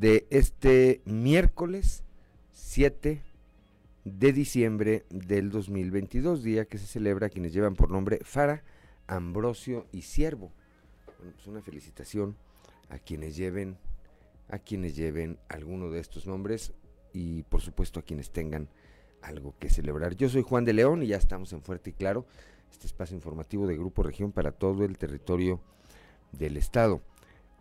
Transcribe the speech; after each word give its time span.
de 0.00 0.26
este 0.28 1.00
miércoles 1.06 2.04
7 2.52 3.22
de 4.04 4.32
diciembre 4.32 5.06
del 5.08 5.50
2022, 5.50 6.42
día 6.42 6.66
que 6.66 6.76
se 6.76 6.86
celebra 6.86 7.30
quienes 7.30 7.54
llevan 7.54 7.76
por 7.76 7.90
nombre 7.90 8.20
Fara, 8.22 8.62
Ambrosio 9.06 9.86
y 9.92 10.02
Siervo. 10.02 10.52
Bueno, 11.18 11.32
pues 11.34 11.46
una 11.46 11.62
felicitación 11.62 12.36
a 12.90 12.98
quienes 12.98 13.36
lleven 13.36 13.78
a 14.48 14.58
quienes 14.58 14.94
lleven 14.94 15.38
alguno 15.48 15.90
de 15.90 15.98
estos 15.98 16.26
nombres 16.26 16.72
y 17.12 17.42
por 17.44 17.62
supuesto 17.62 17.98
a 17.98 18.02
quienes 18.02 18.30
tengan 18.30 18.68
algo 19.22 19.54
que 19.58 19.70
celebrar. 19.70 20.14
Yo 20.14 20.28
soy 20.28 20.42
Juan 20.42 20.64
de 20.64 20.74
León 20.74 21.02
y 21.02 21.08
ya 21.08 21.16
estamos 21.16 21.52
en 21.52 21.62
Fuerte 21.62 21.90
y 21.90 21.94
Claro 21.94 22.26
este 22.70 22.86
espacio 22.86 23.16
informativo 23.16 23.66
de 23.66 23.76
Grupo 23.76 24.02
Región 24.02 24.30
para 24.30 24.52
todo 24.52 24.84
el 24.84 24.98
territorio 24.98 25.60
del 26.32 26.58
estado. 26.58 27.00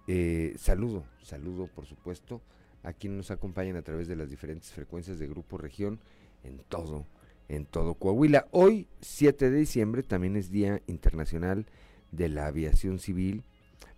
Eh, 0.07 0.53
saludo, 0.57 1.03
saludo 1.23 1.67
por 1.67 1.85
supuesto 1.85 2.41
a 2.83 2.93
quienes 2.93 3.17
nos 3.17 3.31
acompañan 3.31 3.75
a 3.75 3.81
través 3.81 4.07
de 4.07 4.15
las 4.15 4.29
diferentes 4.29 4.71
frecuencias 4.71 5.17
de 5.17 5.27
Grupo 5.27 5.57
Región 5.57 5.99
en 6.43 6.59
todo, 6.69 7.05
en 7.49 7.65
todo 7.65 7.95
Coahuila. 7.95 8.47
Hoy, 8.51 8.87
7 9.01 9.49
de 9.49 9.57
diciembre, 9.57 10.03
también 10.03 10.35
es 10.35 10.51
Día 10.51 10.81
Internacional 10.85 11.65
de 12.11 12.29
la 12.29 12.47
Aviación 12.47 12.99
Civil 12.99 13.43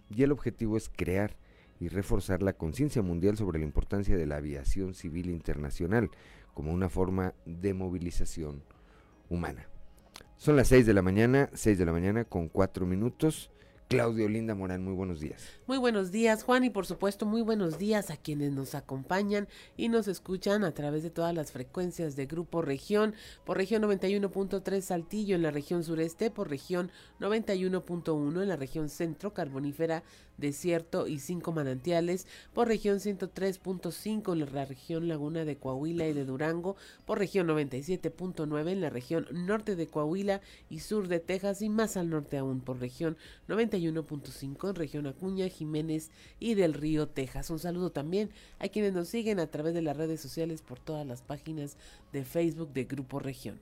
y 0.10 0.24
el 0.24 0.32
objetivo 0.32 0.78
es 0.78 0.90
crear 0.90 1.36
y 1.80 1.90
reforzar 1.90 2.42
la 2.42 2.54
conciencia 2.54 3.02
mundial 3.02 3.38
sobre 3.38 3.60
la 3.60 3.66
importancia 3.66 4.18
de 4.18 4.26
la 4.26 4.38
aviación 4.38 4.94
civil 4.94 5.30
internacional 5.30 6.10
como 6.54 6.74
una 6.74 6.90
forma 6.90 7.34
de 7.46 7.74
movilización 7.74 8.64
humana. 9.30 9.68
Son 10.38 10.56
las 10.56 10.70
6 10.70 10.86
de 10.86 10.94
la 10.94 11.02
mañana, 11.02 11.50
6 11.54 11.78
de 11.78 11.86
la 11.86 11.92
mañana 11.92 12.26
con 12.26 12.48
4 12.48 12.86
minutos. 12.86 13.52
Claudio 13.88 14.28
Linda 14.28 14.54
Morán, 14.54 14.84
muy 14.84 14.94
buenos 14.94 15.22
días. 15.22 15.42
Muy 15.66 15.78
buenos 15.78 16.12
días, 16.12 16.44
Juan, 16.44 16.66
y 16.66 16.70
por 16.70 16.86
supuesto 16.86 17.26
muy 17.26 17.42
buenos 17.42 17.78
días 17.78 18.12
a 18.12 18.18
quienes 18.18 18.52
nos 18.52 18.76
acompañan 18.76 19.48
y 19.78 19.88
nos 19.88 20.10
escuchan 20.10 20.66
a 20.66 20.74
través 20.74 21.04
de 21.04 21.10
todas 21.10 21.34
las 21.34 21.54
frecuencias 21.54 22.18
de 22.18 22.26
Grupo 22.26 22.62
Región, 22.62 23.16
por 23.46 23.56
región 23.56 23.84
91.3 23.84 24.82
Saltillo 24.82 25.38
en 25.38 25.42
la 25.42 25.52
región 25.52 25.86
sureste, 25.86 26.30
por 26.30 26.50
región 26.50 26.92
91.1 27.22 28.42
en 28.42 28.50
la 28.50 28.58
región 28.58 28.90
centro 28.90 29.34
carbonífera 29.34 30.04
desierto 30.38 31.08
y 31.08 31.20
cinco 31.20 31.52
manantiales, 31.52 32.28
por 32.54 32.68
región 32.68 33.00
103.5 33.00 34.34
en 34.34 34.54
la 34.54 34.66
región 34.66 35.08
Laguna 35.08 35.46
de 35.46 35.58
Coahuila 35.58 36.08
y 36.08 36.14
de 36.14 36.26
Durango, 36.26 36.76
por 37.06 37.20
región 37.20 37.48
97.9 37.48 38.70
en 38.70 38.82
la 38.82 38.90
región 38.90 39.28
norte 39.32 39.76
de 39.76 39.88
Coahuila 39.88 40.42
y 40.70 40.80
sur 40.80 41.08
de 41.08 41.20
Texas 41.20 41.62
y 41.62 41.70
más 41.70 41.98
al 41.98 42.10
norte 42.10 42.38
aún 42.38 42.62
por 42.62 42.80
región 42.80 43.18
91.5 43.48 44.70
en 44.70 44.76
región 44.76 45.08
Acuña, 45.08 45.48
Jiménez 45.48 46.10
y 46.40 46.56
del 46.56 46.74
Río, 46.74 47.08
Texas. 47.08 47.50
Un 47.50 47.60
saludo 47.60 47.92
también 47.92 48.30
a 48.60 48.68
quienes 48.68 48.94
nos 48.94 49.08
siguen 49.10 49.40
a 49.40 49.48
través 49.48 49.74
de 49.74 49.82
las 49.82 49.98
redes 49.98 50.22
sociales 50.22 50.62
por 50.62 50.80
todas 50.80 51.06
las 51.06 51.22
páginas 51.22 51.78
de 52.14 52.24
Facebook 52.24 52.74
de 52.74 52.86
Grupo 52.86 53.20
Región. 53.20 53.60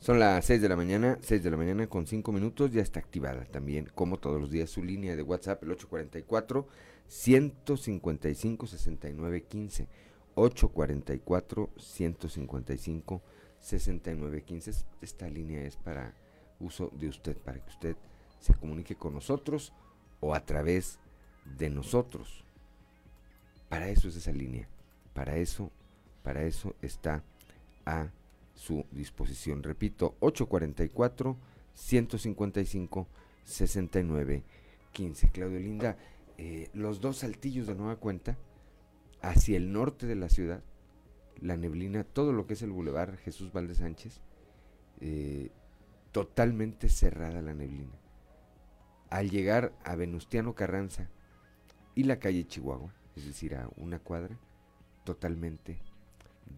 Son 0.00 0.20
las 0.20 0.44
6 0.44 0.62
de 0.62 0.68
la 0.68 0.76
mañana, 0.76 1.18
6 1.22 1.42
de 1.42 1.50
la 1.50 1.56
mañana 1.56 1.88
con 1.88 2.06
5 2.06 2.30
minutos, 2.30 2.70
ya 2.70 2.82
está 2.82 3.00
activada 3.00 3.44
también, 3.46 3.90
como 3.96 4.18
todos 4.18 4.40
los 4.40 4.50
días, 4.50 4.70
su 4.70 4.84
línea 4.84 5.16
de 5.16 5.22
WhatsApp, 5.22 5.62
el 5.64 5.72
844 5.72 6.68
155 7.08 8.66
6915 8.66 9.88
844 10.36 11.70
155 11.76 13.22
6915 13.58 14.86
Esta 15.02 15.28
línea 15.28 15.62
es 15.62 15.76
para 15.76 16.14
uso 16.60 16.92
de 16.94 17.08
usted, 17.08 17.36
para 17.36 17.58
que 17.58 17.70
usted 17.70 17.96
se 18.38 18.54
comunique 18.54 18.94
con 18.94 19.14
nosotros 19.14 19.72
o 20.20 20.32
a 20.32 20.46
través 20.46 21.00
de 21.58 21.70
nosotros. 21.70 22.44
Para 23.68 23.88
eso 23.88 24.08
es 24.08 24.16
esa 24.16 24.32
línea, 24.32 24.68
para 25.12 25.36
eso, 25.36 25.72
para 26.22 26.44
eso 26.44 26.76
está 26.82 27.24
a 27.84 28.10
su 28.58 28.84
disposición. 28.90 29.62
Repito, 29.62 30.16
844 30.20 31.36
155 31.74 33.06
69 33.44 34.42
15. 34.92 35.28
Claudio 35.30 35.60
Linda, 35.60 35.96
eh, 36.36 36.68
los 36.74 37.00
dos 37.00 37.18
saltillos 37.18 37.66
de 37.68 37.76
nueva 37.76 37.96
cuenta 37.96 38.36
hacia 39.22 39.56
el 39.56 39.72
norte 39.72 40.06
de 40.06 40.16
la 40.16 40.28
ciudad, 40.28 40.62
la 41.40 41.56
neblina, 41.56 42.02
todo 42.02 42.32
lo 42.32 42.46
que 42.46 42.54
es 42.54 42.62
el 42.62 42.72
bulevar 42.72 43.16
Jesús 43.18 43.52
Valdez 43.52 43.78
Sánchez, 43.78 44.20
eh, 45.00 45.50
totalmente 46.10 46.88
cerrada 46.88 47.40
la 47.40 47.54
neblina. 47.54 47.94
Al 49.08 49.30
llegar 49.30 49.72
a 49.84 49.94
Venustiano 49.94 50.54
Carranza 50.54 51.08
y 51.94 52.04
la 52.04 52.18
calle 52.18 52.46
Chihuahua, 52.46 52.92
es 53.14 53.24
decir, 53.24 53.54
a 53.54 53.70
una 53.76 54.00
cuadra, 54.00 54.36
totalmente 55.04 55.78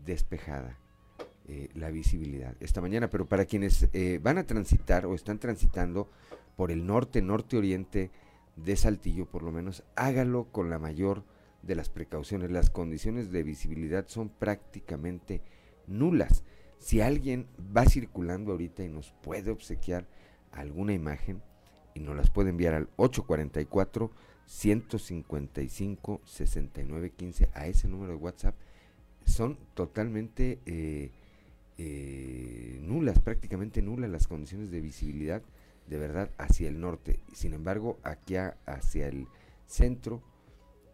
despejada 0.07 0.79
eh, 1.49 1.69
la 1.75 1.91
visibilidad 1.91 2.55
esta 2.61 2.81
mañana, 2.81 3.11
pero 3.11 3.27
para 3.27 3.45
quienes 3.45 3.89
eh, 3.93 4.21
van 4.23 4.39
a 4.39 4.47
transitar 4.47 5.07
o 5.07 5.15
están 5.15 5.39
transitando 5.39 6.11
por 6.57 6.71
el 6.71 6.87
norte, 6.87 7.23
norte-oriente 7.23 8.11
de 8.57 8.77
Saltillo, 8.77 9.27
por 9.27 9.43
lo 9.43 9.53
menos 9.53 9.83
hágalo 9.97 10.45
con 10.53 10.71
la 10.71 10.79
mayor 10.79 11.25
de 11.63 11.75
las 11.75 11.89
precauciones. 11.89 12.51
Las 12.51 12.71
condiciones 12.71 13.31
de 13.31 13.43
visibilidad 13.43 14.07
son 14.09 14.29
prácticamente 14.29 15.43
nulas. 15.87 16.45
Si 16.79 17.01
alguien 17.01 17.47
va 17.77 17.85
circulando 17.85 18.53
ahorita 18.53 18.85
y 18.85 18.89
nos 18.89 19.13
puede 19.23 19.51
obsequiar 19.51 20.07
alguna 20.53 20.93
imagen 20.93 21.43
y 21.95 22.01
nos 22.01 22.17
las 22.17 22.31
puede 22.31 22.51
enviar 22.51 22.75
al 22.75 22.89
844 22.97 24.11
155 24.47 26.21
6915 26.25 27.51
a 27.55 27.67
ese 27.67 27.89
número 27.89 28.13
de 28.13 28.19
WhatsApp, 28.19 28.55
son 29.25 29.59
totalmente 29.75 30.59
eh, 30.67 31.13
eh, 31.83 32.79
nulas, 32.83 33.21
prácticamente 33.21 33.81
nulas 33.81 34.11
las 34.11 34.27
condiciones 34.27 34.71
de 34.71 34.83
visibilidad 34.83 35.41
de 35.87 35.97
verdad 35.97 36.31
hacia 36.37 36.69
el 36.69 36.79
norte. 36.79 37.21
Sin 37.33 37.55
embargo, 37.55 37.99
aquí 38.03 38.37
hacia 38.37 39.09
el 39.09 39.27
centro, 39.67 40.21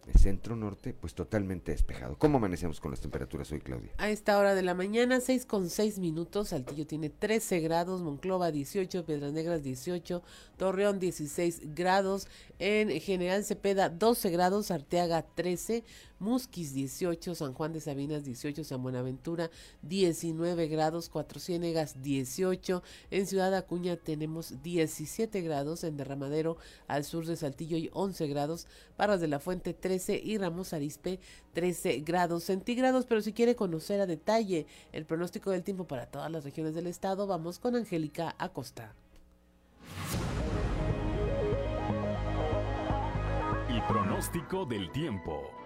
el 0.06 0.14
centro 0.20 0.54
norte, 0.54 0.94
pues 0.94 1.12
totalmente 1.14 1.72
despejado. 1.72 2.16
¿Cómo 2.16 2.38
amanecemos 2.38 2.78
con 2.78 2.92
las 2.92 3.00
temperaturas 3.00 3.50
hoy, 3.50 3.58
Claudia? 3.58 3.90
A 3.98 4.10
esta 4.10 4.38
hora 4.38 4.54
de 4.54 4.62
la 4.62 4.74
mañana, 4.74 5.20
6 5.20 5.44
con 5.46 5.70
6 5.70 5.98
minutos, 5.98 6.50
Saltillo 6.50 6.86
tiene 6.86 7.10
13 7.10 7.58
grados, 7.58 8.00
Monclova 8.02 8.52
18, 8.52 9.04
Piedras 9.04 9.32
Negras 9.32 9.64
18, 9.64 10.22
Torreón 10.56 11.00
16 11.00 11.74
grados, 11.74 12.28
en 12.60 13.00
General 13.00 13.42
Cepeda 13.42 13.88
12 13.88 14.30
grados, 14.30 14.70
Arteaga 14.70 15.22
13, 15.34 15.82
Musquis 16.18 16.72
18, 16.72 17.34
San 17.34 17.52
Juan 17.52 17.72
de 17.72 17.80
Sabinas 17.80 18.24
18, 18.24 18.64
San 18.64 18.82
Buenaventura 18.82 19.50
19 19.82 20.68
grados, 20.68 21.08
Cuatro 21.08 21.40
Ciénegas 21.40 22.02
18, 22.02 22.82
en 23.10 23.26
Ciudad 23.26 23.54
Acuña 23.54 23.96
tenemos 23.96 24.62
17 24.62 25.42
grados, 25.42 25.84
en 25.84 25.96
Derramadero 25.96 26.56
al 26.88 27.04
sur 27.04 27.26
de 27.26 27.36
Saltillo 27.36 27.76
y 27.76 27.90
11 27.92 28.26
grados, 28.28 28.66
Parras 28.96 29.20
de 29.20 29.28
la 29.28 29.40
Fuente 29.40 29.74
13 29.74 30.20
y 30.22 30.38
Ramos 30.38 30.72
Arispe 30.72 31.20
13 31.52 32.00
grados 32.00 32.44
centígrados, 32.44 33.06
pero 33.06 33.20
si 33.20 33.32
quiere 33.32 33.56
conocer 33.56 34.00
a 34.00 34.06
detalle 34.06 34.66
el 34.92 35.04
pronóstico 35.04 35.50
del 35.50 35.64
tiempo 35.64 35.86
para 35.86 36.06
todas 36.06 36.30
las 36.30 36.44
regiones 36.44 36.74
del 36.74 36.86
estado, 36.86 37.26
vamos 37.26 37.58
con 37.58 37.76
Angélica 37.76 38.34
Acosta. 38.38 38.94
El 43.68 43.82
pronóstico 43.86 44.64
del 44.64 44.90
tiempo 44.90 45.65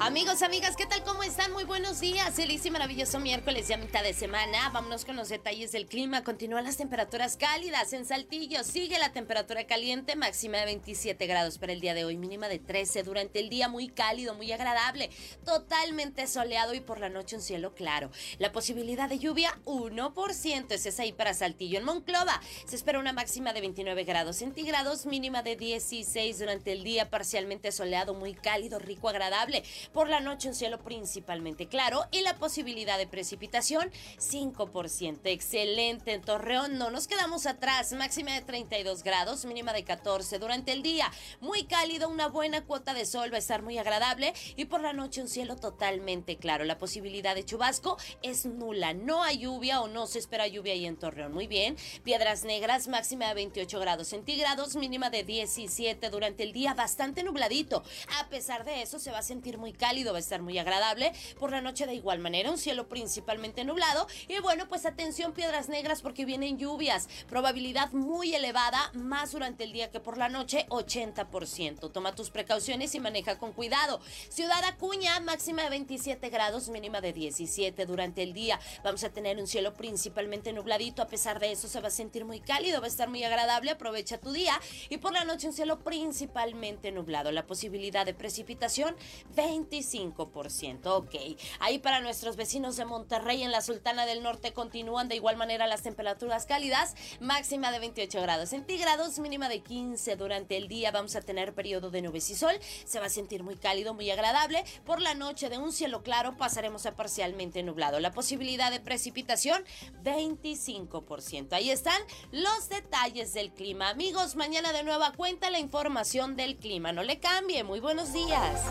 Amigos, 0.00 0.42
amigas, 0.42 0.76
¿qué 0.76 0.86
tal? 0.86 1.02
¿Cómo 1.02 1.24
están? 1.24 1.52
Muy 1.52 1.64
buenos 1.64 1.98
días. 1.98 2.32
Feliz 2.32 2.64
y 2.64 2.70
maravilloso 2.70 3.18
miércoles, 3.18 3.66
ya 3.66 3.76
mitad 3.76 4.04
de 4.04 4.14
semana. 4.14 4.70
Vámonos 4.70 5.04
con 5.04 5.16
los 5.16 5.28
detalles 5.28 5.72
del 5.72 5.86
clima. 5.86 6.22
Continúan 6.22 6.62
las 6.62 6.76
temperaturas 6.76 7.36
cálidas 7.36 7.92
en 7.92 8.04
Saltillo. 8.06 8.62
Sigue 8.62 9.00
la 9.00 9.12
temperatura 9.12 9.66
caliente, 9.66 10.14
máxima 10.14 10.58
de 10.58 10.66
27 10.66 11.26
grados 11.26 11.58
para 11.58 11.72
el 11.72 11.80
día 11.80 11.94
de 11.94 12.04
hoy, 12.04 12.16
mínima 12.16 12.48
de 12.48 12.60
13. 12.60 13.02
Durante 13.02 13.40
el 13.40 13.48
día 13.48 13.68
muy 13.68 13.88
cálido, 13.88 14.34
muy 14.34 14.52
agradable, 14.52 15.10
totalmente 15.44 16.28
soleado 16.28 16.74
y 16.74 16.80
por 16.80 17.00
la 17.00 17.08
noche 17.08 17.34
un 17.34 17.42
cielo 17.42 17.74
claro. 17.74 18.12
La 18.38 18.52
posibilidad 18.52 19.08
de 19.08 19.18
lluvia, 19.18 19.58
1%. 19.64 20.70
Ese 20.70 20.88
es 20.90 21.00
ahí 21.00 21.12
para 21.12 21.34
Saltillo. 21.34 21.76
En 21.76 21.84
Monclova 21.84 22.40
se 22.66 22.76
espera 22.76 23.00
una 23.00 23.12
máxima 23.12 23.52
de 23.52 23.62
29 23.62 24.04
grados 24.04 24.36
centígrados, 24.36 25.06
mínima 25.06 25.42
de 25.42 25.56
16 25.56 26.38
durante 26.38 26.70
el 26.70 26.84
día, 26.84 27.10
parcialmente 27.10 27.72
soleado, 27.72 28.14
muy 28.14 28.34
cálido, 28.34 28.78
rico, 28.78 29.08
agradable. 29.08 29.64
Por 29.92 30.08
la 30.08 30.20
noche 30.20 30.48
un 30.48 30.54
cielo 30.54 30.78
principalmente 30.78 31.66
claro 31.66 32.06
y 32.10 32.20
la 32.20 32.36
posibilidad 32.36 32.98
de 32.98 33.06
precipitación 33.06 33.90
5%. 34.18 35.20
Excelente. 35.24 36.12
En 36.12 36.22
Torreón 36.22 36.78
no 36.78 36.90
nos 36.90 37.08
quedamos 37.08 37.46
atrás. 37.46 37.92
Máxima 37.92 38.32
de 38.32 38.42
32 38.42 39.02
grados, 39.02 39.44
mínima 39.44 39.72
de 39.72 39.84
14 39.84 40.38
durante 40.38 40.72
el 40.72 40.82
día. 40.82 41.10
Muy 41.40 41.64
cálido, 41.64 42.08
una 42.08 42.28
buena 42.28 42.64
cuota 42.64 42.94
de 42.94 43.06
sol, 43.06 43.32
va 43.32 43.36
a 43.36 43.40
estar 43.40 43.62
muy 43.62 43.78
agradable 43.78 44.34
y 44.56 44.66
por 44.66 44.80
la 44.80 44.92
noche 44.92 45.22
un 45.22 45.28
cielo 45.28 45.56
totalmente 45.56 46.36
claro. 46.36 46.64
La 46.64 46.78
posibilidad 46.78 47.34
de 47.34 47.44
chubasco 47.44 47.96
es 48.22 48.46
nula. 48.46 48.94
No 48.94 49.22
hay 49.22 49.38
lluvia 49.38 49.80
o 49.80 49.88
no 49.88 50.06
se 50.06 50.18
espera 50.18 50.46
lluvia 50.46 50.74
ahí 50.74 50.86
en 50.86 50.96
Torreón. 50.96 51.32
Muy 51.32 51.46
bien. 51.46 51.76
Piedras 52.04 52.44
Negras, 52.44 52.88
máxima 52.88 53.28
de 53.28 53.34
28 53.34 53.80
grados 53.80 54.08
centígrados, 54.08 54.76
mínima 54.76 55.10
de 55.10 55.24
17 55.24 56.10
durante 56.10 56.42
el 56.42 56.52
día, 56.52 56.74
bastante 56.74 57.22
nubladito. 57.22 57.82
A 58.20 58.28
pesar 58.28 58.64
de 58.64 58.82
eso, 58.82 58.98
se 58.98 59.10
va 59.10 59.18
a 59.18 59.22
sentir 59.22 59.58
muy 59.58 59.72
cálido 59.78 60.12
va 60.12 60.18
a 60.18 60.20
estar 60.20 60.42
muy 60.42 60.58
agradable. 60.58 61.12
Por 61.38 61.50
la 61.50 61.62
noche 61.62 61.86
de 61.86 61.94
igual 61.94 62.18
manera, 62.18 62.50
un 62.50 62.58
cielo 62.58 62.88
principalmente 62.88 63.64
nublado. 63.64 64.06
Y 64.28 64.38
bueno, 64.40 64.68
pues 64.68 64.84
atención 64.84 65.32
piedras 65.32 65.68
negras 65.68 66.02
porque 66.02 66.26
vienen 66.26 66.58
lluvias. 66.58 67.08
Probabilidad 67.28 67.92
muy 67.92 68.34
elevada, 68.34 68.90
más 68.92 69.32
durante 69.32 69.64
el 69.64 69.72
día 69.72 69.90
que 69.90 70.00
por 70.00 70.18
la 70.18 70.28
noche, 70.28 70.66
80%. 70.68 71.90
Toma 71.92 72.14
tus 72.14 72.30
precauciones 72.30 72.94
y 72.94 73.00
maneja 73.00 73.38
con 73.38 73.52
cuidado. 73.52 74.00
Ciudad 74.28 74.62
Acuña, 74.64 75.20
máxima 75.20 75.62
de 75.62 75.70
27 75.70 76.28
grados, 76.28 76.68
mínima 76.68 77.00
de 77.00 77.12
17 77.12 77.86
durante 77.86 78.22
el 78.22 78.32
día. 78.32 78.58
Vamos 78.84 79.04
a 79.04 79.10
tener 79.10 79.38
un 79.38 79.46
cielo 79.46 79.74
principalmente 79.74 80.52
nubladito. 80.52 81.02
A 81.02 81.06
pesar 81.06 81.38
de 81.38 81.52
eso, 81.52 81.68
se 81.68 81.80
va 81.80 81.88
a 81.88 81.92
sentir 81.92 82.24
muy 82.24 82.40
cálido, 82.40 82.80
va 82.80 82.86
a 82.86 82.90
estar 82.90 83.08
muy 83.08 83.22
agradable. 83.24 83.70
Aprovecha 83.70 84.18
tu 84.18 84.32
día. 84.32 84.60
Y 84.88 84.98
por 84.98 85.12
la 85.12 85.24
noche, 85.24 85.46
un 85.46 85.52
cielo 85.52 85.78
principalmente 85.78 86.92
nublado. 86.92 87.30
La 87.32 87.46
posibilidad 87.46 88.04
de 88.04 88.14
precipitación, 88.14 88.96
20 89.36 89.67
25%. 89.68 90.86
Ok. 90.86 91.14
Ahí 91.60 91.78
para 91.78 92.00
nuestros 92.00 92.36
vecinos 92.36 92.76
de 92.76 92.84
Monterrey 92.84 93.42
en 93.42 93.52
la 93.52 93.60
Sultana 93.60 94.06
del 94.06 94.22
Norte 94.22 94.52
continúan 94.52 95.08
de 95.08 95.16
igual 95.16 95.36
manera 95.36 95.66
las 95.66 95.82
temperaturas 95.82 96.46
cálidas, 96.46 96.94
máxima 97.20 97.70
de 97.70 97.78
28 97.80 98.20
grados 98.22 98.50
centígrados, 98.50 99.18
mínima 99.18 99.48
de 99.48 99.60
15 99.60 100.16
durante 100.16 100.56
el 100.56 100.68
día. 100.68 100.90
Vamos 100.90 101.16
a 101.16 101.22
tener 101.22 101.54
periodo 101.54 101.90
de 101.90 102.02
nubes 102.02 102.30
y 102.30 102.34
sol. 102.34 102.58
Se 102.84 103.00
va 103.00 103.06
a 103.06 103.10
sentir 103.10 103.42
muy 103.42 103.56
cálido, 103.56 103.94
muy 103.94 104.10
agradable. 104.10 104.64
Por 104.84 105.00
la 105.00 105.14
noche 105.14 105.48
de 105.48 105.58
un 105.58 105.72
cielo 105.72 106.02
claro 106.02 106.36
pasaremos 106.36 106.86
a 106.86 106.96
parcialmente 106.96 107.62
nublado. 107.62 108.00
La 108.00 108.12
posibilidad 108.12 108.70
de 108.70 108.80
precipitación 108.80 109.64
25%. 110.02 111.52
Ahí 111.52 111.70
están 111.70 112.00
los 112.32 112.68
detalles 112.68 113.34
del 113.34 113.52
clima. 113.52 113.90
Amigos, 113.90 114.36
mañana 114.36 114.72
de 114.72 114.82
nueva 114.82 115.12
cuenta 115.12 115.50
la 115.50 115.58
información 115.58 116.36
del 116.36 116.56
clima. 116.56 116.92
No 116.92 117.02
le 117.02 117.20
cambie. 117.20 117.64
Muy 117.64 117.80
buenos 117.80 118.12
días. 118.12 118.62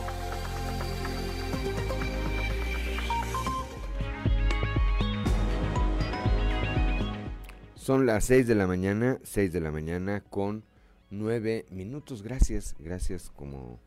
Son 7.88 8.06
las 8.06 8.26
6 8.26 8.48
de 8.48 8.56
la 8.56 8.68
mañana, 8.68 9.18
6 9.24 9.54
de 9.54 9.62
la 9.62 9.72
mañana 9.72 10.20
con 10.20 10.66
9 11.10 11.68
minutos. 11.70 12.22
Gracias, 12.22 12.76
gracias 12.80 13.32
como 13.34 13.80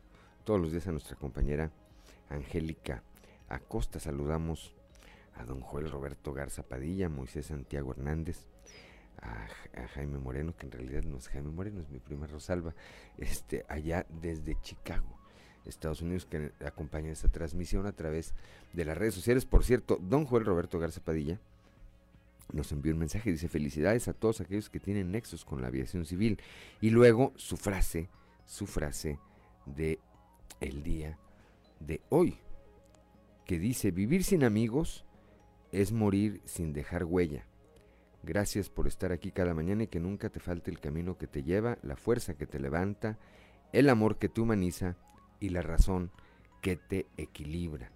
todos 0.43 0.59
los 0.59 0.71
días 0.71 0.87
a 0.87 0.91
nuestra 0.91 1.15
compañera 1.15 1.69
Angélica 2.27 3.03
Acosta. 3.47 3.99
Saludamos 3.99 4.73
a 5.35 5.45
don 5.45 5.61
Joel 5.61 5.91
Roberto 5.91 6.33
Garza 6.33 6.63
Padilla, 6.63 7.09
Moisés 7.09 7.45
Santiago 7.45 7.91
Hernández, 7.91 8.47
a, 9.21 9.47
Jaime 9.89 10.17
Moreno, 10.17 10.55
que 10.57 10.65
en 10.65 10.71
realidad 10.71 11.03
no 11.03 11.17
es 11.17 11.27
Jaime 11.27 11.51
Moreno, 11.51 11.79
es 11.79 11.91
mi 11.91 11.99
prima 11.99 12.25
Rosalba, 12.25 12.73
este, 13.19 13.65
allá 13.69 14.07
desde 14.19 14.59
Chicago. 14.63 15.15
Estados 15.63 16.01
Unidos 16.01 16.25
que 16.25 16.53
acompaña 16.65 17.11
esta 17.11 17.27
transmisión 17.27 17.85
a 17.85 17.91
través 17.91 18.33
de 18.73 18.83
las 18.83 18.97
redes 18.97 19.13
sociales. 19.13 19.45
Por 19.45 19.63
cierto, 19.63 19.99
don 20.01 20.25
Joel 20.25 20.45
Roberto 20.45 20.79
Garza 20.79 21.01
Padilla 21.01 21.39
nos 22.53 22.71
envió 22.71 22.93
un 22.93 22.99
mensaje, 22.99 23.31
dice 23.31 23.47
felicidades 23.47 24.07
a 24.07 24.13
todos 24.13 24.41
aquellos 24.41 24.69
que 24.69 24.79
tienen 24.79 25.11
nexos 25.11 25.45
con 25.45 25.61
la 25.61 25.67
aviación 25.67 26.05
civil. 26.05 26.39
Y 26.79 26.89
luego 26.89 27.33
su 27.35 27.57
frase, 27.57 28.09
su 28.45 28.67
frase 28.67 29.19
de 29.65 29.99
el 30.59 30.83
día 30.83 31.17
de 31.79 32.01
hoy, 32.09 32.37
que 33.45 33.59
dice, 33.59 33.91
vivir 33.91 34.23
sin 34.23 34.43
amigos 34.43 35.05
es 35.71 35.91
morir 35.91 36.41
sin 36.45 36.73
dejar 36.73 37.05
huella. 37.05 37.45
Gracias 38.23 38.69
por 38.69 38.87
estar 38.87 39.11
aquí 39.11 39.31
cada 39.31 39.53
mañana 39.53 39.83
y 39.83 39.87
que 39.87 39.99
nunca 39.99 40.29
te 40.29 40.39
falte 40.39 40.69
el 40.69 40.79
camino 40.79 41.17
que 41.17 41.27
te 41.27 41.43
lleva, 41.43 41.79
la 41.81 41.95
fuerza 41.95 42.35
que 42.35 42.45
te 42.45 42.59
levanta, 42.59 43.17
el 43.73 43.89
amor 43.89 44.17
que 44.17 44.29
te 44.29 44.41
humaniza 44.41 44.95
y 45.39 45.49
la 45.49 45.61
razón 45.61 46.11
que 46.61 46.75
te 46.75 47.07
equilibra. 47.17 47.91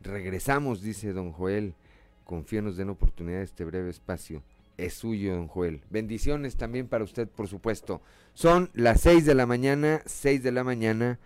Regresamos, 0.00 0.82
dice 0.82 1.12
don 1.12 1.32
Joel, 1.32 1.74
confío 2.26 2.60
nos 2.60 2.76
den 2.76 2.90
oportunidad 2.90 3.38
de 3.38 3.44
este 3.44 3.64
breve 3.64 3.88
espacio. 3.88 4.42
Es 4.76 4.94
suyo, 4.94 5.34
don 5.34 5.48
Joel. 5.48 5.80
Bendiciones 5.88 6.56
también 6.56 6.88
para 6.88 7.04
usted, 7.04 7.28
por 7.28 7.48
supuesto. 7.48 8.02
Son 8.34 8.68
las 8.74 9.00
6 9.00 9.24
de 9.24 9.34
la 9.34 9.46
mañana, 9.46 10.02
6 10.04 10.42
de 10.42 10.52
la 10.52 10.64
mañana, 10.64 11.18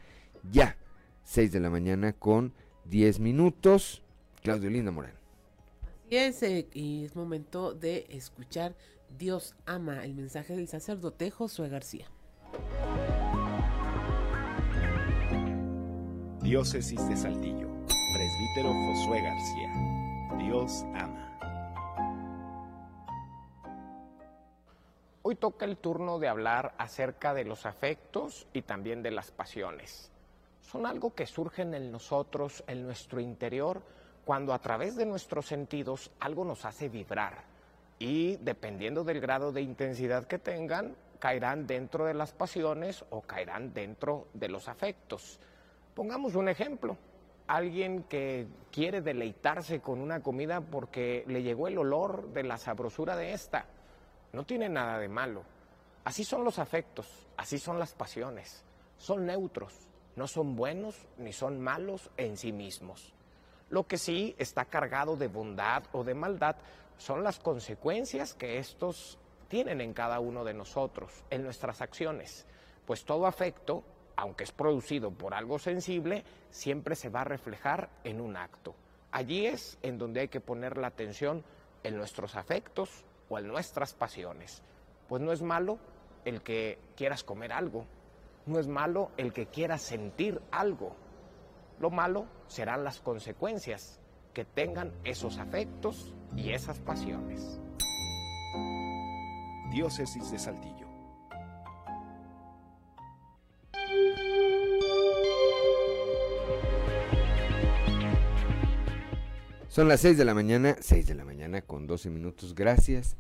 ya. 0.53 0.77
6 1.25 1.51
de 1.51 1.59
la 1.59 1.71
mañana 1.71 2.13
con 2.13 2.53
10 2.85 3.19
minutos. 3.19 4.03
Claudio 4.43 4.71
Linda 4.71 4.93
Morán. 4.93 5.15
Así 6.07 6.17
es, 6.17 6.43
eh, 6.43 6.69
y 6.75 7.05
es 7.05 7.17
momento 7.17 7.75
de 7.75 8.07
escuchar 8.11 8.77
Dios 9.19 9.57
ama, 9.67 10.05
el 10.05 10.15
mensaje 10.15 10.55
del 10.55 10.69
sacerdote 10.69 11.31
Josué 11.31 11.69
García. 11.69 12.07
Diócesis 16.43 17.09
de 17.09 17.17
Saltillo, 17.17 17.69
presbítero 18.15 18.73
Josué 18.73 19.23
García. 19.23 20.00
Dios 20.51 20.85
ama. 20.97 21.39
Hoy 25.23 25.37
toca 25.37 25.65
el 25.65 25.77
turno 25.77 26.19
de 26.19 26.27
hablar 26.27 26.75
acerca 26.77 27.35
de 27.35 27.45
los 27.45 27.67
afectos 27.67 28.49
y 28.53 28.63
también 28.63 29.01
de 29.01 29.13
las 29.13 29.31
pasiones. 29.31 30.11
Son 30.61 30.87
algo 30.87 31.15
que 31.15 31.27
surgen 31.27 31.73
en 31.75 31.93
nosotros, 31.93 32.65
en 32.67 32.83
nuestro 32.83 33.21
interior, 33.21 33.81
cuando 34.25 34.53
a 34.53 34.59
través 34.59 34.97
de 34.97 35.07
nuestros 35.07 35.47
sentidos 35.47 36.11
algo 36.19 36.45
nos 36.45 36.65
hace 36.65 36.89
vibrar. 36.89 37.45
Y 38.01 38.35
dependiendo 38.39 39.05
del 39.05 39.21
grado 39.21 39.53
de 39.53 39.63
intensidad 39.63 40.27
que 40.27 40.41
tengan, 40.41 40.97
caerán 41.21 41.69
dentro 41.69 42.07
de 42.07 42.15
las 42.15 42.33
pasiones 42.33 43.05
o 43.11 43.21
caerán 43.21 43.73
dentro 43.73 44.27
de 44.35 44.49
los 44.49 44.67
afectos. 44.67 45.39
Pongamos 45.95 46.35
un 46.35 46.49
ejemplo 46.49 46.97
alguien 47.57 48.05
que 48.05 48.47
quiere 48.71 49.01
deleitarse 49.01 49.81
con 49.81 50.01
una 50.01 50.23
comida 50.23 50.61
porque 50.61 51.25
le 51.27 51.43
llegó 51.43 51.67
el 51.67 51.79
olor 51.79 52.33
de 52.33 52.45
la 52.45 52.57
sabrosura 52.59 53.17
de 53.17 53.33
esta. 53.33 53.67
No 54.33 54.45
tiene 54.45 54.69
nada 54.69 54.99
de 54.99 55.09
malo. 55.09 55.43
Así 56.05 56.23
son 56.23 56.45
los 56.45 56.61
afectos, 56.61 57.27
así 57.37 57.59
son 57.59 57.81
las 57.81 57.93
pasiones. 57.93 58.65
Son 58.99 59.27
neutros, 59.27 59.75
no 60.15 60.29
son 60.29 60.55
buenos 60.55 61.09
ni 61.19 61.33
son 61.33 61.61
malos 61.61 62.11
en 62.17 62.37
sí 62.37 62.53
mismos. 62.53 63.13
Lo 63.69 63.85
que 63.85 63.99
sí 63.99 64.35
está 64.39 64.67
cargado 64.67 65.17
de 65.17 65.27
bondad 65.27 65.83
o 65.93 66.05
de 66.05 66.15
maldad 66.15 66.55
son 66.99 67.25
las 67.25 67.41
consecuencias 67.41 68.35
que 68.35 68.59
estos 68.59 69.19
tienen 69.49 69.81
en 69.81 69.93
cada 69.93 70.21
uno 70.21 70.45
de 70.45 70.55
nosotros, 70.55 71.25
en 71.31 71.43
nuestras 71.43 71.81
acciones. 71.81 72.47
Pues 72.87 73.05
todo 73.05 73.27
afecto 73.27 73.83
aunque 74.21 74.45
es 74.45 74.53
producido 74.53 75.11
por 75.11 75.33
algo 75.33 75.59
sensible, 75.59 76.25
siempre 76.51 76.95
se 76.95 77.09
va 77.09 77.23
a 77.23 77.25
reflejar 77.25 77.89
en 78.05 78.21
un 78.21 78.37
acto. 78.37 78.75
Allí 79.13 79.47
es 79.47 79.79
en 79.83 79.97
donde 79.97 80.21
hay 80.21 80.29
que 80.29 80.43
poner 80.43 80.77
la 80.77 80.89
atención 80.89 81.43
en 81.83 81.97
nuestros 81.97 82.37
afectos 82.37 83.03
o 83.31 83.39
en 83.39 83.49
nuestras 83.49 83.95
pasiones. 83.95 84.63
Pues 85.09 85.23
no 85.23 85.33
es 85.33 85.41
malo 85.41 85.79
el 86.27 86.43
que 86.43 86.79
quieras 86.97 87.25
comer 87.25 87.51
algo, 87.51 87.87
no 88.45 88.59
es 88.59 88.69
malo 88.69 89.11
el 89.17 89.33
que 89.33 89.47
quieras 89.47 89.81
sentir 89.81 90.39
algo. 90.51 90.95
Lo 91.79 91.89
malo 91.89 92.27
serán 92.47 92.85
las 92.85 93.01
consecuencias 93.01 94.01
que 94.35 94.45
tengan 94.45 94.93
esos 95.03 95.39
afectos 95.39 96.15
y 96.37 96.53
esas 96.53 96.79
pasiones. 96.79 97.59
Diócesis 99.71 100.31
de 100.31 100.39
Saltillo. 100.39 100.80
Son 109.71 109.87
las 109.87 110.01
6 110.01 110.19
de 110.19 110.25
la 110.25 110.35
mañana, 110.35 110.75
6 110.81 111.07
de 111.07 111.15
la 111.15 111.25
mañana 111.25 111.63
con 111.63 111.87
12 111.87 112.11
minutos. 112.11 112.57
Gracias, 112.57 113.17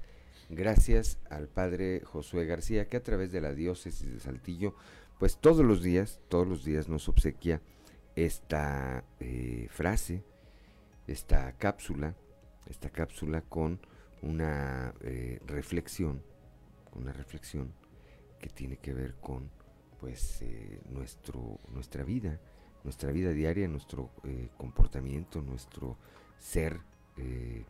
gracias 0.48 1.20
al 1.30 1.46
padre 1.46 2.02
Josué 2.04 2.44
García 2.44 2.88
que 2.88 2.96
a 2.96 3.04
través 3.04 3.30
de 3.30 3.40
la 3.40 3.54
diócesis 3.54 4.12
de 4.12 4.18
Saltillo, 4.18 4.74
pues 5.20 5.38
todos 5.38 5.64
los 5.64 5.80
días, 5.80 6.18
todos 6.28 6.48
los 6.48 6.64
días 6.64 6.88
nos 6.88 7.08
obsequia 7.08 7.62
esta 8.16 9.04
eh, 9.20 9.68
frase, 9.70 10.24
esta 11.06 11.52
cápsula, 11.52 12.16
esta 12.68 12.90
cápsula 12.90 13.42
con 13.42 13.78
una 14.20 14.92
eh, 15.02 15.38
reflexión, 15.46 16.20
una 16.96 17.12
reflexión 17.12 17.72
que 18.40 18.48
tiene 18.48 18.78
que 18.78 18.92
ver 18.92 19.14
con 19.20 19.52
pues 20.00 20.42
eh, 20.42 20.80
nuestro, 20.90 21.60
nuestra 21.68 22.02
vida, 22.02 22.40
nuestra 22.82 23.12
vida 23.12 23.30
diaria, 23.30 23.68
nuestro 23.68 24.10
comportamiento, 24.56 25.42
nuestro 25.42 25.96
ser 26.40 26.80
eh, 27.16 27.64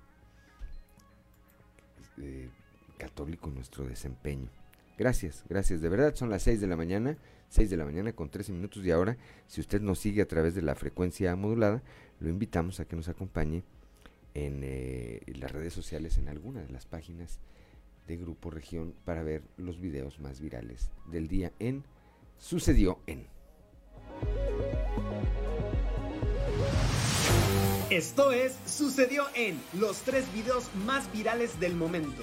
eh, 2.19 2.49
católico 2.97 3.51
nuestro 3.51 3.85
desempeño. 3.85 4.49
Gracias, 4.97 5.45
gracias. 5.49 5.81
De 5.81 5.89
verdad 5.89 6.15
son 6.15 6.31
las 6.31 6.43
6 6.43 6.61
de 6.61 6.67
la 6.67 6.77
mañana, 6.77 7.17
6 7.49 7.71
de 7.71 7.77
la 7.77 7.85
mañana 7.85 8.13
con 8.13 8.31
13 8.31 8.53
minutos 8.53 8.85
y 8.85 8.91
ahora, 8.91 9.17
si 9.47 9.61
usted 9.61 9.81
nos 9.81 9.99
sigue 9.99 10.23
a 10.23 10.29
través 10.29 10.55
de 10.55 10.63
la 10.63 10.75
frecuencia 10.75 11.35
modulada, 11.37 11.83
lo 12.21 12.29
invitamos 12.29 12.81
a 12.81 12.85
que 12.85 12.97
nos 12.97 13.09
acompañe 13.09 13.65
en, 14.35 14.61
eh, 14.63 15.21
las 15.35 15.51
redes 15.51 15.73
sociales, 15.73 16.19
en 16.19 16.29
alguna 16.29 16.63
de 16.63 16.69
las 16.71 16.87
páginas 16.87 17.41
de 18.07 18.17
Grupo 18.17 18.51
Región 18.51 18.95
para 19.05 19.23
ver 19.23 19.43
los 19.57 19.81
videos 19.81 20.21
más 20.21 20.41
virales 20.41 20.91
del 21.11 21.29
día 21.29 21.53
en 21.59 21.85
Sucedió 22.41 22.99
en. 23.07 23.27
Esto 27.91 28.31
es 28.31 28.57
Sucedió 28.67 29.25
en 29.35 29.61
los 29.73 30.03
tres 30.03 30.33
videos 30.33 30.73
más 30.87 31.13
virales 31.13 31.59
del 31.59 31.75
momento. 31.75 32.23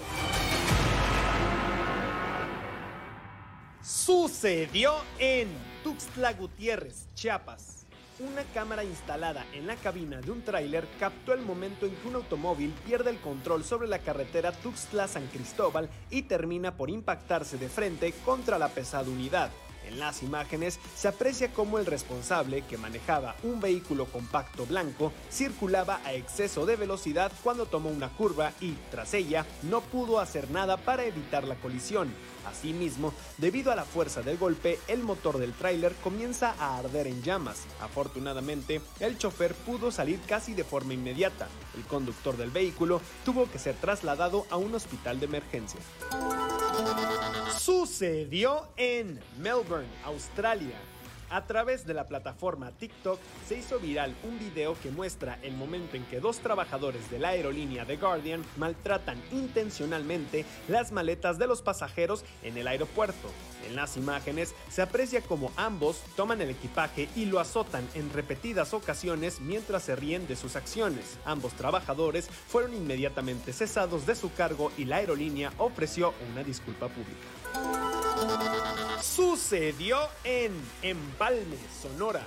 Sucedió 3.82 4.94
en 5.20 5.50
Tuxtla 5.84 6.32
Gutiérrez, 6.32 7.10
Chiapas. 7.16 7.86
Una 8.20 8.44
cámara 8.54 8.86
instalada 8.86 9.46
en 9.52 9.68
la 9.68 9.76
cabina 9.76 10.22
de 10.22 10.32
un 10.32 10.42
tráiler 10.42 10.88
captó 11.02 11.34
el 11.34 11.42
momento 11.42 11.86
en 11.86 11.94
que 11.98 12.08
un 12.08 12.16
automóvil 12.16 12.74
pierde 12.86 13.10
el 13.10 13.20
control 13.20 13.66
sobre 13.66 13.90
la 13.90 14.00
carretera 14.00 14.54
Tuxtla-San 14.54 15.28
Cristóbal 15.28 15.90
y 16.10 16.22
termina 16.22 16.78
por 16.78 16.90
impactarse 16.90 17.58
de 17.58 17.68
frente 17.68 18.14
contra 18.24 18.58
la 18.58 18.70
pesada 18.70 19.10
unidad. 19.10 19.52
En 19.88 20.00
las 20.00 20.22
imágenes 20.22 20.80
se 20.96 21.08
aprecia 21.08 21.54
cómo 21.54 21.80
el 21.80 21.86
responsable, 21.86 22.64
que 22.64 22.78
manejaba 22.78 23.36
un 23.44 23.62
vehículo 23.62 24.06
compacto 24.06 24.66
blanco, 24.66 25.14
circulaba 25.32 26.02
a 26.04 26.14
exceso 26.14 26.66
de 26.66 26.76
velocidad 26.76 27.32
cuando 27.44 27.66
tomó 27.66 27.90
una 27.90 28.10
curva 28.10 28.52
y, 28.60 28.74
tras 28.92 29.14
ella, 29.14 29.46
no 29.64 29.82
pudo 29.82 30.20
hacer 30.20 30.52
nada 30.52 30.78
para 30.78 31.06
evitar 31.06 31.46
la 31.46 31.56
colisión. 31.56 32.14
Asimismo, 32.48 33.14
debido 33.38 33.72
a 33.72 33.76
la 33.76 33.86
fuerza 33.86 34.22
del 34.22 34.38
golpe, 34.38 34.80
el 34.88 35.04
motor 35.04 35.38
del 35.38 35.54
tráiler 35.54 35.94
comienza 36.04 36.56
a 36.60 36.78
arder 36.78 37.08
en 37.08 37.22
llamas. 37.22 37.66
Afortunadamente, 37.82 38.82
el 39.00 39.18
chofer 39.18 39.54
pudo 39.54 39.92
salir 39.92 40.20
casi 40.28 40.54
de 40.54 40.64
forma 40.64 40.94
inmediata. 40.94 41.48
El 41.76 41.84
conductor 41.84 42.38
del 42.38 42.52
vehículo 42.52 43.02
tuvo 43.26 43.50
que 43.50 43.60
ser 43.60 43.76
trasladado 43.76 44.46
a 44.50 44.58
un 44.58 44.74
hospital 44.76 45.20
de 45.20 45.26
emergencia. 45.26 45.80
Sucedió 47.58 48.68
en 48.78 49.20
Melbourne, 49.40 49.88
Australia. 50.06 50.78
A 51.30 51.46
través 51.46 51.86
de 51.86 51.94
la 51.94 52.08
plataforma 52.08 52.72
TikTok 52.72 53.20
se 53.48 53.58
hizo 53.58 53.80
viral 53.80 54.16
un 54.24 54.40
video 54.40 54.78
que 54.82 54.92
muestra 54.92 55.38
el 55.42 55.54
momento 55.56 55.98
en 55.98 56.06
que 56.06 56.22
dos 56.22 56.40
trabajadores 56.40 57.12
de 57.12 57.20
la 57.20 57.30
aerolínea 57.30 57.86
The 57.86 57.98
Guardian 57.98 58.46
maltratan 58.56 59.22
intencionalmente 59.32 60.46
las 60.70 60.94
maletas 60.94 61.38
de 61.38 61.48
los 61.48 61.62
pasajeros 61.62 62.24
en 62.44 62.58
el 62.58 62.68
aeropuerto. 62.68 63.30
En 63.68 63.76
las 63.76 63.98
imágenes 63.98 64.56
se 64.70 64.82
aprecia 64.82 65.22
como 65.22 65.52
ambos 65.58 66.02
toman 66.16 66.42
el 66.42 66.50
equipaje 66.50 67.10
y 67.16 67.26
lo 67.26 67.42
azotan 67.42 67.86
en 67.94 68.10
repetidas 68.14 68.74
ocasiones 68.74 69.42
mientras 69.42 69.84
se 69.84 69.98
ríen 69.98 70.28
de 70.28 70.38
sus 70.38 70.56
acciones. 70.56 71.18
Ambos 71.26 71.54
trabajadores 71.54 72.30
fueron 72.30 72.74
inmediatamente 72.74 73.52
cesados 73.52 74.06
de 74.06 74.16
su 74.16 74.34
cargo 74.34 74.72
y 74.78 74.86
la 74.86 74.98
aerolínea 74.98 75.52
ofreció 75.58 76.14
una 76.32 76.44
disculpa 76.44 76.88
pública. 76.88 77.28
Sucedió 79.02 80.00
en 80.24 80.52
Empalme, 80.82 81.58
Sonora. 81.82 82.26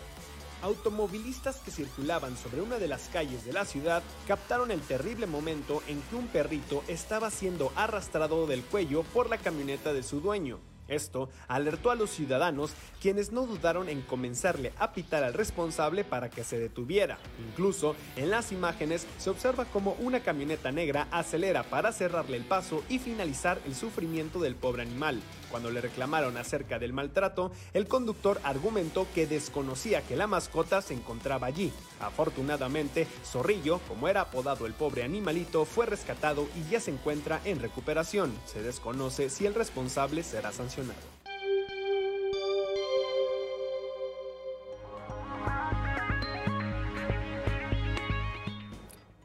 Automovilistas 0.62 1.56
que 1.56 1.70
circulaban 1.70 2.36
sobre 2.36 2.60
una 2.60 2.78
de 2.78 2.86
las 2.86 3.08
calles 3.08 3.44
de 3.44 3.52
la 3.52 3.64
ciudad 3.64 4.02
captaron 4.28 4.70
el 4.70 4.80
terrible 4.80 5.26
momento 5.26 5.82
en 5.88 6.00
que 6.02 6.16
un 6.16 6.28
perrito 6.28 6.84
estaba 6.86 7.30
siendo 7.30 7.72
arrastrado 7.76 8.46
del 8.46 8.62
cuello 8.62 9.02
por 9.02 9.30
la 9.30 9.38
camioneta 9.38 9.92
de 9.92 10.02
su 10.02 10.20
dueño. 10.20 10.60
Esto 10.86 11.28
alertó 11.48 11.90
a 11.90 11.94
los 11.94 12.10
ciudadanos, 12.10 12.72
quienes 13.00 13.30
no 13.30 13.46
dudaron 13.46 13.88
en 13.88 14.02
comenzarle 14.02 14.72
a 14.78 14.92
pitar 14.92 15.22
al 15.22 15.34
responsable 15.34 16.04
para 16.04 16.30
que 16.30 16.44
se 16.44 16.58
detuviera. 16.58 17.18
Incluso 17.48 17.94
en 18.16 18.30
las 18.30 18.52
imágenes 18.52 19.06
se 19.18 19.30
observa 19.30 19.64
como 19.66 19.92
una 20.00 20.20
camioneta 20.20 20.72
negra 20.72 21.06
acelera 21.12 21.62
para 21.62 21.92
cerrarle 21.92 22.36
el 22.36 22.44
paso 22.44 22.82
y 22.88 22.98
finalizar 22.98 23.60
el 23.66 23.74
sufrimiento 23.74 24.40
del 24.40 24.56
pobre 24.56 24.82
animal. 24.82 25.20
Cuando 25.50 25.70
le 25.70 25.80
reclamaron 25.80 26.36
acerca 26.36 26.78
del 26.78 26.92
maltrato, 26.92 27.50
el 27.74 27.88
conductor 27.88 28.40
argumentó 28.44 29.06
que 29.14 29.26
desconocía 29.26 30.02
que 30.02 30.16
la 30.16 30.26
mascota 30.26 30.80
se 30.80 30.94
encontraba 30.94 31.46
allí. 31.46 31.72
Afortunadamente, 32.00 33.06
Zorrillo, 33.24 33.80
como 33.88 34.08
era 34.08 34.22
apodado 34.22 34.66
el 34.66 34.74
pobre 34.74 35.02
animalito, 35.02 35.64
fue 35.64 35.86
rescatado 35.86 36.48
y 36.56 36.70
ya 36.70 36.80
se 36.80 36.92
encuentra 36.92 37.40
en 37.44 37.60
recuperación. 37.60 38.32
Se 38.46 38.62
desconoce 38.62 39.30
si 39.30 39.46
el 39.46 39.54
responsable 39.54 40.22
será 40.22 40.52
sancionado. 40.52 41.20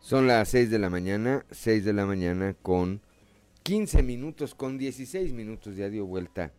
Son 0.06 0.28
las 0.28 0.50
6 0.50 0.70
de 0.70 0.78
la 0.78 0.92
mañana, 0.92 1.46
6 1.50 1.84
de 1.84 1.92
la 1.92 2.06
mañana 2.06 2.56
con 2.62 3.02
15 3.66 4.04
minutos, 4.04 4.54
con 4.54 4.78
16 4.78 5.34
minutos 5.34 5.76
ya 5.76 5.90
dio 5.90 6.06
vuelta 6.06 6.54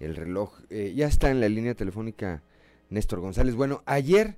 el 0.00 0.16
reloj. 0.16 0.58
Eh, 0.70 0.94
ya 0.96 1.06
está 1.06 1.30
en 1.30 1.40
la 1.40 1.48
línea 1.50 1.74
telefónica 1.74 2.42
Néstor 2.88 3.20
González. 3.20 3.54
Bueno, 3.54 3.82
ayer 3.84 4.34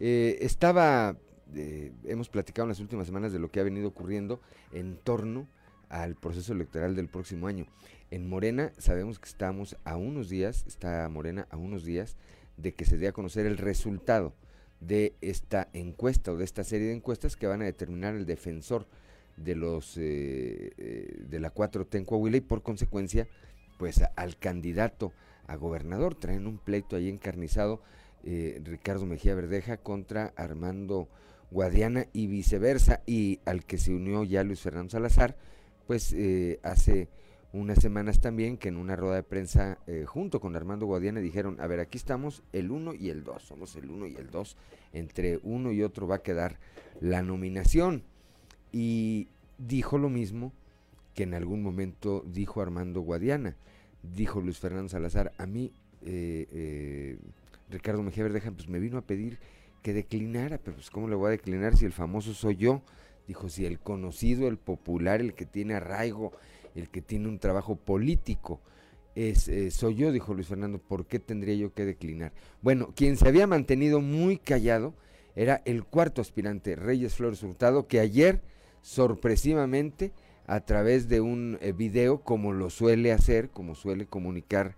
eh, 0.00 0.38
estaba, 0.40 1.16
eh, 1.54 1.92
hemos 2.06 2.28
platicado 2.28 2.64
en 2.64 2.70
las 2.70 2.80
últimas 2.80 3.06
semanas 3.06 3.32
de 3.32 3.38
lo 3.38 3.52
que 3.52 3.60
ha 3.60 3.62
venido 3.62 3.86
ocurriendo 3.86 4.40
en 4.72 4.96
torno 4.96 5.46
al 5.90 6.16
proceso 6.16 6.52
electoral 6.52 6.96
del 6.96 7.06
próximo 7.06 7.46
año. 7.46 7.66
En 8.10 8.28
Morena 8.28 8.72
sabemos 8.78 9.20
que 9.20 9.28
estamos 9.28 9.76
a 9.84 9.96
unos 9.96 10.28
días, 10.28 10.64
está 10.66 11.08
Morena 11.08 11.46
a 11.50 11.56
unos 11.56 11.84
días 11.84 12.16
de 12.56 12.74
que 12.74 12.84
se 12.84 12.98
dé 12.98 13.06
a 13.06 13.12
conocer 13.12 13.46
el 13.46 13.58
resultado 13.58 14.34
de 14.80 15.14
esta 15.20 15.68
encuesta 15.72 16.32
o 16.32 16.36
de 16.36 16.46
esta 16.46 16.64
serie 16.64 16.88
de 16.88 16.94
encuestas 16.94 17.36
que 17.36 17.46
van 17.46 17.62
a 17.62 17.66
determinar 17.66 18.16
el 18.16 18.26
defensor 18.26 18.88
de 19.36 19.54
los 19.54 19.96
eh, 19.96 20.72
eh, 20.76 21.24
de 21.28 21.40
la 21.40 21.52
4T 21.52 21.96
en 21.96 22.04
Coahuila 22.04 22.36
y 22.36 22.40
por 22.40 22.62
consecuencia 22.62 23.28
pues 23.78 24.00
al 24.16 24.36
candidato 24.36 25.12
a 25.46 25.56
gobernador 25.56 26.14
traen 26.14 26.46
un 26.46 26.58
pleito 26.58 26.96
ahí 26.96 27.08
encarnizado 27.08 27.82
eh, 28.22 28.60
Ricardo 28.64 29.06
Mejía 29.06 29.34
Verdeja 29.34 29.76
contra 29.76 30.32
Armando 30.36 31.08
Guadiana 31.50 32.06
y 32.12 32.26
viceversa 32.26 33.02
y 33.06 33.40
al 33.44 33.64
que 33.64 33.78
se 33.78 33.92
unió 33.92 34.24
ya 34.24 34.44
Luis 34.44 34.60
Fernando 34.60 34.90
Salazar 34.90 35.36
pues 35.86 36.16
hace 36.62 37.10
unas 37.52 37.78
semanas 37.78 38.20
también 38.20 38.56
que 38.56 38.68
en 38.68 38.78
una 38.78 38.96
rueda 38.96 39.16
de 39.16 39.22
prensa 39.22 39.78
junto 40.06 40.40
con 40.40 40.56
Armando 40.56 40.86
Guadiana 40.86 41.20
dijeron, 41.20 41.60
a 41.60 41.66
ver, 41.66 41.78
aquí 41.78 41.98
estamos 41.98 42.42
el 42.52 42.70
1 42.70 42.94
y 42.94 43.10
el 43.10 43.22
2, 43.22 43.42
somos 43.42 43.76
el 43.76 43.90
1 43.90 44.06
y 44.06 44.16
el 44.16 44.30
2, 44.30 44.56
entre 44.94 45.38
uno 45.42 45.70
y 45.72 45.82
otro 45.82 46.06
va 46.06 46.16
a 46.16 46.22
quedar 46.22 46.58
la 47.00 47.20
nominación. 47.22 48.02
Y 48.76 49.28
dijo 49.56 49.98
lo 49.98 50.08
mismo 50.08 50.52
que 51.14 51.22
en 51.22 51.34
algún 51.34 51.62
momento 51.62 52.24
dijo 52.26 52.60
Armando 52.60 53.02
Guadiana, 53.02 53.54
dijo 54.02 54.40
Luis 54.40 54.58
Fernando 54.58 54.88
Salazar, 54.88 55.30
a 55.38 55.46
mí 55.46 55.70
eh, 56.04 56.48
eh, 56.50 57.18
Ricardo 57.70 58.02
Mejía 58.02 58.24
Verdeja 58.24 58.50
pues 58.50 58.68
me 58.68 58.80
vino 58.80 58.98
a 58.98 59.02
pedir 59.02 59.38
que 59.80 59.92
declinara, 59.92 60.58
pero 60.58 60.74
pues 60.74 60.90
cómo 60.90 61.06
le 61.06 61.14
voy 61.14 61.28
a 61.28 61.30
declinar 61.30 61.76
si 61.76 61.84
el 61.84 61.92
famoso 61.92 62.34
soy 62.34 62.56
yo, 62.56 62.82
dijo 63.28 63.48
si 63.48 63.64
el 63.64 63.78
conocido, 63.78 64.48
el 64.48 64.56
popular, 64.56 65.20
el 65.20 65.34
que 65.34 65.46
tiene 65.46 65.74
arraigo, 65.74 66.32
el 66.74 66.88
que 66.88 67.00
tiene 67.00 67.28
un 67.28 67.38
trabajo 67.38 67.76
político, 67.76 68.60
es, 69.14 69.46
eh, 69.46 69.70
soy 69.70 69.94
yo, 69.94 70.10
dijo 70.10 70.34
Luis 70.34 70.48
Fernando, 70.48 70.78
¿por 70.78 71.06
qué 71.06 71.20
tendría 71.20 71.54
yo 71.54 71.72
que 71.72 71.84
declinar? 71.84 72.32
Bueno, 72.60 72.92
quien 72.96 73.16
se 73.16 73.28
había 73.28 73.46
mantenido 73.46 74.00
muy 74.00 74.36
callado 74.36 74.94
era 75.36 75.62
el 75.64 75.84
cuarto 75.84 76.20
aspirante, 76.20 76.74
Reyes 76.74 77.14
Flores 77.14 77.40
Hurtado, 77.44 77.86
que 77.86 78.00
ayer 78.00 78.42
sorpresivamente 78.84 80.12
a 80.46 80.60
través 80.60 81.08
de 81.08 81.22
un 81.22 81.56
eh, 81.62 81.72
video 81.72 82.18
como 82.20 82.52
lo 82.52 82.68
suele 82.68 83.12
hacer, 83.12 83.48
como 83.48 83.74
suele 83.74 84.04
comunicar 84.04 84.76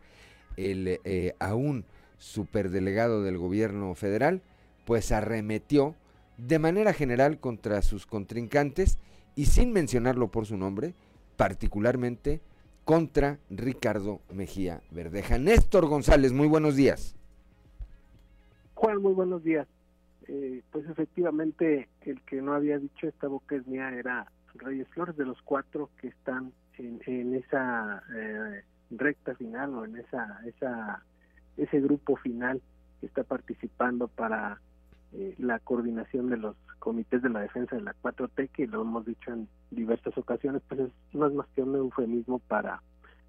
el 0.57 1.01
eh, 1.03 1.35
aún 1.41 1.85
superdelegado 2.17 3.25
del 3.25 3.37
gobierno 3.37 3.93
federal, 3.97 4.43
pues 4.85 5.11
arremetió 5.11 5.97
de 6.39 6.61
manera 6.61 6.93
general 6.93 7.41
contra 7.41 7.83
sus 7.83 8.07
contrincantes 8.07 8.99
y 9.35 9.47
sin 9.47 9.73
mencionarlo 9.73 10.31
por 10.31 10.47
su 10.47 10.57
nombre, 10.57 10.95
particularmente 11.37 12.41
contra 12.85 13.41
Ricardo 13.51 14.21
Mejía 14.33 14.83
Verdeja. 14.93 15.37
Néstor 15.37 15.87
González, 15.89 16.33
muy 16.33 16.47
buenos 16.47 16.77
días. 16.77 17.17
Juan, 18.75 19.03
muy 19.03 19.15
buenos 19.15 19.43
días. 19.43 19.67
Eh, 20.29 20.63
pues 20.73 20.89
efectivamente 20.89 21.89
el 22.03 22.21
que 22.23 22.43
no 22.43 22.55
había 22.55 22.79
dicho 22.79 23.07
esta 23.07 23.29
boca 23.29 23.55
es 23.55 23.67
mía 23.67 23.91
era 23.91 24.27
Reyes 24.55 24.89
Flores, 24.89 25.17
de 25.17 25.25
los 25.25 25.41
cuatro 25.43 25.91
que 26.01 26.09
están 26.09 26.53
en, 26.79 27.35
esa 27.35 28.03
eh, 28.15 28.63
recta 28.91 29.35
final 29.35 29.75
o 29.75 29.85
en 29.85 29.97
esa, 29.97 30.41
esa 30.47 31.03
ese 31.57 31.81
grupo 31.81 32.17
final 32.17 32.61
que 33.01 33.07
está 33.07 33.25
participando 33.25 34.09
para 34.09 34.61
eh, 35.13 35.35
la 35.39 35.59
coordinación 35.59 36.29
de 36.29 36.37
los 36.37 36.57
comités 36.79 37.23
de 37.23 37.31
la 37.31 37.41
defensa 37.41 37.77
de 37.77 37.83
la 37.83 37.95
4T, 38.03 38.51
que 38.51 38.67
lo 38.67 38.83
hemos 38.83 39.07
dicho 39.07 39.33
en 39.33 39.49
diversas 39.71 40.17
ocasiones, 40.19 40.63
pues 40.69 40.81
es, 40.81 40.91
no 41.13 41.27
es 41.27 41.33
más 41.33 41.47
que 41.55 41.63
un 41.63 41.75
eufemismo 41.77 42.39
para 42.41 42.83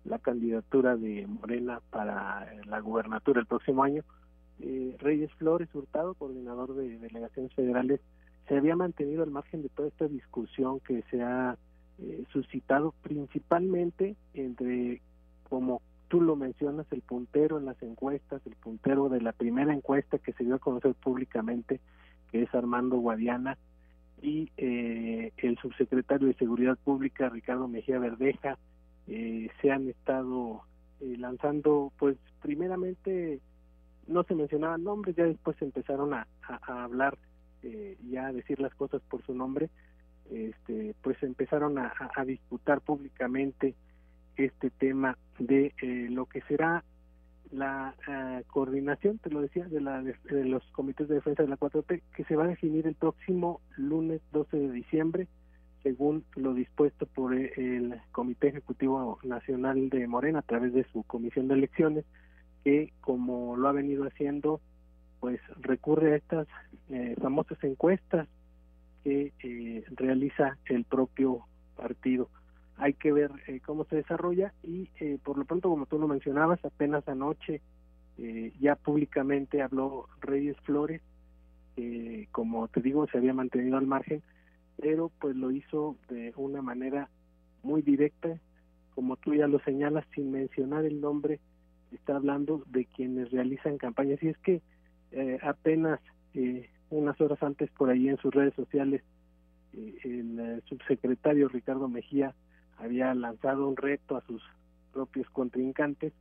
la 0.03 0.19
candidatura 0.19 0.95
de 0.95 1.27
Morena 1.27 1.81
para 1.89 2.47
la 2.65 2.79
gubernatura 2.79 3.41
el 3.41 3.47
próximo 3.47 3.83
año. 3.83 4.03
Eh, 4.59 4.95
Reyes 4.99 5.31
Flores 5.33 5.73
Hurtado, 5.73 6.13
coordinador 6.15 6.75
de 6.75 6.97
delegaciones 6.97 7.53
federales, 7.53 8.01
se 8.47 8.57
había 8.57 8.75
mantenido 8.75 9.23
al 9.23 9.31
margen 9.31 9.61
de 9.61 9.69
toda 9.69 9.89
esta 9.89 10.07
discusión 10.07 10.79
que 10.79 11.03
se 11.11 11.21
ha 11.21 11.57
eh, 11.99 12.23
suscitado 12.31 12.93
principalmente 13.03 14.15
entre, 14.33 15.01
como 15.49 15.81
tú 16.07 16.21
lo 16.21 16.35
mencionas, 16.35 16.85
el 16.91 17.01
puntero 17.01 17.57
en 17.57 17.65
las 17.65 17.81
encuestas, 17.83 18.41
el 18.45 18.55
puntero 18.55 19.09
de 19.09 19.21
la 19.21 19.33
primera 19.33 19.73
encuesta 19.73 20.17
que 20.17 20.33
se 20.33 20.43
dio 20.43 20.55
a 20.55 20.59
conocer 20.59 20.93
públicamente, 20.95 21.79
que 22.31 22.43
es 22.43 22.55
Armando 22.55 22.97
Guadiana, 22.97 23.57
y 24.21 24.51
eh, 24.57 25.31
el 25.37 25.57
subsecretario 25.57 26.27
de 26.27 26.33
Seguridad 26.35 26.77
Pública, 26.83 27.29
Ricardo 27.29 27.67
Mejía 27.67 27.99
Verdeja, 27.99 28.57
eh, 29.07 29.49
se 29.61 29.71
han 29.71 29.87
estado 29.87 30.61
eh, 30.99 31.15
lanzando, 31.17 31.91
pues 31.97 32.17
primeramente 32.41 33.39
no 34.07 34.23
se 34.23 34.35
mencionaban 34.35 34.83
nombres, 34.83 35.15
ya 35.15 35.25
después 35.25 35.61
empezaron 35.61 36.13
a, 36.13 36.27
hablar 36.67 37.17
eh, 37.63 37.97
y 38.03 38.17
a 38.17 38.31
decir 38.31 38.59
las 38.59 38.73
cosas 38.75 39.01
por 39.09 39.25
su 39.25 39.33
nombre, 39.33 39.69
este, 40.31 40.95
pues 41.01 41.21
empezaron 41.23 41.77
a, 41.77 41.93
a 42.15 42.25
disputar 42.25 42.81
públicamente 42.81 43.75
este 44.37 44.69
tema 44.69 45.17
de 45.39 45.73
eh, 45.81 46.07
lo 46.09 46.25
que 46.25 46.41
será 46.41 46.83
la 47.51 47.95
eh, 48.07 48.43
coordinación, 48.47 49.19
te 49.19 49.29
lo 49.29 49.41
decía, 49.41 49.65
de, 49.65 49.81
la, 49.81 50.03
los 50.29 50.63
comités 50.71 51.07
de 51.07 51.15
defensa 51.15 51.43
de 51.43 51.49
la 51.49 51.57
4T, 51.57 52.01
que 52.15 52.23
se 52.25 52.35
va 52.35 52.43
a 52.43 52.47
definir 52.47 52.87
el 52.87 52.95
próximo 52.95 53.61
lunes 53.77 54.21
12 54.31 54.57
de 54.57 54.71
diciembre, 54.71 55.27
según 55.83 56.25
lo 56.35 56.53
dispuesto 56.53 57.05
por 57.05 57.33
eh, 57.33 57.51
el 57.55 57.95
Comité 58.11 58.49
Ejecutivo 58.49 59.19
Nacional 59.23 59.89
de 59.89 60.07
Morena 60.07 60.39
a 60.39 60.43
través 60.43 60.73
de 60.73 60.83
su 60.91 61.03
comisión 61.03 61.47
de 61.47 61.55
elecciones, 61.55 62.05
que 62.67 62.91
como 62.99 63.55
lo 63.55 63.69
ha 63.69 63.71
venido 63.71 64.03
haciendo, 64.03 64.59
pues 65.21 65.39
recurre 65.61 66.11
a 66.11 66.17
estas 66.17 66.47
famosas 67.21 67.57
encuestas 67.63 68.27
que 69.05 69.85
realiza 69.95 70.57
el 70.65 70.83
propio 70.83 71.45
partido. 71.77 72.29
Hay 72.75 72.93
que 72.93 73.13
ver 73.13 73.31
eh, 73.47 73.61
cómo 73.65 73.85
se 73.85 73.95
desarrolla 73.95 74.53
y 74.63 74.89
eh, 74.99 75.17
por 75.23 75.37
lo 75.37 75.45
pronto, 75.45 75.69
como 75.69 75.85
tú 75.85 75.97
lo 75.97 76.09
mencionabas, 76.09 76.59
apenas 76.65 77.07
anoche 77.07 77.61
eh, 78.17 78.51
ya 78.59 78.75
públicamente 78.75 79.61
habló 79.61 80.09
Reyes 80.19 80.57
Flores, 80.65 81.01
como 82.31 82.67
te 82.67 82.81
digo, 82.81 83.07
se 83.07 83.19
había 83.19 83.33
mantenido 83.33 83.77
al 83.77 83.87
margen, 83.87 84.23
pero 84.81 85.11
pues 85.21 85.37
lo 85.37 85.51
hizo 85.51 85.95
de 86.09 86.33
una 86.35 86.61
manera 86.61 87.07
muy 87.63 87.81
directa, 87.81 88.39
como 88.95 89.15
tú 89.15 89.35
ya 89.35 89.47
lo 89.47 89.59
señalas, 89.59 90.03
sin 90.13 90.31
mencionar 90.31 90.83
el 90.85 90.99
nombre, 90.99 91.39
está 91.91 92.15
hablando 92.15 92.63
de 92.67 92.85
quienes 92.85 93.31
realizan 93.31 93.77
campañas. 93.77 94.21
Y 94.21 94.29
es 94.29 94.37
que 94.39 94.61
apenas 95.41 95.99
unas 96.89 97.19
horas 97.19 97.41
antes 97.41 97.69
por 97.71 97.89
ahí 97.89 98.09
en 98.09 98.17
sus 98.17 98.33
redes 98.33 98.53
sociales, 98.55 99.03
el 99.73 100.61
subsecretario 100.65 101.47
Ricardo 101.49 101.87
Mejía 101.87 102.33
había 102.77 103.13
lanzado 103.13 103.67
un 103.67 103.77
reto 103.77 104.15
a 104.15 104.21
sus 104.21 104.43
propios 104.93 105.29
contrincantes 105.29 106.13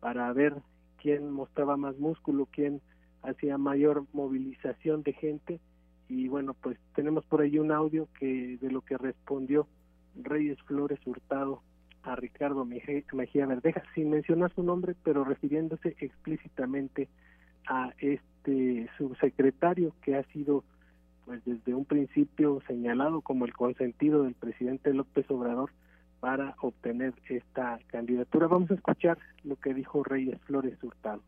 para 0.00 0.32
ver 0.32 0.54
quién 1.00 1.30
mostraba 1.30 1.76
más 1.76 1.96
músculo, 1.98 2.46
quién 2.50 2.80
hacía 3.22 3.58
mayor 3.58 4.04
movilización 4.12 5.02
de 5.02 5.12
gente 5.12 5.60
y 6.08 6.28
bueno, 6.28 6.54
pues 6.54 6.78
tenemos 6.94 7.24
por 7.24 7.40
ahí 7.40 7.58
un 7.58 7.72
audio 7.72 8.08
que 8.18 8.58
de 8.60 8.70
lo 8.70 8.82
que 8.82 8.98
respondió 8.98 9.66
Reyes 10.14 10.60
Flores 10.62 11.00
Hurtado 11.06 11.62
a 12.04 12.16
Ricardo 12.16 12.64
Mejía 12.64 13.46
Verdeja, 13.46 13.82
sin 13.94 14.10
mencionar 14.10 14.52
su 14.54 14.62
nombre, 14.62 14.94
pero 15.02 15.24
refiriéndose 15.24 15.96
explícitamente 15.98 17.08
a 17.66 17.92
este 17.98 18.88
subsecretario 18.98 19.94
que 20.02 20.16
ha 20.16 20.22
sido 20.24 20.64
pues 21.24 21.42
desde 21.44 21.74
un 21.74 21.86
principio 21.86 22.60
señalado 22.66 23.22
como 23.22 23.46
el 23.46 23.54
consentido 23.54 24.24
del 24.24 24.34
presidente 24.34 24.92
López 24.92 25.30
Obrador 25.30 25.70
para 26.20 26.54
obtener 26.60 27.14
esta 27.28 27.78
candidatura. 27.86 28.46
Vamos 28.46 28.70
a 28.70 28.74
escuchar 28.74 29.18
lo 29.42 29.56
que 29.56 29.72
dijo 29.72 30.04
Reyes 30.04 30.40
Flores 30.42 30.82
Hurtado. 30.82 31.22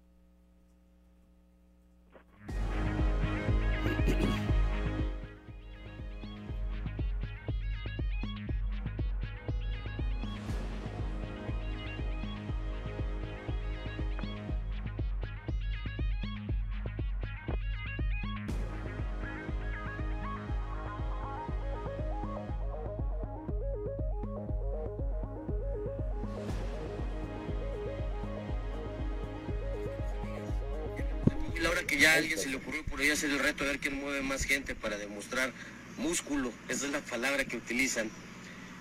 Ya 32.07 32.13
a 32.13 32.17
alguien 32.19 32.39
se 32.39 32.49
le 32.49 32.57
ocurrió 32.57 32.85
por 32.85 33.01
ahí 33.01 33.11
hacer 33.11 33.31
el 33.31 33.41
reto 33.41 33.65
a 33.65 33.67
ver 33.67 33.81
quién 33.81 33.97
mueve 33.97 34.23
más 34.23 34.45
gente 34.45 34.77
para 34.77 34.97
demostrar 34.97 35.53
músculo, 35.99 36.53
esa 36.69 36.87
es 36.87 36.93
la 36.93 37.01
palabra 37.01 37.45
que 37.45 37.57
utilizan. 37.57 38.11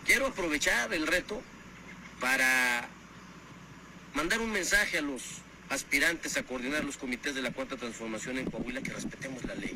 Quiero 0.06 0.28
aprovechar 0.28 0.94
el 0.94 1.08
reto 1.08 1.42
para 2.20 2.88
mandar 4.14 4.42
un 4.42 4.52
mensaje 4.52 5.00
a 5.00 5.02
los 5.02 5.24
aspirantes 5.70 6.38
a 6.38 6.44
coordinar 6.44 6.84
los 6.84 6.98
comités 6.98 7.34
de 7.34 7.42
la 7.42 7.52
cuarta 7.52 7.78
transformación 7.78 8.38
en 8.38 8.46
Coahuila 8.46 8.84
que 8.84 8.94
respetemos 8.94 9.44
la 9.46 9.56
ley. 9.56 9.76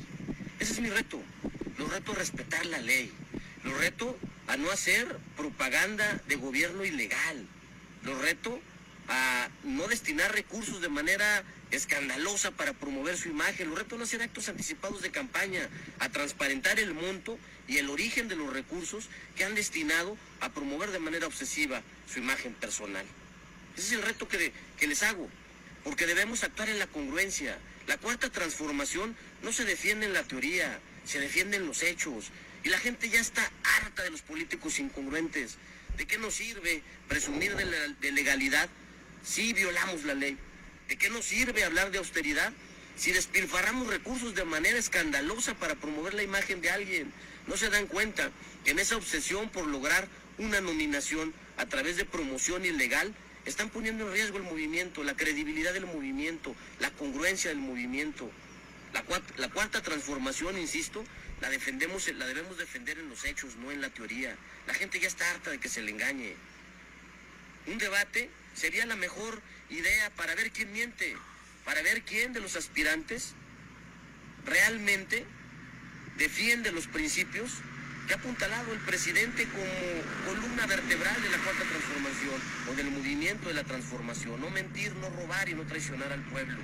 Ese 0.60 0.74
es 0.74 0.80
mi 0.80 0.90
reto. 0.92 1.20
Los 1.80 1.92
reto 1.92 2.12
a 2.12 2.16
respetar 2.16 2.64
la 2.68 2.78
ley. 2.78 3.12
Los 3.64 3.76
reto 3.80 4.16
a 4.48 4.58
no 4.58 4.70
hacer 4.70 5.18
propaganda 5.36 6.22
de 6.28 6.36
gobierno 6.36 6.86
ilegal. 6.86 7.48
Los 8.04 8.22
reto 8.22 8.62
a 9.08 9.50
no 9.64 9.88
destinar 9.88 10.32
recursos 10.34 10.82
de 10.82 10.90
manera 10.90 11.44
escandalosa 11.72 12.52
para 12.52 12.74
promover 12.74 13.18
su 13.18 13.30
imagen. 13.30 13.70
Los 13.70 13.80
retos 13.80 13.98
no 13.98 14.06
hacer 14.06 14.22
actos 14.22 14.50
anticipados 14.50 15.02
de 15.02 15.12
campaña, 15.12 15.70
a 16.00 16.10
transparentar 16.10 16.80
el 16.80 16.94
monto 16.94 17.38
y 17.68 17.78
el 17.78 17.90
origen 17.90 18.28
de 18.28 18.36
los 18.36 18.52
recursos 18.52 19.10
que 19.36 19.44
han 19.44 19.56
destinado 19.56 20.18
a 20.42 20.50
promover 20.50 20.92
de 20.92 21.00
manera 21.00 21.28
obsesiva 21.28 21.82
su 22.12 22.20
imagen 22.20 22.54
personal. 22.54 23.06
Ese 23.78 23.88
es 23.88 23.94
el 23.94 24.02
reto 24.02 24.28
que, 24.28 24.52
que 24.78 24.88
les 24.88 25.04
hago, 25.04 25.30
porque 25.84 26.08
debemos 26.08 26.44
actuar 26.44 26.70
en 26.70 26.80
la 26.80 26.88
congruencia. 26.88 27.58
La 27.88 27.98
cuarta 27.98 28.30
transformación 28.30 29.16
no 29.42 29.52
se 29.52 29.66
defiende 29.66 30.06
en 30.06 30.14
la 30.14 30.24
teoría, 30.24 30.80
se 31.06 31.20
defiende 31.20 31.58
en 31.58 31.66
los 31.66 31.84
hechos. 31.84 32.32
Y 32.64 32.70
la 32.70 32.78
gente 32.78 33.10
ya 33.10 33.20
está 33.20 33.50
harta 33.64 34.04
de 34.04 34.12
los 34.12 34.22
políticos 34.22 34.80
incongruentes. 34.80 35.58
¿De 35.98 36.06
qué 36.06 36.18
nos 36.18 36.36
sirve 36.36 36.84
presumir 37.08 37.56
de, 37.56 37.96
de 38.00 38.12
legalidad 38.12 38.70
si 39.24 39.54
violamos 39.54 40.04
la 40.04 40.14
ley? 40.14 40.38
¿De 40.90 40.98
qué 40.98 41.12
nos 41.12 41.24
sirve 41.24 41.64
hablar 41.64 41.92
de 41.92 42.00
austeridad 42.00 42.52
si 42.96 43.12
despilfarramos 43.12 43.88
recursos 43.88 44.34
de 44.34 44.44
manera 44.44 44.80
escandalosa 44.80 45.54
para 45.54 45.76
promover 45.76 46.16
la 46.16 46.24
imagen 46.24 46.62
de 46.62 46.72
alguien? 46.72 47.14
¿No 47.46 47.58
se 47.58 47.70
dan 47.70 47.86
cuenta 47.86 48.32
que 48.66 48.72
en 48.72 48.80
esa 48.80 48.98
obsesión 48.98 49.50
por 49.50 49.68
lograr 49.68 50.08
una 50.40 50.62
nominación 50.62 51.32
a 51.58 51.68
través 51.68 51.96
de 51.96 52.06
promoción 52.06 52.66
ilegal 52.66 53.14
están 53.46 53.70
poniendo 53.70 54.08
en 54.08 54.14
riesgo 54.14 54.38
el 54.38 54.44
movimiento, 54.44 55.04
la 55.04 55.16
credibilidad 55.16 55.74
del 55.74 55.86
movimiento, 55.86 56.56
la 56.80 56.90
congruencia 56.90 57.52
del 57.52 57.60
movimiento? 57.60 58.32
La, 58.92 59.04
la 59.38 59.50
cuarta 59.50 59.84
transformación, 59.84 60.58
insisto, 60.58 61.06
la 61.40 61.52
defendemos, 61.52 62.08
la 62.16 62.26
debemos 62.26 62.58
defender 62.58 62.98
en 62.98 63.10
los 63.10 63.26
hechos, 63.26 63.58
no 63.58 63.72
en 63.72 63.82
la 63.82 63.92
teoría. 63.92 64.36
La 64.66 64.74
gente 64.74 65.00
ya 65.00 65.08
está 65.08 65.30
harta 65.30 65.52
de 65.52 65.60
que 65.60 65.70
se 65.70 65.84
le 65.84 65.92
engañe. 65.92 66.34
Un 67.68 67.78
debate 67.78 68.32
sería 68.56 68.88
la 68.88 68.96
mejor 68.96 69.40
idea 69.70 70.10
para 70.16 70.36
ver 70.36 70.52
quién 70.52 70.72
miente, 70.72 71.16
para 71.66 71.82
ver 71.82 72.02
quién 72.04 72.34
de 72.34 72.40
los 72.40 72.56
aspirantes 72.56 73.34
realmente 74.46 75.26
defiende 76.18 76.72
los 76.72 76.88
principios 76.88 77.52
que 78.08 78.14
ha 78.14 78.18
apuntalado 78.18 78.74
el 78.74 78.80
presidente 78.80 79.48
como 79.48 80.34
columna 80.34 80.66
vertebral 80.66 81.22
de 81.22 81.30
la 81.30 81.38
cuarta 81.38 81.64
transformación 81.64 82.42
o 82.72 82.76
del 82.76 82.92
movimiento 82.92 83.50
de 83.50 83.54
la 83.54 83.64
transformación. 83.64 84.42
No 84.42 84.50
mentir, 84.50 84.96
no 84.96 85.10
robar 85.12 85.48
y 85.48 85.54
no 85.54 85.64
traicionar 85.68 86.12
al 86.12 86.24
pueblo. 86.24 86.58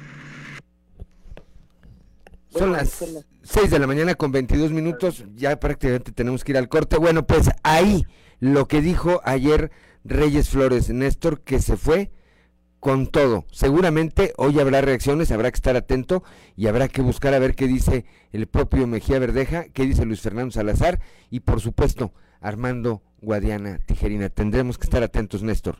Son 2.50 2.72
las 2.72 3.04
6 3.44 3.70
de 3.70 3.80
la 3.80 3.86
mañana 3.86 4.16
con 4.16 4.32
22 4.32 4.72
minutos, 4.72 5.26
ya 5.36 5.60
prácticamente 5.60 6.12
tenemos 6.12 6.44
que 6.44 6.54
ir 6.54 6.58
al 6.58 6.70
corte. 6.70 6.98
Bueno, 6.98 7.28
pues 7.28 7.50
ahí 7.64 8.06
lo 8.40 8.68
que 8.68 8.82
dijo 8.82 9.22
ayer 9.26 9.72
Reyes 10.04 10.50
Flores, 10.50 10.90
Néstor, 10.90 11.42
que 11.42 11.60
se 11.60 11.78
fue 11.78 12.12
con 12.86 13.08
todo. 13.08 13.46
Seguramente 13.50 14.34
hoy 14.38 14.60
habrá 14.60 14.80
reacciones, 14.80 15.32
habrá 15.32 15.50
que 15.50 15.56
estar 15.56 15.76
atento 15.76 16.24
y 16.56 16.68
habrá 16.68 16.88
que 16.88 17.02
buscar 17.02 17.34
a 17.34 17.40
ver 17.40 17.56
qué 17.56 17.66
dice 17.66 18.06
el 18.32 18.46
propio 18.46 18.86
Mejía 18.86 19.18
Verdeja, 19.18 19.66
qué 19.70 19.88
dice 19.88 20.06
Luis 20.06 20.22
Fernando 20.22 20.52
Salazar 20.52 21.00
y 21.32 21.40
por 21.40 21.62
supuesto 21.62 22.14
Armando 22.42 23.02
Guadiana 23.24 23.80
Tijerina. 23.88 24.30
Tendremos 24.30 24.78
que 24.78 24.84
estar 24.84 25.02
atentos, 25.02 25.42
Néstor. 25.42 25.78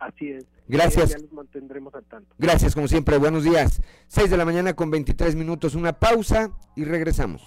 Así 0.00 0.30
es. 0.30 0.44
Gracias. 0.66 1.10
Ya 1.10 1.18
nos 1.18 1.32
mantendremos 1.32 1.94
al 1.94 2.02
tanto. 2.06 2.34
Gracias, 2.38 2.74
como 2.74 2.88
siempre. 2.88 3.18
Buenos 3.18 3.44
días. 3.44 3.80
6 4.08 4.28
de 4.28 4.36
la 4.36 4.44
mañana 4.44 4.74
con 4.74 4.90
23 4.90 5.36
minutos. 5.36 5.76
Una 5.76 5.92
pausa 5.92 6.50
y 6.74 6.82
regresamos. 6.82 7.40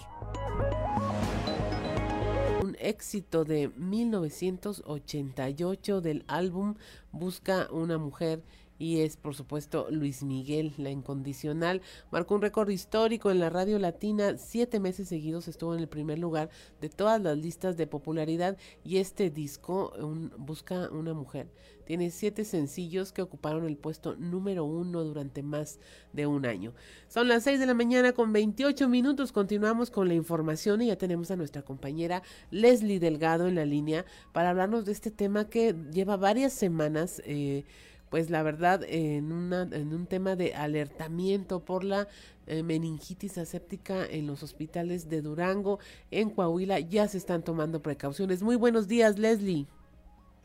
Un 2.62 2.76
éxito 2.80 3.44
de 3.44 3.68
1988 3.76 6.00
del 6.00 6.24
álbum 6.28 6.76
Busca 7.12 7.66
una 7.72 7.98
mujer 7.98 8.40
y 8.80 9.02
es 9.02 9.18
por 9.18 9.34
supuesto 9.34 9.86
Luis 9.90 10.22
Miguel, 10.24 10.72
la 10.78 10.90
incondicional. 10.90 11.82
Marcó 12.10 12.34
un 12.34 12.40
récord 12.40 12.70
histórico 12.70 13.30
en 13.30 13.38
la 13.38 13.50
radio 13.50 13.78
latina, 13.78 14.38
siete 14.38 14.80
meses 14.80 15.06
seguidos 15.08 15.46
estuvo 15.48 15.74
en 15.74 15.80
el 15.80 15.88
primer 15.88 16.18
lugar 16.18 16.48
de 16.80 16.88
todas 16.88 17.20
las 17.20 17.36
listas 17.36 17.76
de 17.76 17.86
popularidad 17.86 18.56
y 18.82 18.96
este 18.96 19.28
disco 19.28 19.92
un, 19.98 20.32
Busca 20.38 20.88
una 20.90 21.12
mujer. 21.12 21.48
Tiene 21.84 22.10
siete 22.10 22.44
sencillos 22.44 23.12
que 23.12 23.20
ocuparon 23.20 23.66
el 23.66 23.76
puesto 23.76 24.16
número 24.16 24.64
uno 24.64 25.04
durante 25.04 25.42
más 25.42 25.78
de 26.12 26.26
un 26.26 26.46
año. 26.46 26.72
Son 27.08 27.28
las 27.28 27.42
seis 27.42 27.60
de 27.60 27.66
la 27.66 27.74
mañana 27.74 28.12
con 28.12 28.32
28 28.32 28.88
minutos. 28.88 29.32
Continuamos 29.32 29.90
con 29.90 30.08
la 30.08 30.14
información 30.14 30.80
y 30.80 30.86
ya 30.86 30.96
tenemos 30.96 31.30
a 31.30 31.36
nuestra 31.36 31.62
compañera 31.62 32.22
Leslie 32.50 33.00
Delgado 33.00 33.46
en 33.46 33.56
la 33.56 33.66
línea 33.66 34.06
para 34.32 34.50
hablarnos 34.50 34.86
de 34.86 34.92
este 34.92 35.10
tema 35.10 35.50
que 35.50 35.74
lleva 35.92 36.16
varias 36.16 36.54
semanas. 36.54 37.20
Eh, 37.26 37.64
pues 38.10 38.28
la 38.28 38.42
verdad 38.42 38.82
en, 38.86 39.32
una, 39.32 39.62
en 39.62 39.94
un 39.94 40.06
tema 40.06 40.36
de 40.36 40.54
alertamiento 40.54 41.60
por 41.60 41.84
la 41.84 42.08
eh, 42.46 42.62
meningitis 42.62 43.38
aséptica 43.38 44.04
en 44.04 44.26
los 44.26 44.42
hospitales 44.42 45.08
de 45.08 45.22
Durango, 45.22 45.78
en 46.10 46.30
Coahuila, 46.30 46.80
ya 46.80 47.06
se 47.08 47.18
están 47.18 47.42
tomando 47.42 47.80
precauciones. 47.80 48.42
Muy 48.42 48.56
buenos 48.56 48.88
días, 48.88 49.18
Leslie. 49.18 49.66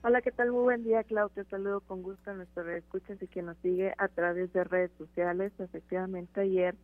Hola, 0.04 0.22
¿qué 0.22 0.32
tal? 0.32 0.52
Muy 0.52 0.62
buen 0.62 0.84
día, 0.84 1.04
Claudia. 1.04 1.44
Saludo 1.50 1.82
con 1.82 2.04
gusto 2.04 2.30
a 2.30 2.36
nuestros 2.36 2.68
escuchas 2.68 3.20
y 3.24 3.28
quien 3.28 3.48
nos 3.48 3.58
sigue 3.64 3.92
a 3.98 4.08
través 4.08 4.54
de 4.54 4.64
redes 4.64 4.92
sociales. 5.00 5.52
Efectivamente, 5.58 6.42
ayer, 6.42 6.76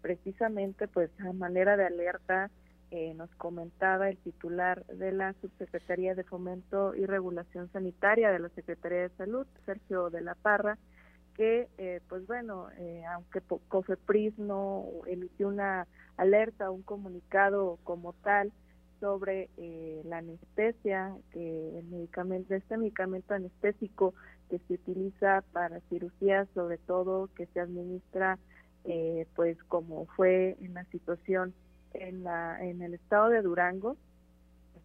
precisamente, 0.00 0.88
pues 0.88 1.10
a 1.20 1.34
manera 1.34 1.76
de 1.76 1.84
alerta, 1.84 2.50
eh, 2.92 3.14
nos 3.14 3.30
comentaba 3.36 4.08
el 4.08 4.16
titular 4.18 4.84
de 4.86 5.12
la 5.12 5.32
Subsecretaría 5.34 6.16
de 6.16 6.24
Fomento 6.24 6.92
y 6.96 7.06
Regulación 7.06 7.70
Sanitaria 7.72 8.32
de 8.32 8.40
la 8.40 8.48
Secretaría 8.48 9.02
de 9.02 9.10
Salud, 9.10 9.46
Sergio 9.64 10.10
de 10.10 10.20
la 10.22 10.34
Parra, 10.34 10.76
que, 11.36 11.68
eh, 11.78 12.00
pues 12.08 12.26
bueno, 12.26 12.66
eh, 12.78 13.04
aunque 13.14 13.42
COFEPRIS 13.68 14.36
no 14.40 14.86
emitió 15.06 15.46
una 15.46 15.86
alerta, 16.16 16.72
un 16.72 16.82
comunicado 16.82 17.78
como 17.84 18.12
tal 18.12 18.50
sobre 18.98 19.48
la 20.04 20.18
anestesia, 20.18 21.16
que 21.32 21.78
el 21.78 21.86
medicamento, 21.86 22.54
este 22.54 22.76
medicamento 22.76 23.32
anestésico 23.32 24.14
que 24.50 24.58
se 24.66 24.74
utiliza 24.74 25.42
para 25.52 25.80
cirugías, 25.88 26.48
sobre 26.54 26.76
todo 26.76 27.30
que 27.34 27.46
se 27.46 27.60
administra, 27.60 28.38
pues 29.36 29.56
como 29.68 30.04
fue 30.16 30.56
en 30.60 30.74
la 30.74 30.84
situación 30.86 31.54
en, 31.94 32.24
la, 32.24 32.62
en 32.64 32.82
el 32.82 32.94
estado 32.94 33.28
de 33.28 33.42
Durango, 33.42 33.96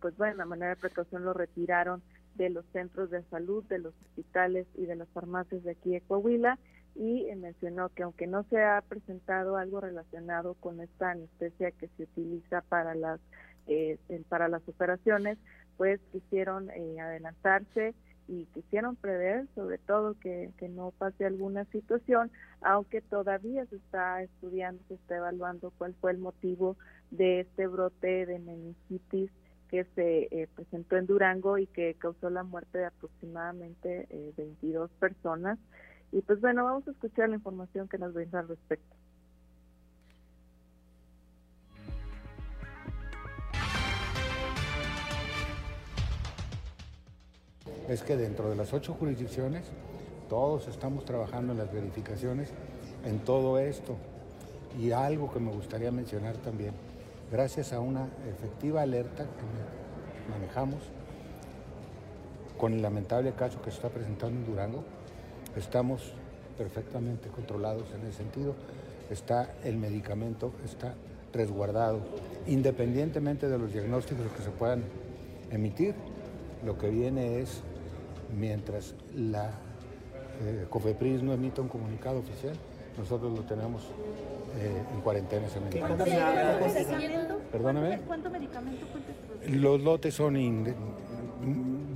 pues 0.01 0.15
bueno, 0.17 0.37
de 0.37 0.45
manera 0.45 0.69
de 0.69 0.75
precaución 0.75 1.25
lo 1.25 1.33
retiraron 1.33 2.01
de 2.35 2.49
los 2.49 2.65
centros 2.73 3.09
de 3.09 3.23
salud, 3.23 3.63
de 3.65 3.79
los 3.79 3.93
hospitales 4.03 4.67
y 4.75 4.85
de 4.85 4.95
las 4.95 5.07
farmacias 5.09 5.63
de 5.63 5.71
aquí 5.71 5.91
de 5.91 6.01
Coahuila 6.01 6.59
y 6.95 7.27
mencionó 7.35 7.89
que 7.89 8.03
aunque 8.03 8.25
no 8.25 8.43
se 8.43 8.63
ha 8.63 8.81
presentado 8.81 9.57
algo 9.57 9.81
relacionado 9.81 10.53
con 10.55 10.79
esta 10.79 11.11
anestesia 11.11 11.71
que 11.71 11.89
se 11.97 12.03
utiliza 12.03 12.61
para 12.61 12.95
las 12.95 13.19
eh, 13.67 13.97
para 14.29 14.47
las 14.47 14.61
operaciones, 14.67 15.37
pues 15.75 15.99
quisieron 16.11 16.69
eh, 16.69 16.99
adelantarse 16.99 17.95
y 18.27 18.45
quisieron 18.53 18.95
prever 18.95 19.47
sobre 19.55 19.77
todo 19.77 20.15
que, 20.19 20.51
que 20.57 20.67
no 20.67 20.91
pase 20.91 21.25
alguna 21.25 21.65
situación, 21.65 22.31
aunque 22.61 23.01
todavía 23.01 23.65
se 23.67 23.75
está 23.77 24.23
estudiando, 24.23 24.81
se 24.87 24.95
está 24.95 25.17
evaluando 25.17 25.71
cuál 25.77 25.93
fue 26.01 26.11
el 26.11 26.17
motivo 26.17 26.75
de 27.11 27.41
este 27.41 27.67
brote 27.67 28.25
de 28.25 28.39
meningitis 28.39 29.31
que 29.69 29.85
se 29.95 30.27
eh, 30.31 30.47
presentó 30.55 30.97
en 30.97 31.07
Durango 31.07 31.57
y 31.57 31.67
que 31.67 31.95
causó 31.95 32.29
la 32.29 32.43
muerte 32.43 32.79
de 32.79 32.85
aproximadamente 32.85 34.07
22 34.37 34.89
eh, 34.89 34.93
personas. 34.99 35.59
Y 36.11 36.21
pues 36.21 36.39
bueno, 36.39 36.63
vamos 36.63 36.87
a 36.87 36.91
escuchar 36.91 37.29
la 37.29 37.35
información 37.35 37.87
que 37.87 37.97
nos 37.97 38.13
brinda 38.13 38.39
al 38.39 38.47
respecto. 38.47 38.95
Es 47.87 48.01
que 48.01 48.15
dentro 48.17 48.49
de 48.49 48.55
las 48.55 48.73
ocho 48.73 48.93
jurisdicciones 48.93 49.63
todos 50.29 50.67
estamos 50.67 51.05
trabajando 51.05 51.53
en 51.53 51.59
las 51.59 51.71
verificaciones 51.71 52.49
en 53.05 53.19
todo 53.19 53.59
esto. 53.59 53.95
Y 54.79 54.91
algo 54.91 55.31
que 55.31 55.39
me 55.39 55.51
gustaría 55.51 55.91
mencionar 55.91 56.35
también, 56.37 56.73
gracias 57.31 57.71
a 57.71 57.79
una 57.79 58.07
efectiva 58.29 58.81
alerta 58.81 59.23
que 59.23 60.31
manejamos 60.31 60.79
con 62.57 62.73
el 62.73 62.81
lamentable 62.81 63.33
caso 63.33 63.61
que 63.61 63.69
se 63.69 63.77
está 63.77 63.89
presentando 63.89 64.39
en 64.39 64.45
Durango, 64.45 64.83
estamos 65.55 66.13
perfectamente 66.57 67.29
controlados 67.29 67.85
en 67.93 68.07
ese 68.07 68.17
sentido. 68.17 68.55
Está 69.09 69.53
el 69.63 69.77
medicamento, 69.77 70.51
está 70.63 70.95
resguardado, 71.31 71.99
independientemente 72.47 73.47
de 73.47 73.57
los 73.57 73.71
diagnósticos 73.71 74.25
que 74.35 74.41
se 74.41 74.49
puedan 74.49 74.83
emitir. 75.51 75.93
Lo 76.65 76.77
que 76.77 76.89
viene 76.89 77.39
es 77.39 77.61
mientras 78.35 78.95
la 79.15 79.51
eh, 80.41 80.65
COFEPRIS 80.69 81.23
no 81.23 81.33
emita 81.33 81.61
un 81.61 81.69
comunicado 81.69 82.19
oficial, 82.19 82.55
nosotros 82.97 83.37
lo 83.37 83.43
tenemos 83.43 83.83
eh, 84.57 84.81
en 84.93 85.01
cuarentena 85.01 85.47
medicamento. 85.63 86.05
Perdóname. 87.51 87.99
¿Cuánto 88.07 88.29
medicamento 88.29 88.85
Los 89.49 89.81
lotes 89.81 90.13
son 90.13 90.35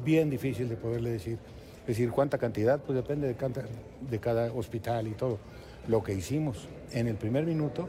bien 0.04 0.30
difíciles 0.30 0.70
de 0.70 0.76
poderle 0.76 1.12
decir. 1.12 1.38
Es 1.82 1.88
decir, 1.98 2.12
cuánta 2.12 2.38
cantidad, 2.38 2.80
pues 2.80 2.96
depende 2.96 3.28
de, 3.28 3.36
de 4.10 4.20
cada 4.20 4.52
hospital 4.54 5.08
y 5.08 5.12
todo. 5.12 5.40
Lo 5.88 6.04
que 6.04 6.14
hicimos 6.14 6.68
en 6.92 7.08
el 7.08 7.16
primer 7.16 7.46
minuto 7.46 7.88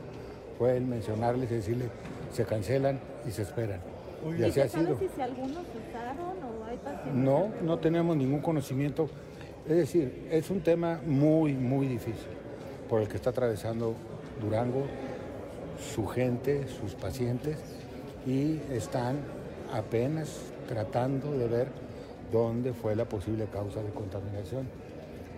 fue 0.58 0.76
el 0.76 0.86
mencionarles 0.86 1.50
y 1.50 1.54
decirle, 1.54 1.86
se 2.32 2.44
cancelan 2.44 3.00
y 3.26 3.30
se 3.30 3.42
esperan. 3.42 3.80
Y 4.38 4.42
así 4.44 4.60
ha 4.60 4.68
sido. 4.68 4.98
si 4.98 5.20
algunos 5.20 5.64
usaron 5.88 6.36
o 6.42 6.64
hay 6.64 6.76
pacientes? 6.76 7.14
No, 7.14 7.48
no 7.62 7.78
tenemos 7.78 8.16
ningún 8.16 8.40
conocimiento. 8.40 9.08
Es 9.66 9.76
decir, 9.76 10.28
es 10.30 10.50
un 10.50 10.60
tema 10.60 11.00
muy, 11.06 11.54
muy 11.54 11.86
difícil 11.86 12.26
por 12.88 13.00
el 13.00 13.08
que 13.08 13.16
está 13.16 13.30
atravesando 13.30 13.94
Durango, 14.40 14.84
su 15.94 16.06
gente, 16.06 16.66
sus 16.68 16.94
pacientes, 16.94 17.56
y 18.26 18.60
están 18.70 19.18
apenas 19.72 20.40
tratando 20.68 21.32
de 21.32 21.48
ver 21.48 21.68
dónde 22.32 22.72
fue 22.72 22.94
la 22.96 23.04
posible 23.04 23.46
causa 23.46 23.82
de 23.82 23.90
contaminación. 23.90 24.68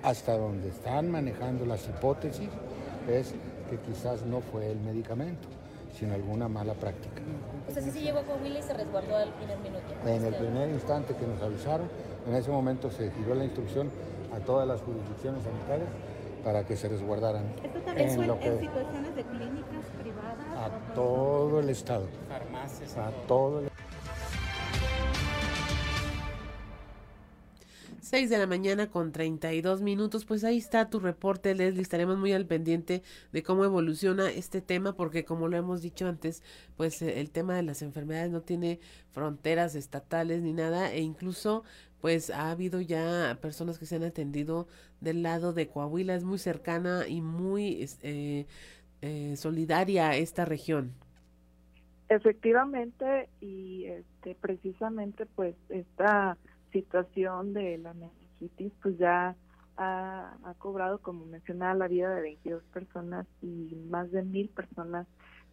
Hasta 0.02 0.36
donde 0.36 0.68
están 0.68 1.10
manejando 1.10 1.64
las 1.64 1.86
hipótesis 1.88 2.48
es 3.08 3.34
que 3.70 3.78
quizás 3.78 4.22
no 4.26 4.40
fue 4.40 4.70
el 4.70 4.80
medicamento 4.80 5.48
sin 5.92 6.10
alguna 6.10 6.48
mala 6.48 6.74
práctica. 6.74 7.22
O 7.68 7.72
sea, 7.72 7.82
sí 7.82 7.90
se 7.90 8.00
llegó 8.00 8.18
a 8.20 8.22
Coahuila 8.22 8.58
y 8.58 8.62
se 8.62 8.74
resguardó 8.74 9.16
al 9.16 9.32
primer 9.34 9.58
minuto. 9.58 9.84
En 10.06 10.24
el 10.24 10.34
primer 10.34 10.70
instante 10.70 11.14
que 11.14 11.26
nos 11.26 11.40
avisaron, 11.42 11.88
en 12.26 12.34
ese 12.34 12.50
momento 12.50 12.90
se 12.90 13.10
giró 13.10 13.34
la 13.34 13.44
instrucción 13.44 13.90
a 14.34 14.38
todas 14.40 14.66
las 14.66 14.80
jurisdicciones 14.80 15.42
sanitarias 15.42 15.88
para 16.42 16.64
que 16.64 16.76
se 16.76 16.88
resguardaran. 16.88 17.44
¿Esto 17.62 17.80
también 17.80 18.08
en, 18.08 18.20
en 18.20 18.60
situaciones 18.60 19.14
de 19.14 19.24
clínicas 19.24 19.84
privadas? 20.00 20.46
A 20.56 20.94
todo 20.94 21.60
el 21.60 21.68
Estado. 21.68 22.06
Farmacias. 22.28 22.96
A 22.96 23.10
todo 23.28 23.60
el 23.60 23.70
6 28.12 28.28
de 28.28 28.36
la 28.36 28.46
mañana 28.46 28.90
con 28.90 29.10
32 29.10 29.80
minutos. 29.80 30.26
Pues 30.26 30.44
ahí 30.44 30.58
está 30.58 30.90
tu 30.90 31.00
reporte, 31.00 31.54
Leslie. 31.54 31.80
Estaremos 31.80 32.18
muy 32.18 32.34
al 32.34 32.44
pendiente 32.44 33.02
de 33.32 33.42
cómo 33.42 33.64
evoluciona 33.64 34.30
este 34.30 34.60
tema, 34.60 34.94
porque 34.94 35.24
como 35.24 35.48
lo 35.48 35.56
hemos 35.56 35.80
dicho 35.80 36.06
antes, 36.06 36.42
pues 36.76 37.00
eh, 37.00 37.20
el 37.20 37.30
tema 37.30 37.56
de 37.56 37.62
las 37.62 37.80
enfermedades 37.80 38.30
no 38.30 38.42
tiene 38.42 38.80
fronteras 39.12 39.74
estatales 39.74 40.42
ni 40.42 40.52
nada, 40.52 40.92
e 40.92 41.00
incluso 41.00 41.64
pues 42.02 42.28
ha 42.28 42.50
habido 42.50 42.82
ya 42.82 43.38
personas 43.40 43.78
que 43.78 43.86
se 43.86 43.96
han 43.96 44.02
atendido 44.02 44.68
del 45.00 45.22
lado 45.22 45.54
de 45.54 45.68
Coahuila. 45.68 46.14
Es 46.14 46.24
muy 46.24 46.36
cercana 46.36 47.08
y 47.08 47.22
muy 47.22 47.88
eh, 48.02 48.44
eh, 49.00 49.36
solidaria 49.38 50.14
esta 50.16 50.44
región. 50.44 50.92
Efectivamente, 52.10 53.30
y 53.40 53.86
este, 53.86 54.34
precisamente 54.34 55.24
pues 55.24 55.54
esta 55.70 56.36
situación 56.72 57.52
de 57.52 57.78
la 57.78 57.94
meningitis 57.94 58.72
pues 58.82 58.98
ya 58.98 59.36
ha, 59.76 60.54
cobrado, 60.58 60.98
como 60.98 61.24
mencionaba, 61.26 61.74
la 61.74 61.88
vida 61.88 62.14
de 62.14 62.22
22 62.22 62.62
personas 62.72 63.26
y 63.40 63.74
más 63.88 64.10
de 64.10 64.22
mil 64.22 64.48
personas 64.48 65.06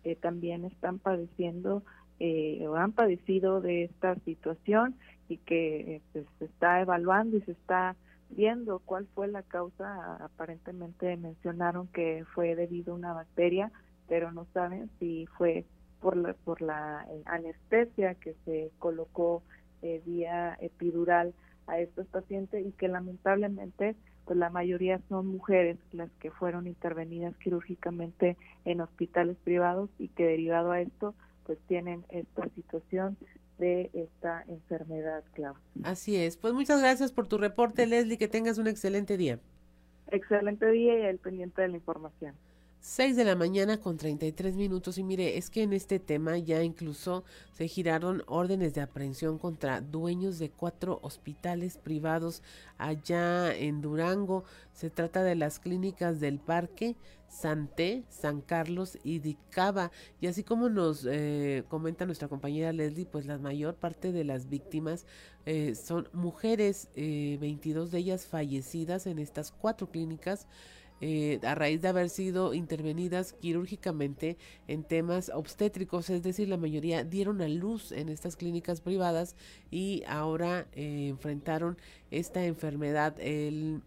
eh, 0.04 0.16
también 0.16 0.66
están 0.66 1.00
padeciendo 1.00 1.84
eh, 2.20 2.66
o 2.68 2.76
han 2.76 2.92
padecido 2.92 3.62
de 3.62 3.86
esta 3.86 4.16
situación 4.26 4.96
y 5.30 5.38
que 5.38 5.96
eh, 5.96 6.02
pues, 6.12 6.26
se 6.38 6.46
está 6.46 6.82
evaluando 6.82 7.38
y 7.38 7.42
se 7.42 7.52
está 7.54 7.96
viendo 8.30 8.80
cuál 8.80 9.08
fue 9.16 9.28
la 9.28 9.44
causa. 9.44 10.18
Aparentemente 10.18 11.16
mencionaron 11.18 11.88
que 11.88 12.26
fue 12.34 12.56
debido 12.56 12.94
a 12.94 12.98
una 12.98 13.14
bacteria, 13.14 13.72
pero 14.08 14.32
no 14.32 14.46
saben 14.54 14.90
si 15.00 15.28
fue 15.38 15.66
por 16.02 16.18
la, 16.18 16.34
por 16.34 16.62
la 16.62 17.06
anestesia 17.26 18.16
que 18.16 18.36
se 18.46 18.72
colocó 18.80 19.44
eh, 19.82 20.02
vía 20.06 20.58
epidural 20.62 21.34
a 21.68 21.80
estos 21.80 22.08
pacientes 22.08 22.66
y 22.66 22.72
que 22.72 22.88
lamentablemente 22.88 23.96
pues 24.26 24.38
la 24.38 24.50
mayoría 24.50 25.00
son 25.10 25.28
mujeres 25.28 25.78
las 25.92 26.12
que 26.20 26.30
fueron 26.30 26.68
intervenidas 26.68 27.36
quirúrgicamente 27.38 28.38
en 28.66 28.82
hospitales 28.82 29.38
privados 29.44 29.90
y 29.98 30.08
que 30.10 30.26
derivado 30.26 30.72
a 30.72 30.82
esto 30.82 31.16
pues 31.46 31.58
tienen 31.68 32.06
esta 32.10 32.48
situación 32.50 33.18
de 33.58 33.90
esta 33.94 34.44
enfermedad, 34.48 35.24
Clau. 35.34 35.56
Así 35.84 36.16
es. 36.16 36.38
Pues 36.38 36.54
muchas 36.54 36.80
gracias 36.80 37.12
por 37.12 37.28
tu 37.28 37.38
reporte, 37.38 37.86
Leslie. 37.86 38.18
Que 38.18 38.28
tengas 38.28 38.58
un 38.58 38.68
excelente 38.68 39.18
día. 39.18 39.40
Excelente 40.12 40.70
día 40.72 40.98
y 40.98 41.02
el 41.02 41.18
pendiente 41.18 41.62
de 41.62 41.70
la 41.70 41.76
información. 41.78 42.36
6 42.82 43.18
de 43.18 43.26
la 43.26 43.36
mañana 43.36 43.78
con 43.78 43.98
33 43.98 44.56
minutos 44.56 44.98
y 44.98 45.04
mire, 45.04 45.38
es 45.38 45.50
que 45.50 45.64
en 45.64 45.74
este 45.74 46.00
tema 46.00 46.38
ya 46.38 46.64
incluso 46.64 47.26
se 47.52 47.68
giraron 47.68 48.24
órdenes 48.26 48.74
de 48.74 48.80
aprehensión 48.82 49.38
contra 49.38 49.82
dueños 49.82 50.40
de 50.40 50.50
cuatro 50.50 51.00
hospitales 51.02 51.78
privados 51.78 52.42
allá 52.78 53.54
en 53.54 53.82
Durango. 53.82 54.46
Se 54.72 54.90
trata 54.90 55.24
de 55.24 55.36
las 55.36 55.60
clínicas 55.60 56.22
del 56.22 56.40
Parque, 56.40 56.96
Santé, 57.28 58.06
San 58.10 58.40
Carlos 58.40 58.98
y 59.04 59.20
Dicaba. 59.20 59.92
Y 60.22 60.28
así 60.28 60.44
como 60.44 60.70
nos 60.70 61.06
eh, 61.06 61.66
comenta 61.68 62.06
nuestra 62.06 62.30
compañera 62.30 62.72
Leslie, 62.72 63.06
pues 63.06 63.26
la 63.26 63.38
mayor 63.38 63.76
parte 63.76 64.14
de 64.14 64.24
las 64.24 64.48
víctimas 64.48 65.06
eh, 65.46 65.76
son 65.76 66.08
mujeres, 66.14 66.88
eh, 66.96 67.38
22 67.42 67.92
de 67.92 68.00
ellas 68.00 68.26
fallecidas 68.26 69.06
en 69.06 69.20
estas 69.20 69.52
cuatro 69.52 69.92
clínicas. 69.92 70.48
Eh, 71.02 71.40
a 71.44 71.56
raíz 71.56 71.82
de 71.82 71.88
haber 71.88 72.10
sido 72.10 72.54
intervenidas 72.54 73.34
quirúrgicamente 73.34 74.38
en 74.68 74.84
temas 74.84 75.32
obstétricos, 75.34 76.10
es 76.10 76.24
decir, 76.24 76.50
la 76.50 76.58
mayoría 76.58 77.04
dieron 77.04 77.42
a 77.42 77.48
luz 77.48 77.92
en 77.92 78.10
estas 78.10 78.36
clínicas 78.36 78.82
privadas 78.82 79.36
y 79.72 80.04
ahora 80.08 80.68
eh, 80.74 81.08
enfrentaron 81.10 81.78
esta 82.12 82.46
enfermedad, 82.46 83.16
el, 83.20 83.82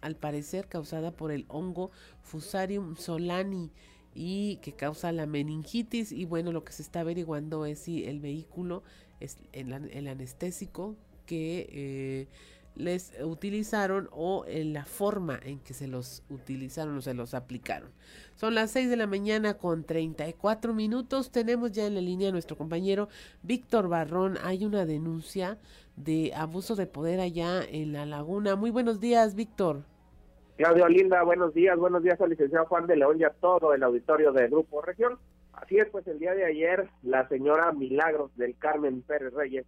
al 0.00 0.14
parecer 0.14 0.68
causada 0.68 1.10
por 1.10 1.32
el 1.32 1.46
hongo 1.48 1.90
Fusarium 2.22 2.96
solani 2.96 3.72
y 4.14 4.56
que 4.62 4.72
causa 4.72 5.10
la 5.12 5.26
meningitis. 5.26 6.12
Y 6.12 6.24
bueno, 6.26 6.52
lo 6.52 6.64
que 6.64 6.72
se 6.72 6.82
está 6.82 7.00
averiguando 7.00 7.66
es 7.66 7.80
si 7.80 8.04
el 8.04 8.20
vehículo 8.20 8.82
es 9.20 9.36
el, 9.52 9.72
el 9.72 10.08
anestésico 10.08 10.96
que 11.26 11.68
eh, 11.70 12.28
les 12.76 13.12
utilizaron 13.22 14.08
o 14.12 14.44
en 14.46 14.72
la 14.72 14.84
forma 14.84 15.40
en 15.42 15.58
que 15.60 15.74
se 15.74 15.88
los 15.88 16.22
utilizaron 16.28 16.96
o 16.98 17.00
se 17.00 17.14
los 17.14 17.34
aplicaron. 17.34 17.90
Son 18.34 18.54
las 18.54 18.70
6 18.72 18.90
de 18.90 18.96
la 18.96 19.06
mañana 19.06 19.54
con 19.54 19.84
34 19.84 20.74
minutos. 20.74 21.30
Tenemos 21.30 21.72
ya 21.72 21.86
en 21.86 21.94
la 21.94 22.00
línea 22.00 22.28
a 22.28 22.32
nuestro 22.32 22.56
compañero 22.56 23.08
Víctor 23.42 23.88
Barrón. 23.88 24.36
Hay 24.44 24.64
una 24.64 24.84
denuncia 24.84 25.58
de 25.96 26.32
abuso 26.36 26.76
de 26.76 26.86
poder 26.86 27.20
allá 27.20 27.62
en 27.62 27.92
la 27.92 28.04
laguna. 28.04 28.54
Muy 28.56 28.70
buenos 28.70 29.00
días, 29.00 29.34
Víctor. 29.34 29.82
Claudio 30.56 30.88
Linda, 30.88 31.22
buenos 31.22 31.54
días. 31.54 31.78
Buenos 31.78 32.02
días 32.02 32.20
al 32.20 32.30
licenciado 32.30 32.66
Juan 32.66 32.86
de 32.86 32.96
León 32.96 33.20
y 33.20 33.24
a 33.24 33.30
todo 33.30 33.74
el 33.74 33.82
auditorio 33.82 34.32
del 34.32 34.50
Grupo 34.50 34.82
Región. 34.82 35.18
Así 35.52 35.78
es, 35.78 35.88
pues 35.90 36.06
el 36.06 36.18
día 36.18 36.34
de 36.34 36.44
ayer 36.44 36.88
la 37.02 37.26
señora 37.28 37.72
Milagros 37.72 38.34
del 38.36 38.56
Carmen 38.58 39.02
Pérez 39.02 39.32
Reyes 39.32 39.66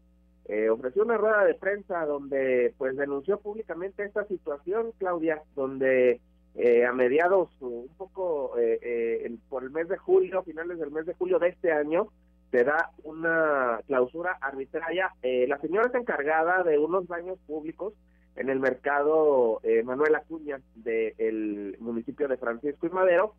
eh, 0.49 0.71
ofreció 0.71 1.03
una 1.03 1.19
rueda 1.19 1.45
de 1.45 1.55
prensa 1.55 2.07
donde 2.07 2.73
pues 2.79 2.97
denunció 2.97 3.39
públicamente 3.39 4.03
esta 4.03 4.25
situación, 4.25 4.93
Claudia, 4.97 5.43
donde 5.55 6.23
eh, 6.55 6.87
a 6.87 6.93
mediados, 6.95 7.51
un 7.61 7.91
poco 7.99 8.55
eh, 8.59 9.31
por 9.51 9.63
el 9.63 9.71
mes 9.71 9.89
de 9.89 9.99
julio, 9.99 10.43
finales 10.43 10.79
del 10.79 10.91
mes 10.91 11.05
de 11.05 11.13
julio 11.13 11.39
de 11.39 11.49
este 11.49 11.71
año, 11.71 12.09
se 12.51 12.65
da 12.65 12.93
una 13.05 13.81
clausura 13.87 14.39
arbitraria. 14.41 15.13
la 15.23 15.59
señora 15.59 15.89
es 15.89 15.95
encargada 15.95 16.63
de 16.63 16.79
unos 16.79 17.07
baños 17.07 17.39
públicos 17.47 17.93
en 18.35 18.49
el 18.49 18.59
mercado 18.59 19.61
Manuel 19.85 20.15
Acuña 20.15 20.59
del 20.77 21.77
municipio 21.79 22.27
de 22.27 22.39
Francisco 22.39 22.87
y 22.87 22.91
Madero. 22.91 23.35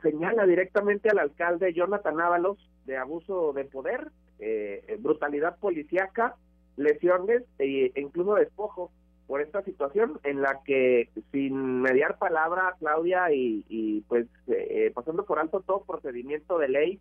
señala 0.00 0.46
directamente 0.46 1.10
al 1.10 1.18
alcalde 1.18 1.74
Jonathan 1.74 2.18
Ábalos 2.18 2.56
de 2.86 2.96
abuso 2.96 3.52
de 3.52 3.66
poder, 3.66 4.10
eh, 4.38 4.96
brutalidad 5.00 5.58
policíaca, 5.58 6.36
lesiones 6.76 7.42
e, 7.58 7.92
incluso 7.96 8.34
despojo 8.34 8.90
por 9.26 9.42
esta 9.42 9.62
situación 9.62 10.18
en 10.24 10.40
la 10.40 10.60
que 10.64 11.10
sin 11.32 11.82
mediar 11.82 12.18
palabra 12.18 12.74
Claudia 12.78 13.30
y, 13.30 14.04
pues 14.08 14.26
eh, 14.46 14.90
pasando 14.94 15.24
por 15.26 15.38
alto 15.38 15.60
todo 15.60 15.84
procedimiento 15.84 16.58
de 16.58 16.68
ley 16.68 17.00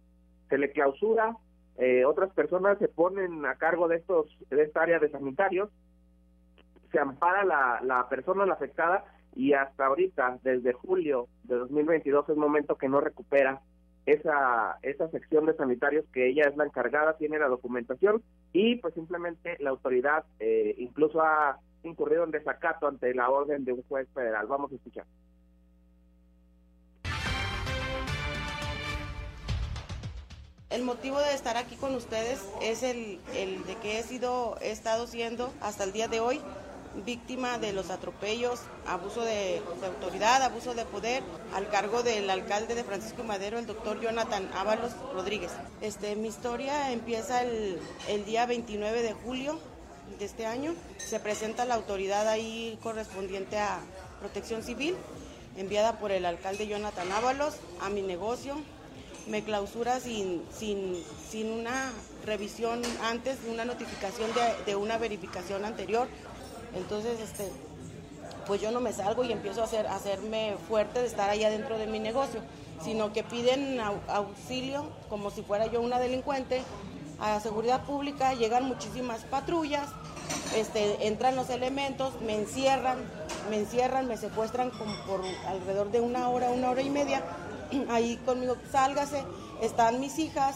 se 0.50 0.58
le 0.58 0.72
clausura 0.72 1.38
eh, 1.78 2.04
otras 2.06 2.32
personas 2.34 2.78
se 2.80 2.90
ponen 2.90 3.46
a 3.46 3.56
cargo 3.56 3.88
de 3.88 3.98
estos 3.98 4.28
de 4.50 4.64
esta 4.64 4.82
área 4.82 5.00
de 5.00 5.10
sanitarios 5.10 5.70
se 6.92 7.00
ampara 7.00 7.46
la, 7.46 7.80
la 7.84 8.10
persona 8.10 8.52
afectada 8.52 9.06
y 9.34 9.54
hasta 9.54 9.86
ahorita 9.86 10.40
desde 10.44 10.74
julio 10.74 11.28
de 11.44 11.56
2022 11.56 12.28
es 12.28 12.36
momento 12.36 12.76
que 12.76 12.90
no 12.90 13.00
recupera 13.00 13.62
esa, 14.08 14.80
esa 14.84 15.10
sección 15.10 15.46
de 15.46 15.56
sanitarios 15.56 16.06
que 16.14 16.30
ella 16.30 16.46
es 16.48 16.56
la 16.56 16.64
encargada, 16.64 17.18
tiene 17.18 17.38
la 17.38 17.50
documentación 17.50 18.24
y 18.54 18.78
pues 18.78 18.94
simplemente 18.94 19.58
la 19.60 19.70
autoridad 19.72 20.24
eh, 20.40 20.76
incluso 20.78 21.22
ha 21.22 21.60
incurrido 21.84 22.24
en 22.24 22.32
desacato 22.32 22.88
ante 22.88 23.14
la 23.14 23.30
orden 23.30 23.66
de 23.66 23.74
un 23.74 23.84
juez 23.84 24.08
federal. 24.14 24.48
Vamos 24.48 24.72
a 24.72 24.76
escuchar. 24.76 25.06
El 30.70 30.84
motivo 30.84 31.20
de 31.20 31.34
estar 31.34 31.58
aquí 31.58 31.76
con 31.76 31.94
ustedes 31.94 32.50
es 32.62 32.84
el, 32.84 33.20
el 33.36 33.66
de 33.66 33.76
que 33.76 34.00
he 34.00 34.04
sido, 34.04 34.58
he 34.62 34.72
estado 34.72 35.08
siendo 35.08 35.52
hasta 35.62 35.84
el 35.84 35.92
día 35.92 36.08
de 36.08 36.22
hoy 36.22 36.40
víctima 37.06 37.58
de 37.58 37.74
los 37.74 37.90
atropellos, 37.90 38.60
abuso 38.86 39.24
de, 39.24 39.62
autoridad, 39.86 40.42
abuso 40.42 40.74
de 40.74 40.86
poder, 40.86 41.24
al 41.54 41.70
cargo 41.70 42.04
del 42.04 42.30
alcalde 42.30 42.76
de 42.76 42.84
Francisco 42.84 43.24
Madero, 43.24 43.60
el 43.60 43.66
doctor 43.66 44.00
Jonathan 44.02 44.50
Ábalos 44.54 44.94
Rodríguez. 45.14 45.52
Este, 45.82 46.16
mi 46.16 46.28
historia 46.28 46.92
empieza 46.92 47.44
el, 47.44 47.80
día 48.26 48.46
29 48.46 49.02
de 49.02 49.14
julio 49.14 49.60
de 50.20 50.26
este 50.26 50.46
año. 50.46 50.74
Se 50.98 51.20
presenta 51.20 51.66
la 51.66 51.76
autoridad 51.76 52.28
ahí 52.28 52.78
correspondiente 52.82 53.58
a 53.58 53.80
protección 54.20 54.64
civil, 54.64 54.96
enviada 55.58 56.00
por 56.00 56.12
el 56.12 56.26
alcalde 56.26 56.68
Jonathan 56.68 57.12
Ábalos 57.12 57.56
a 57.82 57.90
mi 57.90 58.02
negocio. 58.02 58.56
Me 59.28 59.44
clausura 59.44 60.00
sin, 60.00 60.42
sin, 60.58 61.04
sin 61.30 61.52
una 61.52 61.92
revisión 62.26 62.82
antes, 63.04 63.38
una 63.50 63.66
notificación 63.66 64.32
de, 64.34 64.64
de 64.72 64.76
una 64.78 64.98
verificación 64.98 65.66
anterior 65.66 66.08
entonces, 66.78 67.20
este, 67.20 67.52
pues 68.46 68.62
yo 68.62 68.72
no 68.72 68.80
me 68.80 68.94
salgo 68.94 69.24
y 69.24 69.32
empiezo 69.32 69.62
a, 69.62 69.66
hacer, 69.66 69.88
hacerme 69.88 70.56
fuerte 70.68 71.00
de 71.00 71.08
estar 71.08 71.30
allá 71.30 71.50
dentro 71.50 71.78
de 71.78 71.88
mi 71.88 72.00
negocio, 72.00 72.42
sino 72.84 73.12
que 73.12 73.24
piden 73.24 73.80
auxilio 73.80 74.90
como 75.10 75.32
si 75.32 75.42
fuera 75.42 75.68
yo 75.68 75.82
una 75.82 76.00
delincuente 76.00 76.62
a 77.20 77.40
seguridad 77.40 77.84
pública, 77.86 78.34
llegan 78.34 78.66
muchísimas 78.66 79.24
patrullas, 79.26 79.90
este, 80.56 81.08
entran 81.08 81.36
los 81.36 81.50
elementos, 81.50 82.22
me 82.22 82.36
encierran, 82.36 83.00
me 83.50 83.58
encierran, 83.58 84.08
me 84.08 84.18
secuestran 84.18 84.70
como 84.72 84.96
por 85.06 85.22
alrededor 85.48 85.92
de 85.92 86.00
una 86.00 86.30
hora, 86.30 86.50
una 86.50 86.70
hora 86.70 86.82
y 86.82 86.90
media, 86.90 87.24
ahí 87.90 88.18
conmigo, 88.18 88.56
sálgase, 88.72 89.24
están 89.62 90.00
mis 90.00 90.20
hijas, 90.20 90.56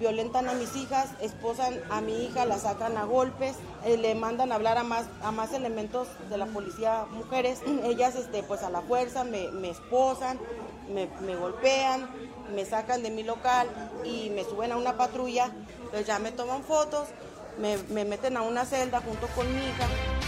violentan 0.00 0.48
a 0.48 0.54
mis 0.54 0.74
hijas, 0.76 1.10
esposan 1.20 1.78
a 1.90 2.00
mi 2.00 2.24
hija, 2.24 2.46
la 2.46 2.58
sacan 2.58 2.96
a 2.96 3.04
golpes, 3.04 3.54
eh, 3.84 3.98
le 3.98 4.14
mandan 4.14 4.50
a 4.50 4.54
hablar 4.54 4.78
a 4.78 4.82
más, 4.82 5.04
a 5.22 5.30
más 5.30 5.52
elementos 5.52 6.08
de 6.30 6.38
la 6.38 6.46
policía 6.46 7.04
mujeres. 7.12 7.60
Ellas 7.84 8.16
este, 8.16 8.42
pues 8.42 8.62
a 8.62 8.70
la 8.70 8.80
fuerza 8.80 9.22
me, 9.24 9.44
esposan, 9.68 10.40
me, 10.92 11.36
golpean, 11.36 12.08
me 12.54 12.64
sacan 12.64 13.02
de 13.02 13.10
mi 13.10 13.22
local 13.22 13.68
y 14.02 14.30
me 14.30 14.42
suben 14.44 14.72
a 14.72 14.76
una 14.76 14.96
patrulla, 14.96 15.52
pues 15.90 16.06
ya 16.06 16.18
me 16.18 16.32
toman 16.32 16.64
fotos, 16.64 17.08
me, 17.58 17.76
me 17.90 18.06
meten 18.06 18.38
a 18.38 18.42
una 18.42 18.64
celda 18.64 19.00
junto 19.00 19.26
con 19.28 19.46
mi 19.54 19.60
hija. 19.60 20.19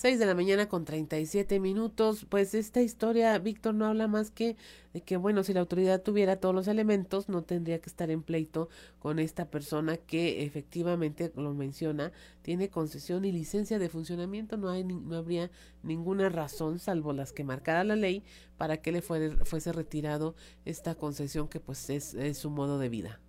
6 0.00 0.18
de 0.18 0.24
la 0.24 0.34
mañana 0.34 0.66
con 0.66 0.86
37 0.86 1.60
minutos. 1.60 2.24
Pues 2.26 2.54
esta 2.54 2.80
historia, 2.80 3.38
Víctor, 3.38 3.74
no 3.74 3.84
habla 3.84 4.08
más 4.08 4.30
que 4.30 4.56
de 4.94 5.02
que, 5.02 5.18
bueno, 5.18 5.44
si 5.44 5.52
la 5.52 5.60
autoridad 5.60 6.00
tuviera 6.00 6.36
todos 6.36 6.54
los 6.54 6.68
elementos, 6.68 7.28
no 7.28 7.42
tendría 7.42 7.82
que 7.82 7.90
estar 7.90 8.10
en 8.10 8.22
pleito 8.22 8.70
con 8.98 9.18
esta 9.18 9.50
persona 9.50 9.98
que 9.98 10.42
efectivamente, 10.42 11.30
lo 11.36 11.52
menciona, 11.52 12.12
tiene 12.40 12.70
concesión 12.70 13.26
y 13.26 13.32
licencia 13.32 13.78
de 13.78 13.90
funcionamiento. 13.90 14.56
No, 14.56 14.70
hay, 14.70 14.84
no 14.84 15.16
habría 15.16 15.50
ninguna 15.82 16.30
razón, 16.30 16.78
salvo 16.78 17.12
las 17.12 17.34
que 17.34 17.44
marcara 17.44 17.84
la 17.84 17.94
ley, 17.94 18.24
para 18.56 18.78
que 18.78 18.92
le 18.92 19.02
fuese 19.02 19.70
retirado 19.70 20.34
esta 20.64 20.94
concesión 20.94 21.46
que 21.46 21.60
pues 21.60 21.90
es 21.90 22.38
su 22.38 22.48
modo 22.48 22.78
de 22.78 22.88
vida. 22.88 23.20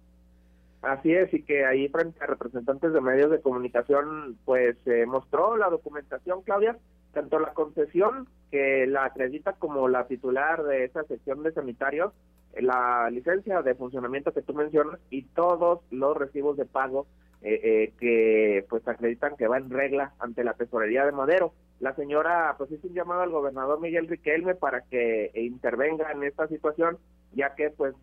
Así 0.82 1.13
es, 1.13 1.32
y 1.34 1.44
que 1.44 1.63
ahí 1.63 1.88
frente 1.89 2.24
a 2.24 2.28
representantes 2.28 2.91
de 2.91 3.02
medios 3.02 3.30
de 3.30 3.41
comunicación, 3.41 4.38
pues 4.46 4.76
se 4.84 5.06
mostró 5.06 5.56
la 5.56 5.70
documentación, 5.70 6.41
Claudia, 6.41 6.78
tanto 7.13 7.39
la 7.39 7.54
concesión 7.54 8.28
que 8.50 8.88
la 8.88 9.06
acredita 9.06 9.54
como 9.54 9.88
la 9.88 10.08
titular 10.08 10.63
de 10.63 10.86
esa 10.86 11.04
sección 11.04 11.44
de 11.44 11.52
sanitarios, 11.52 12.13
la 12.60 13.10
licencia 13.12 13.62
de 13.62 13.76
funcionamiento 13.76 14.34
que 14.34 14.41
tú 14.41 14.54
mencionas 14.54 15.00
y 15.10 15.24
todos 15.24 15.82
los 15.91 16.17
recibos 16.17 16.58
de 16.58 16.65
pago 16.65 17.06
eh, 17.42 17.60
eh, 17.64 17.94
que 18.00 18.66
pues 18.70 18.88
acreditan 18.88 19.36
que 19.36 19.48
va 19.48 19.58
en 19.58 19.70
regla 19.70 20.14
ante 20.20 20.44
la 20.44 20.54
tesorería 20.54 21.06
de 21.06 21.12
Madero. 21.12 21.54
La 21.80 21.96
señora 21.96 22.56
pues 22.58 22.72
hizo 22.72 22.88
un 22.88 22.94
llamado 22.94 23.22
al 23.22 23.32
gobernador 23.32 23.80
Miguel 23.80 24.08
Riquelme 24.08 24.56
para 24.56 24.82
que 24.82 25.32
intervenga 25.34 26.12
en 26.12 26.24
esta 26.24 26.48
situación 26.48 26.98
ya 27.34 27.56
que 27.56 27.70
pues 27.70 27.96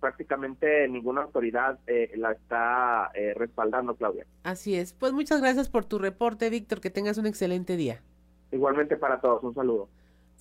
prácticamente 0.00 0.88
ninguna 0.88 1.22
autoridad 1.22 1.78
eh, 1.86 2.10
la 2.16 2.32
está 2.32 3.10
eh, 3.14 3.34
respaldando, 3.34 3.94
Claudia. 3.94 4.26
Así 4.42 4.74
es. 4.74 4.92
Pues 4.92 5.12
muchas 5.12 5.40
gracias 5.40 5.68
por 5.68 5.84
tu 5.84 5.98
reporte, 5.98 6.50
Víctor. 6.50 6.80
Que 6.80 6.90
tengas 6.90 7.18
un 7.18 7.26
excelente 7.26 7.76
día. 7.76 8.02
Igualmente 8.50 8.96
para 8.96 9.20
todos. 9.20 9.42
Un 9.44 9.54
saludo. 9.54 9.88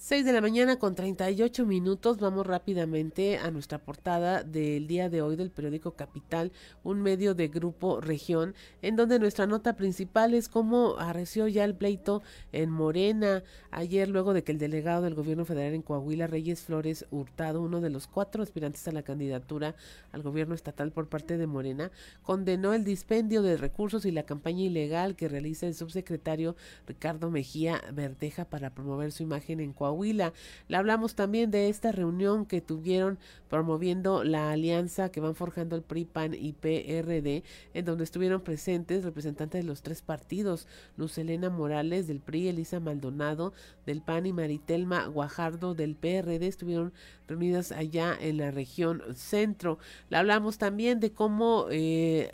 6 0.03 0.25
de 0.25 0.33
la 0.33 0.41
mañana 0.41 0.79
con 0.79 0.95
38 0.95 1.63
minutos. 1.63 2.17
Vamos 2.17 2.47
rápidamente 2.47 3.37
a 3.37 3.51
nuestra 3.51 3.77
portada 3.77 4.41
del 4.41 4.87
día 4.87 5.09
de 5.09 5.21
hoy 5.21 5.35
del 5.35 5.51
periódico 5.51 5.91
Capital, 5.91 6.51
un 6.83 7.03
medio 7.03 7.35
de 7.35 7.49
Grupo 7.49 8.01
Región, 8.01 8.55
en 8.81 8.95
donde 8.95 9.19
nuestra 9.19 9.45
nota 9.45 9.75
principal 9.75 10.33
es 10.33 10.49
cómo 10.49 10.95
arreció 10.97 11.47
ya 11.47 11.65
el 11.65 11.75
pleito 11.75 12.23
en 12.51 12.71
Morena. 12.71 13.43
Ayer, 13.69 14.09
luego 14.09 14.33
de 14.33 14.43
que 14.43 14.51
el 14.51 14.57
delegado 14.57 15.03
del 15.03 15.13
gobierno 15.13 15.45
federal 15.45 15.75
en 15.75 15.83
Coahuila, 15.83 16.25
Reyes 16.25 16.61
Flores 16.61 17.05
Hurtado, 17.11 17.61
uno 17.61 17.79
de 17.79 17.91
los 17.91 18.07
cuatro 18.07 18.41
aspirantes 18.41 18.87
a 18.87 18.91
la 18.93 19.03
candidatura 19.03 19.75
al 20.11 20.23
gobierno 20.23 20.55
estatal 20.55 20.91
por 20.91 21.09
parte 21.09 21.37
de 21.37 21.45
Morena, 21.45 21.91
condenó 22.23 22.73
el 22.73 22.85
dispendio 22.85 23.43
de 23.43 23.55
recursos 23.55 24.05
y 24.05 24.11
la 24.11 24.23
campaña 24.23 24.63
ilegal 24.63 25.15
que 25.15 25.29
realiza 25.29 25.67
el 25.67 25.75
subsecretario 25.75 26.55
Ricardo 26.87 27.29
Mejía 27.29 27.79
Verdeja 27.93 28.45
para 28.45 28.73
promover 28.73 29.11
su 29.11 29.21
imagen 29.21 29.59
en 29.59 29.73
Coahuila 29.73 29.90
Coahuila. 29.91 30.33
Le 30.67 30.77
hablamos 30.77 31.15
también 31.15 31.51
de 31.51 31.69
esta 31.69 31.91
reunión 31.91 32.45
que 32.45 32.61
tuvieron 32.61 33.19
promoviendo 33.49 34.23
la 34.23 34.51
alianza 34.51 35.11
que 35.11 35.19
van 35.19 35.35
forjando 35.35 35.75
el 35.75 35.81
PRI, 35.81 36.05
PAN 36.05 36.33
y 36.33 36.53
PRD, 36.53 37.43
en 37.73 37.85
donde 37.85 38.05
estuvieron 38.05 38.41
presentes 38.41 39.03
representantes 39.03 39.61
de 39.61 39.67
los 39.67 39.81
tres 39.81 40.01
partidos, 40.01 40.67
Luz 40.95 41.17
Elena 41.17 41.49
Morales 41.49 42.07
del 42.07 42.21
PRI, 42.21 42.47
Elisa 42.47 42.79
Maldonado 42.79 43.53
del 43.85 44.01
PAN 44.01 44.25
y 44.25 44.33
Maritelma 44.33 45.05
Guajardo 45.07 45.75
del 45.75 45.95
PRD, 45.95 46.47
estuvieron 46.47 46.93
reunidas 47.27 47.73
allá 47.73 48.17
en 48.19 48.37
la 48.37 48.51
región 48.51 49.03
centro. 49.15 49.79
Le 50.09 50.17
hablamos 50.17 50.57
también 50.57 51.01
de 51.01 51.11
cómo 51.11 51.65
eh, 51.69 52.33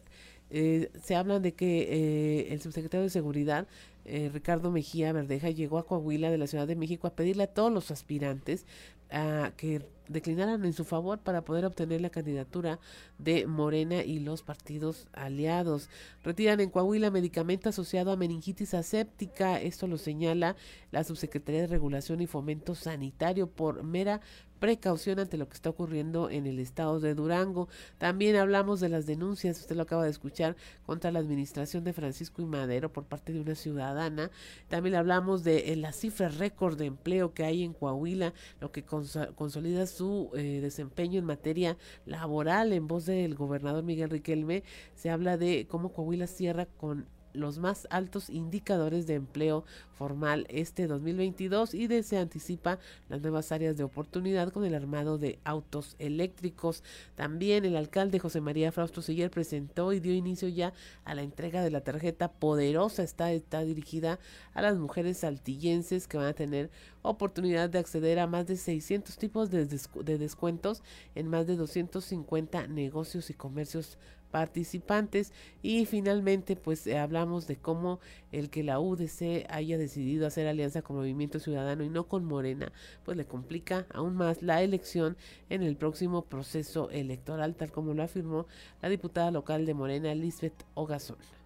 eh, 0.49 0.91
se 1.01 1.15
habla 1.15 1.39
de 1.39 1.53
que 1.53 1.81
eh, 1.81 2.53
el 2.53 2.61
subsecretario 2.61 3.03
de 3.03 3.09
Seguridad 3.09 3.67
eh, 4.07 4.29
Ricardo 4.33 4.71
Mejía 4.71 5.11
Verdeja 5.13 5.49
llegó 5.49 5.77
a 5.77 5.85
Coahuila 5.85 6.31
de 6.31 6.37
la 6.37 6.47
Ciudad 6.47 6.67
de 6.67 6.75
México 6.75 7.07
a 7.07 7.15
pedirle 7.15 7.43
a 7.43 7.53
todos 7.53 7.71
los 7.71 7.91
aspirantes 7.91 8.65
a 9.09 9.51
que 9.57 9.81
declinaran 10.07 10.63
en 10.65 10.73
su 10.73 10.85
favor 10.85 11.19
para 11.19 11.43
poder 11.43 11.65
obtener 11.65 12.01
la 12.01 12.09
candidatura 12.09 12.79
de 13.17 13.47
Morena 13.47 14.03
y 14.03 14.19
los 14.19 14.41
partidos 14.41 15.07
aliados. 15.13 15.89
Retiran 16.23 16.59
en 16.59 16.69
Coahuila 16.69 17.11
medicamento 17.11 17.69
asociado 17.69 18.11
a 18.11 18.17
meningitis 18.17 18.73
aséptica. 18.73 19.59
Esto 19.61 19.87
lo 19.87 19.97
señala 19.97 20.55
la 20.91 21.03
Subsecretaría 21.03 21.61
de 21.61 21.67
Regulación 21.67 22.21
y 22.21 22.27
Fomento 22.27 22.75
Sanitario 22.75 23.47
por 23.47 23.83
mera 23.83 24.21
precaución 24.59 25.19
ante 25.19 25.37
lo 25.37 25.47
que 25.47 25.53
está 25.53 25.69
ocurriendo 25.69 26.29
en 26.29 26.47
el 26.47 26.59
estado 26.59 26.99
de 26.99 27.13
Durango. 27.13 27.67
También 27.97 28.35
hablamos 28.35 28.79
de 28.79 28.89
las 28.89 29.05
denuncias, 29.05 29.59
usted 29.59 29.75
lo 29.75 29.83
acaba 29.83 30.03
de 30.03 30.09
escuchar, 30.09 30.55
contra 30.85 31.11
la 31.11 31.19
administración 31.19 31.83
de 31.83 31.93
Francisco 31.93 32.41
y 32.41 32.45
Madero 32.45 32.91
por 32.91 33.05
parte 33.05 33.33
de 33.33 33.41
una 33.41 33.55
ciudadana. 33.55 34.31
También 34.67 34.95
hablamos 34.95 35.43
de 35.43 35.75
la 35.75 35.91
cifra 35.93 36.29
récord 36.29 36.77
de 36.77 36.85
empleo 36.85 37.33
que 37.33 37.43
hay 37.43 37.63
en 37.63 37.73
Coahuila, 37.73 38.33
lo 38.59 38.71
que 38.71 38.83
consolida 38.83 39.83
su 39.97 40.29
eh, 40.35 40.59
desempeño 40.61 41.19
en 41.19 41.25
materia 41.25 41.77
laboral. 42.05 42.71
En 42.73 42.87
voz 42.87 43.05
del 43.05 43.35
gobernador 43.35 43.83
Miguel 43.83 44.09
Riquelme 44.09 44.63
se 44.95 45.09
habla 45.09 45.37
de 45.37 45.67
cómo 45.67 45.91
Coahuila 45.91 46.27
cierra 46.27 46.65
con 46.65 47.07
los 47.37 47.59
más 47.59 47.87
altos 47.89 48.29
indicadores 48.29 49.07
de 49.07 49.15
empleo 49.15 49.63
formal 49.97 50.45
este 50.49 50.87
2022 50.87 51.73
y 51.73 51.87
de, 51.87 52.03
se 52.03 52.17
anticipa 52.17 52.79
las 53.09 53.21
nuevas 53.21 53.51
áreas 53.51 53.77
de 53.77 53.83
oportunidad 53.83 54.51
con 54.51 54.63
el 54.63 54.75
armado 54.75 55.17
de 55.17 55.39
autos 55.43 55.95
eléctricos. 55.99 56.83
También 57.15 57.65
el 57.65 57.75
alcalde 57.75 58.19
José 58.19 58.41
María 58.41 58.71
Frausto 58.71 59.01
Siller 59.01 59.31
presentó 59.31 59.93
y 59.93 59.99
dio 59.99 60.13
inicio 60.13 60.47
ya 60.47 60.73
a 61.03 61.15
la 61.15 61.23
entrega 61.23 61.63
de 61.63 61.71
la 61.71 61.81
tarjeta 61.81 62.31
poderosa. 62.31 63.03
Está, 63.03 63.31
está 63.31 63.63
dirigida 63.63 64.19
a 64.53 64.61
las 64.61 64.77
mujeres 64.77 65.17
saltillenses 65.17 66.07
que 66.07 66.17
van 66.17 66.27
a 66.27 66.33
tener 66.33 66.69
oportunidad 67.01 67.69
de 67.69 67.79
acceder 67.79 68.19
a 68.19 68.27
más 68.27 68.47
de 68.47 68.57
600 68.57 69.17
tipos 69.17 69.49
de, 69.49 69.65
de 69.65 70.17
descuentos 70.17 70.83
en 71.15 71.27
más 71.27 71.47
de 71.47 71.55
250 71.55 72.67
negocios 72.67 73.29
y 73.29 73.33
comercios 73.33 73.97
participantes 74.31 75.31
y 75.61 75.85
finalmente 75.85 76.55
pues 76.55 76.85
eh, 76.87 76.97
hablamos 76.97 77.47
de 77.47 77.55
cómo 77.55 77.99
el 78.31 78.49
que 78.49 78.63
la 78.63 78.79
UDC 78.79 79.45
haya 79.49 79.77
decidido 79.77 80.27
hacer 80.27 80.47
alianza 80.47 80.81
con 80.81 80.97
Movimiento 80.97 81.39
Ciudadano 81.39 81.83
y 81.83 81.89
no 81.89 82.07
con 82.07 82.25
Morena 82.25 82.71
pues 83.05 83.17
le 83.17 83.25
complica 83.25 83.85
aún 83.93 84.15
más 84.15 84.41
la 84.41 84.61
elección 84.61 85.17
en 85.49 85.63
el 85.63 85.75
próximo 85.75 86.25
proceso 86.25 86.89
electoral 86.89 87.55
tal 87.55 87.71
como 87.71 87.93
lo 87.93 88.03
afirmó 88.03 88.47
la 88.81 88.89
diputada 88.89 89.31
local 89.31 89.65
de 89.65 89.73
Morena 89.73 90.13
Lisbeth 90.13 90.65
Ogazón. 90.73 91.36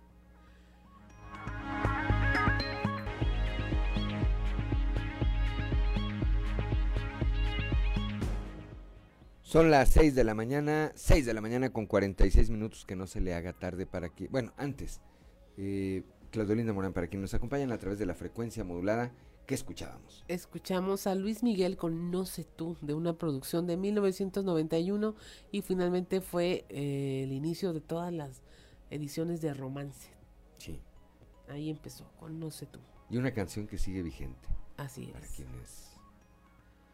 Son 9.51 9.69
las 9.69 9.89
6 9.89 10.15
de 10.15 10.23
la 10.23 10.33
mañana, 10.33 10.93
6 10.95 11.25
de 11.25 11.33
la 11.33 11.41
mañana 11.41 11.73
con 11.73 11.85
46 11.85 12.49
minutos, 12.51 12.85
que 12.85 12.95
no 12.95 13.05
se 13.05 13.19
le 13.19 13.33
haga 13.33 13.51
tarde 13.51 13.85
para 13.85 14.07
que... 14.07 14.29
Bueno, 14.29 14.53
antes, 14.55 15.01
eh, 15.57 16.03
Claudio 16.31 16.73
Morán, 16.73 16.93
para 16.93 17.07
quienes 17.07 17.23
nos 17.23 17.33
acompañan 17.33 17.73
a 17.73 17.77
través 17.77 17.99
de 17.99 18.05
la 18.05 18.13
frecuencia 18.13 18.63
modulada, 18.63 19.11
¿qué 19.45 19.55
escuchábamos? 19.55 20.23
Escuchamos 20.29 21.05
a 21.05 21.15
Luis 21.15 21.43
Miguel 21.43 21.75
con 21.75 22.11
No 22.11 22.23
sé 22.23 22.45
tú, 22.45 22.77
de 22.79 22.93
una 22.93 23.17
producción 23.17 23.67
de 23.67 23.75
1991 23.75 25.15
y 25.51 25.61
finalmente 25.63 26.21
fue 26.21 26.63
eh, 26.69 27.23
el 27.25 27.33
inicio 27.33 27.73
de 27.73 27.81
todas 27.81 28.13
las 28.13 28.43
ediciones 28.89 29.41
de 29.41 29.53
romance. 29.53 30.11
Sí. 30.59 30.79
Ahí 31.49 31.69
empezó, 31.69 32.09
con 32.17 32.39
No 32.39 32.51
sé 32.51 32.67
tú. 32.67 32.79
Y 33.09 33.17
una 33.17 33.33
canción 33.33 33.67
que 33.67 33.77
sigue 33.77 34.01
vigente. 34.01 34.47
Así 34.77 35.07
es. 35.07 35.11
Para 35.11 35.27
quienes 35.27 35.99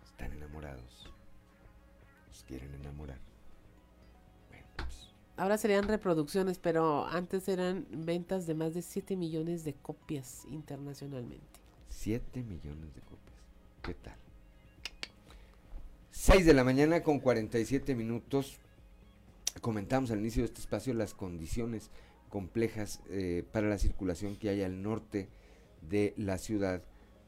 están 0.08 0.34
enamorados 0.34 1.14
quieren 2.48 2.74
enamorar. 2.74 3.20
Pues. 4.76 5.14
Ahora 5.36 5.58
serían 5.58 5.88
reproducciones, 5.88 6.58
pero 6.60 7.06
antes 7.06 7.48
eran 7.48 7.86
ventas 7.92 8.48
de 8.48 8.56
más 8.56 8.74
de 8.74 8.82
7 8.82 9.16
millones 9.16 9.64
de 9.64 9.74
copias 9.74 10.46
internacionalmente. 10.50 11.60
7 11.90 12.44
millones 12.44 12.94
de 12.96 13.02
copias. 13.02 13.38
¿Qué 13.84 13.94
tal? 13.94 14.16
6 16.12 16.46
de 16.46 16.54
la 16.54 16.64
mañana 16.64 17.04
con 17.04 17.20
47 17.20 17.96
minutos. 17.96 18.60
Comentamos 19.62 20.12
al 20.12 20.20
inicio 20.20 20.42
de 20.42 20.48
este 20.48 20.62
espacio 20.62 20.94
las 20.94 21.14
condiciones 21.14 21.92
complejas 22.30 23.02
eh, 23.10 23.44
para 23.52 23.70
la 23.70 23.78
circulación 23.78 24.36
que 24.36 24.50
hay 24.50 24.64
al 24.64 24.82
norte 24.82 25.30
de 25.82 26.14
la 26.18 26.38
ciudad 26.38 26.82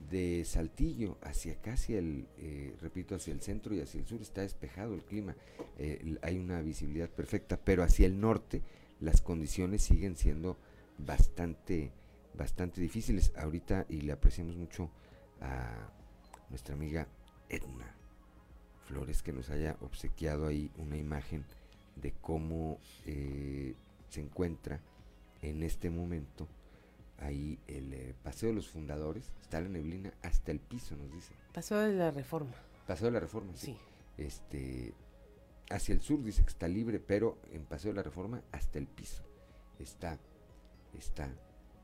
de 0.10 0.44
Saltillo 0.46 1.18
hacia 1.22 1.56
casi 1.62 1.96
el, 1.96 2.28
eh, 2.38 2.76
repito, 2.82 3.16
hacia 3.16 3.34
el 3.34 3.42
centro 3.42 3.76
y 3.76 3.82
hacia 3.82 4.00
el 4.00 4.08
sur 4.08 4.22
está 4.22 4.42
despejado 4.42 4.94
el 4.94 5.04
clima, 5.04 5.36
eh, 5.78 6.18
hay 6.22 6.38
una 6.38 6.62
visibilidad 6.62 7.10
perfecta, 7.10 7.58
pero 7.58 7.84
hacia 7.84 8.06
el 8.06 8.20
norte 8.20 8.62
las 9.00 9.22
condiciones 9.22 9.84
siguen 9.84 10.16
siendo 10.16 10.58
bastante, 10.98 11.92
bastante 12.34 12.82
difíciles. 12.82 13.34
Ahorita, 13.36 13.86
y 13.90 14.02
le 14.02 14.12
apreciamos 14.12 14.56
mucho 14.56 14.90
a 15.42 15.92
nuestra 16.50 16.76
amiga 16.76 17.08
Edna 17.50 17.96
Flores 18.86 19.22
que 19.22 19.34
nos 19.34 19.50
haya 19.50 19.78
obsequiado 19.82 20.48
ahí 20.48 20.72
una 20.78 20.98
imagen 20.98 21.46
de 21.96 22.14
cómo 22.22 22.80
eh, 23.06 23.76
se 24.10 24.22
encuentra 24.22 24.82
en 25.42 25.64
este 25.64 25.90
momento 25.90 26.48
ahí 27.20 27.60
el 27.68 27.94
eh, 27.94 28.16
Paseo 28.24 28.50
de 28.50 28.56
los 28.56 28.68
Fundadores, 28.68 29.32
está 29.42 29.62
la 29.62 29.70
neblina 29.70 30.14
hasta 30.22 30.52
el 30.52 30.60
piso, 30.60 30.96
nos 30.96 31.12
dice. 31.12 31.34
Paseo 31.54 31.80
de 31.80 31.94
la 31.94 32.12
Reforma. 32.12 32.54
Paseo 32.88 33.08
de 33.08 33.14
la 33.14 33.20
Reforma, 33.20 33.54
sí. 33.56 33.78
Este, 34.18 34.94
hacia 35.70 35.94
el 35.94 36.02
sur 36.02 36.24
dice 36.24 36.44
que 36.44 36.50
está 36.50 36.68
libre, 36.68 37.00
pero 37.00 37.38
en 37.52 37.64
Paseo 37.64 37.92
de 37.92 37.98
la 37.98 38.04
Reforma 38.04 38.42
hasta 38.52 38.80
el 38.80 38.88
piso 38.88 39.24
está, 39.80 40.18
está 40.98 41.30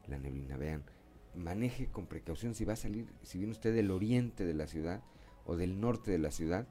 la 0.08 0.18
neblina. 0.18 0.58
Vean, 0.58 0.84
maneje 1.36 1.88
con 1.88 2.08
precaución 2.08 2.56
si 2.56 2.66
va 2.66 2.74
a 2.74 2.78
salir, 2.78 3.08
si 3.24 3.38
viene 3.38 3.52
usted 3.52 3.74
del 3.74 3.92
oriente 3.92 4.46
de 4.46 4.54
la 4.54 4.68
ciudad 4.68 5.02
o 5.46 5.56
del 5.56 5.80
norte 5.80 6.12
de 6.12 6.20
la 6.20 6.32
ciudad, 6.32 6.68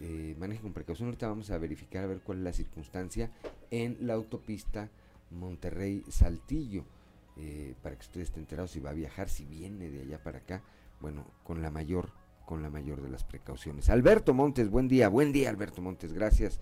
eh, 0.00 0.36
maneje 0.38 0.62
con 0.62 0.72
precaución. 0.72 1.08
Ahorita 1.08 1.28
vamos 1.28 1.50
a 1.50 1.58
verificar 1.58 2.04
a 2.04 2.08
ver 2.08 2.20
cuál 2.20 2.38
es 2.38 2.44
la 2.44 2.52
circunstancia 2.52 3.30
en 3.70 3.98
la 4.00 4.14
autopista 4.14 4.90
Monterrey-Saltillo 5.30 6.84
eh, 7.38 7.74
para 7.82 7.96
que 7.96 8.02
usted 8.02 8.20
esté 8.20 8.40
enterado 8.40 8.68
si 8.68 8.80
va 8.80 8.90
a 8.90 8.94
viajar, 8.94 9.28
si 9.28 9.44
viene 9.44 9.90
de 9.90 10.02
allá 10.02 10.22
para 10.22 10.38
acá, 10.38 10.62
bueno, 11.00 11.24
con 11.44 11.62
la 11.62 11.70
mayor, 11.70 12.10
con 12.46 12.62
la 12.62 12.70
mayor 12.70 13.00
de 13.00 13.08
las 13.08 13.24
precauciones. 13.24 13.90
Alberto 13.90 14.34
Montes, 14.34 14.70
buen 14.70 14.88
día, 14.88 15.08
buen 15.08 15.32
día 15.32 15.48
Alberto 15.48 15.80
Montes, 15.80 16.12
gracias 16.12 16.60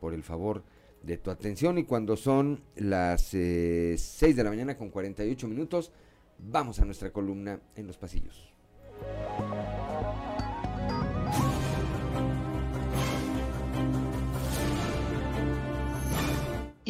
por 0.00 0.14
el 0.14 0.22
favor 0.22 0.64
de 1.02 1.18
tu 1.18 1.30
atención 1.30 1.76
y 1.78 1.84
cuando 1.84 2.16
son 2.16 2.62
las 2.76 3.34
eh, 3.34 3.96
6 3.98 4.36
de 4.36 4.44
la 4.44 4.50
mañana 4.50 4.76
con 4.76 4.90
48 4.90 5.46
minutos, 5.46 5.92
vamos 6.38 6.80
a 6.80 6.84
nuestra 6.84 7.10
columna 7.10 7.60
en 7.76 7.86
los 7.86 7.98
pasillos. 7.98 8.52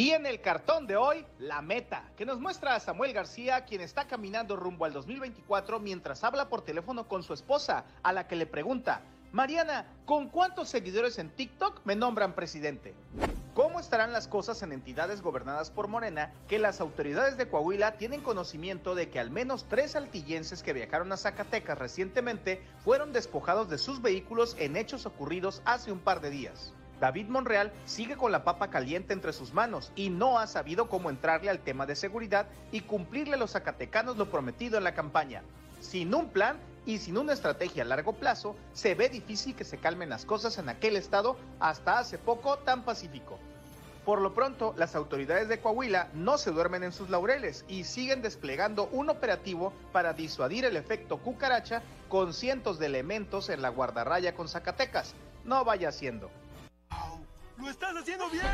Y 0.05 0.11
en 0.11 0.27
el 0.27 0.43
cartón 0.43 0.87
de 0.87 0.99
hoy, 0.99 1.25
la 1.39 1.63
meta, 1.63 2.11
que 2.19 2.27
nos 2.27 2.39
muestra 2.39 2.75
a 2.75 2.81
Samuel 2.81 3.15
García, 3.15 3.65
quien 3.65 3.81
está 3.81 4.07
caminando 4.07 4.55
rumbo 4.55 4.85
al 4.85 4.93
2024 4.93 5.81
mientras 5.81 6.23
habla 6.25 6.51
por 6.51 6.61
teléfono 6.61 7.09
con 7.09 7.23
su 7.23 7.33
esposa, 7.33 7.87
a 8.03 8.13
la 8.13 8.29
que 8.29 8.37
le 8.37 8.45
pregunta, 8.45 9.01
Mariana, 9.33 9.87
¿con 10.05 10.29
cuántos 10.29 10.69
seguidores 10.69 11.19
en 11.19 11.31
TikTok 11.31 11.81
me 11.87 11.97
nombran 11.97 12.35
presidente? 12.35 12.93
¿Cómo 13.55 13.81
estarán 13.81 14.13
las 14.13 14.29
cosas 14.29 14.63
en 14.63 14.73
entidades 14.73 15.23
gobernadas 15.23 15.71
por 15.71 15.89
Morena 15.89 16.35
que 16.49 16.59
las 16.59 16.83
autoridades 16.83 17.39
de 17.39 17.49
Coahuila 17.49 17.93
tienen 17.93 18.21
conocimiento 18.21 18.95
de 18.95 19.09
que 19.09 19.21
al 19.21 19.31
menos 19.31 19.65
tres 19.71 19.97
altillenses 19.97 20.63
que 20.63 20.75
viajaron 20.75 21.13
a 21.13 21.17
Zacatecas 21.17 21.79
recientemente 21.79 22.61
fueron 22.85 23.15
despojados 23.15 23.71
de 23.71 23.79
sus 23.79 24.03
vehículos 24.03 24.55
en 24.59 24.77
hechos 24.77 25.07
ocurridos 25.07 25.63
hace 25.65 25.91
un 25.91 26.01
par 26.01 26.21
de 26.21 26.29
días? 26.29 26.75
David 27.05 27.29
Monreal 27.29 27.71
sigue 27.85 28.17
con 28.17 28.33
la 28.33 28.45
papa 28.45 28.71
caliente 28.71 29.13
entre 29.13 29.35
sus 29.35 29.53
manos 29.53 29.93
y 29.95 30.09
no 30.09 30.39
ha 30.39 30.47
sabido 30.47 30.89
cómo 30.89 31.11
entrarle 31.11 31.51
al 31.51 31.59
tema 31.59 31.85
de 31.85 31.97
seguridad 31.97 32.47
y 32.73 32.81
cumplirle 32.81 33.35
a 33.35 33.37
los 33.37 33.51
zacatecanos 33.51 34.17
lo 34.17 34.31
prometido 34.31 34.79
en 34.79 34.85
la 34.85 34.95
campaña. 34.95 35.43
Sin 35.83 36.15
un 36.15 36.31
plan 36.31 36.57
y 36.87 36.97
sin 36.97 37.19
una 37.19 37.35
estrategia 37.35 37.83
a 37.83 37.87
largo 37.87 38.15
plazo, 38.15 38.57
se 38.73 38.95
ve 38.95 39.11
difícil 39.11 39.55
que 39.55 39.65
se 39.65 39.77
calmen 39.77 40.09
las 40.09 40.25
cosas 40.25 40.57
en 40.57 40.71
aquel 40.71 40.97
estado 40.97 41.37
hasta 41.61 41.99
hace 41.99 42.17
poco 42.17 42.57
tan 42.61 42.87
pacífico. 42.87 43.39
Por 44.07 44.23
lo 44.23 44.33
pronto, 44.33 44.73
las 44.79 44.95
autoridades 44.95 45.49
de 45.49 45.61
Coahuila 45.61 46.09
no 46.15 46.39
se 46.39 46.53
duermen 46.53 46.85
en 46.85 46.93
sus 46.93 47.11
laureles 47.11 47.67
y 47.69 47.85
siguen 47.85 48.23
desplegando 48.23 48.89
un 48.93 49.11
operativo 49.11 49.75
para 49.93 50.15
disuadir 50.15 50.65
el 50.65 50.79
efecto 50.79 51.19
cucaracha 51.19 51.83
con 52.09 52.33
cientos 52.33 52.79
de 52.79 52.87
elementos 52.87 53.51
en 53.51 53.61
la 53.61 53.69
guardarraya 53.69 54.35
con 54.35 54.49
Zacatecas. 54.49 55.15
No 55.45 55.67
vaya 55.67 55.93
siendo. 55.93 56.31
¡Lo 57.59 57.71
estás 57.71 57.97
haciendo 57.97 58.29
bien! 58.31 58.45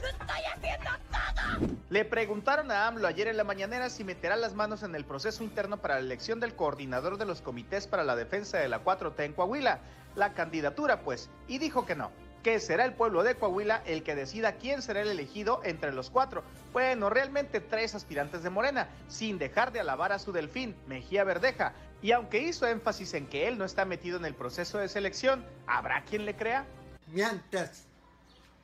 ¡Lo 0.00 0.06
estoy 0.06 0.44
haciendo 0.54 0.90
todo! 1.10 1.76
Le 1.88 2.04
preguntaron 2.04 2.70
a 2.70 2.86
AMLO 2.86 3.08
ayer 3.08 3.28
en 3.28 3.36
la 3.36 3.44
mañanera 3.44 3.90
si 3.90 4.04
meterá 4.04 4.36
las 4.36 4.54
manos 4.54 4.82
en 4.82 4.94
el 4.94 5.04
proceso 5.04 5.42
interno 5.42 5.78
para 5.78 5.94
la 5.94 6.00
elección 6.00 6.40
del 6.40 6.54
coordinador 6.54 7.18
de 7.18 7.24
los 7.24 7.40
comités 7.40 7.86
para 7.86 8.04
la 8.04 8.16
defensa 8.16 8.58
de 8.58 8.68
la 8.68 8.84
4T 8.84 9.24
en 9.24 9.32
Coahuila, 9.32 9.80
la 10.14 10.34
candidatura 10.34 11.00
pues, 11.00 11.30
y 11.48 11.58
dijo 11.58 11.86
que 11.86 11.94
no, 11.96 12.12
que 12.42 12.60
será 12.60 12.84
el 12.84 12.94
pueblo 12.94 13.22
de 13.22 13.34
Coahuila 13.34 13.82
el 13.86 14.02
que 14.02 14.14
decida 14.14 14.52
quién 14.52 14.82
será 14.82 15.00
el 15.00 15.08
elegido 15.08 15.60
entre 15.64 15.92
los 15.92 16.10
cuatro. 16.10 16.42
Bueno, 16.72 17.10
realmente 17.10 17.60
tres 17.60 17.94
aspirantes 17.94 18.42
de 18.42 18.50
Morena, 18.50 18.88
sin 19.08 19.38
dejar 19.38 19.72
de 19.72 19.80
alabar 19.80 20.12
a 20.12 20.18
su 20.18 20.32
delfín, 20.32 20.76
Mejía 20.86 21.24
Verdeja. 21.24 21.72
Y 22.02 22.12
aunque 22.12 22.40
hizo 22.40 22.66
énfasis 22.66 23.14
en 23.14 23.26
que 23.26 23.48
él 23.48 23.58
no 23.58 23.64
está 23.64 23.84
metido 23.84 24.16
en 24.16 24.24
el 24.24 24.34
proceso 24.34 24.78
de 24.78 24.88
selección, 24.88 25.44
¿habrá 25.66 26.02
quien 26.04 26.24
le 26.24 26.34
crea? 26.34 26.64
Miantas, 27.08 27.88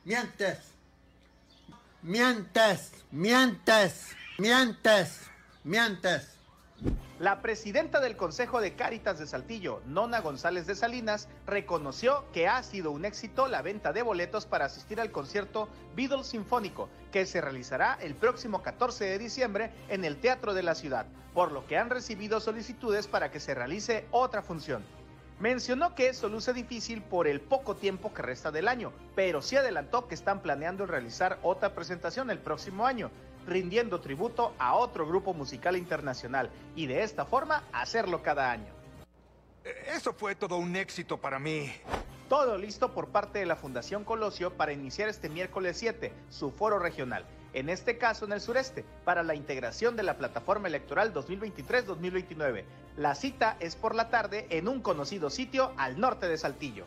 miantas, 0.07 0.59
miantas, 2.01 2.91
miantas, 3.11 4.15
miantas, 4.37 5.21
miantas. 5.65 6.37
La 7.19 7.41
presidenta 7.41 7.99
del 7.99 8.15
Consejo 8.15 8.61
de 8.61 8.73
Cáritas 8.73 9.19
de 9.19 9.27
Saltillo, 9.27 9.81
Nona 9.85 10.21
González 10.21 10.65
de 10.65 10.75
Salinas, 10.75 11.27
reconoció 11.45 12.23
que 12.31 12.47
ha 12.47 12.63
sido 12.63 12.91
un 12.91 13.03
éxito 13.03 13.49
la 13.49 13.61
venta 13.61 13.91
de 13.91 14.01
boletos 14.01 14.45
para 14.45 14.63
asistir 14.63 15.01
al 15.01 15.11
concierto 15.11 15.67
Beatles 15.93 16.27
Sinfónico, 16.27 16.87
que 17.11 17.25
se 17.25 17.41
realizará 17.41 17.97
el 17.99 18.15
próximo 18.15 18.63
14 18.63 19.03
de 19.03 19.17
diciembre 19.17 19.71
en 19.89 20.05
el 20.05 20.21
Teatro 20.21 20.53
de 20.53 20.63
la 20.63 20.75
Ciudad, 20.75 21.05
por 21.33 21.51
lo 21.51 21.67
que 21.67 21.77
han 21.77 21.89
recibido 21.89 22.39
solicitudes 22.39 23.07
para 23.07 23.29
que 23.29 23.41
se 23.41 23.53
realice 23.53 24.05
otra 24.11 24.41
función. 24.41 24.85
Mencionó 25.39 25.93
que 25.93 26.09
eso 26.09 26.29
luce 26.29 26.51
difícil 26.51 27.03
por 27.03 27.27
el 27.27 27.41
poco 27.41 27.75
tiempo 27.75 28.11
que 28.11 28.23
resta 28.23 28.49
del 28.49 28.67
año, 28.67 28.91
pero 29.15 29.43
sí 29.43 29.55
adelantó 29.55 30.07
que 30.07 30.15
están 30.15 30.41
planeando 30.41 30.87
realizar 30.87 31.37
otra 31.43 31.75
presentación 31.75 32.31
el 32.31 32.39
próximo 32.39 32.87
año, 32.87 33.11
rindiendo 33.45 34.01
tributo 34.01 34.55
a 34.57 34.73
otro 34.73 35.07
grupo 35.07 35.35
musical 35.35 35.77
internacional 35.77 36.49
y 36.75 36.87
de 36.87 37.03
esta 37.03 37.25
forma 37.25 37.63
hacerlo 37.71 38.23
cada 38.23 38.49
año. 38.49 38.73
Eso 39.95 40.11
fue 40.11 40.33
todo 40.33 40.57
un 40.57 40.75
éxito 40.75 41.17
para 41.17 41.37
mí. 41.37 41.71
Todo 42.29 42.57
listo 42.57 42.93
por 42.93 43.09
parte 43.09 43.37
de 43.37 43.45
la 43.45 43.55
Fundación 43.55 44.03
Colosio 44.03 44.53
para 44.53 44.73
iniciar 44.73 45.07
este 45.07 45.29
miércoles 45.29 45.77
7 45.77 46.11
su 46.31 46.49
foro 46.49 46.79
regional, 46.79 47.25
en 47.57 47.69
este 47.69 47.97
caso 47.97 48.25
en 48.25 48.33
el 48.33 48.39
sureste, 48.39 48.85
para 49.03 49.23
la 49.23 49.33
integración 49.33 49.95
de 49.95 50.03
la 50.03 50.19
plataforma 50.19 50.67
electoral 50.67 51.11
2023-2029. 51.11 52.63
La 52.97 53.15
cita 53.15 53.57
es 53.59 53.75
por 53.75 53.95
la 53.95 54.11
tarde 54.11 54.45
en 54.51 54.67
un 54.67 54.79
conocido 54.79 55.31
sitio 55.31 55.71
al 55.75 55.99
norte 55.99 56.27
de 56.27 56.37
Saltillo. 56.37 56.85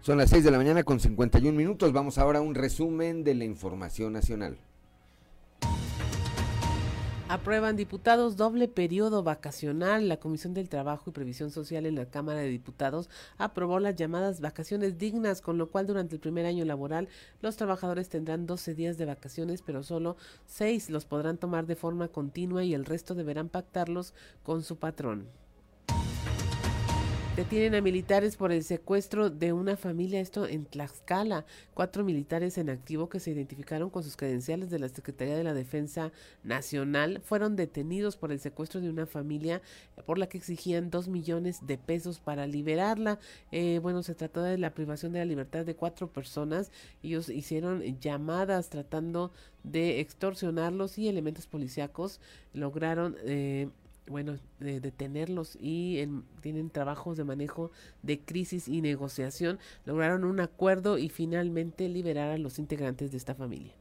Son 0.00 0.18
las 0.18 0.30
6 0.30 0.42
de 0.42 0.50
la 0.50 0.58
mañana 0.58 0.82
con 0.82 0.98
51 0.98 1.56
minutos. 1.56 1.92
Vamos 1.92 2.18
ahora 2.18 2.40
a 2.40 2.42
un 2.42 2.56
resumen 2.56 3.22
de 3.22 3.36
la 3.36 3.44
información 3.44 4.12
nacional. 4.12 4.58
Aprueban 7.30 7.76
diputados 7.76 8.36
doble 8.36 8.66
periodo 8.66 9.22
vacacional. 9.22 10.08
La 10.08 10.16
Comisión 10.16 10.52
del 10.52 10.68
Trabajo 10.68 11.10
y 11.10 11.12
Previsión 11.12 11.52
Social 11.52 11.86
en 11.86 11.94
la 11.94 12.06
Cámara 12.06 12.40
de 12.40 12.48
Diputados 12.48 13.08
aprobó 13.38 13.78
las 13.78 13.94
llamadas 13.94 14.40
vacaciones 14.40 14.98
dignas, 14.98 15.40
con 15.40 15.56
lo 15.56 15.70
cual 15.70 15.86
durante 15.86 16.16
el 16.16 16.20
primer 16.20 16.44
año 16.44 16.64
laboral 16.64 17.08
los 17.40 17.56
trabajadores 17.56 18.08
tendrán 18.08 18.46
12 18.46 18.74
días 18.74 18.98
de 18.98 19.04
vacaciones, 19.04 19.62
pero 19.62 19.84
solo 19.84 20.16
6 20.46 20.90
los 20.90 21.04
podrán 21.04 21.38
tomar 21.38 21.66
de 21.66 21.76
forma 21.76 22.08
continua 22.08 22.64
y 22.64 22.74
el 22.74 22.84
resto 22.84 23.14
deberán 23.14 23.48
pactarlos 23.48 24.12
con 24.42 24.64
su 24.64 24.78
patrón. 24.78 25.28
Detienen 27.36 27.76
a 27.76 27.80
militares 27.80 28.36
por 28.36 28.50
el 28.50 28.64
secuestro 28.64 29.30
de 29.30 29.52
una 29.52 29.76
familia, 29.76 30.20
esto 30.20 30.46
en 30.46 30.66
Tlaxcala. 30.66 31.46
Cuatro 31.74 32.02
militares 32.02 32.58
en 32.58 32.68
activo 32.68 33.08
que 33.08 33.20
se 33.20 33.30
identificaron 33.30 33.88
con 33.88 34.02
sus 34.02 34.16
credenciales 34.16 34.68
de 34.68 34.80
la 34.80 34.88
Secretaría 34.88 35.36
de 35.36 35.44
la 35.44 35.54
Defensa 35.54 36.10
Nacional 36.42 37.22
fueron 37.24 37.54
detenidos 37.54 38.16
por 38.16 38.32
el 38.32 38.40
secuestro 38.40 38.80
de 38.80 38.90
una 38.90 39.06
familia 39.06 39.62
por 40.06 40.18
la 40.18 40.28
que 40.28 40.38
exigían 40.38 40.90
dos 40.90 41.06
millones 41.06 41.66
de 41.66 41.78
pesos 41.78 42.18
para 42.18 42.48
liberarla. 42.48 43.20
Eh, 43.52 43.78
bueno, 43.80 44.02
se 44.02 44.16
trató 44.16 44.42
de 44.42 44.58
la 44.58 44.74
privación 44.74 45.12
de 45.12 45.20
la 45.20 45.24
libertad 45.24 45.64
de 45.64 45.76
cuatro 45.76 46.12
personas. 46.12 46.72
Ellos 47.02 47.28
hicieron 47.28 48.00
llamadas 48.00 48.70
tratando 48.70 49.32
de 49.62 50.00
extorsionarlos 50.00 50.98
y 50.98 51.08
elementos 51.08 51.46
policíacos 51.46 52.20
lograron 52.52 53.16
eh, 53.24 53.68
bueno, 54.10 54.36
de 54.58 54.80
detenerlos 54.80 55.56
y 55.58 56.04
tienen 56.40 56.68
trabajos 56.68 57.16
de 57.16 57.24
manejo 57.24 57.70
de 58.02 58.20
crisis 58.20 58.68
y 58.68 58.82
negociación, 58.82 59.58
lograron 59.86 60.24
un 60.24 60.40
acuerdo 60.40 60.98
y 60.98 61.08
finalmente 61.08 61.88
liberar 61.88 62.30
a 62.30 62.38
los 62.38 62.58
integrantes 62.58 63.12
de 63.12 63.16
esta 63.16 63.34
familia. 63.34 63.79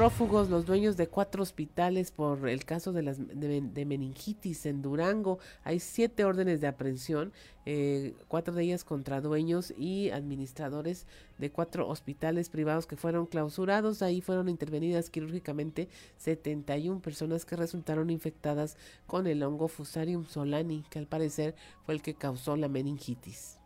Prófugos, 0.00 0.48
los 0.48 0.64
dueños 0.64 0.96
de 0.96 1.08
cuatro 1.08 1.42
hospitales 1.42 2.10
por 2.10 2.48
el 2.48 2.64
caso 2.64 2.90
de, 2.90 3.02
las, 3.02 3.18
de, 3.18 3.84
meningitis 3.84 4.64
en 4.64 4.80
Durango. 4.80 5.40
Hay 5.62 5.78
siete 5.78 6.24
órdenes 6.24 6.62
de 6.62 6.68
aprehensión, 6.68 7.34
eh, 7.66 8.14
cuatro 8.26 8.54
de 8.54 8.62
ellas 8.62 8.82
contra 8.82 9.20
dueños 9.20 9.74
y 9.76 10.08
administradores 10.08 11.06
de 11.36 11.50
cuatro 11.50 11.86
hospitales 11.86 12.48
privados 12.48 12.86
que 12.86 12.96
fueron 12.96 13.26
clausurados. 13.26 14.00
Ahí 14.00 14.22
fueron 14.22 14.48
intervenidas 14.48 15.10
quirúrgicamente 15.10 15.90
71 16.16 17.02
personas 17.02 17.44
que 17.44 17.56
resultaron 17.56 18.08
infectadas 18.08 18.78
con 19.06 19.26
el 19.26 19.42
hongo 19.42 19.68
Fusarium 19.68 20.24
solani, 20.24 20.82
que 20.88 20.98
al 20.98 21.08
parecer 21.08 21.54
fue 21.84 21.92
el 21.92 22.00
que 22.00 22.14
causó 22.14 22.56
la 22.56 22.68
meningitis. 22.68 23.59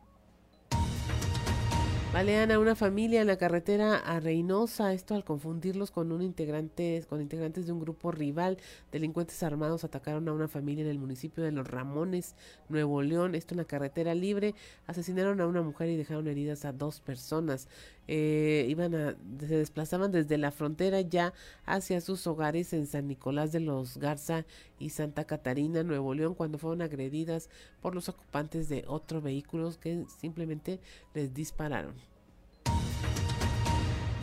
Balean 2.15 2.53
a 2.53 2.61
una 2.61 2.77
familia 2.77 3.23
en 3.23 3.27
la 3.27 3.39
carretera 3.39 3.97
a 3.97 4.21
Reynosa, 4.21 4.93
esto 4.93 5.17
al 5.17 5.25
confundirlos 5.25 5.91
con 5.91 6.12
un 6.12 6.23
integrante, 6.23 7.05
con 7.09 7.21
integrantes 7.21 7.67
de 7.67 7.73
un 7.73 7.81
grupo 7.81 8.12
rival. 8.12 8.57
Delincuentes 8.93 9.43
armados 9.43 9.83
atacaron 9.83 10.29
a 10.29 10.33
una 10.33 10.47
familia 10.47 10.85
en 10.85 10.91
el 10.91 11.01
municipio 11.01 11.43
de 11.43 11.51
Los 11.51 11.67
Ramones, 11.67 12.37
Nuevo 12.69 13.03
León, 13.03 13.35
esto 13.35 13.55
en 13.55 13.59
la 13.59 13.65
carretera 13.65 14.15
libre. 14.15 14.55
Asesinaron 14.87 15.41
a 15.41 15.49
una 15.49 15.62
mujer 15.62 15.89
y 15.89 15.97
dejaron 15.97 16.29
heridas 16.29 16.65
a 16.65 16.73
dos 16.73 17.01
personas. 17.01 17.67
Eh, 18.07 18.66
iban 18.68 18.94
a, 18.94 19.16
se 19.40 19.57
desplazaban 19.57 20.12
desde 20.12 20.38
la 20.38 20.50
frontera 20.50 21.00
ya 21.00 21.32
hacia 21.64 22.00
sus 22.00 22.26
hogares 22.26 22.72
en 22.72 22.86
San 22.86 23.09
Nicolás 23.09 23.52
de 23.52 23.61
los 23.61 23.96
Garza 23.96 24.44
y 24.78 24.90
Santa 24.90 25.24
Catarina, 25.24 25.82
Nuevo 25.82 26.14
León, 26.14 26.34
cuando 26.34 26.59
fueron 26.59 26.82
agredidas 26.82 27.48
por 27.80 27.94
los 27.94 28.09
ocupantes 28.09 28.68
de 28.68 28.84
otro 28.86 29.20
vehículo 29.20 29.72
que 29.80 30.05
simplemente 30.20 30.80
les 31.14 31.32
dispararon. 31.32 32.14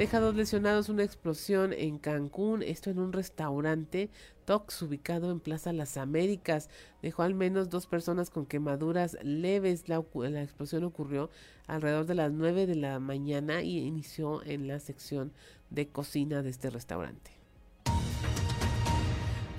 Deja 0.02 0.20
dos 0.20 0.34
lesionados 0.34 0.90
una 0.90 1.04
explosión 1.04 1.74
en 1.74 2.00
Cancún, 2.00 2.64
esto 2.64 2.90
en 2.90 2.98
un 2.98 3.14
restaurante 3.14 4.10
Tox 4.46 4.82
ubicado 4.82 5.30
en 5.30 5.40
Plaza 5.40 5.74
Las 5.74 5.96
Américas. 5.96 6.72
Dejó 7.04 7.22
al 7.22 7.36
menos 7.36 7.70
dos 7.70 7.86
personas 7.86 8.32
con 8.32 8.48
quemaduras 8.48 9.16
leves. 9.22 9.90
La, 9.90 10.04
explosión 10.42 10.86
ocurrió 10.86 11.30
alrededor 11.68 12.08
de 12.08 12.16
las 12.16 12.32
9 12.32 12.66
de 12.66 12.78
la 12.78 13.00
mañana 13.00 13.62
y 13.62 13.78
inició 13.78 14.44
en 14.44 14.68
la 14.68 14.80
sección 14.80 15.34
de 15.70 15.88
cocina 15.90 16.42
de 16.42 16.50
este 16.50 16.72
restaurante. 16.72 17.41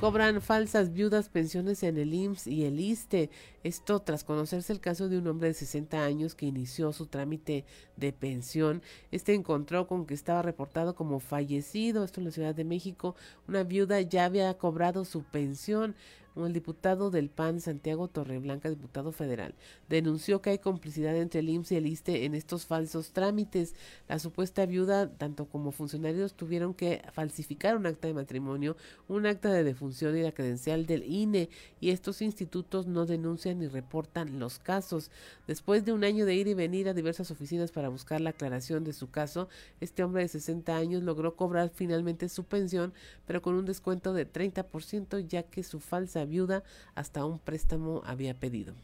Cobran 0.02 0.42
falsas 0.42 0.92
viudas 0.92 1.28
pensiones 1.28 1.84
en 1.84 1.96
el 1.96 2.12
IMSS 2.12 2.48
y 2.48 2.64
el 2.64 2.80
ISTE. 2.80 3.30
Esto 3.62 4.00
tras 4.00 4.24
conocerse 4.24 4.72
el 4.72 4.80
caso 4.80 5.08
de 5.08 5.16
un 5.16 5.28
hombre 5.28 5.46
de 5.46 5.54
60 5.54 6.02
años 6.02 6.34
que 6.34 6.44
inició 6.44 6.92
su 6.92 7.06
trámite 7.06 7.64
de 7.96 8.12
pensión. 8.12 8.82
Este 9.12 9.32
encontró 9.32 9.86
con 9.86 10.04
que 10.04 10.14
estaba 10.14 10.42
reportado 10.42 10.96
como 10.96 11.20
fallecido, 11.20 12.02
esto 12.02 12.18
en 12.18 12.24
la 12.24 12.32
Ciudad 12.32 12.52
de 12.52 12.64
México. 12.64 13.14
Una 13.46 13.62
viuda 13.62 14.00
ya 14.00 14.24
había 14.24 14.52
cobrado 14.58 15.04
su 15.04 15.22
pensión 15.22 15.94
el 16.36 16.52
diputado 16.52 17.10
del 17.10 17.28
PAN, 17.28 17.60
Santiago 17.60 18.08
Torreblanca, 18.08 18.70
diputado 18.70 19.12
federal, 19.12 19.54
denunció 19.88 20.40
que 20.40 20.50
hay 20.50 20.58
complicidad 20.58 21.16
entre 21.16 21.40
el 21.40 21.48
IMSS 21.48 21.72
y 21.72 21.76
el 21.76 21.86
ISTE 21.86 22.24
en 22.24 22.34
estos 22.34 22.66
falsos 22.66 23.12
trámites. 23.12 23.74
La 24.08 24.18
supuesta 24.18 24.66
viuda, 24.66 25.10
tanto 25.10 25.46
como 25.46 25.72
funcionarios, 25.72 26.34
tuvieron 26.34 26.74
que 26.74 27.02
falsificar 27.12 27.76
un 27.76 27.86
acta 27.86 28.08
de 28.08 28.14
matrimonio, 28.14 28.76
un 29.08 29.26
acta 29.26 29.52
de 29.52 29.64
defunción 29.64 30.16
y 30.16 30.22
la 30.22 30.32
credencial 30.32 30.86
del 30.86 31.04
INE, 31.04 31.50
y 31.80 31.90
estos 31.90 32.22
institutos 32.22 32.86
no 32.86 33.06
denuncian 33.06 33.58
ni 33.58 33.68
reportan 33.68 34.38
los 34.38 34.58
casos. 34.58 35.10
Después 35.46 35.84
de 35.84 35.92
un 35.92 36.04
año 36.04 36.24
de 36.24 36.34
ir 36.34 36.48
y 36.48 36.54
venir 36.54 36.88
a 36.88 36.94
diversas 36.94 37.30
oficinas 37.30 37.72
para 37.72 37.88
buscar 37.88 38.20
la 38.20 38.30
aclaración 38.30 38.84
de 38.84 38.92
su 38.92 39.10
caso, 39.10 39.48
este 39.80 40.02
hombre 40.02 40.22
de 40.22 40.28
60 40.28 40.76
años 40.76 41.02
logró 41.02 41.36
cobrar 41.36 41.70
finalmente 41.74 42.28
su 42.28 42.44
pensión, 42.44 42.92
pero 43.26 43.42
con 43.42 43.54
un 43.54 43.64
descuento 43.64 44.14
de 44.14 44.30
30%, 44.30 45.26
ya 45.26 45.42
que 45.42 45.62
su 45.62 45.80
falsa 45.80 46.21
viuda 46.24 46.62
hasta 46.94 47.24
un 47.24 47.38
préstamo 47.38 48.02
había 48.04 48.38
pedido. 48.38 48.74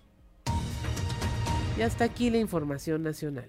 Y 1.78 1.82
hasta 1.82 2.04
aquí 2.04 2.30
la 2.30 2.38
información 2.38 3.02
nacional. 3.02 3.48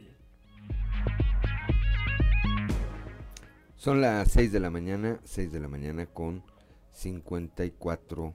Son 3.76 4.02
las 4.02 4.32
6 4.32 4.52
de 4.52 4.60
la 4.60 4.70
mañana, 4.70 5.20
6 5.24 5.52
de 5.52 5.60
la 5.60 5.68
mañana 5.68 6.06
con 6.06 6.44
54, 6.92 8.34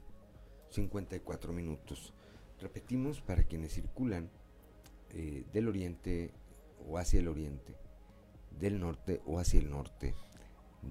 54 0.71 1.53
minutos. 1.53 2.15
Repetimos 2.61 3.21
para 3.21 3.45
quienes 3.45 3.75
circulan 3.75 4.31
eh, 5.11 5.45
del 5.53 5.69
oriente 5.69 6.33
o 6.89 6.99
hacia 6.99 7.21
el 7.21 7.29
oriente, 7.29 7.77
del 8.59 8.81
norte 8.81 9.21
o 9.27 9.39
hacia 9.39 9.61
el 9.61 9.71
norte 9.71 10.15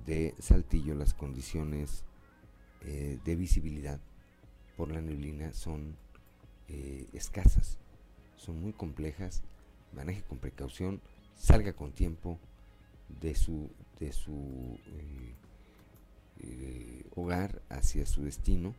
de 0.05 0.35
Saltillo, 0.39 0.95
las 0.95 1.13
condiciones 1.13 2.03
eh, 2.81 3.19
de 3.25 3.35
visibilidad 3.35 3.99
por 4.77 4.91
la 4.91 5.01
neblina 5.01 5.53
son 5.53 5.95
eh, 6.67 7.07
escasas, 7.13 7.77
son 8.35 8.61
muy 8.61 8.73
complejas, 8.73 9.43
maneje 9.93 10.23
con 10.23 10.39
precaución, 10.39 11.01
salga 11.35 11.73
con 11.73 11.91
tiempo 11.91 12.39
de 13.21 13.35
su, 13.35 13.69
de 13.99 14.11
su 14.11 14.79
eh, 14.87 15.35
eh, 16.39 17.05
hogar 17.15 17.61
hacia 17.69 18.05
su 18.05 18.23
destino 18.23 18.73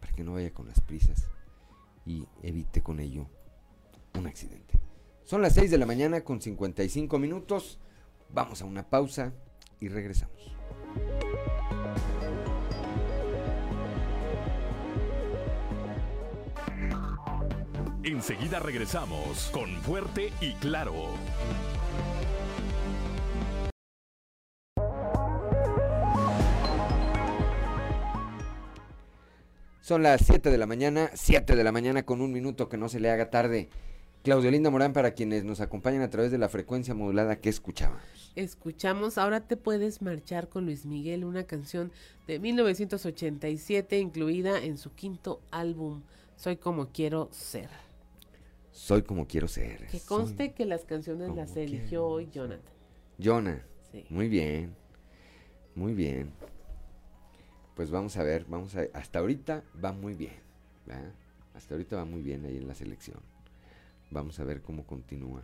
para 0.00 0.12
que 0.12 0.24
no 0.24 0.34
vaya 0.34 0.52
con 0.52 0.68
las 0.68 0.80
prisas 0.80 1.26
y 2.04 2.26
evite 2.42 2.82
con 2.82 3.00
ello 3.00 3.26
un 4.14 4.26
accidente. 4.26 4.78
Son 5.24 5.42
las 5.42 5.54
6 5.54 5.70
de 5.70 5.78
la 5.78 5.86
mañana 5.86 6.22
con 6.22 6.40
55 6.40 7.18
minutos. 7.18 7.78
Vamos 8.32 8.62
a 8.62 8.64
una 8.64 8.88
pausa 8.88 9.32
y 9.80 9.88
regresamos. 9.88 10.54
Enseguida 18.06 18.60
regresamos 18.60 19.50
con 19.52 19.68
Fuerte 19.82 20.32
y 20.40 20.52
Claro. 20.54 20.94
Son 29.80 30.04
las 30.04 30.24
7 30.24 30.52
de 30.52 30.56
la 30.56 30.68
mañana, 30.68 31.10
7 31.14 31.56
de 31.56 31.64
la 31.64 31.72
mañana 31.72 32.04
con 32.04 32.20
un 32.20 32.32
minuto 32.32 32.68
que 32.68 32.76
no 32.76 32.88
se 32.88 33.00
le 33.00 33.10
haga 33.10 33.28
tarde. 33.30 33.70
Claudio 34.22 34.52
Linda 34.52 34.70
Morán, 34.70 34.92
para 34.92 35.14
quienes 35.14 35.42
nos 35.42 35.60
acompañan 35.60 36.02
a 36.02 36.10
través 36.10 36.30
de 36.30 36.38
la 36.38 36.48
frecuencia 36.48 36.94
modulada 36.94 37.40
que 37.40 37.48
escuchamos. 37.48 38.00
Escuchamos 38.36 39.18
Ahora 39.18 39.40
te 39.40 39.56
puedes 39.56 40.00
marchar 40.00 40.48
con 40.48 40.64
Luis 40.64 40.86
Miguel, 40.86 41.24
una 41.24 41.42
canción 41.42 41.90
de 42.28 42.38
1987 42.38 43.98
incluida 43.98 44.62
en 44.62 44.78
su 44.78 44.94
quinto 44.94 45.40
álbum, 45.50 46.02
Soy 46.36 46.56
como 46.56 46.92
quiero 46.92 47.28
ser. 47.32 47.85
Soy 48.76 49.00
como 49.00 49.26
quiero 49.26 49.48
ser. 49.48 49.86
Que 49.86 50.00
conste 50.00 50.52
que 50.52 50.66
las 50.66 50.84
canciones 50.84 51.34
las 51.34 51.56
eligió 51.56 52.04
hoy 52.04 52.28
Jonathan. 52.30 52.74
Jonah. 53.18 53.64
Sí. 53.90 54.04
Muy 54.10 54.28
bien. 54.28 54.74
Muy 55.74 55.94
bien. 55.94 56.30
Pues 57.74 57.90
vamos 57.90 58.18
a 58.18 58.22
ver, 58.22 58.44
vamos 58.46 58.76
a 58.76 58.82
hasta 58.92 59.20
ahorita 59.20 59.64
va 59.82 59.92
muy 59.92 60.12
bien, 60.12 60.34
Hasta 61.54 61.74
ahorita 61.74 61.96
va 61.96 62.04
muy 62.04 62.20
bien 62.20 62.44
ahí 62.44 62.58
en 62.58 62.68
la 62.68 62.74
selección. 62.74 63.18
Vamos 64.10 64.40
a 64.40 64.44
ver 64.44 64.60
cómo 64.60 64.84
continúa 64.84 65.42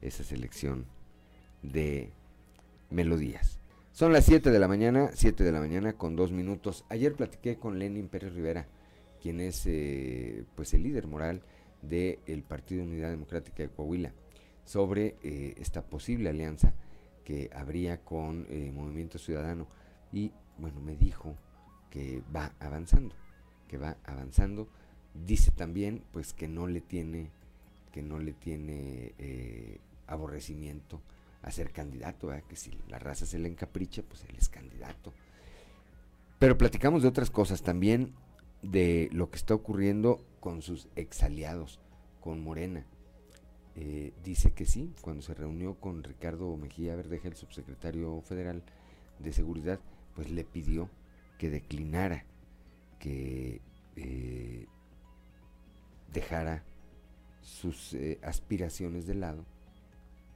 esa 0.00 0.22
selección 0.22 0.86
de 1.62 2.12
melodías. 2.88 3.58
Son 3.90 4.12
las 4.12 4.24
7 4.26 4.52
de 4.52 4.58
la 4.60 4.68
mañana, 4.68 5.10
7 5.12 5.42
de 5.42 5.52
la 5.52 5.58
mañana 5.58 5.92
con 5.94 6.14
dos 6.14 6.30
minutos. 6.30 6.84
Ayer 6.88 7.14
platiqué 7.14 7.56
con 7.58 7.80
Lenin 7.80 8.08
Pérez 8.08 8.32
Rivera, 8.32 8.68
quien 9.20 9.40
es 9.40 9.66
eh, 9.66 10.44
pues 10.54 10.72
el 10.74 10.84
líder 10.84 11.08
moral 11.08 11.42
del 11.82 12.42
Partido 12.42 12.82
Unidad 12.84 13.10
Democrática 13.10 13.62
de 13.62 13.70
Coahuila 13.70 14.12
sobre 14.64 15.16
eh, 15.22 15.54
esta 15.58 15.82
posible 15.82 16.28
alianza 16.28 16.74
que 17.24 17.50
habría 17.54 17.98
con 18.04 18.46
eh, 18.50 18.70
Movimiento 18.74 19.18
Ciudadano. 19.18 19.66
Y 20.12 20.32
bueno 20.58 20.80
me 20.80 20.96
dijo 20.96 21.36
que 21.90 22.22
va 22.34 22.52
avanzando 22.58 23.14
que 23.68 23.78
va 23.78 23.96
avanzando. 24.04 24.68
Dice 25.14 25.50
también 25.52 26.02
pues 26.12 26.32
que 26.32 26.48
no 26.48 26.66
le 26.66 26.80
tiene 26.80 27.30
que 27.92 28.02
no 28.02 28.18
le 28.18 28.32
tiene 28.32 29.14
eh, 29.18 29.78
aborrecimiento 30.06 31.00
a 31.42 31.50
ser 31.50 31.70
candidato 31.70 32.30
que 32.48 32.56
si 32.56 32.76
la 32.88 32.98
raza 32.98 33.24
se 33.26 33.38
le 33.38 33.48
encapricha 33.48 34.02
pues 34.02 34.24
él 34.28 34.36
es 34.36 34.48
candidato. 34.48 35.12
Pero 36.38 36.58
platicamos 36.58 37.02
de 37.02 37.08
otras 37.08 37.30
cosas 37.30 37.62
también 37.62 38.12
de 38.62 39.08
lo 39.12 39.30
que 39.30 39.36
está 39.36 39.54
ocurriendo 39.54 40.20
con 40.40 40.62
sus 40.62 40.88
exaliados, 40.96 41.80
con 42.20 42.42
Morena. 42.42 42.84
Eh, 43.76 44.12
dice 44.24 44.52
que 44.52 44.66
sí, 44.66 44.92
cuando 45.02 45.22
se 45.22 45.34
reunió 45.34 45.74
con 45.74 46.02
Ricardo 46.02 46.56
Mejía 46.56 46.96
Verdeja, 46.96 47.28
el 47.28 47.36
subsecretario 47.36 48.20
federal 48.22 48.62
de 49.20 49.32
Seguridad, 49.32 49.78
pues 50.14 50.30
le 50.30 50.44
pidió 50.44 50.90
que 51.38 51.50
declinara, 51.50 52.24
que 52.98 53.60
eh, 53.94 54.66
dejara 56.12 56.64
sus 57.42 57.94
eh, 57.94 58.18
aspiraciones 58.22 59.06
de 59.06 59.14
lado 59.14 59.44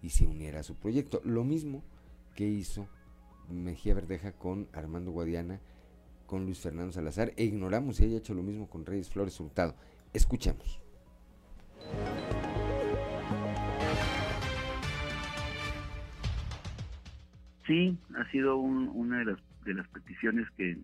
y 0.03 0.11
se 0.11 0.27
uniera 0.27 0.61
a 0.61 0.65
su 0.65 0.77
proyecto. 0.77 1.21
Lo 1.25 1.45
mismo 1.45 1.83
que 2.37 2.47
hizo 2.47 2.87
Mejía 3.49 3.95
Verdeja 3.95 4.33
con 4.33 4.69
Armando 4.73 5.11
Guadiana, 5.11 5.61
con 6.33 6.47
Luis 6.47 6.61
Fernando 6.61 6.91
Salazar, 6.93 7.35
e 7.37 7.45
ignoramos 7.45 7.97
si 7.97 8.05
haya 8.05 8.17
hecho 8.17 8.33
lo 8.33 8.43
mismo 8.43 8.67
con 8.67 8.87
Reyes 8.87 9.11
Flores 9.11 9.39
Hurtado. 9.39 9.77
Escuchemos. 10.15 10.81
Sí, 17.67 17.99
ha 18.17 18.31
sido 18.31 18.57
una 18.57 19.19
de 19.19 19.25
las, 19.27 19.39
de 19.67 19.75
las 19.75 19.87
peticiones 19.89 20.49
que, 20.57 20.79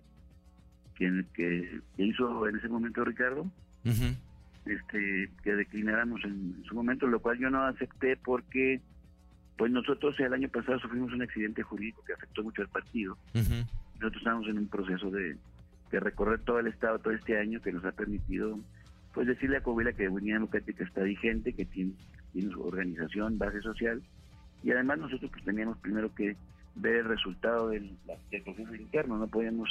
que, 0.96 1.24
que, 1.32 1.80
hizo 1.96 2.46
en 2.46 2.56
ese 2.56 2.68
momento 2.68 3.02
Ricardo, 3.02 3.50
este, 4.66 5.30
que 5.42 5.54
declináramos 5.54 6.22
en, 6.24 6.62
su 6.68 6.74
momento, 6.74 7.06
lo 7.06 7.20
cual 7.20 7.38
yo 7.38 7.48
no 7.48 7.62
acepté 7.62 8.18
porque 8.18 8.82
pues 9.56 9.72
nosotros 9.72 10.20
el 10.20 10.34
año 10.34 10.50
pasado 10.50 10.78
sufrimos 10.78 11.10
un 11.14 11.22
accidente 11.22 11.62
jurídico 11.62 12.04
que 12.04 12.12
afectó 12.12 12.42
mucho 12.42 12.60
al 12.60 12.68
partido. 12.68 13.16
Nosotros 14.00 14.22
estamos 14.22 14.46
en 14.48 14.58
un 14.58 14.68
proceso 14.68 15.10
de, 15.10 15.36
de, 15.90 16.00
recorrer 16.00 16.40
todo 16.40 16.60
el 16.60 16.68
estado 16.68 16.98
todo 16.98 17.12
este 17.12 17.38
año 17.38 17.60
que 17.60 17.72
nos 17.72 17.84
ha 17.84 17.92
permitido 17.92 18.58
pues 19.12 19.26
decirle 19.26 19.56
a 19.56 19.62
Coahuila 19.62 19.92
que 19.92 20.08
Unidad 20.08 20.36
Democrática 20.36 20.84
está 20.84 21.02
vigente, 21.02 21.52
que 21.52 21.64
tiene, 21.64 21.92
tiene 22.32 22.52
su 22.52 22.62
organización, 22.62 23.38
base 23.38 23.60
social, 23.62 24.02
y 24.62 24.70
además 24.70 24.98
nosotros 24.98 25.30
pues 25.32 25.44
teníamos 25.44 25.78
primero 25.78 26.14
que 26.14 26.36
ver 26.76 26.96
el 26.96 27.04
resultado 27.06 27.68
del, 27.68 27.96
proceso 28.44 28.74
interno. 28.74 29.18
No 29.18 29.26
podíamos, 29.26 29.68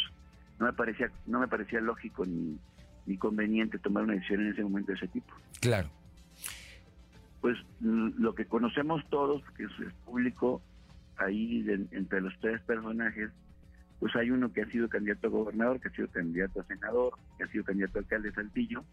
no 0.60 0.66
me 0.66 0.74
parecía, 0.74 1.12
no 1.26 1.40
me 1.40 1.48
parecía 1.48 1.80
lógico 1.80 2.26
ni, 2.26 2.58
ni 3.06 3.18
conveniente 3.18 3.80
tomar 3.80 4.04
una 4.04 4.14
decisión 4.14 4.42
en 4.42 4.54
ese 4.54 4.64
momento 4.64 4.92
de 4.92 4.98
ese 4.98 5.08
tipo. 5.08 5.34
Claro. 5.62 5.90
Pues 7.42 7.58
lo 7.80 8.36
que 8.36 8.46
conocemos 8.46 9.08
todos, 9.10 9.44
que 9.56 9.64
es, 9.64 9.72
público, 10.06 10.62
ahí 11.18 11.66
entre 11.92 12.22
los 12.22 12.38
tres 12.40 12.62
personajes, 12.62 13.32
pues 14.00 14.16
hay 14.16 14.32
uno 14.32 14.52
que 14.52 14.62
ha 14.62 14.68
sido 14.68 14.88
candidato 14.90 15.28
a 15.28 15.32
gobernador, 15.32 15.80
que 15.80 15.88
ha 15.88 15.92
sido 15.92 16.08
candidato 16.10 16.62
a 16.62 16.66
senador, 16.66 17.14
que 17.38 17.44
ha 17.44 17.48
sido 17.48 17.64
candidato 17.64 17.98
a 17.98 18.02
alcalde 18.02 18.30
de 18.30 18.36
Saltillo, 18.36 18.84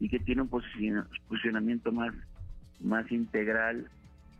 y 0.00 0.08
que 0.08 0.18
tiene 0.18 0.42
un 0.42 0.48
posicionamiento 0.48 1.92
más, 1.92 2.14
más 2.80 3.10
integral 3.12 3.88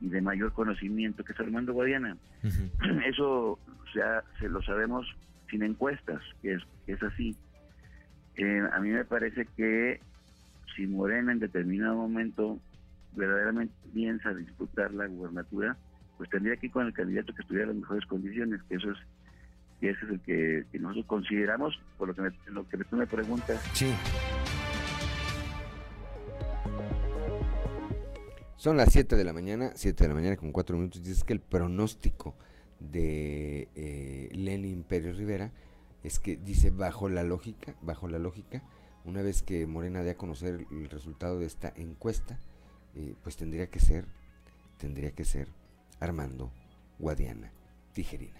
y 0.00 0.08
de 0.08 0.20
mayor 0.20 0.52
conocimiento 0.52 1.22
que 1.22 1.32
es 1.32 1.40
Armando 1.40 1.74
Guadiana. 1.74 2.16
Eso 3.06 3.58
sea, 3.92 4.22
se 4.38 4.48
lo 4.48 4.62
sabemos 4.62 5.06
sin 5.50 5.62
encuestas, 5.62 6.22
que 6.42 6.54
es, 6.54 6.62
es 6.86 7.02
así. 7.02 7.36
Eh, 8.36 8.62
a 8.72 8.78
mí 8.80 8.90
me 8.90 9.04
parece 9.04 9.46
que 9.56 10.00
si 10.74 10.86
Morena 10.86 11.32
en 11.32 11.40
determinado 11.40 11.96
momento 11.96 12.58
verdaderamente 13.14 13.74
piensa 13.92 14.32
disputar 14.32 14.92
la 14.94 15.06
gubernatura, 15.06 15.76
pues 16.16 16.30
tendría 16.30 16.56
que 16.56 16.66
ir 16.66 16.72
con 16.72 16.86
el 16.86 16.92
candidato 16.92 17.34
que 17.34 17.42
estuviera 17.42 17.70
en 17.70 17.76
las 17.76 17.80
mejores 17.82 18.06
condiciones, 18.06 18.62
que 18.64 18.76
eso 18.76 18.90
es 18.92 18.98
que 19.80 19.90
ese 19.90 20.04
es 20.04 20.10
el 20.12 20.20
que, 20.20 20.78
nosotros 20.78 21.06
consideramos, 21.06 21.80
por 21.96 22.08
lo 22.08 22.14
que, 22.14 22.22
lo 22.50 22.68
que 22.68 22.78
tú 22.78 22.96
me 22.96 23.06
preguntas. 23.06 23.60
Sí. 23.72 23.92
Son 28.56 28.76
las 28.76 28.92
7 28.92 29.16
de 29.16 29.24
la 29.24 29.32
mañana, 29.32 29.72
7 29.74 30.04
de 30.04 30.08
la 30.08 30.14
mañana 30.14 30.36
con 30.36 30.52
4 30.52 30.76
minutos. 30.76 31.02
Dices 31.02 31.24
que 31.24 31.32
el 31.32 31.40
pronóstico 31.40 32.34
de 32.78 33.68
eh, 33.74 34.28
Lenin 34.32 34.82
Pérez 34.82 35.16
Rivera 35.16 35.50
es 36.02 36.18
que 36.18 36.36
dice 36.36 36.70
bajo 36.70 37.08
la 37.08 37.22
lógica, 37.22 37.74
bajo 37.80 38.06
la 38.08 38.18
lógica, 38.18 38.62
una 39.04 39.22
vez 39.22 39.42
que 39.42 39.66
Morena 39.66 40.02
dé 40.02 40.10
a 40.10 40.16
conocer 40.16 40.66
el 40.70 40.90
resultado 40.90 41.38
de 41.38 41.46
esta 41.46 41.72
encuesta, 41.74 42.38
eh, 42.94 43.14
pues 43.22 43.36
tendría 43.36 43.68
que 43.68 43.80
ser, 43.80 44.04
tendría 44.78 45.12
que 45.12 45.24
ser 45.24 45.48
Armando 45.98 46.50
Guadiana 46.98 47.50
Tijerina. 47.94 48.39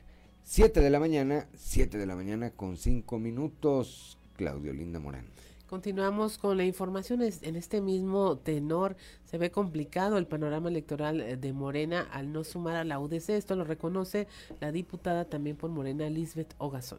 7 0.51 0.81
de 0.81 0.91
la 0.91 0.99
mañana, 0.99 1.47
7 1.55 1.97
de 1.97 2.07
la 2.07 2.17
mañana 2.17 2.51
con 2.51 2.77
5 2.77 3.21
minutos, 3.21 4.19
Claudio 4.37 4.73
Linda 4.73 4.99
Morán. 4.99 5.27
Continuamos 5.69 6.39
con 6.39 6.57
la 6.57 6.65
información 6.65 7.23
en 7.23 7.55
este 7.55 7.81
mismo 7.81 8.37
tenor. 8.37 8.97
Se 9.23 9.39
ve 9.39 9.53
complicado 9.53 10.19
el 10.19 10.27
panorama 10.27 10.69
electoral 10.69 11.21
eh, 11.21 11.37
de 11.37 11.53
Morena 11.53 12.09
al 12.11 12.33
no 12.33 12.43
sumar 12.43 12.75
a 12.75 12.83
la 12.83 12.99
UDC. 12.99 13.29
Esto 13.29 13.55
lo 13.55 13.63
reconoce 13.63 14.27
la 14.59 14.73
diputada 14.73 15.25
también 15.25 15.55
por 15.55 15.71
Morena, 15.71 16.11
Lisbeth 16.11 16.53
Ogazón. 16.59 16.99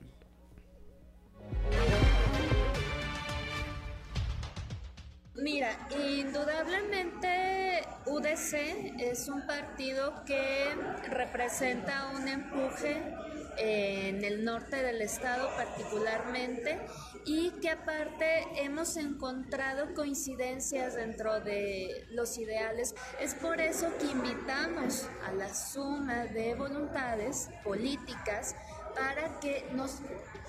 Mira, 5.35 5.89
indudablemente 5.91 7.81
UDC 8.05 8.97
es 8.97 9.27
un 9.27 9.45
partido 9.45 10.23
que 10.25 10.69
representa 11.09 12.13
un 12.15 12.29
empuje 12.29 13.01
en 13.57 14.23
el 14.23 14.43
norte 14.43 14.81
del 14.83 15.01
estado 15.01 15.49
particularmente 15.55 16.79
y 17.25 17.51
que 17.61 17.69
aparte 17.69 18.45
hemos 18.55 18.97
encontrado 18.97 19.93
coincidencias 19.93 20.95
dentro 20.95 21.39
de 21.41 22.07
los 22.11 22.37
ideales. 22.37 22.95
Es 23.19 23.35
por 23.35 23.61
eso 23.61 23.87
que 23.99 24.05
invitamos 24.05 25.07
a 25.25 25.31
la 25.33 25.53
suma 25.53 26.25
de 26.25 26.55
voluntades 26.55 27.49
políticas 27.63 28.55
para 28.95 29.39
que 29.39 29.65
nos 29.73 29.99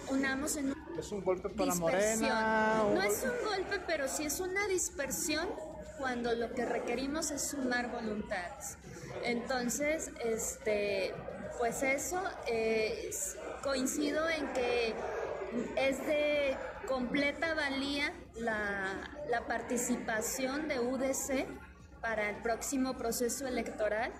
unamos 0.09 0.57
en 0.57 0.73
un... 0.73 0.99
Es 0.99 1.13
un 1.13 1.23
golpe 1.23 1.49
para 1.49 1.75
Morena. 1.75 2.85
No 2.95 3.03
es 3.03 3.23
un 3.23 3.49
golpe, 3.49 3.81
pero 3.87 4.09
sí 4.09 4.25
es 4.25 4.41
una 4.41 4.67
dispersión 4.69 5.49
cuando 5.99 6.35
lo 6.35 6.53
que 6.53 6.65
requerimos 6.65 7.31
es 7.31 7.43
sumar 7.43 7.91
voluntades. 7.91 8.77
Entonces, 9.25 10.11
este, 10.25 11.15
pues 11.59 11.83
eso, 11.83 12.23
eh, 12.47 13.11
coincido 13.63 14.29
en 14.29 14.53
que 14.53 14.95
es 15.77 16.07
de 16.07 16.57
completa 16.87 17.55
valía 17.55 18.13
la, 18.37 19.09
participación 19.47 20.69
de 20.69 20.79
UDC 20.79 21.47
para 22.01 22.31
el 22.31 22.37
próximo 22.43 22.97
proceso 22.97 23.47
electoral. 23.47 24.13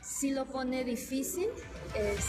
Si 0.00 0.32
lo 0.32 0.46
pone 0.46 0.84
difícil, 0.84 1.48
es... 1.94 2.26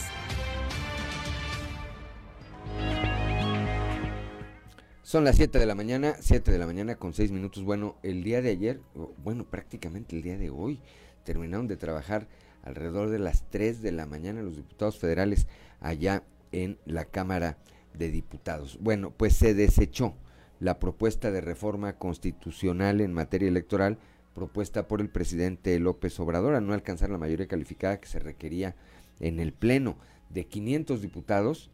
Son 5.02 5.24
las 5.24 5.36
7 5.36 5.58
de 5.58 5.66
la 5.66 5.74
mañana, 5.74 6.16
7 6.20 6.50
de 6.50 6.58
la 6.58 6.66
mañana 6.66 6.96
con 6.96 7.12
6 7.14 7.30
minutos. 7.32 7.64
Bueno, 7.64 7.96
el 8.02 8.24
día 8.24 8.42
de 8.42 8.50
ayer, 8.50 8.80
bueno, 9.18 9.44
prácticamente 9.44 10.16
el 10.16 10.22
día 10.22 10.36
de 10.36 10.50
hoy, 10.50 10.80
terminaron 11.24 11.68
de 11.68 11.76
trabajar 11.76 12.26
alrededor 12.66 13.10
de 13.10 13.18
las 13.18 13.44
3 13.50 13.80
de 13.80 13.92
la 13.92 14.06
mañana 14.06 14.42
los 14.42 14.56
diputados 14.56 14.98
federales 14.98 15.46
allá 15.80 16.24
en 16.52 16.78
la 16.84 17.04
Cámara 17.04 17.56
de 17.94 18.10
Diputados. 18.10 18.78
Bueno, 18.80 19.12
pues 19.16 19.34
se 19.34 19.54
desechó 19.54 20.14
la 20.60 20.78
propuesta 20.78 21.30
de 21.30 21.40
reforma 21.40 21.94
constitucional 21.94 23.00
en 23.00 23.12
materia 23.12 23.48
electoral 23.48 23.98
propuesta 24.34 24.86
por 24.86 25.00
el 25.00 25.08
presidente 25.08 25.78
López 25.78 26.20
Obrador 26.20 26.54
a 26.54 26.60
no 26.60 26.74
alcanzar 26.74 27.08
la 27.08 27.16
mayoría 27.16 27.48
calificada 27.48 28.00
que 28.00 28.08
se 28.08 28.18
requería 28.18 28.76
en 29.18 29.40
el 29.40 29.52
Pleno. 29.52 29.96
De 30.28 30.44
500 30.44 31.00
diputados, 31.00 31.70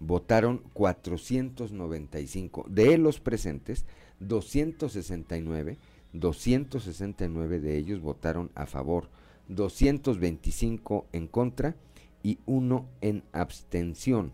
votaron 0.00 0.62
495. 0.72 2.66
De 2.70 2.96
los 2.96 3.20
presentes, 3.20 3.84
269, 4.20 5.76
269 6.14 7.60
de 7.60 7.76
ellos 7.76 8.00
votaron 8.00 8.50
a 8.54 8.64
favor, 8.64 9.10
225 9.48 11.06
en 11.12 11.26
contra 11.26 11.76
y 12.22 12.38
uno 12.46 12.86
en 13.00 13.22
abstención 13.32 14.32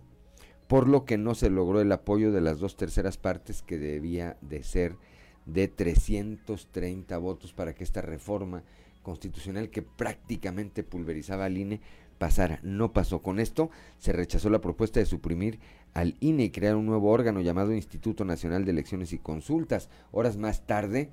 por 0.73 0.89
lo 0.89 1.05
que 1.05 1.19
no 1.19 1.35
se 1.35 1.51
logró 1.51 1.83
el 1.83 1.93
apoyo 1.93 2.33
de 2.33 2.41
las 2.41 2.59
dos 2.59 2.79
terceras 2.79 3.19
partes 3.19 3.61
que 3.61 3.77
debía 3.77 4.39
de 4.41 4.63
ser 4.63 4.97
de 5.45 5.69
330 5.69 7.19
votos 7.19 7.53
para 7.53 7.75
que 7.75 7.85
esta 7.85 8.01
reforma 8.01 8.63
constitucional 9.03 9.69
que 9.69 9.83
prácticamente 9.83 10.83
pulverizaba 10.83 11.45
al 11.45 11.59
INE 11.59 11.83
pasara. 12.17 12.59
No 12.63 12.95
pasó. 12.95 13.21
Con 13.21 13.39
esto 13.39 13.69
se 13.99 14.13
rechazó 14.13 14.49
la 14.49 14.63
propuesta 14.63 14.99
de 14.99 15.05
suprimir 15.05 15.61
al 15.93 16.17
INE 16.21 16.45
y 16.45 16.51
crear 16.51 16.75
un 16.77 16.87
nuevo 16.87 17.11
órgano 17.11 17.43
llamado 17.43 17.75
Instituto 17.75 18.25
Nacional 18.25 18.65
de 18.65 18.71
Elecciones 18.71 19.13
y 19.13 19.19
Consultas. 19.19 19.91
Horas 20.11 20.39
más 20.39 20.67
tarde, 20.67 21.11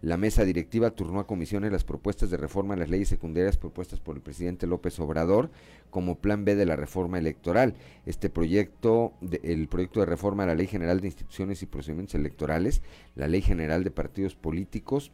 la 0.00 0.16
mesa 0.16 0.44
directiva 0.44 0.90
turnó 0.90 1.20
a 1.20 1.26
comisiones 1.26 1.72
las 1.72 1.84
propuestas 1.84 2.30
de 2.30 2.36
reforma 2.36 2.74
a 2.74 2.76
las 2.76 2.88
leyes 2.88 3.08
secundarias 3.08 3.56
propuestas 3.56 3.98
por 3.98 4.16
el 4.16 4.22
presidente 4.22 4.66
López 4.66 4.98
Obrador 5.00 5.50
como 5.90 6.18
plan 6.18 6.44
B 6.44 6.54
de 6.54 6.66
la 6.66 6.76
reforma 6.76 7.18
electoral. 7.18 7.74
Este 8.06 8.30
proyecto, 8.30 9.14
el 9.42 9.68
proyecto 9.68 10.00
de 10.00 10.06
reforma 10.06 10.44
a 10.44 10.46
la 10.46 10.54
Ley 10.54 10.68
General 10.68 11.00
de 11.00 11.08
Instituciones 11.08 11.62
y 11.62 11.66
Procedimientos 11.66 12.14
Electorales, 12.14 12.82
la 13.16 13.26
Ley 13.26 13.42
General 13.42 13.82
de 13.82 13.90
Partidos 13.90 14.36
Políticos, 14.36 15.10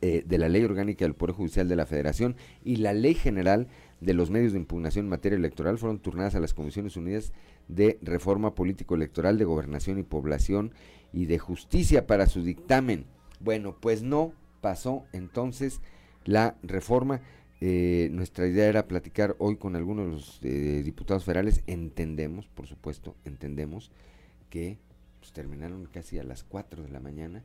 eh, 0.00 0.22
de 0.26 0.38
la 0.38 0.48
Ley 0.48 0.64
Orgánica 0.64 1.04
del 1.04 1.14
Poder 1.14 1.34
Judicial 1.34 1.68
de 1.68 1.76
la 1.76 1.86
Federación 1.86 2.36
y 2.62 2.76
la 2.76 2.92
Ley 2.92 3.14
General 3.14 3.68
de 4.00 4.12
los 4.12 4.30
Medios 4.30 4.52
de 4.52 4.58
Impugnación 4.58 5.06
en 5.06 5.10
materia 5.10 5.36
electoral 5.36 5.78
fueron 5.78 5.98
turnadas 5.98 6.34
a 6.34 6.40
las 6.40 6.52
Comisiones 6.52 6.96
Unidas 6.96 7.32
de 7.68 7.98
Reforma 8.02 8.54
Político 8.54 8.94
Electoral, 8.94 9.38
de 9.38 9.44
Gobernación 9.44 9.98
y 9.98 10.02
Población 10.02 10.72
y 11.12 11.26
de 11.26 11.38
Justicia 11.38 12.06
para 12.06 12.26
su 12.26 12.42
dictamen. 12.42 13.06
Bueno, 13.44 13.76
pues 13.78 14.02
no 14.02 14.32
pasó 14.62 15.04
entonces 15.12 15.82
la 16.24 16.56
reforma 16.62 17.20
eh, 17.60 18.08
nuestra 18.10 18.46
idea 18.46 18.66
era 18.66 18.88
platicar 18.88 19.36
hoy 19.38 19.56
con 19.56 19.76
algunos 19.76 20.06
de 20.06 20.12
los 20.12 20.40
eh, 20.42 20.82
diputados 20.82 21.24
federales. 21.24 21.62
Entendemos, 21.66 22.46
por 22.46 22.66
supuesto, 22.66 23.16
entendemos 23.24 23.90
que 24.48 24.78
pues, 25.20 25.32
terminaron 25.32 25.86
casi 25.86 26.18
a 26.18 26.24
las 26.24 26.42
4 26.42 26.82
de 26.82 26.88
la 26.88 27.00
mañana. 27.00 27.42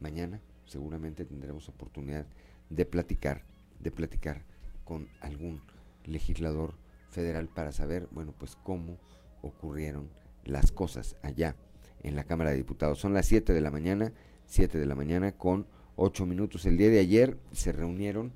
Mañana 0.00 0.40
seguramente 0.64 1.26
tendremos 1.26 1.68
oportunidad 1.68 2.26
de 2.70 2.86
platicar, 2.86 3.42
de 3.80 3.90
platicar 3.90 4.42
con 4.84 5.08
algún 5.20 5.60
legislador 6.06 6.74
federal 7.10 7.48
para 7.48 7.72
saber, 7.72 8.08
bueno, 8.12 8.34
pues 8.38 8.56
cómo 8.56 8.96
ocurrieron 9.42 10.08
las 10.44 10.72
cosas 10.72 11.16
allá 11.22 11.54
en 12.02 12.16
la 12.16 12.24
Cámara 12.24 12.50
de 12.50 12.56
Diputados. 12.56 12.98
Son 12.98 13.12
las 13.12 13.26
7 13.26 13.52
de 13.52 13.60
la 13.60 13.70
mañana, 13.70 14.12
7 14.48 14.78
de 14.78 14.86
la 14.86 14.94
mañana 14.94 15.32
con 15.32 15.66
8 15.96 16.26
minutos. 16.26 16.64
El 16.66 16.76
día 16.76 16.88
de 16.88 16.98
ayer 16.98 17.36
se 17.52 17.70
reunieron 17.70 18.32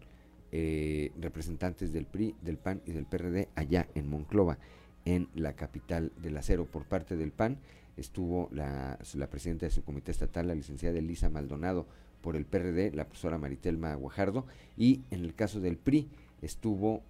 eh, 0.52 1.10
representantes 1.18 1.92
del 1.92 2.04
PRI, 2.04 2.34
del 2.42 2.58
PAN 2.58 2.82
y 2.86 2.92
del 2.92 3.06
PRD 3.06 3.48
allá 3.54 3.88
en 3.94 4.08
Monclova, 4.08 4.58
en 5.06 5.28
la 5.34 5.54
capital 5.54 6.12
del 6.22 6.36
acero. 6.36 6.66
Por 6.66 6.84
parte 6.84 7.16
del 7.16 7.32
PAN 7.32 7.58
estuvo 7.96 8.48
la, 8.52 8.98
presidenta 9.30 9.66
de 9.66 9.72
su 9.72 9.82
comité 9.82 10.10
estatal, 10.10 10.48
la 10.48 10.54
licenciada 10.54 10.98
Elisa 10.98 11.30
Maldonado, 11.30 11.86
por 12.20 12.36
el 12.36 12.44
PRD, 12.44 12.92
la 12.92 13.06
profesora 13.06 13.38
Maritelma 13.38 13.94
Guajardo, 13.94 14.46
y 14.76 15.00
en 15.10 15.24
el 15.24 15.34
caso 15.34 15.60
del 15.60 15.76
PRI 15.76 16.08
estuvo 16.42 17.02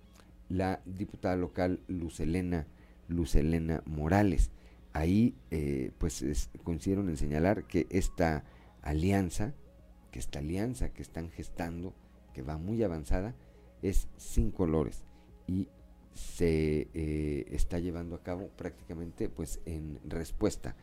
la 0.49 0.81
diputada 0.87 1.37
local 1.37 1.81
Lucelena, 1.89 2.67
Lucelena 3.09 3.83
Morales. 3.85 4.51
Ahí 4.93 5.35
eh, 5.51 5.91
pues 5.99 6.49
coincidieron 6.63 7.09
en 7.09 7.17
señalar 7.17 7.65
que 7.65 7.87
esta 7.91 8.45
alianza, 8.83 9.55
que 10.11 10.19
esta 10.19 10.41
alianza 10.41 10.91
que 10.93 11.03
están 11.03 11.31
gestando, 11.31 11.95
que 12.35 12.43
va 12.43 12.59
muy 12.59 12.83
avanzada, 12.83 13.35
es 13.81 14.09
sin 14.17 14.51
colores 14.51 15.05
y 15.47 15.69
se 16.15 16.89
eh, 16.93 17.47
está 17.51 17.79
llevando 17.79 18.17
a 18.17 18.23
cabo 18.23 18.49
prácticamente 18.49 19.29
pues 19.29 19.61
en 19.65 19.99
respuesta 20.05 20.77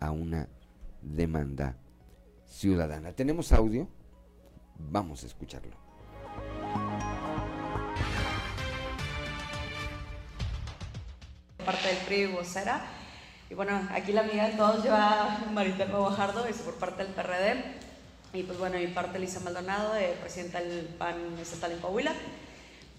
a 0.00 0.10
una 0.10 0.48
demanda 1.02 1.76
ciudadana. 2.46 3.12
¿Tenemos 3.12 3.52
audio? 3.52 3.88
Vamos 4.78 5.24
a 5.24 5.26
escucharlo. 5.26 5.76
Parte 11.64 11.88
del 11.88 11.96
PRI 12.06 12.26
vocera. 12.26 13.03
Y 13.50 13.54
bueno, 13.54 13.88
aquí 13.92 14.12
la 14.12 14.22
amiga 14.22 14.48
de 14.48 14.56
todos 14.56 14.82
lleva 14.82 15.38
Marita 15.52 15.84
Guajardo, 15.84 16.46
es 16.46 16.56
por 16.56 16.74
parte 16.74 17.04
del 17.04 17.12
PRD. 17.12 17.62
Y 18.32 18.42
pues 18.42 18.58
bueno, 18.58 18.78
mi 18.78 18.86
parte 18.88 19.18
Lisa 19.18 19.40
Maldonado, 19.40 19.96
eh, 19.96 20.16
presidenta 20.20 20.60
del 20.60 20.86
PAN 20.86 21.38
estatal 21.40 21.72
en 21.72 21.78
Coahuila. 21.78 22.12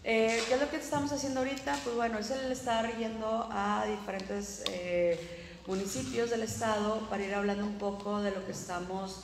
Eh, 0.03 0.39
¿Qué 0.47 0.53
es 0.53 0.61
lo 0.61 0.69
que 0.69 0.77
estamos 0.77 1.11
haciendo 1.11 1.39
ahorita? 1.39 1.79
Pues 1.83 1.95
bueno, 1.95 2.19
es 2.19 2.29
el 2.29 2.51
estar 2.51 2.95
yendo 2.95 3.49
a 3.51 3.85
diferentes 3.87 4.63
eh, 4.71 5.19
municipios 5.65 6.29
del 6.29 6.43
estado 6.43 6.99
para 7.09 7.23
ir 7.23 7.33
hablando 7.33 7.65
un 7.65 7.79
poco 7.79 8.21
de 8.21 8.29
lo 8.29 8.45
que 8.45 8.51
estamos 8.51 9.23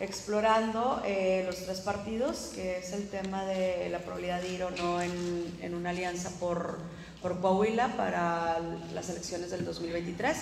explorando 0.00 1.00
eh, 1.04 1.44
los 1.46 1.64
tres 1.64 1.80
partidos, 1.80 2.50
que 2.54 2.78
es 2.78 2.92
el 2.92 3.08
tema 3.08 3.44
de 3.44 3.88
la 3.88 4.00
probabilidad 4.00 4.42
de 4.42 4.48
ir 4.48 4.64
o 4.64 4.70
no 4.70 5.00
en, 5.00 5.58
en 5.62 5.74
una 5.74 5.90
alianza 5.90 6.30
por, 6.40 6.78
por 7.22 7.40
Coahuila 7.40 7.96
para 7.96 8.58
las 8.94 9.10
elecciones 9.10 9.50
del 9.50 9.64
2023. 9.64 10.36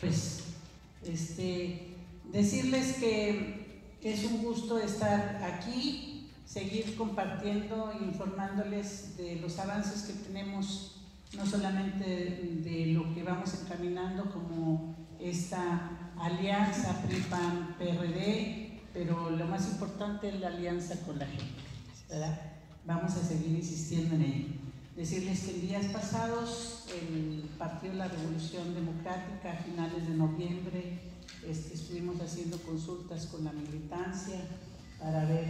Pues 0.00 0.40
este, 1.06 1.94
decirles 2.32 2.94
que 2.94 3.64
es 4.02 4.24
un 4.24 4.42
gusto 4.42 4.78
estar 4.78 5.40
aquí, 5.42 6.30
seguir 6.46 6.96
compartiendo 6.96 7.92
informándoles 8.00 9.16
de 9.16 9.36
los 9.36 9.58
avances 9.58 10.02
que 10.02 10.12
tenemos, 10.12 10.96
no 11.36 11.46
solamente 11.46 12.04
de 12.64 12.86
lo 12.86 13.14
que 13.14 13.22
vamos 13.22 13.54
encaminando 13.62 14.30
como 14.30 14.94
esta 15.20 16.12
alianza 16.18 17.02
PRI-PAN-PRD, 17.02 18.80
pero 18.92 19.30
lo 19.30 19.46
más 19.46 19.66
importante 19.66 20.28
es 20.28 20.40
la 20.40 20.48
alianza 20.48 21.00
con 21.06 21.18
la 21.18 21.26
gente, 21.26 21.62
¿verdad? 22.08 22.38
Vamos 22.86 23.12
a 23.16 23.24
seguir 23.24 23.56
insistiendo 23.56 24.14
en 24.16 24.22
ello. 24.22 24.46
Decirles 24.96 25.40
que 25.40 25.50
en 25.50 25.60
días 25.62 25.86
pasados 25.86 26.84
el 26.88 27.42
Partido 27.58 27.94
de 27.94 27.98
la 27.98 28.08
Revolución 28.08 28.74
Democrática, 28.74 29.52
a 29.52 29.56
finales 29.56 30.06
de 30.06 30.14
noviembre, 30.14 31.00
este, 31.44 31.74
estuvimos 31.74 32.20
haciendo 32.20 32.58
consultas 32.58 33.26
con 33.26 33.44
la 33.44 33.52
militancia 33.52 34.36
para 35.00 35.24
ver 35.24 35.46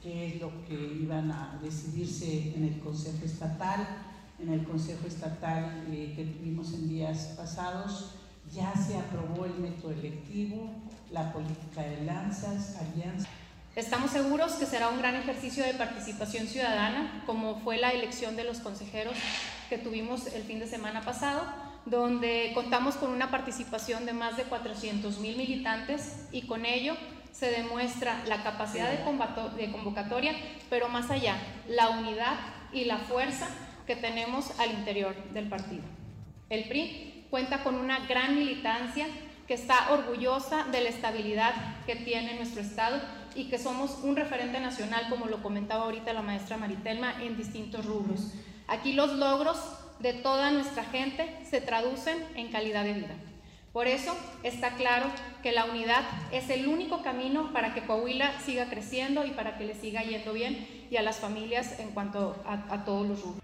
qué 0.00 0.28
es 0.28 0.40
lo 0.40 0.64
que 0.64 0.74
iban 0.74 1.32
a 1.32 1.58
decidirse 1.60 2.54
en 2.54 2.64
el 2.64 2.78
Consejo 2.78 3.24
Estatal. 3.24 3.84
En 4.38 4.52
el 4.52 4.64
Consejo 4.64 5.08
Estatal 5.08 5.86
eh, 5.90 6.12
que 6.14 6.26
tuvimos 6.26 6.72
en 6.72 6.88
días 6.88 7.34
pasados 7.36 8.12
ya 8.54 8.72
se 8.76 8.96
aprobó 8.96 9.44
el 9.46 9.54
método 9.54 9.90
electivo, 9.90 10.70
la 11.10 11.32
política 11.32 11.82
de 11.82 12.04
lanzas, 12.04 12.76
alianzas. 12.76 13.28
Estamos 13.76 14.12
seguros 14.12 14.52
que 14.52 14.66
será 14.66 14.88
un 14.88 14.98
gran 14.98 15.16
ejercicio 15.16 15.64
de 15.64 15.74
participación 15.74 16.46
ciudadana, 16.46 17.24
como 17.26 17.58
fue 17.58 17.76
la 17.76 17.90
elección 17.90 18.36
de 18.36 18.44
los 18.44 18.60
consejeros 18.60 19.16
que 19.68 19.78
tuvimos 19.78 20.32
el 20.32 20.44
fin 20.44 20.60
de 20.60 20.68
semana 20.68 21.00
pasado, 21.00 21.42
donde 21.84 22.52
contamos 22.54 22.94
con 22.94 23.10
una 23.10 23.32
participación 23.32 24.06
de 24.06 24.12
más 24.12 24.36
de 24.36 24.44
400 24.44 25.18
mil 25.18 25.36
militantes 25.36 26.28
y 26.30 26.42
con 26.42 26.66
ello 26.66 26.96
se 27.32 27.50
demuestra 27.50 28.22
la 28.28 28.44
capacidad 28.44 28.88
de, 28.92 29.72
convocatoria, 29.72 30.34
pero 30.70 30.88
más 30.88 31.10
allá, 31.10 31.36
la 31.66 31.88
unidad 31.90 32.36
y 32.72 32.84
la 32.84 32.98
fuerza 32.98 33.48
que 33.88 33.96
tenemos 33.96 34.56
al 34.60 34.70
interior 34.70 35.16
del 35.32 35.48
partido. 35.48 35.82
El 36.48 36.68
PRI 36.68 37.26
cuenta 37.28 37.64
con 37.64 37.74
una 37.74 38.06
gran 38.06 38.36
militancia 38.36 39.08
que 39.48 39.54
está 39.54 39.90
orgullosa 39.90 40.62
de 40.70 40.80
la 40.80 40.90
estabilidad 40.90 41.54
que 41.86 41.96
tiene 41.96 42.36
nuestro 42.36 42.62
Estado 42.62 43.00
y 43.34 43.44
que 43.44 43.58
somos 43.58 43.98
un 44.02 44.16
referente 44.16 44.60
nacional, 44.60 45.06
como 45.08 45.26
lo 45.26 45.42
comentaba 45.42 45.84
ahorita 45.84 46.12
la 46.12 46.22
maestra 46.22 46.56
Maritelma, 46.56 47.22
en 47.22 47.36
distintos 47.36 47.84
rubros. 47.84 48.32
Aquí 48.68 48.92
los 48.92 49.12
logros 49.14 49.58
de 50.00 50.12
toda 50.12 50.50
nuestra 50.50 50.84
gente 50.84 51.38
se 51.48 51.60
traducen 51.60 52.18
en 52.36 52.50
calidad 52.50 52.84
de 52.84 52.94
vida. 52.94 53.14
Por 53.72 53.88
eso 53.88 54.16
está 54.44 54.76
claro 54.76 55.06
que 55.42 55.50
la 55.50 55.64
unidad 55.64 56.02
es 56.30 56.48
el 56.48 56.68
único 56.68 57.02
camino 57.02 57.52
para 57.52 57.74
que 57.74 57.84
Coahuila 57.84 58.40
siga 58.40 58.70
creciendo 58.70 59.26
y 59.26 59.30
para 59.30 59.58
que 59.58 59.64
le 59.64 59.74
siga 59.74 60.02
yendo 60.02 60.32
bien 60.32 60.86
y 60.90 60.96
a 60.96 61.02
las 61.02 61.18
familias 61.18 61.80
en 61.80 61.90
cuanto 61.90 62.40
a, 62.46 62.72
a 62.72 62.84
todos 62.84 63.06
los 63.08 63.20
rubros. 63.20 63.43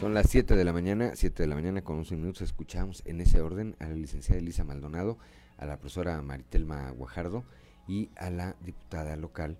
Son 0.00 0.12
las 0.12 0.28
7 0.28 0.56
de 0.56 0.64
la 0.64 0.74
mañana, 0.74 1.12
7 1.14 1.42
de 1.42 1.48
la 1.48 1.54
mañana 1.54 1.82
con 1.82 1.96
11 1.96 2.16
minutos. 2.16 2.42
Escuchamos 2.42 3.02
en 3.06 3.22
ese 3.22 3.40
orden 3.40 3.76
a 3.78 3.84
la 3.84 3.94
licenciada 3.94 4.38
Elisa 4.38 4.62
Maldonado, 4.62 5.16
a 5.56 5.64
la 5.64 5.78
profesora 5.78 6.20
Maritelma 6.20 6.90
Guajardo 6.90 7.44
y 7.88 8.10
a 8.16 8.28
la 8.28 8.56
diputada 8.60 9.16
local 9.16 9.56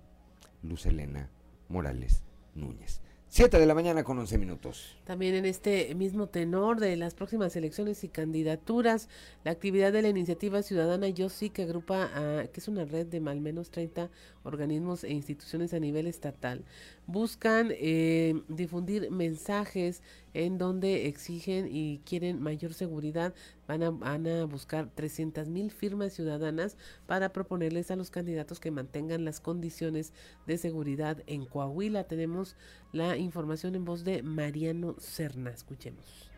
Luz 0.61 0.85
Elena 0.85 1.31
Morales 1.69 2.21
Núñez. 2.53 3.01
7 3.29 3.59
de 3.59 3.65
la 3.65 3.73
mañana 3.73 4.03
con 4.03 4.17
11 4.19 4.37
minutos. 4.37 4.95
También 5.03 5.35
en 5.35 5.45
este 5.45 5.93
mismo 5.95 6.27
tenor 6.27 6.79
de 6.79 6.95
las 6.95 7.13
próximas 7.13 7.55
elecciones 7.55 8.03
y 8.05 8.07
candidaturas, 8.07 9.09
la 9.43 9.51
actividad 9.51 9.91
de 9.91 10.01
la 10.01 10.07
iniciativa 10.07 10.61
ciudadana 10.63 11.09
Yo 11.09 11.29
Sí, 11.29 11.49
que 11.49 11.63
agrupa, 11.63 12.09
que 12.53 12.59
es 12.59 12.67
una 12.67 12.85
red 12.85 13.05
de 13.05 13.17
al 13.17 13.41
menos 13.41 13.69
30 13.69 14.09
organismos 14.47 15.03
e 15.03 15.11
instituciones 15.11 15.73
a 15.73 15.79
nivel 15.79 16.07
estatal, 16.07 16.63
buscan 17.05 17.69
eh, 17.71 18.41
difundir 18.47 19.11
mensajes 19.11 20.01
en 20.33 20.57
donde 20.57 21.07
exigen 21.07 21.67
y 21.69 21.99
quieren 22.05 22.41
mayor 22.41 22.73
seguridad. 22.73 23.33
Van 23.67 23.83
a, 23.83 23.89
van 23.89 24.27
a 24.27 24.45
buscar 24.45 24.89
300 24.93 25.49
mil 25.49 25.71
firmas 25.71 26.13
ciudadanas 26.13 26.77
para 27.05 27.33
proponerles 27.33 27.91
a 27.91 27.95
los 27.95 28.11
candidatos 28.11 28.59
que 28.59 28.71
mantengan 28.71 29.25
las 29.25 29.39
condiciones 29.39 30.13
de 30.45 30.57
seguridad 30.57 31.23
en 31.27 31.45
Coahuila. 31.45 32.05
Tenemos 32.05 32.55
la 32.93 33.17
información 33.17 33.75
en 33.75 33.85
voz 33.85 34.03
de 34.03 34.23
Mariano 34.23 34.95
Cerna. 34.99 35.51
Escuchemos. 35.51 36.31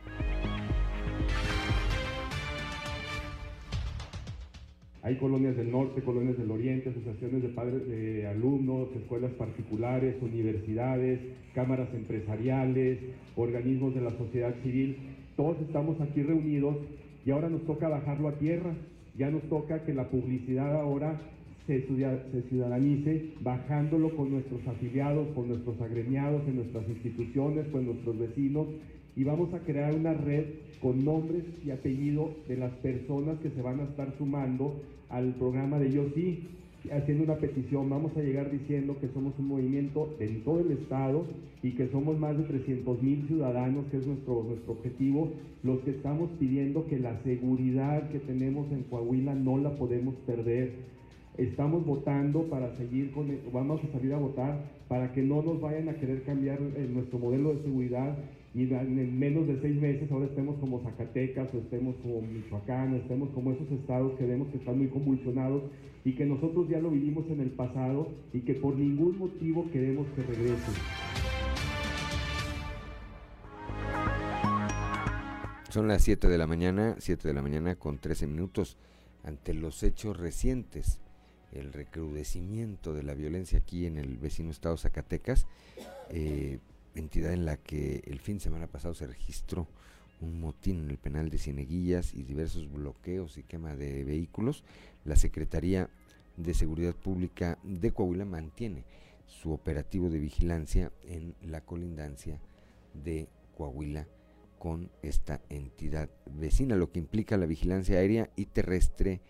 Hay 5.01 5.15
colonias 5.15 5.55
del 5.55 5.71
norte, 5.71 6.01
colonias 6.01 6.37
del 6.37 6.51
oriente, 6.51 6.89
asociaciones 6.89 7.41
de 7.41 7.49
padres 7.49 7.87
de 7.87 8.27
alumnos, 8.27 8.89
escuelas 8.95 9.31
particulares, 9.31 10.15
universidades, 10.21 11.21
cámaras 11.53 11.87
empresariales, 11.93 12.99
organismos 13.37 13.95
de 13.95 14.01
la 14.01 14.11
sociedad 14.17 14.53
civil. 14.61 14.97
Todos 15.37 15.61
estamos 15.61 16.01
aquí 16.01 16.21
reunidos 16.21 16.75
y 17.25 17.31
ahora 17.31 17.49
nos 17.49 17.65
toca 17.65 17.87
bajarlo 17.87 18.27
a 18.27 18.39
tierra. 18.39 18.73
Ya 19.17 19.31
nos 19.31 19.43
toca 19.43 19.85
que 19.85 19.93
la 19.93 20.09
publicidad 20.09 20.75
ahora 20.81 21.17
se, 21.65 21.87
se 21.87 22.41
ciudadanice 22.49 23.31
bajándolo 23.39 24.15
con 24.17 24.31
nuestros 24.31 24.67
afiliados, 24.67 25.29
con 25.29 25.47
nuestros 25.47 25.79
agremiados 25.79 26.45
en 26.45 26.57
nuestras 26.57 26.89
instituciones, 26.89 27.67
con 27.67 27.85
nuestros 27.85 28.19
vecinos 28.19 28.67
y 29.15 29.23
vamos 29.23 29.53
a 29.53 29.59
crear 29.59 29.93
una 29.93 30.13
red 30.13 30.45
con 30.81 31.03
nombres 31.03 31.43
y 31.65 31.71
apellidos 31.71 32.29
de 32.47 32.57
las 32.57 32.71
personas 32.73 33.39
que 33.39 33.49
se 33.49 33.61
van 33.61 33.79
a 33.79 33.83
estar 33.83 34.13
sumando 34.17 34.81
al 35.09 35.33
programa 35.35 35.79
de 35.79 35.91
Yo 35.91 36.05
Sí. 36.15 36.47
haciendo 36.91 37.25
una 37.25 37.35
petición, 37.35 37.89
vamos 37.89 38.15
a 38.15 38.21
llegar 38.21 38.49
diciendo 38.51 38.95
que 39.01 39.09
somos 39.09 39.33
un 39.37 39.49
movimiento 39.49 40.15
en 40.19 40.43
todo 40.43 40.61
el 40.61 40.71
estado 40.71 41.25
y 41.61 41.71
que 41.71 41.89
somos 41.89 42.17
más 42.17 42.37
de 42.37 42.45
300 42.45 43.03
mil 43.03 43.27
ciudadanos, 43.27 43.85
que 43.91 43.97
es 43.97 44.07
nuestro, 44.07 44.45
nuestro 44.47 44.73
objetivo, 44.73 45.29
los 45.63 45.79
que 45.79 45.91
estamos 45.91 46.29
pidiendo 46.39 46.87
que 46.87 46.97
la 46.97 47.21
seguridad 47.23 48.09
que 48.11 48.19
tenemos 48.19 48.71
en 48.71 48.83
Coahuila 48.83 49.35
no 49.35 49.57
la 49.57 49.75
podemos 49.77 50.15
perder. 50.25 50.71
Estamos 51.37 51.85
votando 51.85 52.43
para 52.43 52.75
seguir 52.77 53.11
con, 53.11 53.29
vamos 53.51 53.81
a 53.83 53.91
salir 53.91 54.13
a 54.13 54.17
votar 54.17 54.63
para 54.87 55.11
que 55.11 55.21
no 55.21 55.41
nos 55.41 55.59
vayan 55.59 55.89
a 55.89 55.95
querer 55.95 56.23
cambiar 56.23 56.59
eh, 56.59 56.89
nuestro 56.91 57.19
modelo 57.19 57.53
de 57.53 57.63
seguridad 57.63 58.17
y 58.55 58.63
en 58.63 59.19
menos 59.19 59.47
de 59.47 59.61
seis 59.61 59.79
meses 59.79 60.11
ahora 60.11 60.25
estemos 60.25 60.57
como 60.59 60.81
Zacatecas 60.81 61.53
o 61.53 61.57
estemos 61.57 61.95
como 62.01 62.21
Michoacán 62.21 62.93
o 62.93 62.97
estemos 62.97 63.29
como 63.29 63.51
esos 63.51 63.71
estados 63.71 64.17
que 64.17 64.25
vemos 64.25 64.47
que 64.49 64.57
están 64.57 64.77
muy 64.77 64.87
convulsionados 64.87 65.63
y 66.03 66.13
que 66.13 66.25
nosotros 66.25 66.67
ya 66.67 66.79
lo 66.79 66.89
vivimos 66.89 67.29
en 67.29 67.41
el 67.41 67.51
pasado 67.51 68.07
y 68.33 68.39
que 68.41 68.55
por 68.55 68.75
ningún 68.75 69.19
motivo 69.19 69.69
queremos 69.71 70.07
que 70.15 70.23
regrese. 70.23 70.71
Son 75.69 75.87
las 75.87 76.01
7 76.01 76.27
de 76.27 76.37
la 76.39 76.47
mañana, 76.47 76.95
7 76.97 77.27
de 77.27 77.33
la 77.33 77.43
mañana 77.43 77.75
con 77.75 77.99
13 77.99 78.25
minutos. 78.25 78.77
Ante 79.23 79.53
los 79.53 79.83
hechos 79.83 80.17
recientes, 80.17 80.99
el 81.51 81.73
recrudecimiento 81.73 82.93
de 82.93 83.03
la 83.03 83.13
violencia 83.13 83.59
aquí 83.59 83.85
en 83.85 83.97
el 83.97 84.17
vecino 84.17 84.49
estado 84.49 84.77
Zacatecas, 84.77 85.45
eh, 86.09 86.57
entidad 86.95 87.33
en 87.33 87.45
la 87.45 87.57
que 87.57 88.03
el 88.05 88.19
fin 88.19 88.37
de 88.37 88.43
semana 88.43 88.67
pasado 88.67 88.93
se 88.93 89.07
registró 89.07 89.67
un 90.21 90.39
motín 90.41 90.83
en 90.83 90.89
el 90.89 90.97
penal 90.97 91.29
de 91.29 91.37
Cieneguillas 91.37 92.13
y 92.13 92.23
diversos 92.23 92.71
bloqueos 92.71 93.37
y 93.37 93.43
quema 93.43 93.75
de 93.75 94.03
vehículos, 94.03 94.63
la 95.05 95.15
Secretaría 95.15 95.89
de 96.37 96.53
Seguridad 96.53 96.95
Pública 96.95 97.57
de 97.63 97.91
Coahuila 97.91 98.25
mantiene 98.25 98.83
su 99.27 99.51
operativo 99.51 100.09
de 100.09 100.19
vigilancia 100.19 100.91
en 101.03 101.35
la 101.41 101.61
colindancia 101.61 102.39
de 102.93 103.27
Coahuila 103.55 104.07
con 104.57 104.89
esta 105.01 105.41
entidad 105.49 106.09
vecina, 106.25 106.75
lo 106.75 106.91
que 106.91 106.99
implica 106.99 107.37
la 107.37 107.45
vigilancia 107.45 107.97
aérea 107.97 108.29
y 108.35 108.45
terrestre 108.45 109.21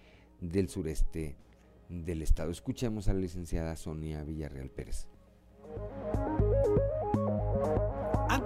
del 0.41 0.70
sureste 0.70 1.36
del 1.89 2.22
estado. 2.22 2.51
Escuchemos 2.51 3.07
a 3.07 3.14
la 3.14 3.20
licenciada 3.20 3.76
Sonia 3.76 4.24
Villarreal 4.24 4.70
Pérez. 4.70 5.07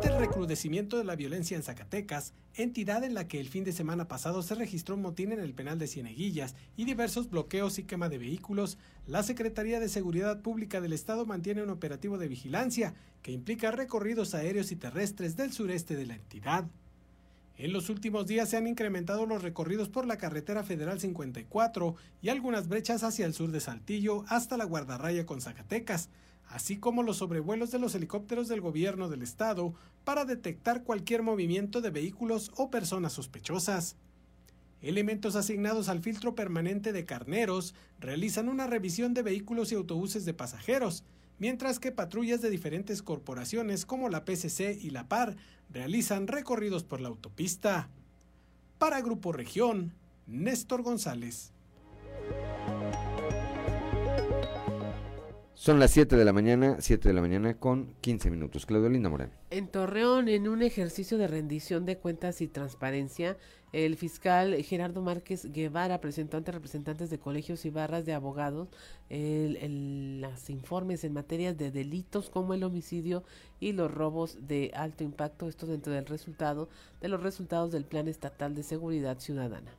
Ante 0.04 0.16
el 0.16 0.22
recrudecimiento 0.22 0.98
de 0.98 1.06
la 1.06 1.16
violencia 1.16 1.56
en 1.56 1.64
Zacatecas, 1.64 2.34
entidad 2.56 3.06
en 3.06 3.14
la 3.14 3.30
que 3.30 3.40
el 3.40 3.48
fin 3.48 3.64
de 3.64 3.72
semana 3.72 4.10
pasado 4.10 4.42
se 4.42 4.54
registró 4.54 4.96
un 4.96 5.02
motín 5.02 5.32
en 5.32 5.40
el 5.40 5.54
penal 5.54 5.80
de 5.80 5.88
Cieneguillas 5.88 6.56
y 6.76 6.84
diversos 6.84 7.30
bloqueos 7.30 7.80
y 7.80 7.84
quema 7.84 8.10
de 8.10 8.18
vehículos, 8.18 8.78
la 9.08 9.24
Secretaría 9.24 9.80
de 9.80 9.88
Seguridad 9.88 10.42
Pública 10.42 10.82
del 10.82 10.92
Estado 10.92 11.26
mantiene 11.26 11.64
un 11.64 11.70
operativo 11.70 12.18
de 12.18 12.28
vigilancia 12.28 12.96
que 13.22 13.32
implica 13.32 13.72
recorridos 13.72 14.36
aéreos 14.36 14.74
y 14.74 14.76
terrestres 14.76 15.38
del 15.38 15.54
sureste 15.54 15.96
de 15.96 16.06
la 16.06 16.16
entidad. 16.16 16.66
En 17.56 17.72
los 17.72 17.90
últimos 17.90 18.28
días 18.28 18.50
se 18.50 18.58
han 18.58 18.68
incrementado 18.68 19.26
los 19.26 19.42
recorridos 19.42 19.88
por 19.88 20.06
la 20.06 20.18
carretera 20.18 20.66
federal 20.66 21.00
54 21.00 21.96
y 22.22 22.28
algunas 22.28 22.68
brechas 22.68 23.04
hacia 23.04 23.26
el 23.26 23.34
sur 23.34 23.52
de 23.52 23.62
Saltillo 23.62 24.26
hasta 24.28 24.58
la 24.58 24.66
guardarraya 24.66 25.26
con 25.26 25.40
Zacatecas, 25.40 26.10
así 26.48 26.78
como 26.78 27.04
los 27.04 27.18
sobrevuelos 27.18 27.72
de 27.72 27.80
los 27.80 27.96
helicópteros 27.96 28.48
del 28.48 28.62
gobierno 28.62 29.10
del 29.10 29.22
estado 29.22 29.74
para 30.04 30.26
detectar 30.26 30.84
cualquier 30.84 31.24
movimiento 31.24 31.82
de 31.82 31.90
vehículos 31.90 32.52
o 32.56 32.70
personas 32.70 33.14
sospechosas. 33.14 33.96
Elementos 34.82 35.38
asignados 35.38 35.88
al 35.88 36.02
filtro 36.02 36.36
permanente 36.36 36.92
de 36.92 37.06
carneros 37.06 37.74
realizan 38.00 38.50
una 38.50 38.68
revisión 38.68 39.14
de 39.14 39.22
vehículos 39.22 39.72
y 39.72 39.76
autobuses 39.76 40.26
de 40.26 40.34
pasajeros, 40.34 41.06
mientras 41.40 41.80
que 41.80 41.94
patrullas 41.94 42.42
de 42.42 42.50
diferentes 42.50 43.02
corporaciones 43.02 43.86
como 43.86 44.10
la 44.10 44.26
PCC 44.26 44.78
y 44.82 44.90
la 44.90 45.08
PAR 45.08 45.38
realizan 45.70 46.28
recorridos 46.28 46.84
por 46.84 47.00
la 47.00 47.08
autopista. 47.08 47.88
Para 48.78 49.00
Grupo 49.00 49.32
Región, 49.32 49.94
Néstor 50.28 50.82
González. 50.82 51.53
Son 55.56 55.80
las 55.80 55.92
7 55.92 56.16
de 56.16 56.26
la 56.26 56.34
mañana, 56.34 56.78
7 56.80 57.08
de 57.08 57.14
la 57.14 57.22
mañana 57.22 57.54
con 57.54 57.94
15 58.02 58.32
minutos. 58.32 58.66
Claudio 58.66 58.90
Linda 58.90 59.10
Morán. 59.10 59.32
En 59.52 59.68
Torreón, 59.68 60.28
en 60.28 60.48
un 60.48 60.64
ejercicio 60.64 61.20
de 61.20 61.28
rendición 61.28 61.86
de 61.86 61.98
cuentas 62.00 62.42
y 62.42 62.48
transparencia, 62.48 63.38
el 63.72 63.96
fiscal 63.96 64.56
Gerardo 64.64 65.02
Márquez 65.02 65.52
Guevara 65.54 66.02
presentó 66.02 66.38
ante 66.38 66.52
representantes 66.52 67.12
de 67.12 67.20
colegios 67.20 67.66
y 67.66 67.70
barras 67.70 68.04
de 68.06 68.14
abogados 68.14 68.68
los 69.10 70.50
informes 70.50 71.04
en 71.04 71.14
materias 71.14 71.56
de 71.56 71.70
delitos 71.70 72.32
como 72.32 72.56
el 72.56 72.64
homicidio 72.64 73.24
y 73.60 73.74
los 73.74 73.92
robos 73.92 74.48
de 74.48 74.72
alto 74.76 75.04
impacto, 75.04 75.48
esto 75.48 75.68
dentro 75.68 75.94
del 75.94 76.08
resultado 76.08 76.68
de 77.00 77.10
los 77.10 77.22
resultados 77.22 77.72
del 77.72 77.86
Plan 77.86 78.08
Estatal 78.08 78.56
de 78.56 78.64
Seguridad 78.64 79.20
Ciudadana. 79.20 79.72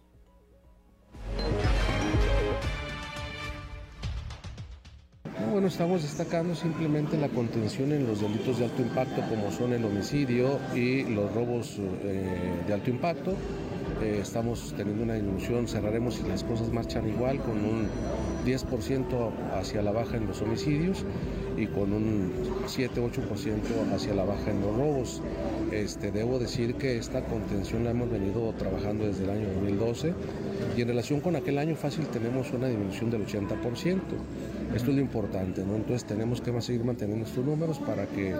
Bueno, 5.55 5.69
estamos 5.69 6.03
destacando 6.03 6.57
simplemente 6.57 7.17
la 7.17 7.29
contención 7.29 7.93
en 7.93 8.09
los 8.09 8.21
delitos 8.21 8.59
de 8.59 8.65
alto 8.65 8.83
impacto 8.83 9.23
como 9.29 9.53
son 9.53 9.73
el 9.73 9.85
homicidio 9.85 10.59
y 10.75 11.05
los 11.05 11.33
robos 11.33 11.79
eh, 11.79 12.65
de 12.67 12.75
alto 12.75 12.91
impacto. 12.91 13.35
Eh, 14.03 14.19
estamos 14.21 14.75
teniendo 14.77 15.05
una 15.05 15.15
disminución, 15.15 15.69
cerraremos 15.69 16.17
si 16.17 16.25
las 16.25 16.43
cosas 16.43 16.73
marchan 16.73 17.09
igual 17.09 17.39
con 17.39 17.53
un 17.53 17.87
10% 18.45 19.31
hacia 19.53 19.81
la 19.83 19.93
baja 19.93 20.17
en 20.17 20.27
los 20.27 20.43
homicidios 20.43 21.05
y 21.57 21.69
con 21.69 21.93
un 21.93 22.33
7-8% 22.67 23.95
hacia 23.95 24.13
la 24.13 24.25
baja 24.25 24.51
en 24.51 24.61
los 24.61 24.77
robos. 24.77 25.23
Este, 25.71 26.11
debo 26.11 26.41
decir 26.41 26.75
que 26.75 26.97
esta 26.97 27.25
contención 27.27 27.85
la 27.85 27.91
hemos 27.91 28.11
venido 28.11 28.53
trabajando 28.59 29.07
desde 29.07 29.23
el 29.23 29.31
año 29.31 29.47
2012 29.55 30.15
y 30.77 30.83
en 30.83 30.89
relación 30.89 31.21
con 31.21 31.37
aquel 31.37 31.59
año 31.59 31.77
fácil 31.77 32.09
tenemos 32.09 32.51
una 32.53 32.67
disminución 32.67 33.09
del 33.13 33.25
80%. 33.25 34.01
Esto 34.75 34.91
es 34.91 34.97
lo 34.97 35.03
importante, 35.03 35.64
¿no? 35.64 35.77
Entonces 35.77 36.05
tenemos 36.05 36.41
que 36.41 36.61
seguir 36.61 36.85
manteniendo 36.85 37.25
estos 37.25 37.45
números 37.45 37.79
para 37.79 38.07
que 38.07 38.35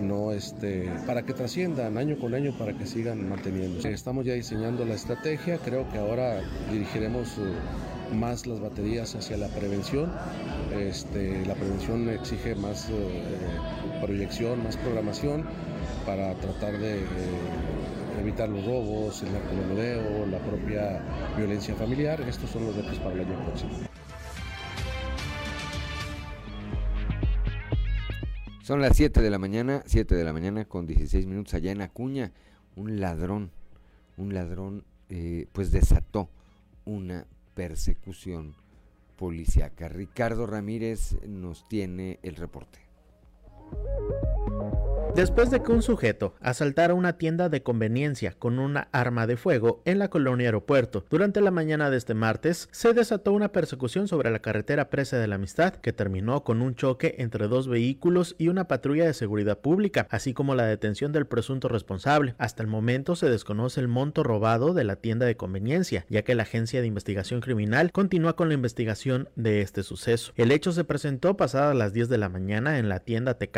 no 0.00 0.32
este, 0.32 0.90
para 1.06 1.22
que 1.22 1.34
trasciendan 1.34 1.98
año 1.98 2.16
con 2.18 2.34
año, 2.34 2.52
para 2.58 2.72
que 2.72 2.86
sigan 2.86 3.28
manteniendo. 3.28 3.86
Estamos 3.88 4.24
ya 4.24 4.34
diseñando 4.34 4.84
la 4.84 4.94
estrategia, 4.94 5.58
creo 5.58 5.88
que 5.90 5.98
ahora 5.98 6.40
dirigiremos 6.72 7.38
eh, 7.38 8.14
más 8.14 8.46
las 8.46 8.60
baterías 8.60 9.14
hacia 9.14 9.36
la 9.36 9.48
prevención. 9.48 10.12
Este, 10.74 11.44
la 11.46 11.54
prevención 11.54 12.08
exige 12.08 12.54
más 12.54 12.88
eh, 12.90 13.22
proyección, 14.00 14.62
más 14.62 14.76
programación 14.76 15.44
para 16.04 16.34
tratar 16.34 16.78
de 16.78 17.00
eh, 17.00 17.04
evitar 18.20 18.48
los 18.48 18.64
robos, 18.64 19.22
el 19.22 19.32
narcomenudeo, 19.32 20.26
la 20.26 20.38
propia 20.38 21.02
violencia 21.36 21.74
familiar. 21.74 22.20
Estos 22.22 22.50
son 22.50 22.66
los 22.66 22.76
retos 22.76 22.98
para 22.98 23.14
el 23.14 23.20
año 23.20 23.44
próximo. 23.44 23.95
Son 28.66 28.80
las 28.80 28.96
7 28.96 29.22
de 29.22 29.30
la 29.30 29.38
mañana, 29.38 29.84
7 29.86 30.16
de 30.16 30.24
la 30.24 30.32
mañana 30.32 30.64
con 30.64 30.88
16 30.88 31.24
minutos 31.26 31.54
allá 31.54 31.70
en 31.70 31.82
Acuña. 31.82 32.32
Un 32.74 32.98
ladrón, 32.98 33.52
un 34.16 34.34
ladrón 34.34 34.82
eh, 35.08 35.46
pues 35.52 35.70
desató 35.70 36.28
una 36.84 37.28
persecución 37.54 38.56
policíaca. 39.14 39.88
Ricardo 39.88 40.48
Ramírez 40.48 41.16
nos 41.28 41.68
tiene 41.68 42.18
el 42.24 42.34
reporte. 42.34 42.80
Después 45.16 45.50
de 45.50 45.62
que 45.62 45.72
un 45.72 45.80
sujeto 45.80 46.34
asaltara 46.42 46.92
una 46.92 47.14
tienda 47.14 47.48
de 47.48 47.62
conveniencia 47.62 48.34
con 48.38 48.58
una 48.58 48.88
arma 48.92 49.26
de 49.26 49.38
fuego 49.38 49.80
en 49.86 49.98
la 49.98 50.10
colonia 50.10 50.48
aeropuerto, 50.48 51.06
durante 51.08 51.40
la 51.40 51.50
mañana 51.50 51.88
de 51.88 51.96
este 51.96 52.12
martes 52.12 52.68
se 52.70 52.92
desató 52.92 53.32
una 53.32 53.50
persecución 53.50 54.08
sobre 54.08 54.30
la 54.30 54.40
carretera 54.40 54.90
Presa 54.90 55.16
de 55.16 55.26
la 55.26 55.36
Amistad 55.36 55.72
que 55.76 55.94
terminó 55.94 56.44
con 56.44 56.60
un 56.60 56.74
choque 56.74 57.14
entre 57.16 57.48
dos 57.48 57.66
vehículos 57.66 58.34
y 58.36 58.48
una 58.48 58.68
patrulla 58.68 59.06
de 59.06 59.14
seguridad 59.14 59.58
pública, 59.60 60.06
así 60.10 60.34
como 60.34 60.54
la 60.54 60.66
detención 60.66 61.12
del 61.12 61.24
presunto 61.24 61.68
responsable. 61.68 62.34
Hasta 62.36 62.62
el 62.62 62.68
momento 62.68 63.16
se 63.16 63.30
desconoce 63.30 63.80
el 63.80 63.88
monto 63.88 64.22
robado 64.22 64.74
de 64.74 64.84
la 64.84 64.96
tienda 64.96 65.24
de 65.24 65.38
conveniencia, 65.38 66.04
ya 66.10 66.24
que 66.24 66.34
la 66.34 66.42
Agencia 66.42 66.82
de 66.82 66.88
Investigación 66.88 67.40
Criminal 67.40 67.90
continúa 67.90 68.36
con 68.36 68.48
la 68.48 68.54
investigación 68.54 69.30
de 69.34 69.62
este 69.62 69.82
suceso. 69.82 70.34
El 70.36 70.52
hecho 70.52 70.72
se 70.72 70.84
presentó 70.84 71.38
pasadas 71.38 71.74
las 71.74 71.94
10 71.94 72.10
de 72.10 72.18
la 72.18 72.28
mañana 72.28 72.78
en 72.78 72.90
la 72.90 73.00
tienda 73.00 73.38
Tecate 73.38 73.55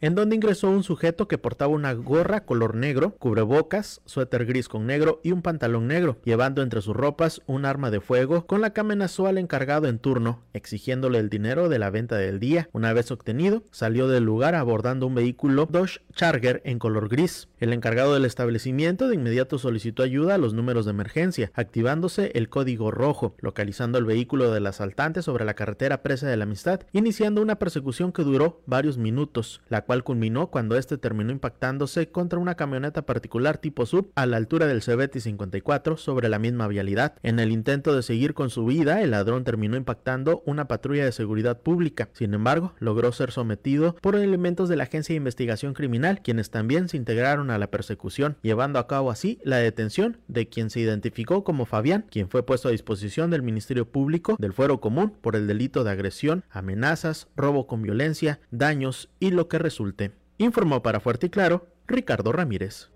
En 0.00 0.14
donde 0.14 0.36
ingresó 0.36 0.68
un 0.68 0.84
sujeto 0.84 1.26
que 1.26 1.38
portaba 1.38 1.72
una 1.72 1.92
gorra 1.92 2.44
color 2.44 2.76
negro, 2.76 3.16
cubrebocas, 3.16 4.00
suéter 4.04 4.46
gris 4.46 4.68
con 4.68 4.86
negro 4.86 5.20
y 5.24 5.32
un 5.32 5.42
pantalón 5.42 5.88
negro, 5.88 6.18
llevando 6.24 6.62
entre 6.62 6.80
sus 6.82 6.94
ropas 6.94 7.42
un 7.46 7.64
arma 7.64 7.90
de 7.90 8.00
fuego 8.00 8.46
con 8.46 8.60
la 8.60 8.70
que 8.70 8.80
amenazó 8.80 9.26
al 9.26 9.38
encargado 9.38 9.88
en 9.88 9.98
turno, 9.98 10.42
exigiéndole 10.52 11.18
el 11.18 11.30
dinero 11.30 11.68
de 11.68 11.80
la 11.80 11.90
venta 11.90 12.16
del 12.16 12.38
día. 12.38 12.68
Una 12.72 12.92
vez 12.92 13.10
obtenido, 13.10 13.64
salió 13.72 14.06
del 14.06 14.24
lugar 14.24 14.54
abordando 14.54 15.06
un 15.06 15.16
vehículo 15.16 15.66
Dodge 15.68 16.00
Charger 16.14 16.62
en 16.64 16.78
color 16.78 17.08
gris. 17.08 17.48
El 17.58 17.72
encargado 17.72 18.14
del 18.14 18.26
establecimiento 18.26 19.08
de 19.08 19.16
inmediato 19.16 19.58
solicitó 19.58 20.04
ayuda 20.04 20.36
a 20.36 20.38
los 20.38 20.54
números 20.54 20.84
de 20.84 20.92
emergencia, 20.92 21.50
activándose 21.54 22.30
el 22.34 22.48
código 22.48 22.92
rojo, 22.92 23.34
localizando 23.40 23.98
el 23.98 24.04
vehículo 24.04 24.52
del 24.52 24.66
asaltante 24.66 25.22
sobre 25.22 25.44
la 25.44 25.54
carretera 25.54 26.02
Presa 26.02 26.28
de 26.28 26.36
la 26.36 26.44
Amistad, 26.44 26.80
iniciando 26.92 27.42
una 27.42 27.58
persecución 27.58 28.12
que 28.12 28.22
duró 28.22 28.60
varios 28.66 28.96
minutos, 28.96 29.23
la 29.68 29.82
cual 29.82 30.04
culminó 30.04 30.48
cuando 30.48 30.76
este 30.76 30.98
terminó 30.98 31.32
impactándose 31.32 32.08
contra 32.08 32.38
una 32.38 32.54
camioneta 32.54 33.02
particular 33.02 33.58
tipo 33.58 33.86
sub 33.86 34.10
a 34.14 34.26
la 34.26 34.36
altura 34.36 34.66
del 34.66 34.82
Cebeti 34.82 35.20
54 35.20 35.96
sobre 35.96 36.28
la 36.28 36.38
misma 36.38 36.68
vialidad. 36.68 37.14
En 37.22 37.38
el 37.38 37.52
intento 37.52 37.94
de 37.94 38.02
seguir 38.02 38.34
con 38.34 38.50
su 38.50 38.64
vida, 38.66 39.02
el 39.02 39.10
ladrón 39.12 39.44
terminó 39.44 39.76
impactando 39.76 40.42
una 40.46 40.68
patrulla 40.68 41.04
de 41.04 41.12
seguridad 41.12 41.60
pública. 41.60 42.08
Sin 42.12 42.34
embargo, 42.34 42.74
logró 42.78 43.12
ser 43.12 43.30
sometido 43.30 43.96
por 43.96 44.16
elementos 44.16 44.68
de 44.68 44.76
la 44.76 44.84
Agencia 44.84 45.12
de 45.12 45.18
Investigación 45.18 45.74
Criminal, 45.74 46.20
quienes 46.22 46.50
también 46.50 46.88
se 46.88 46.96
integraron 46.96 47.50
a 47.50 47.58
la 47.58 47.70
persecución, 47.70 48.36
llevando 48.42 48.78
a 48.78 48.86
cabo 48.86 49.10
así 49.10 49.38
la 49.44 49.56
detención 49.56 50.18
de 50.28 50.48
quien 50.48 50.70
se 50.70 50.80
identificó 50.80 51.44
como 51.44 51.66
Fabián, 51.66 52.06
quien 52.10 52.28
fue 52.28 52.44
puesto 52.44 52.68
a 52.68 52.72
disposición 52.72 53.30
del 53.30 53.42
Ministerio 53.42 53.88
Público 53.88 54.36
del 54.38 54.52
Fuero 54.52 54.80
Común 54.80 55.14
por 55.20 55.36
el 55.36 55.46
delito 55.46 55.84
de 55.84 55.90
agresión, 55.90 56.44
amenazas, 56.50 57.28
robo 57.36 57.66
con 57.66 57.82
violencia, 57.82 58.40
daños 58.50 59.08
y 59.20 59.30
lo 59.30 59.48
que 59.48 59.58
resulte. 59.58 60.12
Informó 60.38 60.82
para 60.82 61.00
Fuerte 61.00 61.26
y 61.26 61.30
Claro 61.30 61.66
Ricardo 61.86 62.32
Ramírez. 62.32 62.90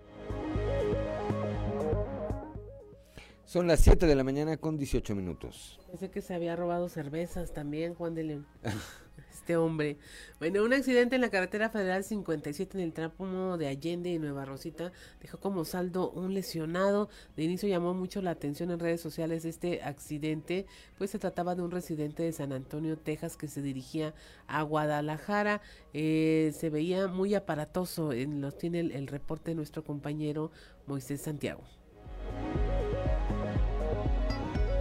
Son 3.45 3.65
las 3.65 3.79
7 3.79 4.05
de 4.05 4.15
la 4.15 4.23
mañana 4.23 4.57
con 4.57 4.77
18 4.77 5.15
minutos. 5.15 5.79
Pensé 5.87 6.11
que 6.11 6.21
se 6.21 6.35
había 6.35 6.55
robado 6.55 6.87
cervezas 6.87 7.51
también, 7.51 7.95
Juan 7.95 8.13
de 8.13 8.23
León. 8.23 8.47
este 9.31 9.57
hombre. 9.57 9.97
Bueno, 10.39 10.63
un 10.63 10.73
accidente 10.73 11.15
en 11.15 11.21
la 11.21 11.29
carretera 11.29 11.69
federal 11.69 12.03
57 12.03 12.77
en 12.77 12.83
el 12.83 12.93
tramo 12.93 13.57
de 13.57 13.67
Allende 13.67 14.11
y 14.11 14.19
Nueva 14.19 14.45
Rosita 14.45 14.91
dejó 15.21 15.39
como 15.39 15.65
saldo 15.65 16.11
un 16.11 16.33
lesionado. 16.33 17.09
De 17.35 17.43
inicio 17.43 17.67
llamó 17.67 17.93
mucho 17.93 18.21
la 18.21 18.31
atención 18.31 18.71
en 18.71 18.79
redes 18.79 19.01
sociales 19.01 19.45
este 19.45 19.81
accidente, 19.83 20.65
pues 20.97 21.11
se 21.11 21.19
trataba 21.19 21.55
de 21.55 21.61
un 21.61 21.71
residente 21.71 22.23
de 22.23 22.31
San 22.31 22.53
Antonio, 22.53 22.97
Texas, 22.97 23.37
que 23.37 23.47
se 23.47 23.61
dirigía 23.61 24.13
a 24.47 24.61
Guadalajara. 24.63 25.61
Eh, 25.93 26.53
se 26.57 26.69
veía 26.69 27.07
muy 27.07 27.35
aparatoso. 27.35 28.13
En, 28.13 28.41
los 28.41 28.57
tiene 28.57 28.79
el 28.79 29.07
reporte 29.07 29.51
de 29.51 29.55
nuestro 29.55 29.83
compañero 29.83 30.51
Moisés 30.87 31.21
Santiago. 31.21 31.63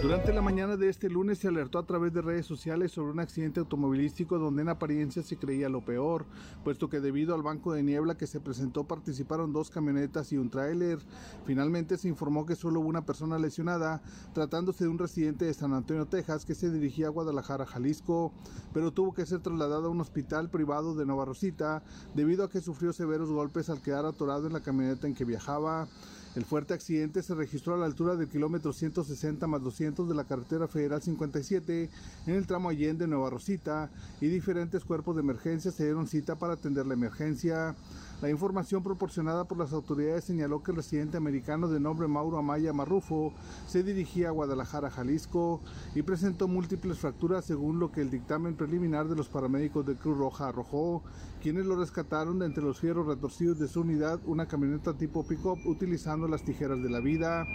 Durante 0.01 0.33
la 0.33 0.43
mañana 0.43 0.77
de 0.77 0.89
este 0.89 1.11
lunes 1.11 1.39
se 1.39 1.49
alertó 1.49 1.77
a 1.77 1.85
través 1.85 2.13
de 2.13 2.23
redes 2.23 2.47
sociales 2.47 2.93
sobre 2.93 3.11
un 3.11 3.19
accidente 3.19 3.59
automovilístico 3.59 4.39
donde 4.39 4.63
en 4.63 4.69
apariencia 4.69 5.25
se 5.25 5.37
creía 5.37 5.69
lo 5.69 5.85
peor, 5.85 6.25
puesto 6.63 6.89
que 6.89 7.01
debido 7.01 7.35
al 7.35 7.43
banco 7.43 7.73
de 7.73 7.83
niebla 7.83 8.17
que 8.17 8.29
se 8.29 8.39
presentó 8.39 8.85
participaron 8.85 9.53
dos 9.53 9.71
camionetas 9.71 10.31
y 10.31 10.39
un 10.39 10.51
tráiler. 10.51 11.01
Finalmente 11.45 11.99
se 11.99 12.07
informó 12.07 12.47
que 12.47 12.55
solo 12.55 12.79
hubo 12.79 12.89
una 12.89 13.05
persona 13.05 13.41
lesionada, 13.41 14.01
tratándose 14.35 14.85
de 14.85 14.91
un 14.91 15.01
residente 15.01 15.47
de 15.47 15.55
San 15.55 15.75
Antonio, 15.75 16.07
Texas, 16.07 16.45
que 16.45 16.55
se 16.55 16.71
dirigía 16.71 17.09
a 17.09 17.11
Guadalajara, 17.11 17.67
Jalisco, 17.67 18.33
pero 18.73 18.93
tuvo 18.93 19.15
que 19.15 19.27
ser 19.27 19.41
trasladado 19.41 19.89
a 19.89 19.91
un 19.91 20.01
hospital 20.01 20.49
privado 20.49 20.95
de 20.95 21.07
Nova 21.07 21.25
Rosita 21.25 21.83
debido 22.15 22.45
a 22.45 22.51
que 22.51 22.61
sufrió 22.61 22.93
severos 22.93 23.33
golpes 23.33 23.69
al 23.69 23.83
quedar 23.83 24.07
atorado 24.07 24.47
en 24.47 24.53
la 24.53 24.61
camioneta 24.61 25.09
en 25.09 25.15
que 25.15 25.25
viajaba. 25.25 25.89
El 26.37 26.45
fuerte 26.45 26.74
accidente 26.74 27.22
se 27.22 27.35
registró 27.35 27.74
a 27.74 27.79
la 27.79 27.87
altura 27.87 28.14
del 28.14 28.29
kilómetro 28.29 28.72
160 28.72 29.47
más 29.47 29.62
200 29.62 30.09
de 30.09 30.14
la 30.14 30.24
carretera 30.24 30.68
federal 30.68 31.03
57 31.03 31.91
en 32.26 32.35
el 32.35 32.47
tramo 32.47 32.68
Allende 32.68 33.07
Nueva 33.07 33.31
Rosita 33.31 33.91
y 34.20 34.29
diferentes 34.29 34.85
cuerpos 34.85 35.16
de 35.16 35.22
emergencia 35.22 35.72
se 35.72 35.85
dieron 35.85 36.07
cita 36.07 36.37
para 36.37 36.55
atender 36.55 36.87
la 36.87 36.95
emergencia. 36.95 37.74
La 38.21 38.29
información 38.29 38.83
proporcionada 38.83 39.45
por 39.45 39.59
las 39.59 39.73
autoridades 39.73 40.25
señaló 40.25 40.61
que 40.61 40.73
el 40.73 40.79
residente 40.79 41.16
americano 41.16 41.69
de 41.69 41.79
nombre 41.79 42.09
Mauro 42.09 42.37
Amaya 42.37 42.73
Marrufo 42.73 43.33
se 43.69 43.85
dirigía 43.85 44.29
a 44.29 44.33
Guadalajara, 44.33 44.91
Jalisco, 44.91 45.61
y 45.95 46.03
presentó 46.03 46.49
múltiples 46.49 46.99
fracturas 46.99 47.45
según 47.45 47.79
lo 47.79 47.93
que 47.93 48.01
el 48.01 48.11
dictamen 48.11 48.57
preliminar 48.57 49.07
de 49.07 49.14
los 49.14 49.29
paramédicos 49.29 49.87
de 49.87 49.95
Cruz 49.95 50.19
Roja 50.19 50.49
arrojó, 50.49 51.05
quienes 51.41 51.66
lo 51.66 51.77
rescataron 51.77 52.41
de 52.41 52.47
entre 52.47 52.64
los 52.64 52.81
fierros 52.81 53.07
retorcidos 53.07 53.61
de 53.61 53.69
su 53.69 53.83
unidad, 53.83 54.19
una 54.27 54.47
camioneta 54.47 54.95
tipo 54.95 55.25
pick-up 55.25 55.59
utilizando 55.64 56.27
las 56.27 56.43
tijeras 56.43 56.83
de 56.83 56.91
la 56.91 56.99
vida. 56.99 57.47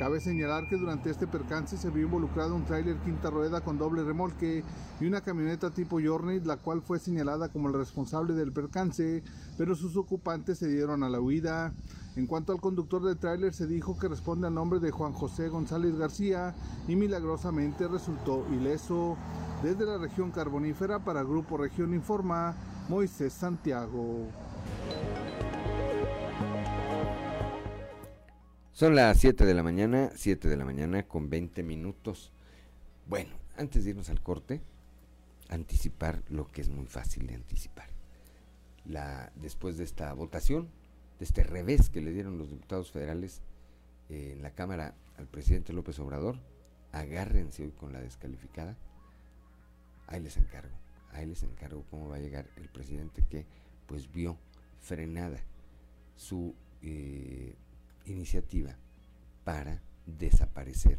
Cabe 0.00 0.18
señalar 0.18 0.66
que 0.66 0.78
durante 0.78 1.10
este 1.10 1.26
percance 1.26 1.76
se 1.76 1.90
vio 1.90 2.06
involucrado 2.06 2.56
un 2.56 2.64
tráiler 2.64 2.96
quinta 3.00 3.28
rueda 3.28 3.60
con 3.60 3.76
doble 3.76 4.02
remolque 4.02 4.64
y 4.98 5.04
una 5.04 5.20
camioneta 5.20 5.72
tipo 5.72 6.00
Journey, 6.02 6.40
la 6.40 6.56
cual 6.56 6.80
fue 6.80 6.98
señalada 6.98 7.50
como 7.50 7.68
el 7.68 7.74
responsable 7.74 8.32
del 8.32 8.50
percance, 8.50 9.22
pero 9.58 9.74
sus 9.74 9.98
ocupantes 9.98 10.56
se 10.56 10.68
dieron 10.68 11.02
a 11.02 11.10
la 11.10 11.20
huida. 11.20 11.74
En 12.16 12.26
cuanto 12.26 12.54
al 12.54 12.62
conductor 12.62 13.04
del 13.04 13.18
tráiler 13.18 13.52
se 13.52 13.66
dijo 13.66 13.98
que 13.98 14.08
responde 14.08 14.46
al 14.46 14.54
nombre 14.54 14.80
de 14.80 14.90
Juan 14.90 15.12
José 15.12 15.50
González 15.50 15.94
García 15.98 16.54
y 16.88 16.96
milagrosamente 16.96 17.86
resultó 17.86 18.46
ileso. 18.54 19.18
Desde 19.62 19.84
la 19.84 19.98
región 19.98 20.30
carbonífera 20.30 21.00
para 21.00 21.22
Grupo 21.24 21.58
Región 21.58 21.92
Informa, 21.92 22.54
Moisés 22.88 23.34
Santiago. 23.34 24.28
Son 28.80 28.94
las 28.94 29.20
7 29.20 29.44
de 29.44 29.52
la 29.52 29.62
mañana, 29.62 30.10
7 30.14 30.48
de 30.48 30.56
la 30.56 30.64
mañana 30.64 31.02
con 31.02 31.28
20 31.28 31.62
minutos. 31.62 32.32
Bueno, 33.06 33.28
antes 33.58 33.84
de 33.84 33.90
irnos 33.90 34.08
al 34.08 34.22
corte, 34.22 34.62
anticipar 35.50 36.22
lo 36.30 36.50
que 36.50 36.62
es 36.62 36.70
muy 36.70 36.86
fácil 36.86 37.26
de 37.26 37.34
anticipar. 37.34 37.90
La, 38.86 39.32
después 39.36 39.76
de 39.76 39.84
esta 39.84 40.10
votación, 40.14 40.70
de 41.18 41.26
este 41.26 41.42
revés 41.42 41.90
que 41.90 42.00
le 42.00 42.10
dieron 42.10 42.38
los 42.38 42.48
diputados 42.48 42.90
federales 42.90 43.42
eh, 44.08 44.32
en 44.34 44.42
la 44.42 44.52
Cámara 44.52 44.94
al 45.18 45.26
presidente 45.26 45.74
López 45.74 45.98
Obrador, 45.98 46.38
agárrense 46.90 47.64
hoy 47.64 47.72
con 47.72 47.92
la 47.92 48.00
descalificada. 48.00 48.78
Ahí 50.06 50.22
les 50.22 50.38
encargo, 50.38 50.74
ahí 51.12 51.26
les 51.26 51.42
encargo 51.42 51.84
cómo 51.90 52.08
va 52.08 52.16
a 52.16 52.20
llegar 52.20 52.46
el 52.56 52.70
presidente 52.70 53.22
que 53.28 53.44
pues 53.86 54.10
vio 54.10 54.38
frenada 54.80 55.38
su 56.16 56.54
eh, 56.80 57.54
iniciativa 58.06 58.76
para 59.44 59.82
desaparecer 60.06 60.98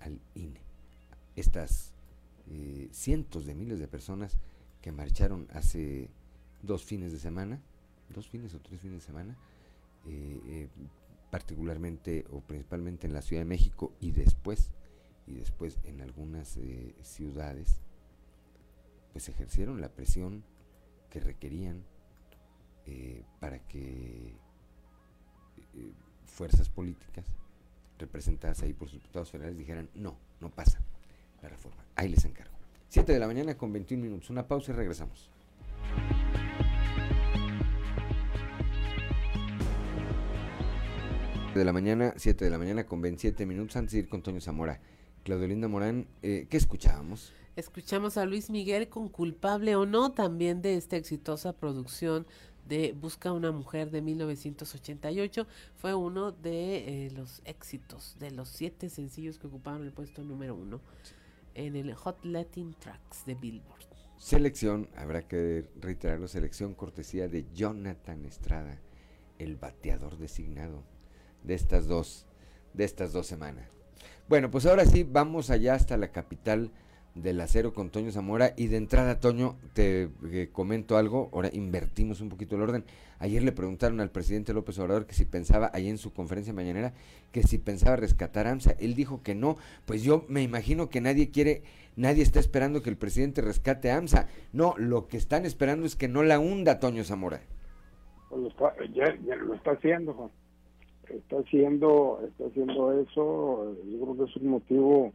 al 0.00 0.20
INE. 0.34 0.60
Estas 1.36 1.92
eh, 2.50 2.88
cientos 2.92 3.46
de 3.46 3.54
miles 3.54 3.78
de 3.78 3.88
personas 3.88 4.36
que 4.80 4.92
marcharon 4.92 5.48
hace 5.52 6.10
dos 6.62 6.84
fines 6.84 7.12
de 7.12 7.18
semana, 7.18 7.60
dos 8.14 8.28
fines 8.28 8.54
o 8.54 8.60
tres 8.60 8.80
fines 8.80 9.00
de 9.00 9.06
semana, 9.06 9.36
eh, 10.06 10.40
eh, 10.46 10.68
particularmente 11.30 12.24
o 12.30 12.40
principalmente 12.40 13.06
en 13.06 13.12
la 13.12 13.22
Ciudad 13.22 13.42
de 13.42 13.48
México 13.48 13.92
y 14.00 14.12
después, 14.12 14.70
y 15.26 15.34
después 15.34 15.78
en 15.84 16.00
algunas 16.00 16.58
ciudades, 17.02 17.80
pues 19.12 19.28
ejercieron 19.28 19.80
la 19.80 19.90
presión 19.90 20.42
que 21.10 21.20
requerían 21.20 21.84
para 23.40 23.58
que 23.68 24.34
fuerzas 26.28 26.68
políticas 26.68 27.24
representadas 27.98 28.62
ahí 28.62 28.72
por 28.72 28.88
sus 28.88 29.00
diputados 29.00 29.30
federales 29.30 29.58
dijeran, 29.58 29.88
no, 29.94 30.16
no 30.40 30.50
pasa 30.50 30.80
la 31.42 31.48
reforma. 31.48 31.82
Ahí 31.96 32.08
les 32.08 32.24
encargo. 32.24 32.54
7 32.88 33.12
de 33.12 33.18
la 33.18 33.26
mañana 33.26 33.56
con 33.56 33.72
21 33.72 34.02
minutos. 34.02 34.30
Una 34.30 34.46
pausa 34.46 34.72
y 34.72 34.74
regresamos. 34.74 35.30
de 41.58 41.64
la 41.64 41.72
mañana, 41.72 42.14
7 42.16 42.44
de 42.44 42.50
la 42.50 42.58
mañana 42.58 42.86
con 42.86 43.00
27 43.00 43.44
minutos 43.44 43.76
antes 43.76 43.92
de 43.92 43.98
ir 44.00 44.08
con 44.08 44.22
Toño 44.22 44.40
Zamora. 44.40 44.80
Claudio 45.24 45.48
Linda 45.48 45.66
Morán, 45.66 46.06
eh, 46.22 46.46
¿qué 46.48 46.56
escuchábamos? 46.56 47.32
Escuchamos 47.56 48.16
a 48.16 48.24
Luis 48.24 48.48
Miguel 48.48 48.88
con 48.88 49.08
culpable 49.08 49.74
o 49.74 49.84
no 49.84 50.12
también 50.12 50.62
de 50.62 50.76
esta 50.76 50.96
exitosa 50.96 51.52
producción 51.52 52.26
de 52.68 52.92
Busca 52.92 53.32
una 53.32 53.50
mujer 53.50 53.90
de 53.90 54.02
1988. 54.02 55.46
Fue 55.76 55.94
uno 55.94 56.32
de 56.32 57.06
eh, 57.06 57.10
los 57.10 57.42
éxitos, 57.44 58.16
de 58.18 58.30
los 58.30 58.48
siete 58.48 58.88
sencillos 58.88 59.38
que 59.38 59.46
ocuparon 59.46 59.84
el 59.84 59.92
puesto 59.92 60.22
número 60.22 60.54
uno 60.54 60.80
en 61.54 61.74
el 61.74 61.94
Hot 61.94 62.24
Latin 62.24 62.74
Tracks 62.78 63.24
de 63.24 63.34
Billboard. 63.34 63.88
Selección, 64.18 64.88
habrá 64.96 65.26
que 65.26 65.68
reiterarlo, 65.80 66.28
selección 66.28 66.74
cortesía 66.74 67.28
de 67.28 67.46
Jonathan 67.54 68.24
Estrada, 68.24 68.80
el 69.38 69.56
bateador 69.56 70.18
designado 70.18 70.82
de 71.44 71.54
estas 71.54 71.86
dos, 71.86 72.26
de 72.74 72.84
estas 72.84 73.12
dos 73.12 73.26
semanas. 73.26 73.68
Bueno, 74.28 74.50
pues 74.50 74.66
ahora 74.66 74.84
sí, 74.84 75.04
vamos 75.04 75.50
allá 75.50 75.74
hasta 75.74 75.96
la 75.96 76.12
capital 76.12 76.70
del 77.22 77.40
acero 77.40 77.72
con 77.72 77.90
Toño 77.90 78.10
Zamora. 78.10 78.52
Y 78.56 78.68
de 78.68 78.76
entrada, 78.76 79.20
Toño, 79.20 79.56
te 79.74 80.08
eh, 80.30 80.48
comento 80.52 80.96
algo. 80.96 81.30
Ahora 81.32 81.50
invertimos 81.52 82.20
un 82.20 82.28
poquito 82.28 82.56
el 82.56 82.62
orden. 82.62 82.84
Ayer 83.18 83.42
le 83.42 83.52
preguntaron 83.52 84.00
al 84.00 84.10
presidente 84.10 84.54
López 84.54 84.78
Obrador 84.78 85.06
que 85.06 85.14
si 85.14 85.24
pensaba, 85.24 85.70
ahí 85.74 85.88
en 85.88 85.98
su 85.98 86.12
conferencia 86.12 86.52
mañanera, 86.52 86.92
que 87.32 87.42
si 87.42 87.58
pensaba 87.58 87.96
rescatar 87.96 88.46
AMSA. 88.46 88.72
Él 88.78 88.94
dijo 88.94 89.22
que 89.22 89.34
no. 89.34 89.56
Pues 89.86 90.02
yo 90.02 90.24
me 90.28 90.42
imagino 90.42 90.88
que 90.88 91.00
nadie 91.00 91.30
quiere, 91.30 91.62
nadie 91.96 92.22
está 92.22 92.40
esperando 92.40 92.82
que 92.82 92.90
el 92.90 92.96
presidente 92.96 93.42
rescate 93.42 93.90
AMSA. 93.90 94.28
No, 94.52 94.74
lo 94.76 95.08
que 95.08 95.16
están 95.16 95.46
esperando 95.46 95.86
es 95.86 95.96
que 95.96 96.08
no 96.08 96.22
la 96.22 96.38
hunda 96.38 96.78
Toño 96.78 97.04
Zamora. 97.04 97.40
Pues 98.28 98.42
lo 98.42 98.48
está, 98.48 98.74
ya, 98.92 99.36
lo 99.36 99.54
está 99.54 99.72
haciendo, 99.72 100.12
Juan. 100.12 100.30
Está 101.08 101.36
haciendo, 101.38 102.20
está 102.28 102.46
haciendo 102.46 103.00
eso. 103.00 103.74
Yo 103.86 104.00
creo 104.00 104.16
que 104.16 104.30
es 104.30 104.36
un 104.36 104.48
motivo 104.48 105.12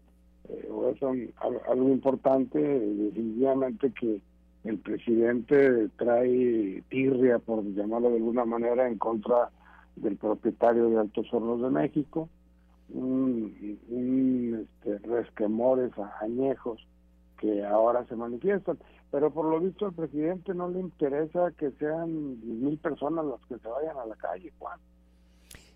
eh, 0.49 0.69
o 0.69 0.89
es 0.89 1.01
algo 1.01 1.89
importante, 1.89 2.59
definitivamente 2.59 3.91
que 3.91 4.21
el 4.63 4.77
presidente 4.79 5.89
trae 5.97 6.83
tirria, 6.89 7.39
por 7.39 7.63
llamarlo 7.63 8.09
de 8.09 8.17
alguna 8.17 8.45
manera, 8.45 8.87
en 8.87 8.97
contra 8.97 9.49
del 9.95 10.17
propietario 10.17 10.89
de 10.89 10.99
Altos 10.99 11.33
Hornos 11.33 11.61
de 11.61 11.69
México, 11.69 12.29
un, 12.89 13.79
un 13.89 14.67
este, 14.67 14.97
resquemores 15.07 15.91
añejos 16.21 16.85
que 17.39 17.65
ahora 17.65 18.05
se 18.05 18.15
manifiestan. 18.15 18.77
Pero 19.11 19.31
por 19.31 19.45
lo 19.45 19.59
visto 19.59 19.85
al 19.85 19.93
presidente 19.93 20.53
no 20.53 20.69
le 20.69 20.79
interesa 20.79 21.51
que 21.57 21.71
sean 21.71 22.39
mil 22.61 22.77
personas 22.79 23.25
las 23.25 23.41
que 23.47 23.59
se 23.59 23.67
vayan 23.67 23.97
a 23.97 24.05
la 24.05 24.15
calle, 24.15 24.51
Juan 24.57 24.79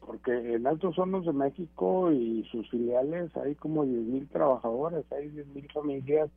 porque 0.08 0.32
en 0.32 0.66
Altos 0.66 0.98
Hornos 0.98 1.26
de 1.26 1.34
México 1.34 2.14
y 2.14 2.46
sus 2.50 2.68
filiales 2.70 3.36
hay 3.36 3.56
como 3.56 3.84
10.000 3.84 4.30
trabajadores, 4.30 5.04
hay 5.12 5.28
10.000 5.28 5.74
familias 5.74 6.30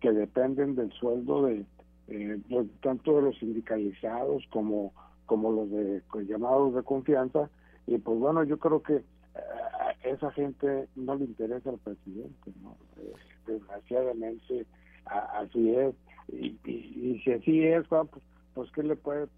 que 0.00 0.12
dependen 0.12 0.74
del 0.74 0.90
sueldo 0.92 1.44
de 1.44 1.66
eh, 2.08 2.40
pues, 2.48 2.66
tanto 2.80 3.16
de 3.16 3.22
los 3.22 3.38
sindicalizados 3.38 4.42
como 4.48 4.94
como 5.26 5.52
los 5.52 5.70
de 5.70 6.00
pues, 6.10 6.26
llamados 6.26 6.74
de 6.74 6.82
confianza. 6.82 7.50
Y 7.86 7.98
pues 7.98 8.18
bueno 8.18 8.44
yo 8.44 8.58
creo 8.58 8.82
que 8.82 8.94
a 9.34 9.90
eh, 9.90 10.14
esa 10.14 10.30
gente 10.32 10.88
no 10.96 11.14
le 11.14 11.26
interesa 11.26 11.68
al 11.68 11.78
presidente 11.78 12.50
no 12.62 12.78
eh, 12.96 13.12
desgraciadamente 13.46 14.64
así 15.04 15.74
es. 15.74 15.94
Y, 16.32 16.58
y, 16.64 17.20
si 17.22 17.32
así 17.32 17.62
es 17.62 17.86
pues 17.88 18.08
pues 18.54 18.70
qué 18.72 18.82
le 18.82 18.96
puede 18.96 19.28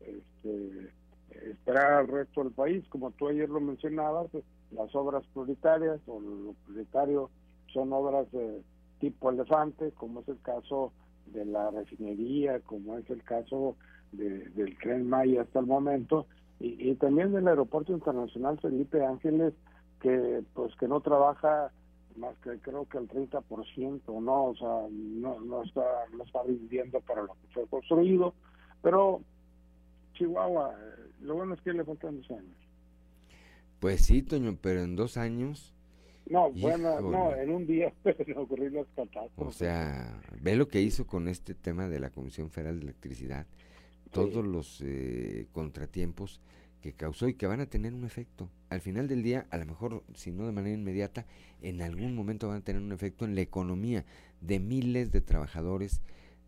este 0.00 0.90
esperar 1.30 1.92
al 1.92 2.08
resto 2.08 2.42
del 2.42 2.52
país. 2.52 2.84
Como 2.88 3.10
tú 3.12 3.28
ayer 3.28 3.48
lo 3.48 3.60
mencionabas, 3.60 4.28
pues, 4.30 4.44
las 4.70 4.94
obras 4.94 5.24
prioritarias 5.32 6.00
o 6.06 6.20
lo 6.20 6.54
prioritario 6.66 7.30
son 7.72 7.92
obras 7.92 8.30
de 8.32 8.62
tipo 9.00 9.30
elefante, 9.30 9.92
como 9.92 10.20
es 10.20 10.28
el 10.28 10.40
caso 10.42 10.92
de 11.26 11.44
la 11.44 11.70
refinería, 11.70 12.60
como 12.60 12.98
es 12.98 13.08
el 13.10 13.22
caso 13.22 13.76
del 14.12 14.76
tren 14.82 15.08
Maya 15.08 15.42
hasta 15.42 15.60
el 15.60 15.66
momento, 15.66 16.26
y, 16.58 16.94
también 16.96 17.32
del 17.32 17.48
aeropuerto 17.48 17.92
internacional 17.92 18.58
Felipe 18.60 19.04
Ángeles, 19.04 19.54
que 20.00 20.42
pues 20.52 20.74
que 20.76 20.88
no 20.88 21.00
trabaja 21.00 21.70
más 22.16 22.36
que 22.38 22.58
creo 22.58 22.86
que 22.86 22.98
el 22.98 23.08
30%, 23.08 24.20
¿no? 24.20 24.44
O 24.44 24.56
sea, 24.56 24.86
no, 24.90 25.40
no 25.40 25.62
está 25.62 25.84
no 26.14 26.24
está 26.24 26.42
rindiendo 26.42 27.00
para 27.00 27.22
lo 27.22 27.28
que 27.28 27.54
fue 27.54 27.66
construido, 27.68 28.34
pero 28.82 29.22
Chihuahua, 30.20 30.76
lo 31.22 31.34
bueno 31.34 31.54
es 31.54 31.62
que 31.62 31.72
le 31.72 31.82
faltan 31.82 32.18
dos 32.18 32.30
años. 32.30 32.56
Pues 33.78 34.02
sí, 34.02 34.20
Toño, 34.20 34.58
pero 34.60 34.82
en 34.82 34.94
dos 34.94 35.16
años. 35.16 35.74
No, 36.26 36.52
bueno, 36.52 37.00
no, 37.00 37.34
en 37.34 37.50
un 37.50 37.66
día 37.66 37.92
ocurrir 38.36 38.72
las 38.72 38.86
catástrofes. 38.94 39.32
O 39.38 39.50
sea, 39.50 40.20
ve 40.42 40.56
lo 40.56 40.68
que 40.68 40.82
hizo 40.82 41.06
con 41.06 41.26
este 41.26 41.54
tema 41.54 41.88
de 41.88 42.00
la 42.00 42.10
Comisión 42.10 42.50
Federal 42.50 42.78
de 42.78 42.84
Electricidad. 42.84 43.46
Todos 44.10 44.44
los 44.44 44.82
eh, 44.84 45.46
contratiempos 45.52 46.42
que 46.82 46.92
causó 46.92 47.26
y 47.26 47.34
que 47.34 47.46
van 47.46 47.60
a 47.60 47.66
tener 47.66 47.94
un 47.94 48.04
efecto. 48.04 48.50
Al 48.68 48.82
final 48.82 49.08
del 49.08 49.22
día, 49.22 49.46
a 49.50 49.56
lo 49.56 49.64
mejor, 49.64 50.04
si 50.14 50.32
no 50.32 50.44
de 50.44 50.52
manera 50.52 50.76
inmediata, 50.76 51.24
en 51.62 51.80
algún 51.80 52.14
momento 52.14 52.48
van 52.48 52.58
a 52.58 52.64
tener 52.64 52.82
un 52.82 52.92
efecto 52.92 53.24
en 53.24 53.34
la 53.34 53.40
economía 53.40 54.04
de 54.42 54.60
miles 54.60 55.12
de 55.12 55.22
trabajadores 55.22 56.02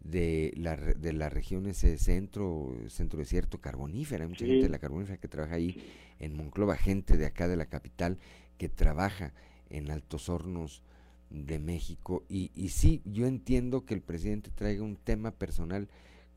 de, 0.04 0.52
la, 0.56 0.76
de 0.76 1.12
las 1.12 1.32
regiones 1.32 1.78
centro, 1.98 2.76
centro 2.88 3.18
desierto, 3.18 3.60
carbonífera, 3.60 4.24
hay 4.24 4.28
mucha 4.28 4.46
gente 4.46 4.64
de 4.64 4.68
la 4.68 4.78
carbonífera 4.78 5.18
que 5.18 5.28
trabaja 5.28 5.54
ahí 5.54 5.76
en 6.18 6.34
Monclova, 6.34 6.76
gente 6.76 7.16
de 7.16 7.26
acá 7.26 7.48
de 7.48 7.56
la 7.56 7.66
capital 7.66 8.18
que 8.58 8.68
trabaja 8.68 9.32
en 9.70 9.90
Altos 9.90 10.28
Hornos 10.28 10.82
de 11.30 11.58
México. 11.58 12.24
Y, 12.28 12.50
y 12.54 12.68
sí, 12.68 13.00
yo 13.04 13.26
entiendo 13.26 13.84
que 13.84 13.94
el 13.94 14.02
presidente 14.02 14.50
traiga 14.50 14.82
un 14.82 14.96
tema 14.96 15.30
personal 15.30 15.88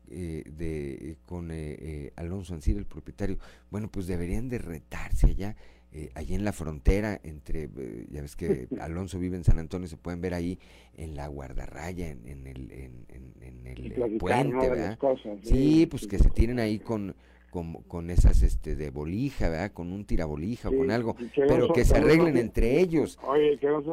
eh, 0.08 0.44
de 0.46 1.16
con 1.26 1.50
eh, 1.50 1.76
eh, 1.80 2.12
Alonso 2.14 2.54
Ancir, 2.54 2.76
el 2.76 2.86
propietario. 2.86 3.38
Bueno, 3.70 3.90
pues 3.90 4.06
deberían 4.06 4.48
de 4.48 4.58
retarse 4.58 5.26
allá 5.26 5.56
eh, 5.96 6.10
allí 6.14 6.34
en 6.34 6.44
la 6.44 6.52
frontera 6.52 7.18
entre, 7.22 7.70
eh, 7.74 8.06
ya 8.10 8.20
ves 8.20 8.36
que 8.36 8.68
Alonso 8.80 9.18
vive 9.18 9.36
en 9.36 9.44
San 9.44 9.58
Antonio, 9.58 9.88
se 9.88 9.96
pueden 9.96 10.20
ver 10.20 10.34
ahí 10.34 10.58
en 10.94 11.16
la 11.16 11.26
guardarraya, 11.26 12.10
en, 12.10 12.26
en 12.28 12.46
el, 12.46 12.70
en, 12.70 13.06
en, 13.40 13.66
el 13.66 14.18
puente, 14.18 14.68
¿verdad? 14.68 14.98
sí, 15.42 15.86
pues 15.86 16.06
que 16.06 16.18
se 16.18 16.28
tienen 16.28 16.58
ahí 16.60 16.80
con, 16.80 17.14
con, 17.50 17.72
con, 17.84 18.10
esas 18.10 18.42
este 18.42 18.76
de 18.76 18.90
bolija, 18.90 19.48
¿verdad? 19.48 19.72
Con 19.72 19.90
un 19.90 20.04
tirabolija 20.04 20.68
o 20.68 20.76
con 20.76 20.90
algo, 20.90 21.16
pero 21.34 21.72
que 21.72 21.86
se 21.86 21.96
arreglen 21.96 22.36
entre 22.36 22.78
ellos. 22.78 23.18
Oye, 23.26 23.56
que 23.58 23.66
Alonso 23.66 23.92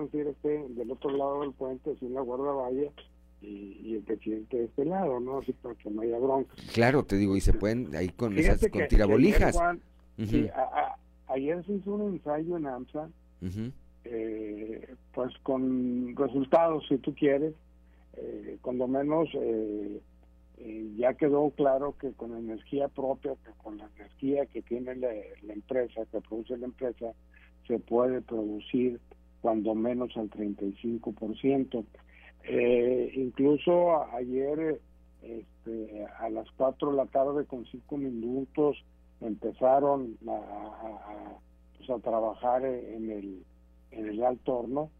Ancir 0.00 0.26
esté 0.26 0.64
del 0.68 0.90
otro 0.90 1.16
lado 1.16 1.40
del 1.40 1.52
puente, 1.52 1.96
sin 1.98 2.12
la 2.12 2.20
guardarraya, 2.20 2.90
y, 3.40 3.80
y, 3.82 3.94
el 3.94 4.02
presidente 4.02 4.58
de 4.58 4.64
este 4.64 4.84
lado, 4.84 5.18
¿no? 5.18 5.38
Así 5.38 5.52
para 5.54 5.74
que 5.76 5.88
no 5.88 6.02
haya 6.02 6.18
bronca. 6.18 6.54
Claro, 6.74 7.04
te 7.04 7.16
digo, 7.16 7.38
y 7.38 7.40
se 7.40 7.54
pueden 7.54 7.96
ahí 7.96 8.10
con 8.10 8.36
esas, 8.38 8.60
con 8.68 8.86
tirabolijas 8.86 9.58
ayer 11.28 11.64
se 11.64 11.72
hizo 11.74 11.94
un 11.94 12.14
ensayo 12.14 12.56
en 12.56 12.66
AMSA, 12.66 13.08
eh, 14.04 14.94
pues 15.12 15.32
con 15.42 16.14
resultados, 16.16 16.86
si 16.88 16.98
tú 16.98 17.14
quieres, 17.14 17.54
eh, 18.14 18.58
cuando 18.60 18.88
menos 18.88 19.28
eh, 19.34 20.00
ya 20.96 21.14
quedó 21.14 21.50
claro 21.50 21.96
que 21.98 22.12
con 22.12 22.36
energía 22.36 22.88
propia, 22.88 23.32
que 23.44 23.52
con 23.62 23.78
la 23.78 23.88
energía 23.96 24.46
que 24.46 24.62
tiene 24.62 24.94
la, 24.96 25.12
empresa, 25.48 26.02
que 26.10 26.20
produce 26.20 26.56
la 26.58 26.66
empresa, 26.66 27.12
se 27.66 27.78
puede 27.78 28.20
producir 28.20 29.00
cuando 29.40 29.74
menos 29.74 30.14
al 30.16 30.28
35%. 30.28 31.84
Eh, 32.44 33.12
incluso 33.14 34.02
ayer 34.12 34.80
este, 35.22 36.06
a 36.18 36.28
las 36.30 36.50
4 36.56 36.90
de 36.90 36.96
la 36.96 37.06
tarde 37.06 37.44
con 37.46 37.64
5 37.64 37.96
minutos 37.96 38.76
empezaron 39.20 40.16
a, 40.28 41.38
pues, 41.76 41.90
a, 41.90 41.98
trabajar 41.98 42.64
en 42.64 43.10
el, 43.10 43.44
en 43.90 44.08
el 44.08 44.24
alto 44.24 44.58
horno. 44.58 44.90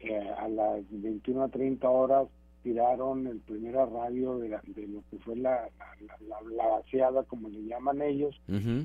Eh, 0.00 0.30
a 0.38 0.48
las 0.48 0.84
21 0.90 1.44
a 1.44 1.48
30 1.48 1.88
horas 1.88 2.28
tiraron 2.62 3.26
el 3.26 3.38
primer 3.40 3.74
radio 3.74 4.38
de, 4.38 4.48
de 4.48 4.86
lo 4.88 5.02
que 5.10 5.18
fue 5.18 5.36
la, 5.36 5.68
la, 6.26 6.40
la, 6.42 6.66
vaciada, 6.66 7.22
como 7.22 7.48
le 7.48 7.64
llaman 7.64 8.02
ellos, 8.02 8.34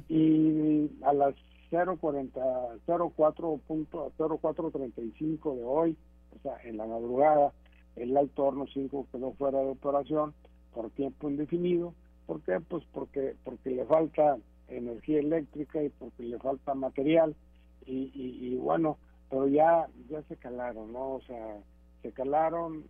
y 0.07 0.89
a 1.03 1.13
las 1.13 1.35
040, 1.71 2.41
04 2.85 3.59
punto, 3.67 4.11
0435 4.17 5.55
de 5.55 5.63
hoy, 5.63 5.97
o 6.35 6.39
sea, 6.43 6.57
en 6.63 6.77
la 6.77 6.85
madrugada, 6.85 7.53
el 7.95 8.15
alto 8.15 8.45
horno 8.45 8.65
5 8.71 9.07
quedó 9.11 9.31
fuera 9.33 9.59
de 9.59 9.69
operación 9.69 10.33
por 10.73 10.89
tiempo 10.91 11.29
indefinido. 11.29 11.93
¿Por 12.25 12.41
qué? 12.41 12.59
Pues 12.59 12.83
porque, 12.93 13.35
porque 13.43 13.71
le 13.71 13.85
falta 13.85 14.37
energía 14.72 15.19
eléctrica 15.19 15.84
y 15.84 15.89
porque 15.89 16.24
le 16.24 16.39
falta 16.39 16.74
material 16.74 17.36
y, 17.86 18.11
y, 18.13 18.55
bueno, 18.55 18.97
pero 19.30 19.47
ya, 19.47 19.88
ya 20.09 20.22
se 20.24 20.36
calaron, 20.38 20.93
¿no? 20.93 21.15
O 21.15 21.22
sea, 21.22 21.57
se 22.01 22.11
calaron, 22.11 22.86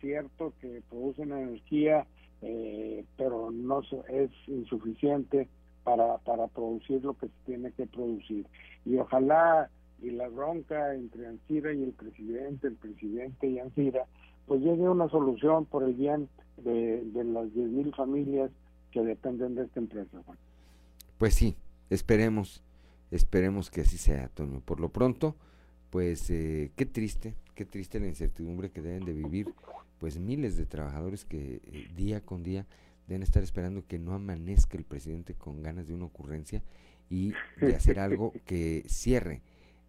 cierto 0.00 0.52
que 0.60 0.82
producen 0.88 1.32
energía, 1.32 2.06
eh, 2.42 3.04
pero 3.16 3.50
no 3.50 3.82
es 4.08 4.30
insuficiente 4.46 5.48
para, 5.84 6.18
para 6.18 6.48
producir 6.48 7.04
lo 7.04 7.14
que 7.14 7.26
se 7.26 7.34
tiene 7.46 7.72
que 7.72 7.86
producir. 7.86 8.46
Y 8.84 8.96
ojalá, 8.96 9.70
y 10.00 10.10
la 10.10 10.28
bronca 10.28 10.94
entre 10.94 11.26
Ancira 11.26 11.72
y 11.72 11.82
el 11.82 11.92
presidente, 11.92 12.66
el 12.66 12.76
presidente 12.76 13.46
y 13.46 13.58
Ancira, 13.58 14.06
pues 14.46 14.60
llegue 14.60 14.88
una 14.88 15.08
solución 15.08 15.66
por 15.66 15.84
el 15.84 15.94
bien 15.94 16.28
de, 16.56 17.02
de 17.04 17.24
las 17.24 17.46
10.000 17.46 17.94
familias 17.94 18.50
que 18.90 19.02
dependen 19.02 19.54
de 19.54 19.64
esta 19.64 19.80
empresa. 19.80 20.20
Pues 21.22 21.34
sí, 21.34 21.54
esperemos, 21.88 22.64
esperemos 23.12 23.70
que 23.70 23.82
así 23.82 23.96
sea, 23.96 24.26
Toño. 24.26 24.58
Por 24.58 24.80
lo 24.80 24.88
pronto, 24.88 25.36
pues 25.88 26.28
eh, 26.30 26.72
qué 26.74 26.84
triste, 26.84 27.36
qué 27.54 27.64
triste 27.64 28.00
la 28.00 28.08
incertidumbre 28.08 28.72
que 28.72 28.82
deben 28.82 29.04
de 29.04 29.12
vivir, 29.12 29.54
pues 30.00 30.18
miles 30.18 30.56
de 30.56 30.66
trabajadores 30.66 31.24
que 31.24 31.60
eh, 31.64 31.88
día 31.94 32.22
con 32.22 32.42
día 32.42 32.66
deben 33.06 33.22
estar 33.22 33.40
esperando 33.40 33.86
que 33.86 34.00
no 34.00 34.14
amanezca 34.14 34.76
el 34.76 34.82
presidente 34.82 35.34
con 35.34 35.62
ganas 35.62 35.86
de 35.86 35.94
una 35.94 36.06
ocurrencia 36.06 36.60
y 37.08 37.34
de 37.60 37.76
hacer 37.76 38.00
algo 38.00 38.32
que 38.44 38.82
cierre 38.88 39.42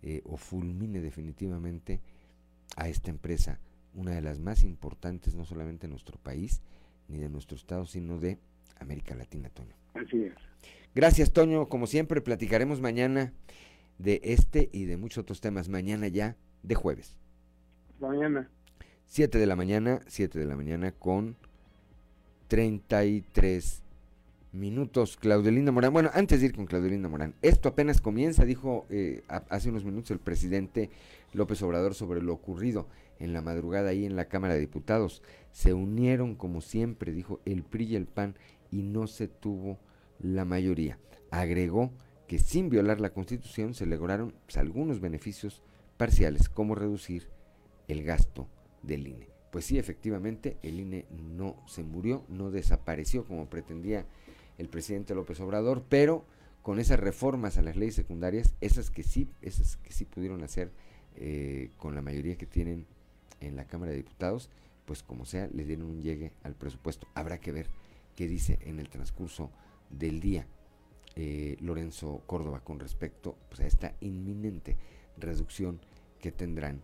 eh, 0.04 0.22
o 0.26 0.38
fulmine 0.38 1.02
definitivamente 1.02 2.00
a 2.76 2.90
esta 2.90 3.10
empresa 3.10 3.60
una 3.96 4.12
de 4.12 4.22
las 4.22 4.40
más 4.40 4.64
importantes, 4.64 5.34
no 5.34 5.46
solamente 5.46 5.88
de 5.88 5.94
nuestro 5.94 6.20
país, 6.20 6.62
ni 7.08 7.18
de 7.18 7.30
nuestro 7.30 7.58
estado, 7.58 7.88
sino 7.88 8.20
de 8.20 8.38
América 8.80 9.16
Latina, 9.16 9.50
Toño. 9.50 9.83
Así 9.94 10.24
es. 10.24 10.34
Gracias, 10.96 11.34
Toño. 11.34 11.70
Como 11.70 11.88
siempre, 11.88 12.22
platicaremos 12.22 12.82
mañana 12.82 13.34
de 13.98 14.22
este 14.24 14.70
y 14.72 14.86
de 14.86 14.98
muchos 14.98 15.20
otros 15.20 15.42
temas. 15.42 15.70
Mañana 15.70 16.08
ya 16.08 16.36
de 16.62 16.76
jueves. 16.76 17.16
Mañana. 18.00 18.50
7 19.06 19.38
de 19.38 19.46
la 19.46 19.56
mañana, 19.56 20.02
7 20.08 20.40
de 20.40 20.46
la 20.46 20.56
mañana 20.56 20.92
con 20.92 21.36
33 22.48 23.84
minutos. 24.54 25.18
Claudelina 25.18 25.72
Morán. 25.72 25.94
Bueno, 25.94 26.10
antes 26.14 26.40
de 26.40 26.48
ir 26.48 26.56
con 26.56 26.66
Claudelina 26.66 27.10
Morán, 27.10 27.36
esto 27.42 27.70
apenas 27.70 28.02
comienza, 28.02 28.46
dijo 28.46 28.86
eh, 28.90 29.24
hace 29.28 29.70
unos 29.70 29.86
minutos 29.86 30.12
el 30.12 30.20
presidente 30.20 30.90
López 31.34 31.62
Obrador 31.62 31.96
sobre 31.96 32.22
lo 32.22 32.34
ocurrido 32.34 32.88
en 33.20 33.34
la 33.34 33.42
madrugada 33.42 33.90
ahí 33.90 34.06
en 34.06 34.16
la 34.16 34.26
Cámara 34.26 34.54
de 34.54 34.62
Diputados. 34.62 35.22
Se 35.52 35.74
unieron 35.74 36.36
como 36.36 36.62
siempre, 36.62 37.12
dijo 37.12 37.40
el 37.46 37.64
PRI 37.64 37.86
y 37.86 37.96
el 37.96 38.06
PAN, 38.06 38.36
y 38.74 38.82
no 38.82 39.06
se 39.06 39.28
tuvo 39.28 39.78
la 40.20 40.46
mayoría. 40.46 40.98
Agregó 41.30 41.92
que 42.28 42.40
sin 42.40 42.70
violar 42.70 43.00
la 43.00 43.14
Constitución 43.14 43.76
se 43.76 43.86
lograron 43.86 44.34
pues, 44.46 44.58
algunos 44.58 45.00
beneficios 45.00 45.62
parciales, 45.98 46.50
como 46.50 46.74
reducir 46.74 47.28
el 47.88 48.04
gasto 48.04 48.48
del 48.82 49.06
INE. 49.06 49.30
Pues 49.52 49.66
sí, 49.66 49.78
efectivamente, 49.78 50.58
el 50.64 50.80
INE 50.80 51.06
no 51.12 51.56
se 51.68 51.84
murió, 51.84 52.26
no 52.30 52.50
desapareció 52.50 53.26
como 53.26 53.46
pretendía 53.46 54.08
el 54.58 54.70
presidente 54.70 55.14
López 55.14 55.40
Obrador, 55.40 55.84
pero 55.88 56.26
con 56.64 56.80
esas 56.80 57.00
reformas 57.00 57.60
a 57.60 57.62
las 57.62 57.76
leyes 57.76 57.94
secundarias, 57.94 58.56
esas 58.60 58.90
que 58.90 59.04
sí, 59.04 59.30
esas 59.44 59.78
que 59.78 59.94
sí 59.94 60.06
pudieron 60.06 60.44
hacer 60.44 60.72
eh, 61.16 61.70
con 61.78 61.94
la 61.94 62.02
mayoría 62.02 62.38
que 62.38 62.48
tienen 62.48 62.88
en 63.40 63.56
la 63.56 63.66
Cámara 63.66 63.92
de 63.92 63.98
Diputados, 63.98 64.50
pues 64.86 65.04
como 65.04 65.26
sea, 65.26 65.48
le 65.54 65.64
dieron 65.64 65.86
un 65.86 66.02
llegue 66.02 66.32
al 66.42 66.56
presupuesto. 66.56 67.08
Habrá 67.14 67.38
que 67.38 67.52
ver 67.52 67.68
qué 68.16 68.28
dice 68.28 68.60
en 68.62 68.80
el 68.80 68.90
transcurso 68.90 69.52
del 69.90 70.20
día 70.20 70.48
eh, 71.16 71.58
Lorenzo 71.60 72.24
Córdoba 72.26 72.62
con 72.64 72.80
respecto 72.80 73.38
pues, 73.50 73.62
a 73.62 73.68
esta 73.68 73.94
inminente 74.00 74.78
reducción 75.18 75.80
que 76.20 76.32
tendrán 76.32 76.82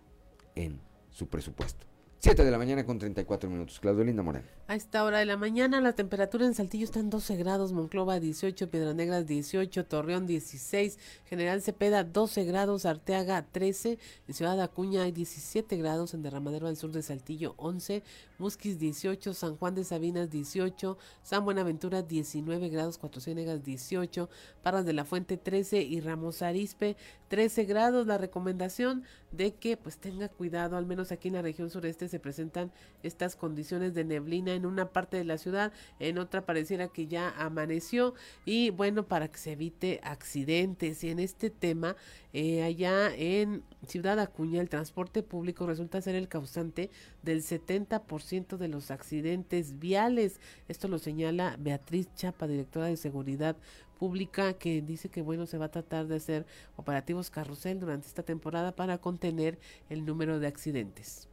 en 0.56 0.80
su 1.10 1.28
presupuesto. 1.28 1.88
7 2.20 2.44
de 2.44 2.52
la 2.52 2.58
mañana 2.58 2.86
con 2.86 3.00
34 3.00 3.50
minutos. 3.50 3.80
Claudio 3.80 4.04
Linda 4.04 4.22
Morán. 4.22 4.59
A 4.70 4.76
esta 4.76 5.04
hora 5.04 5.18
de 5.18 5.26
la 5.26 5.36
mañana 5.36 5.82
la 5.82 5.94
temperatura 5.94 6.46
en 6.46 6.54
Saltillo 6.54 6.84
está 6.84 7.00
en 7.00 7.10
12 7.10 7.38
grados, 7.38 7.72
Monclova 7.74 8.20
18, 8.20 8.70
Piedras 8.70 8.94
Negras 8.94 9.26
18, 9.26 9.84
Torreón 9.86 10.28
16, 10.28 11.00
General 11.26 11.60
Cepeda 11.64 12.04
12 12.04 12.44
grados, 12.44 12.86
Arteaga 12.86 13.44
13, 13.52 13.98
en 14.28 14.34
Ciudad 14.36 14.62
Acuña 14.62 15.02
hay 15.02 15.12
17 15.12 15.76
grados, 15.78 16.14
en 16.14 16.22
Derramadero 16.22 16.68
al 16.68 16.78
sur 16.78 16.92
de 16.92 17.02
Saltillo 17.02 17.56
11, 17.58 18.04
Musquis 18.38 18.78
18, 18.78 19.34
San 19.34 19.58
Juan 19.58 19.74
de 19.74 19.84
Sabinas 19.84 20.30
18, 20.30 21.00
San 21.24 21.46
Buenaventura 21.46 22.04
19 22.04 22.70
grados, 22.70 23.00
Cuatro 23.00 23.22
Ciénegas 23.22 23.64
18, 23.64 24.30
Parras 24.62 24.86
de 24.86 24.94
la 24.94 25.04
Fuente 25.04 25.38
13 25.38 25.82
y 25.82 26.00
Ramos 26.00 26.44
Arispe 26.44 26.96
13 27.30 27.66
grados. 27.66 28.08
La 28.08 28.18
recomendación 28.18 29.04
de 29.32 29.54
que 29.56 29.78
pues 29.78 29.98
tenga 29.98 30.30
cuidado, 30.30 30.78
al 30.78 30.86
menos 30.86 31.12
aquí 31.12 31.28
en 31.28 31.36
la 31.36 31.42
región 31.42 31.70
sureste 31.70 32.08
se 32.08 32.20
presentan 32.20 32.72
estas 33.04 33.36
condiciones 33.36 33.94
de 33.94 34.04
neblina 34.04 34.59
en 34.60 34.66
una 34.66 34.90
parte 34.90 35.18
de 35.18 35.24
la 35.24 35.38
ciudad, 35.38 35.74
en 36.00 36.18
otra 36.18 36.46
pareciera 36.46 36.88
que 36.88 37.08
ya 37.08 37.30
amaneció 37.38 38.14
y 38.46 38.70
bueno, 38.70 39.08
para 39.08 39.28
que 39.30 39.38
se 39.38 39.54
evite 39.54 40.00
accidentes 40.04 41.04
y 41.04 41.10
en 41.10 41.20
este 41.20 41.50
tema, 41.50 41.96
eh, 42.34 42.64
allá 42.64 43.14
en 43.16 43.64
Ciudad 43.88 44.20
Acuña, 44.20 44.62
el 44.62 44.70
transporte 44.70 45.24
público 45.24 45.66
resulta 45.66 46.02
ser 46.02 46.16
el 46.16 46.28
causante 46.28 46.90
del 47.24 47.42
70% 47.42 48.58
de 48.58 48.68
los 48.68 48.92
accidentes 48.92 49.80
viales. 49.80 50.40
Esto 50.68 50.88
lo 50.88 51.00
señala 51.00 51.56
Beatriz 51.60 52.08
Chapa, 52.16 52.48
directora 52.48 52.88
de 52.88 52.98
Seguridad 52.98 53.58
Pública, 53.98 54.54
que 54.54 54.82
dice 54.82 55.10
que 55.10 55.22
bueno, 55.22 55.46
se 55.46 55.58
va 55.58 55.66
a 55.66 55.72
tratar 55.72 56.08
de 56.08 56.16
hacer 56.16 56.46
operativos 56.76 57.30
carrusel 57.30 57.80
durante 57.80 58.08
esta 58.08 58.24
temporada 58.24 58.76
para 58.76 58.98
contener 58.98 59.60
el 59.90 60.06
número 60.06 60.40
de 60.40 60.48
accidentes. 60.48 61.28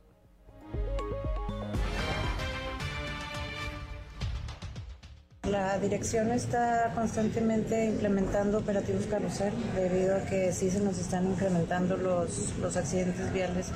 La 5.50 5.78
dirección 5.78 6.32
está 6.32 6.90
constantemente 6.94 7.86
implementando 7.86 8.58
operativos 8.58 9.06
carrusel 9.06 9.52
debido 9.76 10.16
a 10.16 10.20
que 10.22 10.52
sí 10.52 10.70
se 10.70 10.80
nos 10.80 10.98
están 10.98 11.24
incrementando 11.24 11.96
los, 11.96 12.52
los 12.60 12.76
accidentes 12.76 13.32
viales 13.32 13.68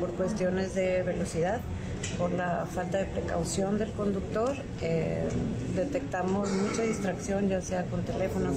por 0.00 0.12
cuestiones 0.12 0.74
de 0.74 1.02
velocidad, 1.02 1.60
por 2.18 2.30
la 2.30 2.66
falta 2.66 2.98
de 2.98 3.06
precaución 3.06 3.78
del 3.78 3.90
conductor. 3.92 4.54
Eh, 4.82 5.26
detectamos 5.74 6.50
mucha 6.50 6.82
distracción, 6.82 7.48
ya 7.48 7.62
sea 7.62 7.84
con 7.84 8.02
teléfonos, 8.02 8.56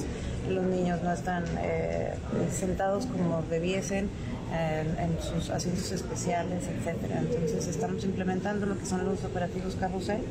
los 0.49 0.65
niños 0.65 1.01
no 1.03 1.13
están 1.13 1.45
eh, 1.59 2.15
sentados 2.51 3.05
como 3.05 3.43
debiesen. 3.49 4.09
En, 4.49 5.17
sus 5.21 5.49
asientos 5.49 5.91
especiales, 5.91 6.63
etcétera. 6.69 7.19
Entonces 7.19 7.67
estamos 7.67 8.05
implementando 8.05 8.65
lo 8.65 8.79
que 8.79 8.85
son 8.85 9.03
los 9.03 9.21
operativos 9.25 9.75
carrusel 9.75 10.21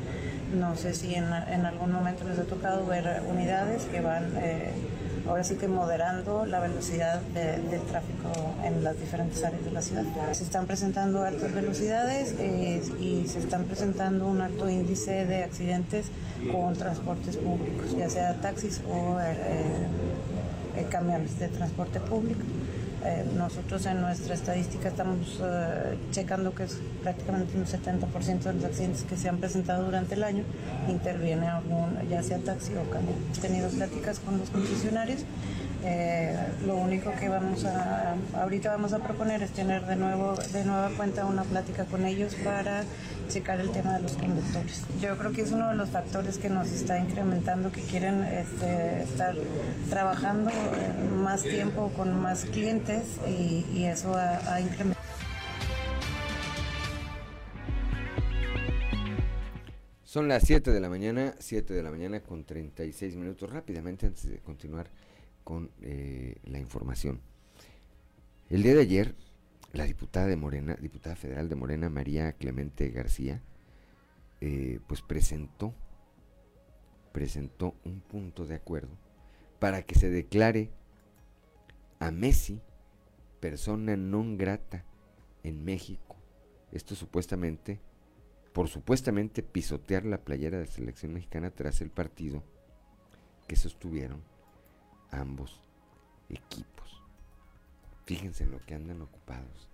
no 0.54 0.76
sé 0.76 0.94
si 0.94 1.14
en, 1.14 1.24
en 1.24 1.66
algún 1.66 1.92
momento 1.92 2.24
les 2.24 2.38
ha 2.38 2.44
tocado 2.44 2.86
ver 2.86 3.22
unidades 3.28 3.84
que 3.84 4.00
van 4.00 4.32
eh, 4.36 4.72
ahora 5.28 5.44
sí 5.44 5.56
que 5.56 5.68
moderando 5.68 6.46
la 6.46 6.60
velocidad 6.60 7.20
del 7.20 7.80
tráfico 7.82 8.30
en 8.64 8.84
las 8.84 8.98
diferentes 8.98 9.42
áreas 9.44 9.64
de 9.64 9.70
la 9.70 9.82
ciudad. 9.82 10.04
Se 10.32 10.44
están 10.44 10.66
presentando 10.66 11.22
altas 11.22 11.52
velocidades 11.52 12.34
eh, 12.38 12.82
y 13.00 13.26
se 13.26 13.40
están 13.40 13.64
presentando 13.64 14.26
un 14.26 14.40
alto 14.40 14.68
índice 14.68 15.26
de 15.26 15.44
accidentes 15.44 16.06
con 16.52 16.74
transportes 16.74 17.36
públicos, 17.36 17.96
ya 17.96 18.08
sea 18.08 18.34
taxis 18.40 18.80
o 18.88 19.18
eh, 19.20 20.86
camiones 20.90 21.38
de 21.38 21.48
transporte 21.48 22.00
público. 22.00 22.42
Eh, 23.06 23.24
nosotros 23.36 23.86
en 23.86 24.00
nuestra 24.00 24.34
estadística 24.34 24.88
estamos 24.88 25.40
eh, 25.40 25.96
checando 26.10 26.52
que 26.52 26.64
es 26.64 26.76
prácticamente 27.04 27.56
un 27.56 27.64
70% 27.64 28.40
de 28.40 28.52
los 28.54 28.64
accidentes 28.64 29.04
que 29.04 29.16
se 29.16 29.28
han 29.28 29.38
presentado 29.38 29.84
durante 29.84 30.16
el 30.16 30.24
año 30.24 30.42
interviene 30.88 31.46
algún, 31.46 31.96
ya 32.10 32.20
sea 32.24 32.38
taxi 32.38 32.72
o 32.74 32.90
camión. 32.90 33.14
Hemos 33.26 33.38
tenido 33.38 33.68
pláticas 33.68 34.18
con 34.18 34.38
los 34.38 34.50
concesionarios. 34.50 35.20
Eh, 35.84 36.34
lo 36.66 36.76
único 36.76 37.12
que 37.12 37.28
vamos 37.28 37.64
a, 37.64 38.16
ahorita 38.34 38.70
vamos 38.70 38.92
a 38.92 38.98
proponer 38.98 39.42
es 39.42 39.50
tener 39.50 39.84
de 39.86 39.96
nuevo, 39.96 40.34
de 40.52 40.64
nueva 40.64 40.90
cuenta 40.96 41.26
una 41.26 41.44
plática 41.44 41.84
con 41.84 42.06
ellos 42.06 42.34
para 42.42 42.82
checar 43.28 43.60
el 43.60 43.70
tema 43.70 43.94
de 43.94 44.02
los 44.02 44.12
conductores. 44.12 44.82
Yo 45.00 45.16
creo 45.18 45.32
que 45.32 45.42
es 45.42 45.52
uno 45.52 45.68
de 45.68 45.74
los 45.74 45.90
factores 45.90 46.38
que 46.38 46.48
nos 46.48 46.68
está 46.68 46.98
incrementando, 46.98 47.70
que 47.70 47.82
quieren 47.82 48.24
este, 48.24 49.02
estar 49.02 49.34
trabajando 49.90 50.50
más 51.22 51.42
tiempo 51.42 51.90
con 51.96 52.20
más 52.20 52.44
clientes 52.46 53.18
y, 53.28 53.84
eso 53.84 54.16
ha, 54.16 54.60
incrementado. 54.60 55.04
Son 60.02 60.28
las 60.28 60.44
7 60.44 60.70
de 60.70 60.80
la 60.80 60.88
mañana, 60.88 61.34
7 61.38 61.74
de 61.74 61.82
la 61.82 61.90
mañana 61.90 62.20
con 62.20 62.44
36 62.44 63.16
minutos. 63.16 63.50
Rápidamente, 63.50 64.06
antes 64.06 64.28
de 64.28 64.38
continuar 64.38 64.88
con 65.46 65.70
eh, 65.80 66.34
la 66.42 66.58
información. 66.58 67.20
El 68.50 68.64
día 68.64 68.74
de 68.74 68.80
ayer 68.80 69.14
la 69.72 69.84
diputada 69.84 70.26
de 70.26 70.36
Morena, 70.36 70.76
diputada 70.80 71.14
federal 71.14 71.48
de 71.48 71.54
Morena, 71.54 71.88
María 71.88 72.32
Clemente 72.32 72.90
García, 72.90 73.40
eh, 74.40 74.80
pues 74.88 75.02
presentó, 75.02 75.72
presentó 77.12 77.76
un 77.84 78.00
punto 78.00 78.44
de 78.44 78.56
acuerdo 78.56 78.90
para 79.60 79.82
que 79.82 79.94
se 79.94 80.10
declare 80.10 80.70
a 82.00 82.10
Messi 82.10 82.60
persona 83.38 83.96
non 83.96 84.36
grata 84.36 84.82
en 85.44 85.62
México. 85.62 86.16
Esto 86.72 86.96
supuestamente, 86.96 87.78
por 88.52 88.66
supuestamente 88.66 89.44
pisotear 89.44 90.04
la 90.04 90.18
playera 90.18 90.58
de 90.58 90.66
la 90.66 90.72
selección 90.72 91.14
mexicana 91.14 91.52
tras 91.52 91.80
el 91.80 91.90
partido 91.90 92.42
que 93.46 93.54
sostuvieron 93.54 94.20
ambos 95.10 95.60
equipos. 96.28 97.02
Fíjense 98.04 98.44
en 98.44 98.52
lo 98.52 98.60
que 98.60 98.74
andan 98.74 99.02
ocupados 99.02 99.68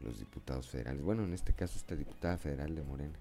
los 0.00 0.18
diputados 0.18 0.68
federales. 0.68 1.02
Bueno, 1.02 1.24
en 1.24 1.32
este 1.32 1.52
caso 1.52 1.76
esta 1.76 1.94
diputada 1.94 2.36
federal 2.38 2.74
de 2.74 2.82
Morena. 2.82 3.18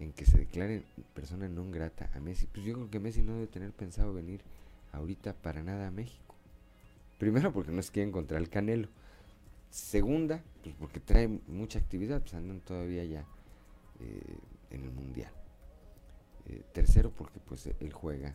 En 0.00 0.12
que 0.12 0.26
se 0.26 0.38
declare 0.38 0.82
persona 1.14 1.48
non 1.48 1.70
grata 1.70 2.10
a 2.14 2.20
Messi. 2.20 2.46
Pues 2.46 2.66
yo 2.66 2.74
creo 2.74 2.90
que 2.90 2.98
Messi 2.98 3.22
no 3.22 3.34
debe 3.34 3.46
tener 3.46 3.70
pensado 3.70 4.12
venir 4.12 4.42
ahorita 4.92 5.34
para 5.34 5.62
nada 5.62 5.88
a 5.88 5.90
México. 5.90 6.34
Primero 7.18 7.52
porque 7.52 7.70
no 7.70 7.80
es 7.80 7.90
que 7.90 8.02
encontrar 8.02 8.42
el 8.42 8.50
Canelo. 8.50 8.88
Segunda, 9.70 10.42
pues 10.62 10.74
porque 10.74 11.00
trae 11.00 11.28
mucha 11.46 11.78
actividad, 11.78 12.20
pues 12.20 12.34
andan 12.34 12.60
todavía 12.60 13.04
ya 13.04 13.24
eh, 14.00 14.38
en 14.70 14.82
el 14.82 14.90
Mundial. 14.90 15.32
Eh, 16.46 16.62
tercero 16.72 17.10
porque 17.10 17.40
pues 17.40 17.66
él 17.66 17.92
juega 17.92 18.34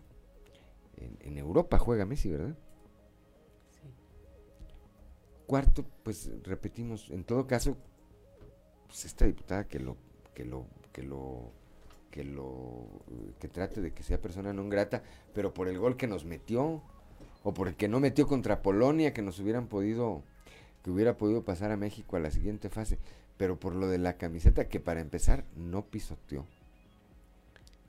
en, 1.00 1.18
en 1.22 1.38
Europa, 1.38 1.78
juega 1.78 2.06
Messi, 2.06 2.30
¿verdad? 2.30 2.56
Cuarto, 5.48 5.84
pues 6.04 6.30
repetimos, 6.44 7.10
en 7.10 7.24
todo 7.24 7.48
caso, 7.48 7.76
pues 8.88 9.06
esta 9.06 9.26
diputada 9.26 9.68
que 9.68 9.80
lo, 9.80 9.98
que 10.36 10.46
lo, 10.46 10.66
que 10.94 11.04
lo, 11.04 11.52
que 12.12 12.24
lo, 12.24 12.88
que 13.40 13.48
trate 13.48 13.82
de 13.82 13.92
que 13.92 14.04
sea 14.04 14.22
persona 14.22 14.54
no 14.54 14.68
grata, 14.70 15.04
pero 15.34 15.54
por 15.54 15.68
el 15.68 15.80
gol 15.80 15.98
que 15.98 16.08
nos 16.08 16.26
metió, 16.26 16.84
o 17.44 17.54
por 17.54 17.68
el 17.68 17.76
que 17.76 17.88
no 17.88 18.00
metió 18.00 18.28
contra 18.28 18.62
Polonia, 18.62 19.14
que 19.14 19.22
nos 19.22 19.40
hubieran 19.40 19.68
podido, 19.68 20.24
que 20.84 20.92
hubiera 20.92 21.18
podido 21.18 21.44
pasar 21.44 21.72
a 21.72 21.78
México 21.78 22.16
a 22.16 22.20
la 22.20 22.32
siguiente 22.32 22.70
fase, 22.70 23.00
pero 23.38 23.60
por 23.60 23.74
lo 23.74 23.88
de 23.88 23.98
la 23.98 24.18
camiseta 24.18 24.68
que 24.68 24.80
para 24.80 25.02
empezar 25.02 25.46
no 25.56 25.86
pisoteó. 25.86 26.46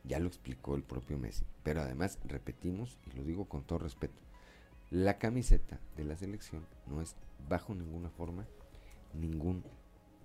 Ya 0.05 0.19
lo 0.19 0.29
explicó 0.29 0.75
el 0.75 0.83
propio 0.83 1.19
Messi, 1.19 1.45
pero 1.63 1.83
además 1.83 2.19
repetimos, 2.25 2.99
y 3.07 3.17
lo 3.17 3.25
digo 3.25 3.47
con 3.47 3.63
todo 3.65 3.81
respeto, 3.81 4.23
la 4.91 5.19
camiseta 5.19 5.79
de 5.97 6.05
la 6.05 6.17
selección 6.17 6.67
no 6.87 7.01
es 7.01 7.15
bajo 7.49 7.75
ninguna 7.75 8.11
forma 8.11 8.47
ningún 9.15 9.63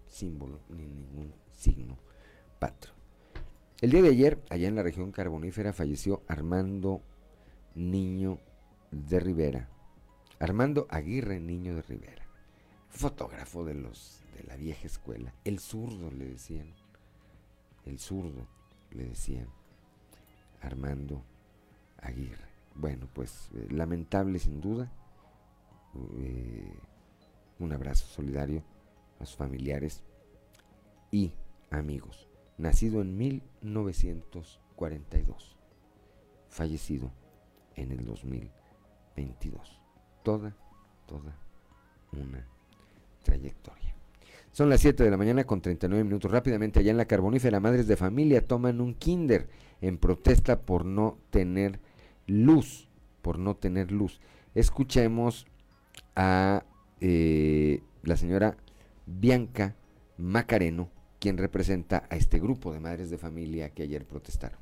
símbolo 0.07 0.60
ni 0.69 0.85
ningún 0.85 1.34
signo 1.52 1.97
patro. 2.60 2.93
El 3.81 3.91
día 3.91 4.02
de 4.02 4.10
ayer, 4.10 4.41
allá 4.49 4.68
en 4.68 4.76
la 4.76 4.84
región 4.84 5.11
carbonífera, 5.11 5.73
falleció 5.73 6.23
Armando 6.27 7.02
Niño 7.76 8.39
de 8.91 9.19
Rivera. 9.19 9.69
Armando 10.39 10.88
Aguirre 10.89 11.39
Niño 11.39 11.76
de 11.76 11.81
Rivera. 11.81 12.26
Fotógrafo 12.89 13.65
de 13.65 13.76
los 13.76 14.22
de 14.35 14.43
la 14.43 14.56
vieja 14.56 14.88
escuela. 14.88 15.34
El 15.43 15.60
zurdo 15.60 16.10
le 16.10 16.26
decían. 16.26 16.73
El 17.85 17.99
zurdo 17.99 18.47
le 18.91 19.06
decían. 19.06 19.49
Armando 20.61 21.23
Aguirre. 21.98 22.49
Bueno, 22.76 23.07
pues 23.14 23.49
eh, 23.56 23.68
lamentable 23.72 24.40
sin 24.40 24.61
duda. 24.61 24.91
Eh, 26.18 26.73
un 27.60 27.72
abrazo 27.72 28.06
solidario 28.07 28.64
a 29.19 29.26
sus 29.26 29.38
familiares 29.38 30.03
y 31.11 31.32
amigos. 31.72 32.27
Nacido 32.57 33.02
en 33.02 33.18
1942. 33.18 35.57
Fallecido 36.49 37.11
en 37.76 37.91
el 37.91 38.06
2022. 38.06 39.80
Toda, 40.23 40.56
toda 41.06 41.38
una 42.11 42.48
trayectoria. 43.23 43.94
Son 44.56 44.69
las 44.69 44.80
7 44.80 45.03
de 45.03 45.11
la 45.11 45.18
mañana 45.18 45.44
con 45.44 45.60
39 45.60 46.06
minutos. 46.06 46.32
Rápidamente 46.32 46.80
allá 46.80 46.90
en 46.90 46.95
la 46.95 47.03
carbonífera, 47.03 47.60
madres 47.60 47.88
de 47.88 47.98
familia 47.98 48.48
toman 48.48 48.80
un 48.80 48.94
kinder 48.94 49.49
en 49.82 49.98
protesta 49.98 50.61
por 50.61 50.86
no 50.86 51.18
tener 51.30 51.82
luz, 52.26 52.88
por 53.22 53.38
no 53.38 53.57
tener 53.57 53.91
luz. 53.91 54.22
Escuchemos 54.53 55.45
a 56.15 56.64
eh, 57.02 57.82
la 58.03 58.15
señora 58.15 58.56
Bianca 59.06 59.76
Macareno, 60.18 60.90
quien 61.19 61.38
representa 61.38 62.07
a 62.10 62.15
este 62.15 62.40
grupo 62.40 62.72
de 62.72 62.80
madres 62.80 63.10
de 63.10 63.18
familia 63.18 63.72
que 63.72 63.84
ayer 63.84 64.06
protestaron. 64.06 64.60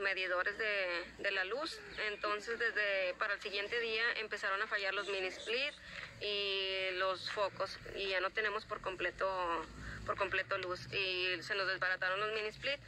Medidores 0.00 0.56
de, 0.58 1.04
de 1.18 1.30
la 1.30 1.44
luz, 1.44 1.78
entonces 2.08 2.58
desde 2.58 3.14
para 3.18 3.34
el 3.34 3.40
siguiente 3.40 3.78
día 3.80 4.02
empezaron 4.16 4.60
a 4.62 4.66
fallar 4.66 4.94
los 4.94 5.08
mini 5.08 5.26
split 5.28 5.74
y 6.20 6.90
los 6.94 7.30
focos 7.32 7.78
y 7.96 8.08
ya 8.08 8.20
no 8.20 8.30
tenemos 8.30 8.64
por 8.64 8.80
completo 8.80 9.26
por 10.06 10.16
completo 10.16 10.56
luz 10.56 10.80
y 10.92 11.42
se 11.42 11.54
nos 11.54 11.68
desbarataron 11.68 12.18
los 12.18 12.32
mini 12.32 12.48
split. 12.48 12.80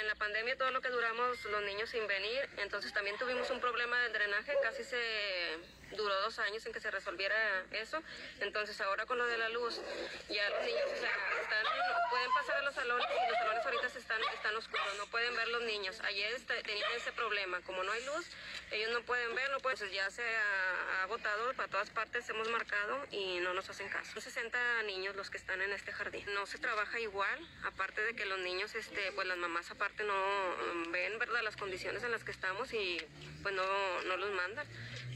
En 0.00 0.06
la 0.06 0.14
pandemia 0.14 0.56
todo 0.56 0.70
lo 0.70 0.80
que 0.80 0.88
duramos 0.88 1.44
los 1.44 1.62
niños 1.62 1.90
sin 1.90 2.06
venir, 2.06 2.48
entonces 2.58 2.92
también 2.92 3.18
tuvimos 3.18 3.50
un 3.50 3.60
problema 3.60 4.00
del 4.02 4.12
drenaje, 4.12 4.54
casi 4.62 4.84
se 4.84 5.58
duró 5.96 6.14
dos 6.22 6.38
años 6.38 6.64
en 6.66 6.72
que 6.72 6.80
se 6.80 6.90
resolviera 6.90 7.64
eso. 7.72 8.02
Entonces 8.40 8.80
ahora 8.80 9.06
con 9.06 9.18
lo 9.18 9.26
de 9.26 9.38
la 9.38 9.48
luz, 9.48 9.80
ya 10.28 10.48
los 10.50 10.62
niños 10.62 10.90
están, 10.92 11.64
pueden 12.10 12.32
pasar 12.32 12.56
a 12.56 12.62
los 12.62 12.74
salones 12.74 13.06
y 13.10 13.30
los 13.30 13.38
salones 13.38 13.64
ahorita 13.64 13.86
están, 13.86 14.20
están 14.34 14.56
oscuros, 14.56 14.96
no 14.96 15.06
pueden 15.06 15.34
ver 15.36 15.48
los 15.48 15.62
niños. 15.62 16.00
Ayer 16.00 16.40
tenían 16.62 16.90
ese 16.96 17.12
problema, 17.12 17.60
como 17.62 17.82
no 17.82 17.92
hay 17.92 18.04
luz, 18.04 18.26
ellos 18.70 18.90
no 18.92 19.02
pueden 19.02 19.34
ver, 19.34 19.50
no 19.50 19.58
pueden, 19.60 19.90
ya 19.90 20.10
se 20.10 20.22
ha, 20.22 21.02
agotado 21.02 21.54
para 21.54 21.68
todas 21.68 21.90
partes, 21.90 22.28
hemos 22.28 22.48
marcado 22.48 23.06
y 23.10 23.38
no 23.40 23.54
nos 23.54 23.68
hacen 23.70 23.88
caso. 23.88 24.12
Son 24.12 24.22
60 24.22 24.82
niños 24.84 25.16
los 25.16 25.30
que 25.30 25.38
están 25.38 25.60
en 25.62 25.72
este 25.72 25.92
jardín. 25.92 26.24
No 26.34 26.46
se 26.46 26.58
trabaja 26.58 26.98
igual, 27.00 27.48
aparte 27.64 28.02
de 28.02 28.14
que 28.14 28.26
los 28.26 28.38
niños, 28.40 28.74
este, 28.74 29.12
pues 29.12 29.26
las 29.26 29.38
mamás 29.38 29.57
aparte 29.70 30.04
no 30.04 30.14
mm, 30.14 30.92
ven, 30.92 31.18
¿verdad?, 31.18 31.42
las 31.42 31.56
condiciones 31.56 32.02
en 32.04 32.12
las 32.12 32.24
que 32.24 32.30
estamos 32.30 32.72
y 32.72 32.98
pues 33.42 33.54
no, 33.54 34.02
no 34.02 34.16
los 34.16 34.32
mandan 34.32 34.66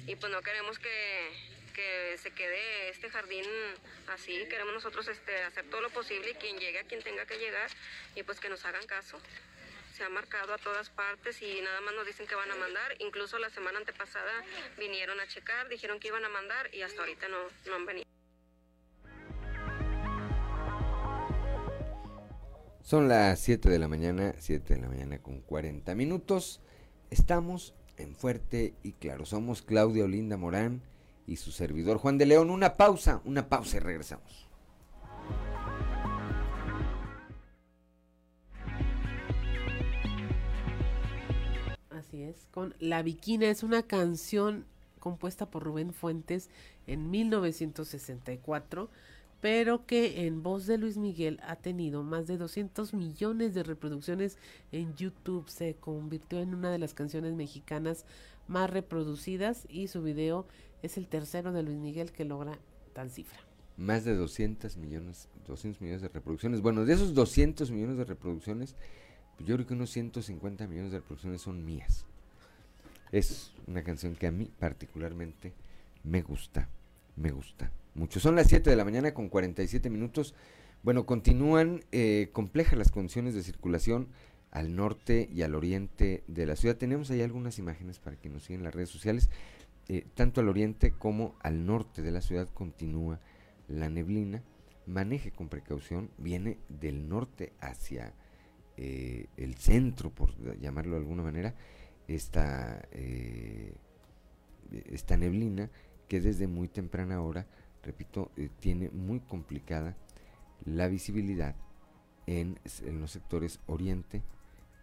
y 0.07 0.17
pues 0.17 0.33
no 0.33 0.43
queremos 0.43 0.79
que, 0.79 1.31
que 1.75 2.19
se 2.19 2.31
quede 2.33 2.89
este 2.89 3.09
jardín 3.11 3.45
así, 4.09 4.47
queremos 4.49 4.75
nosotros 4.75 5.09
este, 5.09 5.43
hacer 5.43 5.69
todo 5.71 5.81
lo 5.81 5.91
posible 5.91 6.31
y 6.31 6.35
quien 6.35 6.59
llegue 6.59 6.81
a 6.81 6.85
quien 6.85 7.03
tenga 7.03 7.27
que 7.27 7.39
llegar 7.39 7.71
y 8.15 8.23
pues 8.23 8.41
que 8.41 8.49
nos 8.49 8.65
hagan 8.65 8.87
caso. 8.87 9.21
Se 9.97 10.05
ha 10.05 10.09
marcado 10.09 10.55
a 10.55 10.59
todas 10.59 10.89
partes 10.89 11.43
y 11.43 11.61
nada 11.61 11.81
más 11.83 11.95
nos 11.95 12.07
dicen 12.07 12.27
que 12.27 12.35
van 12.35 12.51
a 12.51 12.57
mandar. 12.57 12.97
Incluso 12.99 13.39
la 13.39 13.51
semana 13.51 13.79
antepasada 13.79 14.43
vinieron 14.79 15.21
a 15.21 15.29
checar, 15.29 15.69
dijeron 15.69 16.01
que 16.01 16.09
iban 16.09 16.25
a 16.25 16.31
mandar 16.31 16.75
y 16.75 16.81
hasta 16.81 17.03
ahorita 17.03 17.29
no, 17.29 17.39
no 17.67 17.75
han 17.75 17.85
venido. 17.85 18.12
Son 22.83 23.09
las 23.09 23.39
7 23.39 23.71
de 23.71 23.79
la 23.79 23.87
mañana, 23.87 24.35
7 24.39 24.75
de 24.75 24.81
la 24.81 24.89
mañana 24.89 25.19
con 25.19 25.41
40 25.41 25.95
minutos. 25.95 26.61
Estamos 27.11 27.75
en 27.97 28.17
Fuerte 28.17 28.75
y 28.83 28.93
Claro. 28.95 29.25
Somos 29.25 29.63
Claudia 29.63 30.05
Olinda 30.05 30.37
Morán 30.37 30.83
y 31.25 31.37
su 31.37 31.53
servidor 31.53 31.99
Juan 31.99 32.19
de 32.19 32.27
León. 32.27 32.51
Una 32.51 32.77
pausa, 32.77 33.23
una 33.25 33.49
pausa 33.49 33.77
y 33.77 33.81
regresamos. 33.81 34.49
Así 41.91 42.25
es, 42.25 42.49
con 42.51 42.75
La 42.81 43.03
Viquina 43.03 43.49
es 43.49 43.63
una 43.63 43.85
canción 43.85 44.67
compuesta 44.99 45.49
por 45.49 45.63
Rubén 45.63 45.93
Fuentes 45.93 46.51
en 46.89 47.13
1964 47.13 48.91
pero 49.43 49.87
que 49.87 50.25
en 50.25 50.45
voz 50.45 50.67
de 50.67 50.79
Luis 50.79 50.97
Miguel 50.97 51.41
ha 51.43 51.57
tenido 51.57 52.05
más 52.05 52.29
de 52.29 52.39
200 52.39 52.95
millones 52.95 53.55
de 53.55 53.65
reproducciones 53.65 54.39
en 54.71 54.95
YouTube. 54.95 55.49
Se 55.49 55.75
convirtió 55.75 56.39
en 56.39 56.55
una 56.55 56.71
de 56.71 56.79
las 56.79 56.95
canciones 56.95 57.35
mexicanas 57.35 58.07
más 58.47 58.71
reproducidas 58.71 59.67
y 59.69 59.89
su 59.89 60.01
video 60.01 60.47
es 60.83 60.97
el 60.97 61.09
tercero 61.09 61.51
de 61.51 61.65
Luis 61.65 61.79
Miguel 61.79 62.13
que 62.13 62.25
logra 62.25 62.57
tal 62.93 63.11
cifra. 63.11 63.41
Más 63.77 64.05
de 64.05 64.15
200 64.15 64.77
millones, 64.77 65.29
200 65.49 65.83
millones 65.83 66.03
de 66.03 66.09
reproducciones. 66.09 66.61
Bueno, 66.61 66.85
de 66.85 66.93
esos 66.93 67.13
200 67.13 67.73
millones 67.73 67.97
de 67.97 68.05
reproducciones, 68.05 68.77
pues 69.37 69.49
yo 69.49 69.57
creo 69.57 69.67
que 69.67 69.75
unos 69.75 69.91
150 69.91 70.69
millones 70.69 70.93
de 70.93 70.99
reproducciones 70.99 71.43
son 71.43 71.65
mías. 71.65 72.07
Es 73.11 73.51
una 73.67 73.83
canción 73.83 74.15
que 74.15 74.29
a 74.29 74.31
mí 74.31 74.53
particularmente 74.61 75.53
me 76.05 76.23
gusta, 76.23 76.69
me 77.17 77.33
gusta 77.33 77.73
mucho. 77.95 78.21
Son 78.21 78.37
las 78.37 78.49
7 78.49 78.71
de 78.71 78.77
la 78.77 78.85
mañana 78.85 79.15
con 79.15 79.29
47 79.29 79.91
minutos. 79.91 80.35
Bueno, 80.83 81.07
continúan 81.07 81.85
eh, 81.93 82.31
complejas 82.33 82.79
las 82.79 82.91
condiciones 82.91 83.35
de 83.35 83.43
circulación 83.43 84.09
al 84.51 84.75
norte 84.75 85.29
y 85.33 85.43
al 85.43 85.55
oriente 85.55 86.25
de 86.27 86.47
la 86.47 86.57
ciudad. 86.57 86.77
Tenemos 86.77 87.11
ahí 87.11 87.23
algunas 87.23 87.59
imágenes 87.59 87.99
para 87.99 88.17
que 88.17 88.29
nos 88.29 88.45
sigan 88.45 88.65
las 88.65 88.75
redes 88.75 88.89
sociales. 88.89 89.31
Eh, 89.89 90.07
tanto 90.15 90.41
al 90.41 90.49
oriente 90.49 90.93
como 90.93 91.37
al 91.41 91.67
norte 91.67 92.03
de 92.03 92.13
la 92.13 92.21
ciudad 92.21 92.49
continúa 92.49 93.21
la 93.69 93.89
neblina. 93.89 94.43
Maneje 94.87 95.31
con 95.31 95.49
precaución. 95.49 96.11
Viene 96.19 96.59
del 96.69 97.09
norte 97.09 97.53
hacia 97.61 98.15
eh, 98.77 99.27
el 99.37 99.55
centro, 99.55 100.11
por 100.11 100.35
llamarlo 100.59 100.93
de 100.93 100.99
alguna 100.99 101.23
manera, 101.23 101.55
esta, 102.09 102.83
esta 104.91 105.17
neblina 105.17 105.71
que 106.09 106.21
desde 106.21 106.49
muy 106.49 106.69
temprana 106.69 107.23
hora 107.23 107.47
repito, 107.83 108.31
eh, 108.37 108.49
tiene 108.61 108.91
muy 108.91 109.21
complicada 109.21 109.97
la 110.65 110.89
visibilidad 110.89 111.57
en, 112.27 112.59
los 113.01 113.11
sectores 113.11 113.61
oriente, 113.67 114.23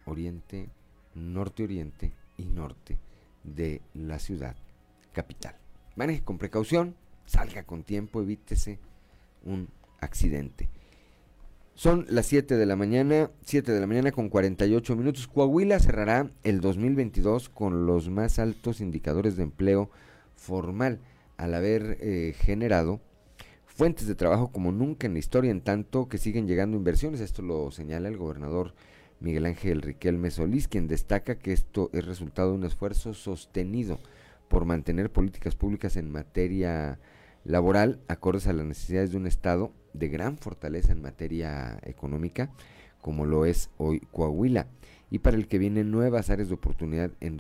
oriente, 0.06 0.70
norte-oriente 1.16 2.14
y 2.38 2.46
norte 2.46 2.98
de 3.44 3.82
la 3.94 4.20
ciudad 4.20 4.56
capital. 5.14 5.56
Maneje 5.96 6.24
con 6.24 6.38
precaución, 6.38 6.96
salga 7.26 7.64
con 7.64 7.84
tiempo, 7.84 8.22
evítese 8.22 8.80
un 9.44 9.70
accidente. 10.00 10.70
Son 11.76 12.06
las 12.10 12.26
7 12.26 12.58
de 12.58 12.66
la 12.66 12.76
mañana, 12.76 13.32
7 13.44 13.72
de 13.72 13.80
la 13.80 13.88
mañana 13.88 14.12
con 14.12 14.28
48 14.28 14.98
minutos. 14.98 15.28
Coahuila 15.28 15.80
cerrará 15.80 16.30
el 16.44 16.60
2022 16.60 17.48
con 17.48 17.86
los 17.86 18.10
más 18.10 18.38
altos 18.38 18.82
indicadores 18.82 19.38
de 19.38 19.44
empleo 19.44 19.90
formal 20.36 21.00
al 21.40 21.53
haber 21.53 21.98
eh, 22.02 22.36
generado 22.38 22.99
fuentes 23.66 24.07
de 24.07 24.16
trabajo 24.16 24.52
como 24.52 24.74
nunca 24.74 25.07
en 25.07 25.14
la 25.14 25.20
historia, 25.20 25.52
en 25.52 25.61
tanto 25.61 26.10
que 26.10 26.18
siguen 26.18 26.48
llegando 26.48 26.76
inversiones. 26.76 27.22
Esto 27.22 27.41
lo 27.41 27.72
señala 27.72 28.10
el 28.10 28.18
gobernador 28.18 28.74
Miguel 29.22 29.45
Ángel 29.45 29.82
Riquelme 29.82 30.32
Solís, 30.32 30.68
quien 30.68 30.90
destaca 30.90 31.40
que 31.40 31.53
esto 31.53 31.90
es 31.94 32.06
resultado 32.06 32.49
de 32.52 32.57
un 32.57 32.66
esfuerzo 32.66 33.14
sostenido 33.14 33.99
por 34.49 34.66
mantener 34.66 35.11
políticas 35.11 35.56
públicas 35.56 35.95
en 35.95 36.11
materia 36.11 36.99
laboral 37.45 38.02
acordes 38.10 38.48
a 38.48 38.53
las 38.53 38.66
necesidades 38.66 39.11
de 39.11 39.18
un 39.18 39.26
Estado 39.26 39.72
de 39.94 40.10
gran 40.10 40.38
fortaleza 40.38 40.91
en 40.91 41.02
materia 41.02 41.80
económica, 41.84 42.52
como 42.99 43.26
lo 43.26 43.45
es 43.45 43.70
hoy 43.78 44.02
Coahuila, 44.11 44.68
y 45.10 45.20
para 45.20 45.38
el 45.38 45.48
que 45.48 45.57
vienen 45.57 45.90
nuevas 45.90 46.30
áreas 46.30 46.49
de 46.49 46.56
oportunidad 46.56 47.11
en 47.22 47.38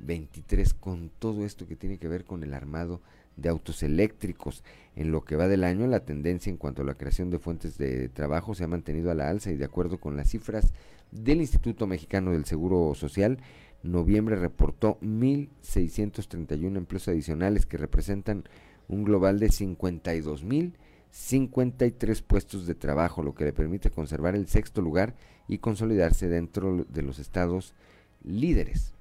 2023 0.00 0.74
con 0.74 1.10
todo 1.18 1.44
esto 1.44 1.66
que 1.66 1.76
tiene 1.76 1.98
que 1.98 2.08
ver 2.08 2.24
con 2.24 2.42
el 2.42 2.54
armado 2.54 3.00
de 3.36 3.48
autos 3.48 3.82
eléctricos. 3.82 4.62
En 4.96 5.12
lo 5.12 5.24
que 5.24 5.36
va 5.36 5.48
del 5.48 5.64
año, 5.64 5.86
la 5.86 6.04
tendencia 6.04 6.50
en 6.50 6.56
cuanto 6.56 6.82
a 6.82 6.84
la 6.84 6.94
creación 6.94 7.30
de 7.30 7.38
fuentes 7.38 7.78
de 7.78 8.08
trabajo 8.08 8.54
se 8.54 8.64
ha 8.64 8.68
mantenido 8.68 9.10
a 9.10 9.14
la 9.14 9.28
alza 9.28 9.50
y 9.50 9.56
de 9.56 9.64
acuerdo 9.64 9.98
con 9.98 10.16
las 10.16 10.30
cifras 10.30 10.72
del 11.10 11.40
Instituto 11.40 11.86
Mexicano 11.86 12.32
del 12.32 12.44
Seguro 12.44 12.94
Social, 12.94 13.38
noviembre 13.82 14.36
reportó 14.36 14.98
1.631 15.00 16.76
empleos 16.76 17.08
adicionales 17.08 17.66
que 17.66 17.78
representan 17.78 18.44
un 18.88 19.04
global 19.04 19.38
de 19.38 19.48
52.053 19.48 22.22
puestos 22.22 22.66
de 22.66 22.74
trabajo, 22.74 23.22
lo 23.22 23.34
que 23.34 23.44
le 23.44 23.52
permite 23.52 23.90
conservar 23.90 24.34
el 24.34 24.48
sexto 24.48 24.82
lugar 24.82 25.14
y 25.48 25.58
consolidarse 25.58 26.28
dentro 26.28 26.84
de 26.84 27.02
los 27.02 27.18
estados 27.18 27.74
líderes 28.22 28.94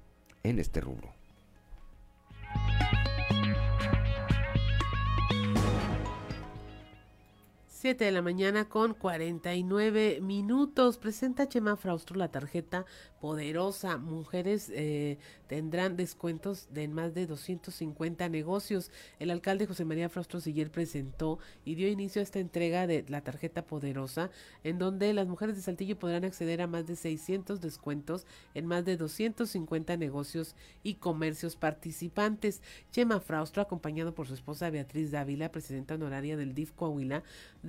en 0.44 0.60
este 0.60 0.82
rubro. 0.82 1.14
7 7.80 8.04
de 8.04 8.12
la 8.12 8.22
mañana 8.22 8.68
con 8.68 8.94
49 8.94 10.20
minutos. 10.22 10.98
Presenta 10.98 11.48
Chema 11.48 11.78
Fraustro 11.78 12.18
la 12.18 12.28
tarjeta 12.28 12.86
poderosa. 13.22 13.98
Mujeres 13.98 14.70
eh, 14.76 15.18
tendrán 15.48 15.96
descuentos 15.96 16.68
de 16.74 16.90
más 16.90 17.14
de 17.14 17.26
250 17.26 18.28
negocios. 18.28 18.92
El 19.18 19.32
alcalde 19.32 19.66
José 19.66 19.86
María 19.86 20.10
Fraustro 20.10 20.42
Siller 20.42 20.70
presentó 20.72 21.40
y 21.64 21.76
dio 21.76 21.88
inicio 21.88 22.20
a 22.20 22.24
esta 22.24 22.40
entrega 22.40 22.86
de 22.86 23.06
la 23.08 23.22
tarjeta 23.22 23.66
poderosa, 23.66 24.30
en 24.66 24.78
donde 24.78 25.14
las 25.14 25.30
mujeres 25.30 25.56
de 25.56 25.62
Saltillo 25.62 25.98
podrán 25.98 26.26
acceder 26.26 26.62
a 26.62 26.68
más 26.68 26.86
de 26.86 26.98
600 26.98 27.62
descuentos 27.62 28.26
en 28.56 28.66
más 28.66 28.84
de 28.84 28.98
250 28.98 29.96
negocios 29.96 30.54
y 30.84 30.96
comercios 30.96 31.56
participantes. 31.56 32.62
Chema 32.92 33.22
Fraustro, 33.22 33.62
acompañado 33.62 34.14
por 34.14 34.28
su 34.28 34.34
esposa 34.34 34.70
Beatriz 34.70 35.12
Dávila, 35.12 35.50
presidenta 35.50 35.96
honoraria 35.96 36.36
del 36.36 36.54
DIF 36.54 36.74
Coahuila, 36.74 37.24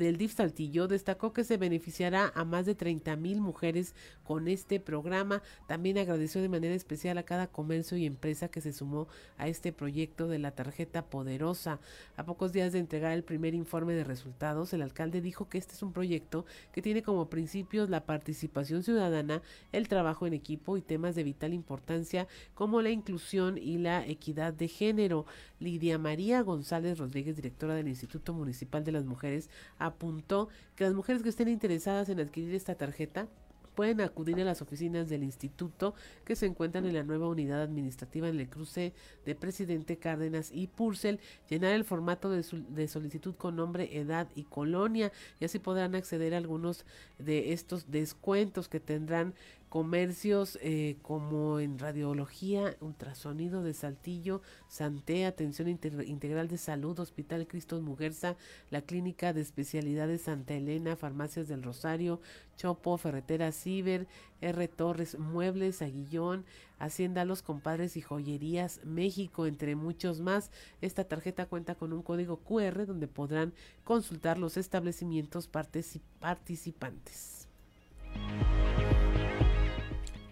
del 0.04 0.16
DIF 0.16 0.34
Saltillo 0.34 0.88
destacó 0.88 1.32
que 1.32 1.44
se 1.44 1.56
beneficiará 1.56 2.32
a 2.34 2.44
más 2.44 2.66
de 2.66 2.74
30 2.74 3.16
mil 3.16 3.40
mujeres 3.40 3.94
con 4.24 4.48
este 4.48 4.80
programa. 4.80 5.42
También 5.68 5.98
agradeció 5.98 6.40
de 6.40 6.48
manera 6.48 6.74
especial 6.74 7.18
a 7.18 7.22
cada 7.22 7.46
comercio 7.46 7.96
y 7.96 8.06
empresa 8.06 8.48
que 8.48 8.60
se 8.60 8.72
sumó 8.72 9.08
a 9.36 9.46
este 9.48 9.72
proyecto 9.72 10.26
de 10.26 10.38
la 10.38 10.52
tarjeta 10.52 11.04
poderosa. 11.04 11.80
A 12.16 12.24
pocos 12.24 12.52
días 12.52 12.72
de 12.72 12.78
entregar 12.78 13.12
el 13.12 13.24
primer 13.24 13.54
informe 13.54 13.92
de 13.92 14.04
resultados, 14.04 14.72
el 14.72 14.82
alcalde 14.82 15.20
dijo 15.20 15.48
que 15.48 15.58
este 15.58 15.74
es 15.74 15.82
un 15.82 15.92
proyecto 15.92 16.46
que 16.72 16.82
tiene 16.82 17.02
como 17.02 17.28
principios 17.28 17.90
la 17.90 18.06
participación 18.06 18.82
ciudadana, 18.82 19.42
el 19.72 19.88
trabajo 19.88 20.26
en 20.26 20.32
equipo 20.32 20.78
y 20.78 20.82
temas 20.82 21.14
de 21.14 21.24
vital 21.24 21.52
importancia 21.52 22.26
como 22.54 22.80
la 22.80 22.90
inclusión 22.90 23.58
y 23.58 23.78
la 23.78 24.06
equidad 24.06 24.54
de 24.54 24.68
género. 24.68 25.26
Lidia 25.60 25.98
María 25.98 26.40
González 26.40 26.98
Rodríguez, 26.98 27.36
directora 27.36 27.74
del 27.74 27.88
Instituto 27.88 28.32
Municipal 28.32 28.82
de 28.82 28.92
las 28.92 29.04
Mujeres, 29.04 29.50
apuntó 29.90 30.48
que 30.74 30.84
las 30.84 30.94
mujeres 30.94 31.22
que 31.22 31.28
estén 31.28 31.48
interesadas 31.48 32.08
en 32.08 32.20
adquirir 32.20 32.54
esta 32.54 32.74
tarjeta 32.74 33.28
pueden 33.74 34.00
acudir 34.00 34.40
a 34.40 34.44
las 34.44 34.62
oficinas 34.62 35.08
del 35.08 35.22
instituto 35.22 35.94
que 36.24 36.36
se 36.36 36.46
encuentran 36.46 36.84
en 36.86 36.94
la 36.94 37.02
nueva 37.02 37.28
unidad 37.28 37.62
administrativa 37.62 38.28
en 38.28 38.38
el 38.38 38.48
cruce 38.48 38.92
de 39.24 39.34
Presidente 39.34 39.96
Cárdenas 39.96 40.50
y 40.52 40.66
Purcell, 40.66 41.18
llenar 41.48 41.72
el 41.72 41.84
formato 41.84 42.30
de, 42.30 42.44
de, 42.68 42.88
solicitud 42.88 43.34
con 43.36 43.56
nombre, 43.56 43.96
edad 43.96 44.28
y 44.34 44.44
colonia 44.44 45.12
y 45.38 45.44
así 45.44 45.58
podrán 45.58 45.94
acceder 45.94 46.34
a 46.34 46.38
algunos 46.38 46.84
de 47.18 47.52
estos 47.52 47.90
descuentos 47.90 48.68
que 48.68 48.80
tendrán 48.80 49.34
comercios 49.70 50.58
eh, 50.62 50.96
como 51.00 51.60
en 51.60 51.78
radiología, 51.78 52.76
ultrasonido 52.80 53.62
de 53.62 53.72
Saltillo, 53.72 54.42
Santé, 54.68 55.24
atención 55.24 55.68
integral 55.68 56.48
de 56.48 56.58
salud, 56.58 56.98
Hospital 56.98 57.46
Cristo 57.46 57.80
Mujerza, 57.80 58.36
la 58.70 58.82
Clínica 58.82 59.32
de 59.32 59.40
Especialidades 59.40 60.22
Santa 60.22 60.54
Elena, 60.54 60.96
Farmacias 60.96 61.46
del 61.46 61.62
Rosario, 61.62 62.20
Chopo, 62.56 62.98
Ferretera 62.98 63.52
Ciber, 63.52 64.08
R. 64.40 64.66
Torres, 64.66 65.16
Muebles, 65.18 65.82
Aguillón, 65.82 66.44
Hacienda 66.80 67.24
Los 67.24 67.42
Compadres 67.42 67.96
y 67.96 68.00
Joyerías 68.00 68.80
México, 68.84 69.46
entre 69.46 69.76
muchos 69.76 70.20
más. 70.20 70.50
Esta 70.80 71.04
tarjeta 71.04 71.46
cuenta 71.46 71.76
con 71.76 71.92
un 71.92 72.02
código 72.02 72.38
QR 72.38 72.86
donde 72.86 73.06
podrán 73.06 73.52
consultar 73.84 74.36
los 74.36 74.56
establecimientos 74.56 75.46
participantes. 75.46 77.46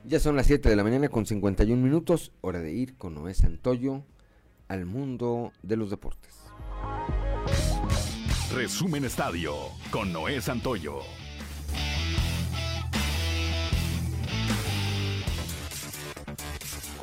Ya 0.09 0.18
son 0.20 0.36
las 0.36 0.47
7 0.47 0.70
de 0.70 0.74
la 0.74 0.85
mañana 0.85 1.10
con 1.10 1.26
51 1.26 1.82
minutos, 1.82 2.32
hora 2.40 2.60
de 2.60 2.72
ir 2.72 2.97
con 2.97 3.14
Noé 3.14 3.35
Santoyo 3.35 4.05
al 4.66 4.86
mundo 4.86 5.52
de 5.62 5.76
los 5.76 5.90
deportes. 5.90 6.35
Resumen 8.55 9.05
Estadio 9.05 9.55
con 9.90 10.10
Noé 10.10 10.40
Santoyo. 10.40 11.01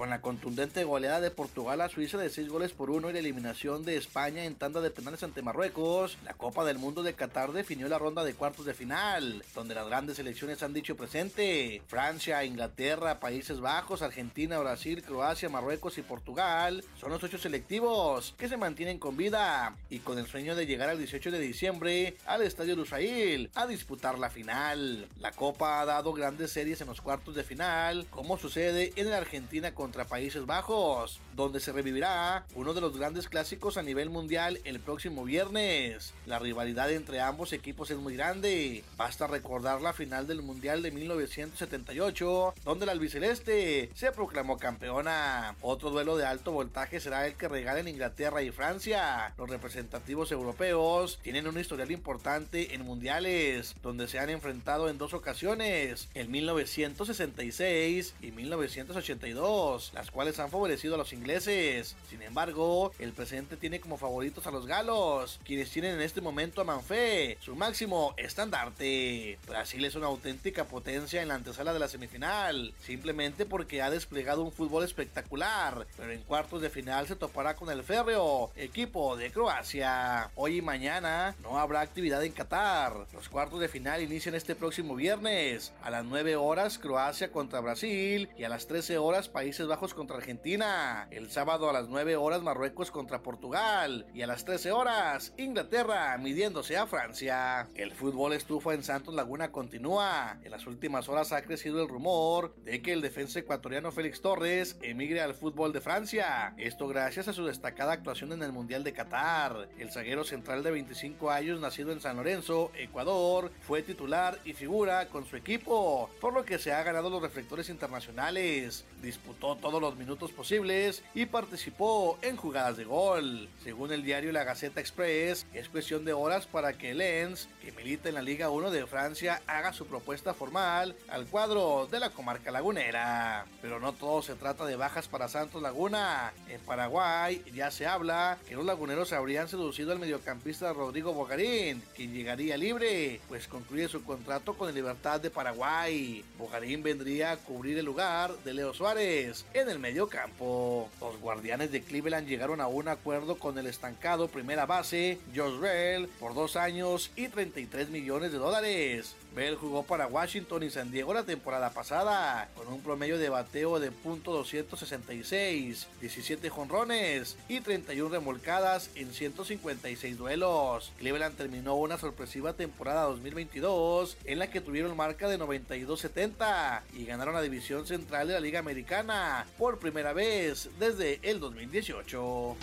Con 0.06 0.12
la 0.12 0.22
contundente 0.22 0.84
goleada 0.84 1.20
de 1.20 1.32
Portugal 1.32 1.82
a 1.82 1.90
Suiza 1.90 2.20
de 2.20 2.30
6 2.30 2.48
goles 2.50 2.74
por 2.74 2.92
1 2.92 3.10
y 3.10 3.14
la 3.14 3.18
eliminación 3.18 3.84
de 3.84 3.98
España 3.98 4.46
en 4.46 4.54
tanda 4.54 4.80
de 4.80 4.92
penales 4.92 5.24
ante 5.24 5.42
Marruecos, 5.42 6.20
la 6.24 6.36
Copa 6.36 6.64
del 6.64 6.78
Mundo 6.78 7.02
de 7.02 7.16
Qatar 7.16 7.54
definió 7.54 7.90
la 7.90 7.98
ronda 7.98 8.24
de 8.24 8.36
cuartos 8.36 8.68
de 8.68 8.76
final, 8.76 9.44
donde 9.56 9.74
las 9.74 9.88
grandes 9.88 10.18
selecciones 10.18 10.62
han 10.62 10.74
dicho 10.74 10.96
presente. 10.96 11.82
Francia, 11.88 12.46
Inglaterra, 12.46 13.20
Países 13.20 13.62
Bajos, 13.62 14.04
Argentina, 14.04 14.60
Brasil, 14.60 15.02
Croacia, 15.02 15.50
Marruecos 15.50 15.98
y 15.98 16.04
Portugal 16.04 16.84
son 17.00 17.10
los 17.10 17.24
ocho 17.24 17.40
selectivos 17.40 18.36
que 18.38 18.48
se 18.48 18.58
mantienen 18.58 19.00
con 19.00 19.18
vida 19.18 19.76
y 19.90 19.98
con 20.02 20.20
el 20.20 20.28
sueño 20.28 20.56
de 20.56 20.68
llegar 20.68 20.90
al 20.90 21.00
18 21.00 21.32
de 21.32 21.40
diciembre 21.40 22.16
al 22.28 22.44
Estadio 22.44 22.76
Lusail 22.76 23.50
a 23.56 23.66
disputar 23.66 24.20
la 24.20 24.30
final. 24.30 25.08
La 25.20 25.32
Copa 25.32 25.82
ha 25.82 25.86
dado 25.86 26.14
grandes 26.14 26.52
series 26.52 26.80
en 26.82 26.90
los 26.90 27.02
cuartos 27.02 27.34
de 27.34 27.44
final, 27.44 28.06
como 28.12 28.38
sucede 28.38 28.94
en 28.98 29.10
la 29.10 29.18
Argentina 29.18 29.74
contra 29.74 29.95
Países 30.04 30.46
Bajos, 30.46 31.22
donde 31.36 31.62
se 31.62 31.72
revivirá 31.72 32.46
uno 32.56 32.74
de 32.74 32.82
los 32.82 32.98
grandes 32.98 33.30
clásicos 33.30 33.78
a 33.78 33.84
nivel 33.84 34.10
mundial 34.10 34.60
el 34.66 34.82
próximo 34.82 35.24
viernes. 35.24 36.14
La 36.26 36.40
rivalidad 36.40 36.92
entre 36.92 37.22
ambos 37.22 37.54
equipos 37.54 37.92
es 37.92 37.98
muy 37.98 38.16
grande. 38.18 38.84
Basta 38.98 39.28
recordar 39.28 39.82
la 39.82 39.94
final 39.94 40.28
del 40.28 40.42
Mundial 40.42 40.82
de 40.82 40.92
1978, 40.92 42.54
donde 42.66 42.86
la 42.86 42.92
albiceleste 42.92 43.90
se 43.94 44.12
proclamó 44.12 44.58
campeona. 44.58 45.56
Otro 45.62 45.92
duelo 45.92 46.18
de 46.18 46.26
alto 46.26 46.52
voltaje 46.52 47.00
será 47.00 47.26
el 47.26 47.36
que 47.36 47.48
regalen 47.48 47.88
Inglaterra 47.88 48.42
y 48.42 48.52
Francia. 48.52 49.34
Los 49.38 49.50
representativos 49.50 50.32
europeos 50.32 51.20
tienen 51.22 51.48
un 51.48 51.60
historial 51.60 51.92
importante 51.92 52.74
en 52.74 52.84
mundiales, 52.84 53.76
donde 53.82 54.08
se 54.08 54.20
han 54.20 54.30
enfrentado 54.30 54.90
en 54.90 54.98
dos 54.98 55.14
ocasiones, 55.14 56.10
en 56.14 56.32
1966 56.32 58.16
y 58.22 58.32
1982 58.32 59.85
las 59.94 60.12
cuales 60.12 60.40
han 60.40 60.50
favorecido 60.50 60.96
a 60.96 60.98
los 60.98 61.14
ingleses. 61.14 61.96
Sin 62.10 62.22
embargo, 62.22 62.92
el 63.00 63.14
presidente 63.14 63.58
tiene 63.58 63.80
como 63.80 63.98
favoritos 63.98 64.48
a 64.48 64.52
los 64.52 64.66
galos, 64.66 65.40
quienes 65.44 65.70
tienen 65.70 65.96
en 65.96 66.02
este 66.02 66.22
momento 66.22 66.62
a 66.62 66.64
Manfé, 66.64 67.38
su 67.42 67.56
máximo 67.56 68.14
estandarte. 68.18 69.38
Brasil 69.48 69.84
es 69.86 69.96
una 69.96 70.08
auténtica 70.08 70.66
potencia 70.66 71.22
en 71.22 71.28
la 71.28 71.36
antesala 71.36 71.74
de 71.74 71.80
la 71.80 71.88
semifinal, 71.88 72.74
simplemente 72.82 73.46
porque 73.46 73.82
ha 73.82 73.90
desplegado 73.90 74.44
un 74.44 74.52
fútbol 74.52 74.84
espectacular, 74.84 75.88
pero 75.98 76.12
en 76.12 76.22
cuartos 76.22 76.62
de 76.62 76.70
final 76.70 77.08
se 77.08 77.16
topará 77.16 77.56
con 77.56 77.70
el 77.70 77.84
férreo, 77.84 78.52
equipo 78.56 79.16
de 79.18 79.32
Croacia. 79.32 80.32
Hoy 80.36 80.58
y 80.58 80.62
mañana 80.62 81.36
no 81.42 81.60
habrá 81.60 81.82
actividad 81.82 82.24
en 82.24 82.32
Qatar. 82.32 83.08
Los 83.14 83.30
cuartos 83.30 83.60
de 83.60 83.68
final 83.68 84.02
inician 84.02 84.36
este 84.36 84.56
próximo 84.56 84.96
viernes, 84.96 85.74
a 85.84 85.90
las 85.90 86.06
9 86.06 86.36
horas 86.36 86.78
Croacia 86.78 87.32
contra 87.32 87.60
Brasil 87.60 88.30
y 88.38 88.44
a 88.44 88.50
las 88.50 88.68
13 88.68 88.98
horas 88.98 89.30
Países 89.30 89.65
Bajos 89.68 89.94
contra 89.94 90.18
Argentina. 90.18 91.08
El 91.12 91.32
sábado 91.32 91.70
a 91.70 91.74
las 91.74 91.90
9 91.90 92.16
horas 92.16 92.42
Marruecos 92.42 92.92
contra 92.92 93.24
Portugal. 93.24 94.08
Y 94.14 94.22
a 94.22 94.28
las 94.28 94.46
13 94.46 94.72
horas 94.72 95.34
Inglaterra 95.38 96.18
midiéndose 96.18 96.78
a 96.78 96.88
Francia. 96.88 97.68
El 97.76 97.94
fútbol 97.94 98.34
estufa 98.34 98.74
en 98.74 98.84
Santos 98.84 99.16
Laguna 99.16 99.52
continúa. 99.52 100.38
En 100.44 100.52
las 100.52 100.68
últimas 100.68 101.10
horas 101.10 101.32
ha 101.32 101.42
crecido 101.42 101.82
el 101.82 101.90
rumor 101.90 102.56
de 102.64 102.82
que 102.82 102.94
el 102.94 103.02
defensa 103.02 103.40
ecuatoriano 103.40 103.92
Félix 103.92 104.22
Torres 104.22 104.78
emigre 104.82 105.22
al 105.22 105.36
fútbol 105.36 105.74
de 105.74 105.82
Francia. 105.82 106.54
Esto 106.58 106.88
gracias 106.88 107.28
a 107.28 107.34
su 107.34 107.46
destacada 107.46 107.94
actuación 107.94 108.32
en 108.34 108.44
el 108.44 108.52
Mundial 108.52 108.84
de 108.84 108.94
Qatar. 108.94 109.70
El 109.78 109.92
zaguero 109.92 110.24
central 110.24 110.64
de 110.64 110.72
25 110.72 111.32
años 111.32 111.60
nacido 111.60 111.92
en 111.92 112.02
San 112.02 112.18
Lorenzo, 112.18 112.72
Ecuador, 112.76 113.52
fue 113.62 113.82
titular 113.82 114.40
y 114.46 114.54
figura 114.54 115.08
con 115.10 115.26
su 115.26 115.36
equipo, 115.36 116.10
por 116.22 116.34
lo 116.34 116.46
que 116.46 116.60
se 116.60 116.74
ha 116.74 116.84
ganado 116.84 117.10
los 117.10 117.22
reflectores 117.22 117.70
internacionales. 117.70 118.86
Disputó 119.02 119.55
todos 119.56 119.82
los 119.82 119.96
minutos 119.96 120.32
posibles 120.32 121.04
y 121.14 121.26
participó 121.26 122.18
en 122.22 122.36
jugadas 122.36 122.78
de 122.78 122.86
gol. 122.86 123.50
Según 123.64 123.92
el 123.92 124.04
diario 124.04 124.32
La 124.32 124.44
Gaceta 124.44 124.80
Express, 124.80 125.46
es 125.54 125.70
cuestión 125.70 126.06
de 126.06 126.14
horas 126.14 126.46
para 126.46 126.74
que 126.74 126.94
Lens, 126.94 127.48
que 127.62 127.72
milita 127.72 128.10
en 128.10 128.16
la 128.16 128.22
Liga 128.22 128.50
1 128.50 128.72
de 128.72 128.86
Francia, 128.86 129.42
haga 129.48 129.74
su 129.74 129.86
propuesta 129.86 130.34
formal 130.34 130.96
al 131.10 131.26
cuadro 131.28 131.88
de 131.92 132.00
la 132.00 132.10
comarca 132.10 132.52
lagunera. 132.52 133.46
Pero 133.62 133.80
no 133.80 133.94
todo 133.94 134.22
se 134.22 134.36
trata 134.36 134.66
de 134.66 134.76
bajas 134.76 135.08
para 135.08 135.28
Santos 135.28 135.62
Laguna. 135.62 136.34
En 136.50 136.62
Paraguay 136.62 137.44
ya 137.54 137.72
se 137.72 137.86
habla 137.86 138.38
que 138.48 138.56
los 138.56 138.66
laguneros 138.66 139.14
habrían 139.14 139.48
seducido 139.48 139.92
al 139.92 140.00
mediocampista 140.00 140.74
Rodrigo 140.74 141.14
Bogarín, 141.14 141.82
quien 141.96 142.14
llegaría 142.14 142.58
libre, 142.58 143.20
pues 143.28 143.48
concluye 143.48 143.88
su 143.88 144.04
contrato 144.04 144.56
con 144.58 144.70
el 144.70 144.76
Libertad 144.76 145.22
de 145.22 145.32
Paraguay. 145.32 146.24
Bogarín 146.38 146.84
vendría 146.84 147.32
a 147.32 147.38
cubrir 147.38 147.78
el 147.78 147.86
lugar 147.86 148.36
de 148.44 148.54
Leo 148.54 148.74
Suárez 148.74 149.45
en 149.54 149.70
el 149.70 149.80
medio 149.80 150.08
campo. 150.08 150.90
Los 151.00 151.20
guardianes 151.20 151.72
de 151.72 151.82
Cleveland 151.82 152.28
llegaron 152.28 152.62
a 152.62 152.68
un 152.68 152.88
acuerdo 152.88 153.38
con 153.38 153.58
el 153.58 153.68
estancado 153.68 154.28
primera 154.28 154.66
base 154.66 155.20
Josh 155.36 155.60
Bell 155.60 156.08
por 156.20 156.34
dos 156.34 156.56
años 156.56 157.12
y 157.16 157.28
33 157.28 157.90
millones 157.90 158.32
de 158.32 158.38
dólares. 158.38 159.16
Bell 159.36 159.56
jugó 159.56 159.84
para 159.84 160.08
Washington 160.08 160.64
y 160.64 160.70
San 160.70 160.92
Diego 160.92 161.14
la 161.14 161.24
temporada 161.24 161.72
pasada, 161.72 162.50
con 162.56 162.68
un 162.70 162.82
promedio 162.82 163.18
de 163.18 163.30
bateo 163.30 163.80
de 163.80 163.92
.266, 163.92 165.86
17 166.00 166.50
jonrones 166.50 167.38
y 167.50 167.60
31 167.60 168.10
remolcadas 168.10 168.90
en 168.96 169.14
156 169.14 170.18
duelos. 170.18 170.94
Cleveland 170.98 171.36
terminó 171.36 171.76
una 171.76 171.98
sorpresiva 171.98 172.54
temporada 172.54 173.04
2022 173.04 174.18
en 174.24 174.40
la 174.40 174.50
que 174.50 174.62
tuvieron 174.62 174.96
marca 174.96 175.28
de 175.28 175.38
92-70 175.38 176.82
y 176.94 177.06
ganaron 177.06 177.34
la 177.34 177.42
división 177.42 177.86
central 177.86 178.28
de 178.28 178.36
la 178.36 178.40
Liga 178.40 178.60
Americana 178.60 179.46
por 179.58 179.80
primera 179.80 180.14
vez 180.14 180.70
desde 180.80 181.20
el 181.24 181.40
2018. 181.42 182.56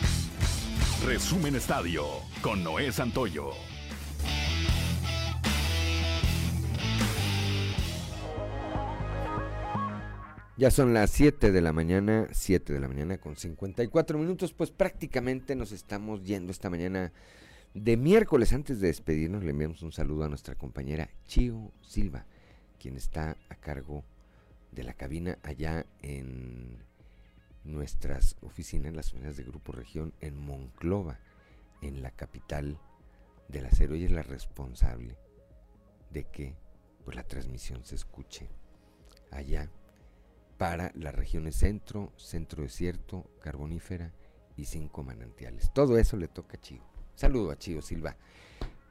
Resumen 1.05 1.57
Estadio 1.57 2.07
con 2.41 2.63
Noé 2.65 2.93
Santoyo. 2.93 3.53
Ya 10.59 10.71
son 10.71 10.93
las 10.93 11.11
7 11.13 11.51
de 11.51 11.63
la 11.63 11.73
mañana, 11.73 12.29
7 12.31 12.75
de 12.75 12.81
la 12.81 12.87
mañana 12.87 13.17
con 13.17 13.37
54 13.37 14.19
minutos, 14.19 14.53
pues 14.53 14.71
prácticamente 14.71 15.57
nos 15.57 15.73
estamos 15.73 16.25
yendo 16.25 16.53
esta 16.53 16.69
mañana 16.69 17.11
de 17.73 17.97
miércoles. 17.97 18.53
Antes 18.53 18.79
de 18.79 18.89
despedirnos 18.89 19.45
le 19.45 19.53
enviamos 19.53 19.83
un 19.83 19.93
saludo 19.93 20.25
a 20.25 20.29
nuestra 20.29 20.55
compañera 20.55 21.09
Chio 21.25 21.73
Silva, 21.81 22.27
quien 22.79 22.97
está 22.97 23.39
a 23.49 23.55
cargo 23.55 24.05
de 24.73 24.83
la 24.83 24.93
cabina 24.93 25.39
allá 25.43 25.87
en 26.03 26.85
nuestras 27.65 28.37
oficinas, 28.43 28.93
las 28.93 29.09
oficinas 29.09 29.39
de 29.39 29.45
Grupo 29.45 29.73
Región 29.73 30.13
en 30.21 30.37
Monclova, 30.37 31.19
en 31.81 32.03
la 32.03 32.11
capital 32.11 32.79
del 33.49 33.65
acero. 33.65 33.95
Ella 33.95 34.05
es 34.05 34.13
la 34.13 34.23
responsable 34.23 35.17
de 36.11 36.25
que 36.25 36.57
pues, 37.07 37.17
la 37.17 37.23
transmisión 37.23 37.87
se 37.87 37.95
escuche 37.95 38.51
allá 39.31 39.71
para 40.63 40.93
las 40.95 41.13
regiones 41.13 41.57
centro, 41.57 42.13
centro 42.17 42.63
desierto, 42.63 43.29
carbonífera 43.41 44.13
y 44.57 44.67
cinco 44.67 45.03
manantiales. 45.03 45.73
Todo 45.75 45.99
eso 45.99 46.17
le 46.17 46.29
toca 46.29 46.57
a 46.57 46.61
Chío. 46.61 46.85
Saludo 47.17 47.51
a 47.51 47.59
Chío 47.59 47.83
Silva. 47.83 48.17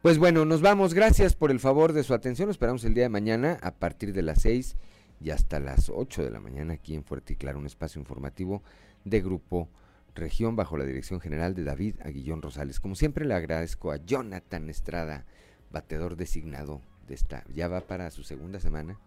Pues 0.02 0.18
bueno, 0.18 0.44
nos 0.44 0.62
vamos. 0.62 0.94
Gracias 0.94 1.34
por 1.34 1.50
el 1.50 1.62
favor 1.62 1.94
de 1.94 2.04
su 2.04 2.14
atención. 2.14 2.50
Esperamos 2.50 2.84
el 2.84 2.94
día 2.94 3.04
de 3.04 3.10
mañana 3.10 3.58
a 3.62 3.72
partir 3.72 4.12
de 4.12 4.22
las 4.22 4.42
6 4.42 4.76
y 5.22 5.30
hasta 5.30 5.62
las 5.62 5.88
8 5.88 6.26
de 6.26 6.30
la 6.30 6.42
mañana 6.42 6.74
aquí 6.74 6.94
en 6.94 7.06
Fuerte 7.06 7.32
y 7.32 7.36
Claro, 7.38 7.60
un 7.60 7.68
espacio 7.68 8.02
informativo 8.02 8.64
de 9.06 9.22
Grupo 9.22 9.70
Región 10.14 10.58
bajo 10.58 10.76
la 10.76 10.84
dirección 10.84 11.22
general 11.22 11.56
de 11.56 11.64
David 11.64 12.02
Aguillón 12.04 12.42
Rosales. 12.42 12.82
Como 12.82 12.96
siempre 12.96 13.24
le 13.24 13.34
agradezco 13.34 13.94
a 13.94 13.96
Jonathan 13.96 14.70
Estrada, 14.70 15.26
batedor 15.72 16.18
designado 16.18 16.82
de 17.08 17.14
esta. 17.14 17.46
Ya 17.56 17.70
va 17.70 17.80
para 17.80 18.12
su 18.12 18.24
segunda 18.24 18.60
semana. 18.60 19.00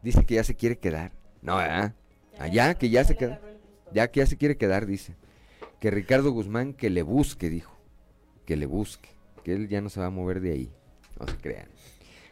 Dice 0.00 0.24
que 0.24 0.36
ya 0.36 0.44
se 0.44 0.54
quiere 0.54 0.78
quedar 0.78 1.10
no, 1.42 1.56
¿verdad? 1.56 1.94
Allá, 2.38 2.74
que 2.74 2.90
ya 2.90 3.04
se 3.04 3.16
queda. 3.16 3.40
Ya 3.92 4.10
que 4.10 4.20
ya 4.20 4.26
se 4.26 4.36
quiere 4.36 4.56
quedar, 4.56 4.86
dice. 4.86 5.16
Que 5.80 5.90
Ricardo 5.90 6.30
Guzmán 6.30 6.74
que 6.74 6.90
le 6.90 7.02
busque, 7.02 7.50
dijo. 7.50 7.76
Que 8.44 8.56
le 8.56 8.66
busque. 8.66 9.08
Que 9.44 9.54
él 9.54 9.68
ya 9.68 9.80
no 9.80 9.88
se 9.88 10.00
va 10.00 10.06
a 10.06 10.10
mover 10.10 10.40
de 10.40 10.52
ahí. 10.52 10.72
No 11.18 11.26
se 11.26 11.36
crean. 11.36 11.68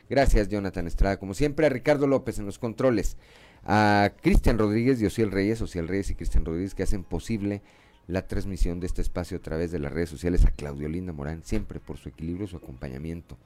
Gracias, 0.08 0.48
Jonathan 0.48 0.86
Estrada. 0.86 1.18
Como 1.18 1.34
siempre, 1.34 1.66
a 1.66 1.68
Ricardo 1.68 2.06
López 2.06 2.38
en 2.38 2.46
los 2.46 2.58
controles. 2.58 3.16
A 3.64 4.12
Cristian 4.22 4.58
Rodríguez, 4.58 5.02
Ociel 5.02 5.32
Reyes, 5.32 5.60
Ociel 5.60 5.88
Reyes 5.88 6.10
y 6.10 6.14
Cristian 6.14 6.44
Rodríguez 6.44 6.74
que 6.74 6.84
hacen 6.84 7.02
posible 7.02 7.62
la 8.06 8.28
transmisión 8.28 8.78
de 8.78 8.86
este 8.86 9.02
espacio 9.02 9.38
a 9.38 9.42
través 9.42 9.72
de 9.72 9.80
las 9.80 9.92
redes 9.92 10.08
sociales. 10.08 10.44
A 10.44 10.50
Claudio 10.50 10.88
Linda 10.88 11.12
Morán, 11.12 11.42
siempre 11.42 11.80
por 11.80 11.98
su 11.98 12.08
equilibrio, 12.08 12.46
su 12.46 12.56
acompañamiento. 12.56 13.38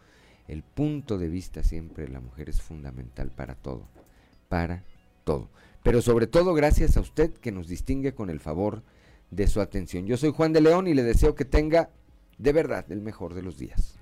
El 0.49 0.62
punto 0.62 1.16
de 1.16 1.28
vista 1.28 1.62
siempre 1.62 2.09
la 2.09 2.20
mujer 2.20 2.51
es 2.51 2.61
fundamental 2.61 3.31
para 3.31 3.55
todo. 3.55 3.89
Para 4.49 4.85
todo. 5.31 5.48
Pero 5.85 6.02
sobre 6.02 6.27
todo 6.27 6.55
gracias 6.55 6.97
a 6.97 7.01
usted 7.01 7.32
que 7.35 7.52
nos 7.52 7.69
distingue 7.69 8.15
con 8.15 8.31
el 8.31 8.40
favor 8.40 8.82
de 9.31 9.47
su 9.47 9.61
atención. 9.61 10.05
Yo 10.05 10.16
soy 10.16 10.32
Juan 10.32 10.52
de 10.52 10.61
León 10.61 10.89
y 10.89 10.94
le 10.94 11.05
deseo 11.05 11.36
que 11.36 11.44
tenga 11.44 11.90
de 12.39 12.52
verdad 12.52 12.85
el 12.90 13.01
mejor 13.01 13.35
de 13.35 13.43
los 13.43 13.57
días. 13.57 13.99